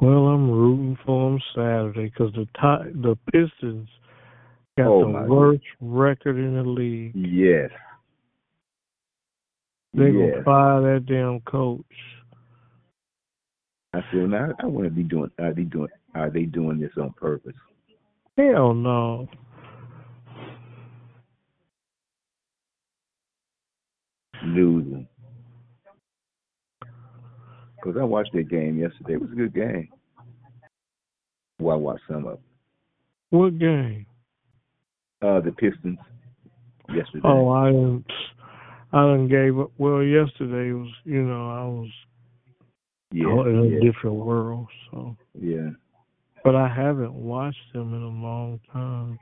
Well, 0.00 0.26
I'm 0.26 0.50
rooting 0.50 0.98
for 1.06 1.30
them 1.30 1.40
Saturday 1.54 2.10
because 2.10 2.32
the 2.34 2.44
ti 2.44 2.90
the 3.00 3.16
Pistons 3.32 3.88
got 4.76 4.88
Oh, 4.88 5.06
the 5.06 5.12
worst 5.32 5.62
record 5.80 6.36
in 6.36 6.56
the 6.56 6.62
league. 6.62 7.12
yes. 7.14 7.70
They 9.94 10.10
yes. 10.10 10.30
gonna 10.32 10.44
fire 10.44 10.80
that 10.82 11.06
damn 11.06 11.40
coach. 11.40 11.80
I 13.94 14.00
said, 14.10 14.28
now 14.28 14.52
I 14.58 14.66
want 14.66 14.86
to 14.88 14.90
be 14.90 15.04
doing. 15.04 15.30
Are 15.38 15.54
they 15.54 15.62
doing? 15.62 15.88
Are 16.16 16.28
they 16.28 16.42
doing 16.42 16.80
this 16.80 16.90
on 17.00 17.12
purpose? 17.12 17.54
Hell 18.36 18.74
no. 18.74 19.28
Losing. 24.44 25.08
Because 27.76 28.00
I 28.00 28.04
watched 28.04 28.32
that 28.32 28.48
game 28.48 28.78
yesterday. 28.78 29.14
It 29.14 29.20
was 29.20 29.30
a 29.32 29.36
good 29.36 29.54
game. 29.54 29.88
Well, 31.58 31.76
I 31.76 31.78
watched 31.78 32.04
some 32.08 32.26
of 32.26 32.34
it. 32.34 32.40
What 33.30 33.58
game? 33.58 34.06
Uh, 35.22 35.40
the 35.40 35.52
Pistons 35.52 35.98
yesterday. 36.88 37.22
Oh, 37.24 37.50
I 37.50 37.70
didn't. 37.70 38.04
I 38.92 39.02
didn't 39.02 39.28
gave 39.28 39.58
up. 39.58 39.72
Well, 39.76 40.02
yesterday 40.02 40.72
was, 40.72 40.90
you 41.04 41.22
know, 41.22 41.50
I 41.50 41.64
was 41.64 41.90
yeah, 43.10 43.26
in 43.26 43.58
a 43.58 43.66
yeah, 43.66 43.92
different 43.92 44.16
world. 44.16 44.68
So, 44.90 45.16
yeah. 45.40 45.70
but 46.44 46.54
I 46.54 46.68
haven't 46.68 47.14
watched 47.14 47.72
them 47.72 47.94
in 47.94 48.02
a 48.02 48.06
long 48.06 48.60
time. 48.72 49.18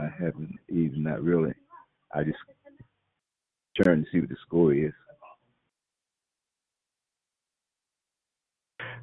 I 0.00 0.08
haven't 0.18 0.58
even 0.68 1.02
not 1.02 1.22
really. 1.22 1.54
I 2.14 2.24
just 2.24 2.38
turned 3.82 4.04
to 4.06 4.10
see 4.12 4.20
what 4.20 4.28
the 4.30 4.36
score 4.46 4.74
is. 4.74 4.92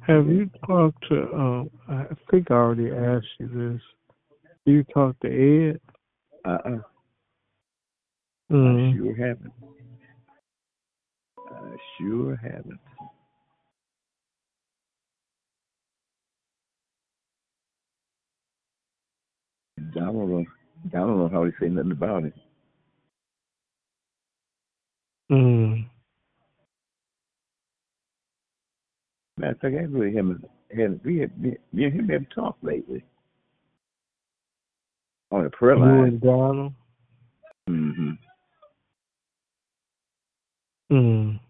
Have 0.06 0.26
you 0.28 0.50
talked 0.66 1.04
to? 1.10 1.22
Um, 1.34 1.70
I 1.88 2.04
think 2.30 2.50
I 2.50 2.54
already 2.54 2.90
asked 2.90 3.26
you 3.38 3.48
this. 3.48 3.82
You 4.66 4.84
talked 4.94 5.22
to 5.22 5.28
Ed? 5.72 5.80
Uh 6.44 6.58
uh 6.64 6.78
Mm. 8.50 8.94
I 8.94 8.96
sure 8.96 9.16
haven't. 9.16 9.52
I 11.38 11.76
sure 11.98 12.36
haven't. 12.36 12.80
I 19.78 20.00
don't 20.00 20.30
know. 20.30 20.44
I 20.86 20.90
don't 20.90 21.18
know 21.18 21.28
how 21.32 21.44
they 21.44 21.52
say 21.60 21.68
nothing 21.70 21.92
about 21.92 22.24
it. 22.24 22.34
Mm. 25.30 25.86
Matter 29.36 29.52
of 29.52 29.58
fact, 29.60 29.74
I 29.74 29.84
really 29.84 30.16
haven't 30.16 30.44
had 30.74 31.00
we 31.04 31.18
had 31.18 31.40
me, 31.40 31.56
and 31.72 31.80
him 31.92 32.08
haven't 32.08 32.30
talked 32.34 32.62
lately. 32.64 33.04
On 35.30 35.44
the 35.44 35.50
prayer 35.50 35.76
line. 35.76 35.96
You 35.96 36.04
and 36.04 36.20
Donald? 36.20 36.72
Mm-hmm. 37.68 38.10
Mm. 40.90 41.40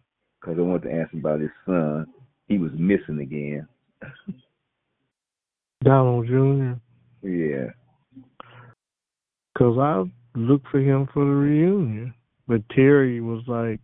Because 0.41 0.59
I 0.59 0.63
wanted 0.63 0.89
to 0.89 1.01
ask 1.01 1.13
him 1.13 1.21
about 1.21 1.41
his 1.41 1.51
son. 1.65 2.07
He 2.49 2.59
was 2.59 2.73
missing 2.75 3.21
again. 3.21 3.69
Donald 5.85 6.27
Jr. 6.27 6.75
Yeah. 7.27 7.71
Because 9.55 9.79
I 9.79 10.05
looked 10.39 10.67
for 10.69 10.81
him 10.81 11.09
for 11.13 11.25
the 11.25 11.31
reunion. 11.31 12.15
But 12.49 12.67
Terry 12.71 13.21
was 13.21 13.43
like, 13.47 13.79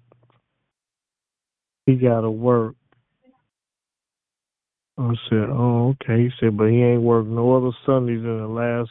he 1.87 1.97
got 1.97 2.23
to 2.23 2.31
work. 2.31 2.75
I 4.97 5.13
said, 5.29 5.51
oh, 5.51 5.95
okay. 6.03 6.23
He 6.23 6.31
said, 6.41 6.57
but 6.57 6.71
he 6.71 6.83
ain't 6.83 7.03
worked 7.03 7.29
no 7.29 7.57
other 7.57 7.77
Sundays 7.85 8.21
in 8.25 8.39
the 8.39 8.49
last 8.49 8.91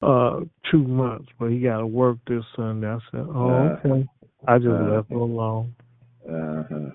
uh 0.00 0.40
two 0.70 0.82
months, 0.82 1.28
but 1.38 1.50
he 1.50 1.60
got 1.60 1.78
to 1.78 1.86
work 1.86 2.18
this 2.26 2.42
Sunday. 2.56 2.88
I 2.88 2.98
said, 3.10 3.26
oh, 3.28 3.50
Uh, 3.50 3.78
okay. 3.86 4.08
I 4.48 4.58
just 4.58 4.70
uh, 4.70 4.90
left 4.90 5.10
it 5.10 5.16
alone. 5.16 5.74
Uh 6.28 6.64
huh. 6.68 6.90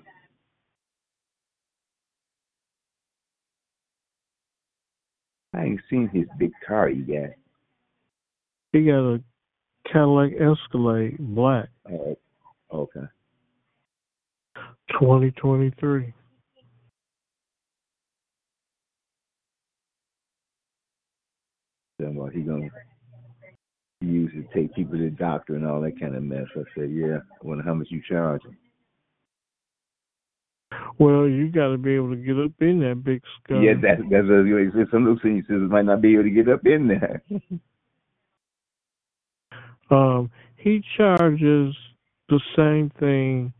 I 5.54 5.64
ain't 5.64 5.80
seen 5.88 6.08
his 6.12 6.26
big 6.38 6.52
car 6.66 6.88
he 6.88 7.00
got. 7.00 7.30
He 8.72 8.84
got 8.84 9.14
a 9.14 9.22
Cadillac 9.92 10.32
Escalade 10.32 11.16
black, 11.18 11.68
Oh, 11.90 12.16
okay. 12.72 13.06
2023. 14.90 16.12
Then 21.98 22.14
what 22.14 22.32
he 22.32 22.42
gonna 22.42 22.68
use 24.00 24.30
to 24.32 24.42
take 24.54 24.74
people 24.74 24.96
to 24.96 25.04
the 25.04 25.10
doctor 25.10 25.56
and 25.56 25.66
all 25.66 25.80
that 25.80 25.98
kind 25.98 26.14
of 26.14 26.22
mess. 26.22 26.46
I 26.54 26.62
said, 26.74 26.90
yeah. 26.92 27.18
I 27.18 27.46
wonder 27.46 27.64
how 27.64 27.74
much 27.74 27.88
you 27.90 28.00
charge 28.08 28.42
him. 28.44 28.56
Well, 30.98 31.28
you 31.28 31.50
got 31.50 31.68
to 31.68 31.78
be 31.78 31.94
able 31.94 32.10
to 32.10 32.16
get 32.16 32.38
up 32.38 32.52
in 32.60 32.80
that 32.80 33.02
big 33.04 33.22
sky. 33.42 33.60
Yeah, 33.60 33.74
that's 33.80 34.02
that's 34.10 34.26
what 34.28 34.44
he 34.44 34.68
said. 34.74 34.88
Some 34.90 35.06
of 35.06 35.14
those 35.14 35.22
senior 35.22 35.42
citizens 35.42 35.70
might 35.70 35.84
not 35.84 36.02
be 36.02 36.14
able 36.14 36.24
to 36.24 36.30
get 36.30 36.48
up 36.48 36.66
in 36.66 36.88
there. 36.88 37.22
Um, 39.90 40.30
he 40.56 40.82
charges 40.96 41.74
the 42.28 42.40
same 42.56 42.90
thing, 43.00 43.52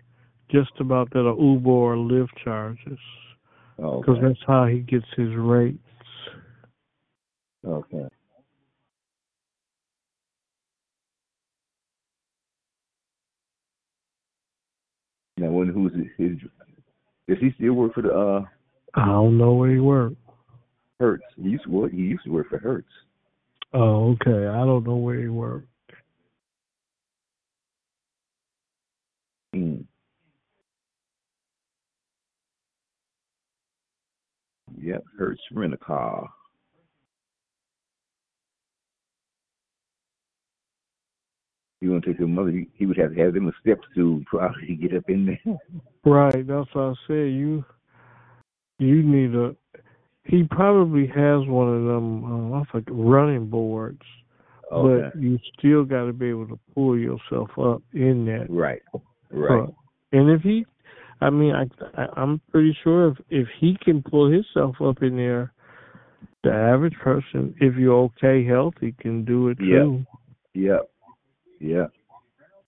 just 0.50 0.72
about 0.80 1.10
that 1.10 1.20
a 1.20 1.34
Uber 1.40 1.70
or 1.70 1.96
Lyft 1.96 2.36
charges, 2.42 2.98
because 3.76 4.05
okay. 4.09 4.20
that's 4.20 4.40
how 4.46 4.66
he 4.66 4.80
gets 4.80 5.06
his 5.16 5.34
rates. 5.34 5.78
Okay. 7.66 8.09
Now, 15.38 15.50
when 15.50 15.68
who's 15.68 15.92
his, 15.94 16.06
his? 16.18 16.38
Does 17.28 17.38
he 17.40 17.52
still 17.56 17.74
work 17.74 17.94
for 17.94 18.02
the 18.02 18.12
uh 18.12 18.44
I 18.94 19.06
don't 19.06 19.38
know 19.38 19.55
where 19.55 19.70
he 19.70 19.78
works. 19.78 20.16
Hertz? 20.98 21.22
He 21.36 21.50
used 21.50 21.64
to 21.64 21.70
work. 21.70 21.92
He 21.92 21.98
used 21.98 22.24
to 22.24 22.30
work 22.30 22.48
for 22.48 22.59
Hertz. 22.59 22.88
Oh, 23.72 24.12
okay. 24.12 24.46
I 24.48 24.64
don't 24.64 24.84
know 24.84 24.96
where 24.96 25.20
he 25.20 25.28
works. 25.28 25.66
Mm. 29.55 29.84
Yep, 34.89 35.05
Hertz 35.19 35.40
rent 35.52 35.74
a 35.74 35.77
car. 35.77 36.27
You 41.82 41.90
want 41.90 42.05
to 42.05 42.10
take 42.10 42.19
your 42.19 42.28
mother? 42.28 42.51
He, 42.51 42.69
he 42.73 42.86
would 42.86 42.97
have 42.97 43.15
to 43.15 43.23
have 43.23 43.35
them 43.35 43.48
a 43.48 43.52
step 43.60 43.81
stool 43.93 44.23
probably 44.24 44.66
to 44.66 44.74
get 44.77 44.97
up 44.97 45.05
in 45.09 45.27
there. 45.27 45.59
Right. 46.06 46.47
That's 46.47 46.69
what 46.73 46.82
I 46.82 46.94
said. 47.06 47.12
You, 47.12 47.62
you 48.78 49.02
need 49.02 49.35
a. 49.35 49.55
He 50.24 50.44
probably 50.44 51.06
has 51.06 51.47
one 51.47 51.69
of 51.69 51.85
them. 51.85 52.55
Uh, 52.55 52.60
I 52.60 52.65
forget, 52.73 52.94
running 52.94 53.51
boards, 53.51 54.01
Okay. 54.73 55.10
but 55.12 55.20
you 55.20 55.39
still 55.59 55.85
got 55.85 56.06
to 56.06 56.15
be 56.15 56.31
able 56.31 56.48
to 56.48 56.59
pull 56.74 56.98
yourself 56.98 57.51
up 57.59 57.82
in 57.93 58.24
that 58.24 58.47
right. 58.48 58.81
Right. 59.31 59.66
truck. 59.66 59.74
And 60.12 60.31
if 60.31 60.40
he, 60.40 60.65
I 61.20 61.30
mean, 61.30 61.54
I, 61.54 61.64
I 62.00 62.06
I'm 62.16 62.40
pretty 62.50 62.76
sure 62.84 63.08
if 63.08 63.18
if 63.30 63.48
he 63.60 63.76
can 63.82 64.02
pull 64.02 64.30
himself 64.30 64.76
up 64.80 65.02
in 65.02 65.16
there, 65.16 65.52
The 66.44 66.52
average 66.52 66.94
person, 67.02 67.54
if 67.60 67.74
you're 67.76 67.98
okay, 68.14 68.44
healthy, 68.44 68.92
can 69.00 69.24
do 69.24 69.48
it 69.48 69.58
Yeah. 69.60 69.80
too. 69.80 70.06
Yep. 70.54 70.90
Yep. 71.60 71.92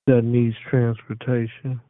That 0.08 0.22
needs 0.24 0.56
transportation. 0.68 1.80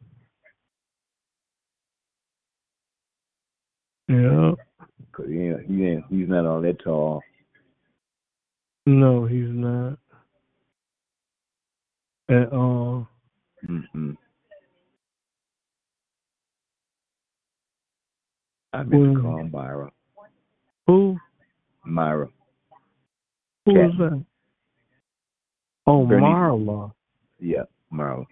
Yeah. 4.07 4.51
'Cause 5.11 5.27
he 5.27 5.39
ain't, 5.47 5.65
he 5.65 5.85
ain't, 5.87 6.05
he's 6.09 6.29
not 6.29 6.45
all 6.45 6.61
that 6.61 6.79
tall. 6.79 7.23
No, 8.85 9.25
he's 9.25 9.49
not. 9.49 9.97
At 12.29 12.53
all. 12.53 13.07
Mm-mm. 13.67 14.15
I've 18.73 18.89
been 18.89 19.15
to 19.15 19.21
call 19.21 19.43
Myra. 19.51 19.91
Who? 20.87 21.17
Myra. 21.85 22.27
Who 23.65 23.73
Cat. 23.73 23.89
was 23.89 23.95
that? 23.99 24.25
Oh, 25.87 26.05
Bernice. 26.05 26.23
Marla. 26.23 26.91
Yeah, 27.39 27.63
Marla. 27.93 28.25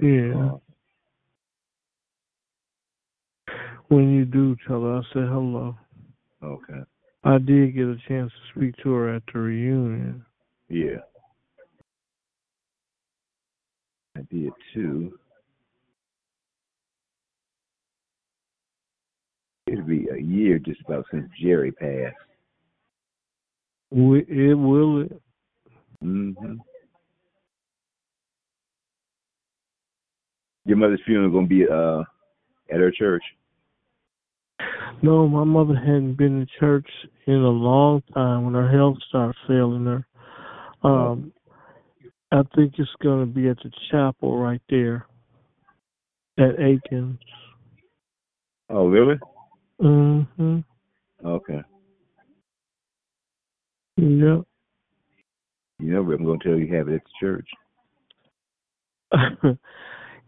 Yeah. 0.00 0.34
Uh, 0.34 0.58
When 3.88 4.10
you 4.12 4.24
do, 4.24 4.56
tell 4.66 4.82
her 4.82 4.98
I 4.98 5.02
said 5.12 5.28
hello. 5.28 5.76
okay. 6.42 6.80
I 7.24 7.38
did 7.38 7.74
get 7.76 7.84
a 7.84 7.96
chance 8.08 8.32
to 8.32 8.58
speak 8.58 8.74
to 8.82 8.92
her 8.92 9.14
at 9.14 9.22
the 9.32 9.38
reunion. 9.38 10.24
Yeah. 10.68 10.98
I 14.16 14.22
did 14.30 14.52
too. 14.74 15.18
It'll 19.68 19.84
be 19.84 20.06
a 20.06 20.10
year 20.22 20.58
just 20.58 20.80
about 20.86 21.04
since 21.10 21.28
Jerry 21.40 21.72
passed. 21.72 22.16
We, 23.90 24.20
it 24.28 24.54
will. 24.54 25.08
Mm-hmm. 26.02 26.54
Your 30.64 30.76
mother's 30.76 31.00
funeral 31.04 31.30
gonna 31.30 31.46
be 31.46 31.66
uh 31.68 32.02
at 32.72 32.80
her 32.80 32.90
church. 32.90 33.22
No, 35.02 35.26
my 35.26 35.44
mother 35.44 35.74
hadn't 35.74 36.16
been 36.16 36.40
to 36.40 36.60
church 36.60 36.88
in 37.26 37.34
a 37.34 37.48
long 37.48 38.02
time 38.14 38.44
when 38.44 38.54
her 38.54 38.70
health 38.70 38.98
started 39.08 39.34
failing 39.48 39.84
her. 39.86 40.06
Um, 40.84 41.32
I 42.30 42.42
think 42.54 42.74
it's 42.78 42.90
going 43.02 43.20
to 43.20 43.26
be 43.26 43.48
at 43.48 43.56
the 43.58 43.70
chapel 43.90 44.38
right 44.38 44.62
there 44.70 45.06
at 46.38 46.58
Aikens. 46.60 47.18
Oh, 48.70 48.86
really? 48.86 49.18
Mm-hmm. 49.82 50.60
Okay. 51.26 51.62
Yep. 53.96 54.42
You 55.78 55.94
know, 55.94 56.00
I'm 56.00 56.24
gonna 56.24 56.38
tell 56.42 56.56
you 56.56 56.74
have 56.76 56.88
it 56.88 56.94
at 56.94 57.02
the 57.02 57.10
church. 57.20 57.48
you 59.42 59.58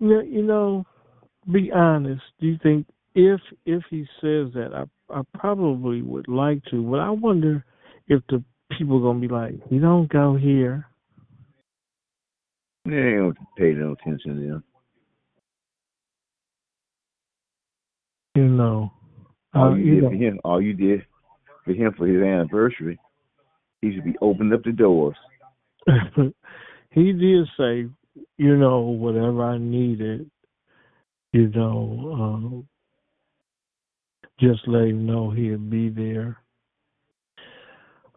know, 0.01 0.21
you 0.21 0.43
know, 0.43 0.85
be 1.51 1.71
honest. 1.73 2.23
Do 2.41 2.49
you 2.49 2.59
think 2.63 2.87
if 3.15 3.41
if 3.65 3.83
he 3.91 4.05
says 4.21 4.53
that, 4.55 4.71
I 4.75 4.85
I 5.15 5.23
probably 5.39 6.03
would 6.03 6.27
like 6.27 6.65
to, 6.71 6.83
but 6.83 6.99
I 6.99 7.11
wonder 7.11 7.65
if 8.09 8.23
the 8.29 8.43
people 8.77 8.99
are 8.99 9.03
gonna 9.03 9.21
be 9.21 9.29
like, 9.29 9.55
you 9.71 9.81
don't 9.81 10.11
go 10.11 10.37
here. 10.37 10.89
They 12.87 12.97
ain't 12.97 13.19
gonna 13.21 13.35
pay 13.57 13.73
no 13.73 13.93
attention 13.93 14.37
to 14.37 14.49
them. 14.49 14.65
You 18.35 18.49
know, 18.49 18.93
All 19.55 19.79
you, 19.79 20.01
did 20.01 20.11
for 20.11 20.15
him, 20.15 20.41
all 20.45 20.61
you 20.61 20.73
did 20.73 21.05
for 21.65 21.73
him 21.73 21.95
for 21.97 22.07
his 22.07 22.23
anniversary, 22.23 22.99
he 23.81 23.95
should 23.95 24.05
be 24.05 24.17
opened 24.21 24.53
up 24.53 24.63
the 24.65 24.73
doors. 24.73 25.17
he 26.91 27.13
did 27.13 27.47
say, 27.57 27.89
you 28.37 28.57
know, 28.57 28.81
whatever 28.81 29.45
I 29.45 29.59
needed, 29.59 30.31
you 31.33 31.49
know, 31.49 32.11
um, 32.13 32.69
just 34.41 34.67
let 34.67 34.89
him 34.89 35.07
know 35.07 35.31
he'd 35.31 35.71
be 35.71 35.89
there. 35.89 36.39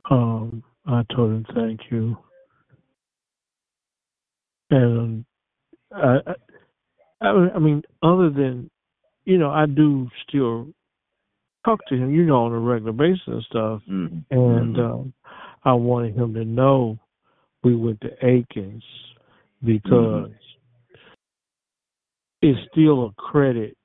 Um, 0.10 0.64
I 0.86 1.04
told 1.14 1.32
him 1.32 1.46
thank 1.54 1.82
you, 1.92 2.18
and 4.72 5.26
I, 5.94 6.20
I 7.22 7.28
I 7.28 7.60
mean, 7.60 7.84
other 8.02 8.30
than, 8.30 8.70
you 9.26 9.38
know, 9.38 9.50
I 9.50 9.66
do 9.66 10.10
still 10.28 10.68
talk 11.68 11.86
to 11.88 11.96
him, 11.96 12.14
you 12.14 12.24
know, 12.24 12.46
on 12.46 12.54
a 12.54 12.60
regular 12.60 12.94
basis 12.94 13.22
and 13.28 13.44
stuff 13.44 13.82
Mm-hmm. 13.90 14.20
and 14.32 14.80
um, 14.80 15.14
I 15.64 15.74
wanted 15.74 16.16
him 16.16 16.34
to 16.34 16.46
know 16.46 16.98
we 17.64 17.76
went 17.76 18.02
to 18.02 18.10
Aikens 18.26 18.84
because 19.64 20.30
it's 22.42 22.60
still 22.72 23.06
a 23.06 23.12
credit 23.22 23.76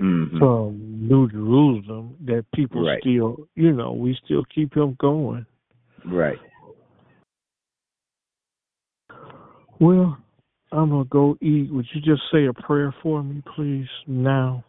hmm 0.00 0.38
from 0.38 1.08
New 1.08 1.28
Jerusalem 1.28 2.16
that 2.24 2.44
people 2.54 2.86
Right. 2.86 3.00
still, 3.00 3.48
you 3.56 3.72
know, 3.72 3.92
we 3.92 4.16
still 4.24 4.44
keep 4.54 4.74
him 4.74 4.96
going. 5.00 5.44
Right. 6.04 6.38
Well, 9.80 10.18
I'm 10.72 10.90
gonna 10.90 11.04
go 11.04 11.36
eat. 11.40 11.72
Would 11.72 11.86
you 11.94 12.00
just 12.00 12.22
say 12.30 12.46
a 12.46 12.52
prayer 12.52 12.94
for 13.02 13.22
me, 13.22 13.42
please, 13.56 13.88
now? 14.06 14.64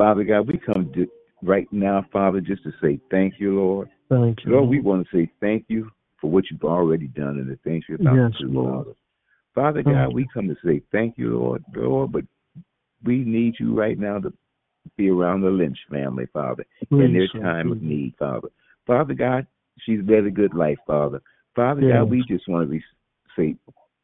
Father 0.00 0.24
God, 0.24 0.48
we 0.48 0.56
come 0.56 0.90
to 0.94 1.06
right 1.42 1.70
now, 1.70 2.06
Father, 2.10 2.40
just 2.40 2.62
to 2.62 2.72
say 2.80 2.98
thank 3.10 3.34
you, 3.38 3.54
Lord. 3.60 3.90
Thank 4.08 4.38
you. 4.46 4.52
Lord, 4.52 4.70
we 4.70 4.80
want 4.80 5.06
to 5.06 5.14
say 5.14 5.30
thank 5.42 5.66
you 5.68 5.90
for 6.18 6.30
what 6.30 6.44
you've 6.50 6.64
already 6.64 7.06
done 7.06 7.38
and 7.38 7.50
the 7.50 7.58
things 7.64 7.84
you're 7.86 8.00
about 8.00 8.16
Yes, 8.16 8.40
to 8.40 8.46
do, 8.46 8.50
Lord. 8.50 8.86
Father. 8.86 8.96
Father 9.54 9.82
Thank 9.82 9.94
God, 9.94 10.14
we 10.14 10.26
come 10.32 10.48
to 10.48 10.56
say 10.64 10.80
thank 10.90 11.18
you, 11.18 11.38
Lord, 11.38 11.62
Lord, 11.76 12.12
but 12.12 12.24
we 13.04 13.18
need 13.18 13.56
you 13.60 13.78
right 13.78 13.98
now 13.98 14.18
to 14.20 14.32
be 14.96 15.10
around 15.10 15.42
the 15.42 15.50
Lynch 15.50 15.76
family, 15.90 16.24
Father, 16.32 16.64
in 16.92 17.12
their 17.12 17.28
time 17.42 17.70
of 17.70 17.82
need, 17.82 18.14
Father. 18.18 18.48
Father 18.86 19.12
God, 19.12 19.46
she's 19.80 20.00
led 20.08 20.24
a 20.24 20.30
good 20.30 20.54
life, 20.54 20.78
Father. 20.86 21.20
Father 21.54 21.82
Yes. 21.82 21.90
God, 21.92 22.04
we 22.08 22.24
just 22.26 22.48
want 22.48 22.66
to 22.66 22.70
be, 22.70 22.82
say, 23.36 23.54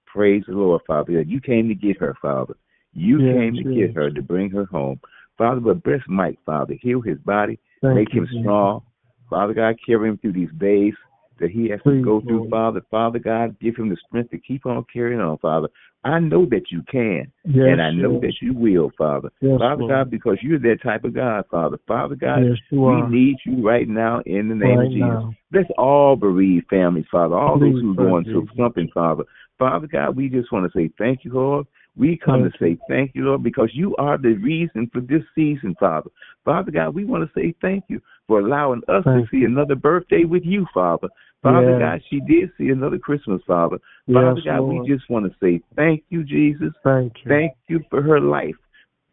praise 0.05 0.45
the 0.47 0.53
Lord, 0.53 0.83
Father, 0.87 1.15
that 1.15 1.27
you 1.27 1.41
came 1.41 1.69
to 1.69 1.75
get 1.75 1.97
her, 1.97 2.15
Father. 2.21 2.55
You 2.93 3.19
Yes, 3.19 3.35
came 3.35 3.55
to 3.55 3.63
yes. 3.63 3.89
get 3.89 3.97
her 3.97 4.11
to 4.11 4.21
bring 4.21 4.51
her 4.51 4.67
home. 4.67 5.01
Father, 5.39 5.61
but 5.61 5.83
bless 5.83 6.01
Mike, 6.09 6.39
Father. 6.47 6.75
Heal 6.81 7.01
his 7.01 7.19
body, 7.19 7.59
Thank 7.83 7.97
make 7.97 8.15
you, 8.15 8.23
him 8.23 8.29
strong. 8.41 8.83
Father 9.29 9.55
God, 9.55 9.77
carry 9.85 10.09
him 10.09 10.19
through 10.19 10.33
these 10.33 10.53
days 10.59 10.95
that 11.41 11.51
he 11.51 11.69
has 11.69 11.81
to 11.85 12.03
go 12.03 12.21
through, 12.21 12.39
Lord. 12.39 12.51
Father. 12.51 12.81
Father 12.91 13.19
God, 13.19 13.59
give 13.61 13.77
him 13.77 13.89
the 13.89 13.97
strength 14.09 14.31
to 14.31 14.39
keep 14.39 14.65
on 14.67 14.85
carrying 14.93 15.21
on, 15.21 15.39
Father. 15.39 15.69
I 16.05 16.21
know 16.21 16.47
that 16.47 16.71
you 16.71 16.83
can, 16.91 17.33
Yes, 17.45 17.67
and 17.69 17.83
I 17.83 17.91
know 17.91 18.21
that 18.21 18.35
you 18.41 18.55
will, 18.55 18.93
Father. 18.97 19.31
Yes, 19.41 19.59
Father 19.59 19.83
Lord. 19.83 19.93
God, 19.93 20.11
because 20.11 20.39
you're 20.41 20.59
that 20.61 20.83
type 20.83 21.05
of 21.05 21.15
God, 21.15 21.45
Father. 21.51 21.79
Father 21.87 22.15
God, 22.15 22.45
Yes, 22.45 22.59
we 22.71 23.03
need 23.03 23.37
you 23.45 23.67
right 23.67 23.89
now 23.89 24.21
in 24.25 24.49
the 24.49 24.55
name 24.55 24.79
right 24.79 24.87
of 24.87 24.93
Jesus. 24.93 25.09
now. 25.09 25.35
Bless 25.51 25.67
all 25.77 26.17
bereaved 26.17 26.67
families, 26.69 27.07
Father. 27.11 27.37
All 27.37 27.59
those 27.59 27.81
who 27.81 27.93
are 27.93 27.97
going 27.97 28.25
through 28.25 28.47
something, 28.57 28.89
Father. 28.95 29.25
Father 29.59 29.87
God, 29.87 30.17
we 30.17 30.29
just 30.29 30.53
want 30.53 30.71
to 30.71 30.79
say 30.79 30.91
thank 30.99 31.25
you, 31.25 31.33
Lord. 31.33 31.67
We 31.97 32.19
come 32.23 32.45
to 32.45 32.51
say 32.59 32.77
thank 32.89 33.13
you, 33.15 33.25
Lord, 33.25 33.43
because 33.43 33.71
you 33.73 33.97
are 33.97 34.19
the 34.19 34.35
reason 34.35 34.91
for 34.93 35.01
this 35.01 35.23
season, 35.35 35.75
Father. 35.81 36.11
Father 36.45 36.71
God, 36.71 36.95
we 36.95 37.05
want 37.05 37.25
to 37.25 37.41
say 37.41 37.55
thank 37.63 37.85
you 37.89 38.01
for 38.29 38.41
allowing 38.41 38.83
us 38.89 39.05
Thank 39.05 39.31
to 39.31 39.37
see 39.37 39.45
another 39.45 39.75
birthday 39.75 40.25
with 40.25 40.45
you, 40.45 40.67
Father. 40.75 41.09
Father 41.43 41.71
Yes. 41.71 41.79
God, 41.79 42.03
she 42.11 42.21
did 42.21 42.51
see 42.59 42.71
another 42.71 42.99
Christmas, 42.99 43.41
Father. 43.47 43.79
Father 44.13 44.41
Yes, 44.41 44.45
God, 44.45 44.61
Lord. 44.61 44.87
we 44.87 44.95
just 44.95 45.09
want 45.09 45.31
to 45.31 45.39
say 45.39 45.63
thank 45.75 46.05
you, 46.11 46.23
Jesus. 46.23 46.73
Thank 46.85 47.25
you. 47.25 47.29
Thank 47.31 47.53
you 47.69 47.85
for 47.89 48.03
her 48.03 48.21
life. 48.21 48.57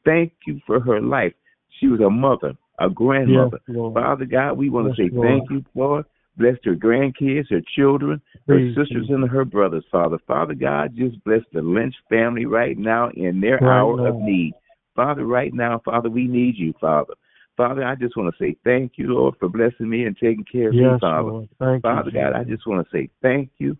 Thank 0.04 0.34
you 0.46 0.60
for 0.66 0.80
her 0.80 1.00
life. 1.00 1.34
She 1.80 1.88
was 1.88 2.02
a 2.02 2.10
mother, 2.10 2.56
a 2.80 2.90
grandmother. 2.90 3.62
Yes, 3.68 3.94
Father 3.94 4.26
God, 4.26 4.58
we 4.58 4.70
want 4.70 4.94
to 4.94 5.02
say 5.02 5.10
Lord. 5.14 5.28
thank 5.28 5.50
you, 5.50 5.64
Lord. 5.76 6.06
Bless 6.36 6.58
her 6.64 6.76
grandkids, 6.76 7.52
her 7.52 7.62
children, 7.76 8.22
her 8.48 8.60
sisters, 8.76 9.08
and 9.10 9.30
her 9.30 9.46
brothers, 9.46 9.86
Father. 9.92 10.18
Father 10.26 10.56
God, 10.56 10.96
just 10.96 11.24
bless 11.24 11.42
the 11.54 11.62
Lynch 11.62 11.96
family 12.10 12.46
right 12.46 12.78
now 12.78 13.10
in 13.16 13.40
their 13.40 13.60
Right 13.62 13.78
hour 13.78 14.08
of 14.08 14.20
need. 14.20 14.54
Father, 14.96 15.26
right 15.26 15.54
now, 15.54 15.82
Father, 15.86 16.10
we 16.10 16.28
need 16.28 16.56
you, 16.58 16.74
Father. 16.80 17.14
Father, 17.56 17.84
I 17.84 17.96
just 17.96 18.18
want 18.18 18.34
to 18.34 18.44
say 18.44 18.56
thank 18.64 18.94
you, 18.96 19.14
Lord, 19.14 19.36
for 19.40 19.48
blessing 19.48 19.90
me 19.90 20.06
and 20.06 20.18
taking 20.18 20.46
care 20.52 20.70
of 20.70 20.76
me, 20.76 20.86
Father. 21.00 21.48
Father 21.82 22.12
you. 22.12 22.20
God, 22.20 22.34
I 22.34 22.44
just 22.44 22.66
want 22.66 22.88
to 22.88 22.98
say 22.98 23.10
thank 23.22 23.52
you, 23.60 23.78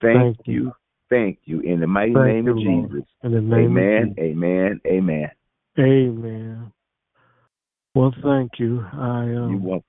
thank, 0.00 0.36
Thank 0.36 0.38
you, 0.46 0.54
you. 0.54 0.72
thank 1.10 1.38
you, 1.44 1.60
in 1.60 1.80
the 1.80 1.86
mighty 1.86 2.14
Thank 2.14 2.26
name 2.26 2.46
you, 2.46 2.52
of 2.52 2.58
Jesus. 2.58 3.08
In 3.24 3.32
the 3.32 3.40
name 3.42 3.76
Amen, 3.76 4.14
Jesus. 4.16 4.24
amen, 4.24 4.80
amen. 4.86 5.30
Amen. 5.78 6.72
Well, 7.94 8.14
thank 8.22 8.52
you. 8.58 8.84
I 8.92 9.24
You 9.24 9.36
um, 9.36 9.62
want 9.62 9.84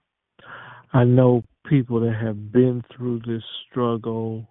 I 0.94 1.04
know 1.04 1.44
people 1.68 2.00
that 2.02 2.16
have 2.16 2.52
been 2.52 2.84
through 2.96 3.22
this 3.26 3.44
struggle 3.70 4.48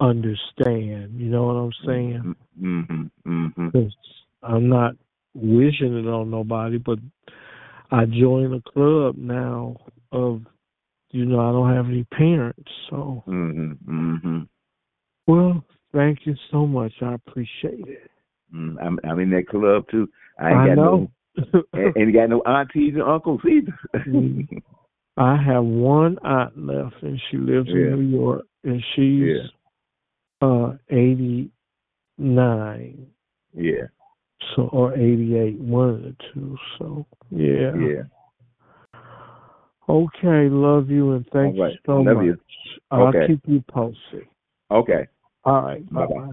understand. 0.00 1.18
You 1.18 1.28
know 1.30 1.44
what 1.46 1.52
I'm 1.52 1.72
saying? 1.86 2.34
Mm-hmm, 2.60 3.04
mm-hmm. 3.26 3.68
'Cause 3.70 3.94
I'm 4.42 4.68
not 4.68 4.96
wishing 5.34 5.96
it 5.96 6.08
on 6.08 6.30
nobody, 6.30 6.78
but 6.78 6.98
I 7.90 8.06
joined 8.06 8.54
a 8.54 8.60
club 8.62 9.16
now 9.16 9.76
of, 10.12 10.42
you 11.10 11.24
know, 11.24 11.40
I 11.40 11.52
don't 11.52 11.74
have 11.74 11.86
any 11.86 12.04
parents, 12.04 12.70
so. 12.88 13.22
Mm-hmm, 13.26 13.72
mm-hmm. 13.90 14.40
Well, 15.26 15.64
thank 15.92 16.26
you 16.26 16.34
so 16.50 16.66
much. 16.66 16.92
I 17.02 17.14
appreciate 17.14 17.86
it. 17.86 18.10
Mm, 18.54 18.76
I'm 18.82 18.98
I'm 19.04 19.20
in 19.20 19.30
that 19.30 19.48
club 19.48 19.84
too. 19.90 20.08
I 20.38 20.50
ain't 20.50 20.58
I 20.60 20.66
got 20.68 20.76
know. 20.76 21.10
no 21.52 21.62
ain't 21.74 21.96
ain't 21.96 22.14
got 22.14 22.30
no 22.30 22.42
aunties 22.42 22.94
and 22.94 23.02
uncles 23.02 23.40
either. 23.48 23.78
I 25.16 25.36
have 25.36 25.64
one 25.64 26.18
aunt 26.24 26.56
left, 26.56 27.02
and 27.02 27.20
she 27.30 27.36
lives 27.36 27.68
Yeah. 27.68 27.74
in 27.74 28.10
New 28.10 28.18
York, 28.18 28.46
and 28.64 28.82
she's 28.94 29.36
Yeah. 29.36 29.46
uh 30.42 30.76
eighty 30.88 31.50
nine, 32.18 33.06
yeah. 33.52 33.86
so 34.54 34.68
or 34.68 34.94
eighty 34.94 35.36
eight, 35.36 35.58
one 35.58 35.90
of 35.90 36.02
the 36.02 36.16
two. 36.32 36.56
So 36.78 37.06
yeah. 37.30 37.74
Yeah. 37.76 38.02
Okay, 39.88 40.48
love 40.48 40.88
you 40.88 41.12
and 41.12 41.26
thank 41.32 41.58
right. 41.58 41.72
you 41.72 41.78
so 41.84 42.00
Love 42.02 42.16
much. 42.18 42.26
you. 42.26 42.40
I'll 42.92 43.12
keep 43.26 43.40
you 43.46 43.60
posted. 43.62 44.26
Okay. 44.70 45.08
All 45.44 45.62
right, 45.62 45.90
Bye 45.92 46.06
bye 46.06 46.32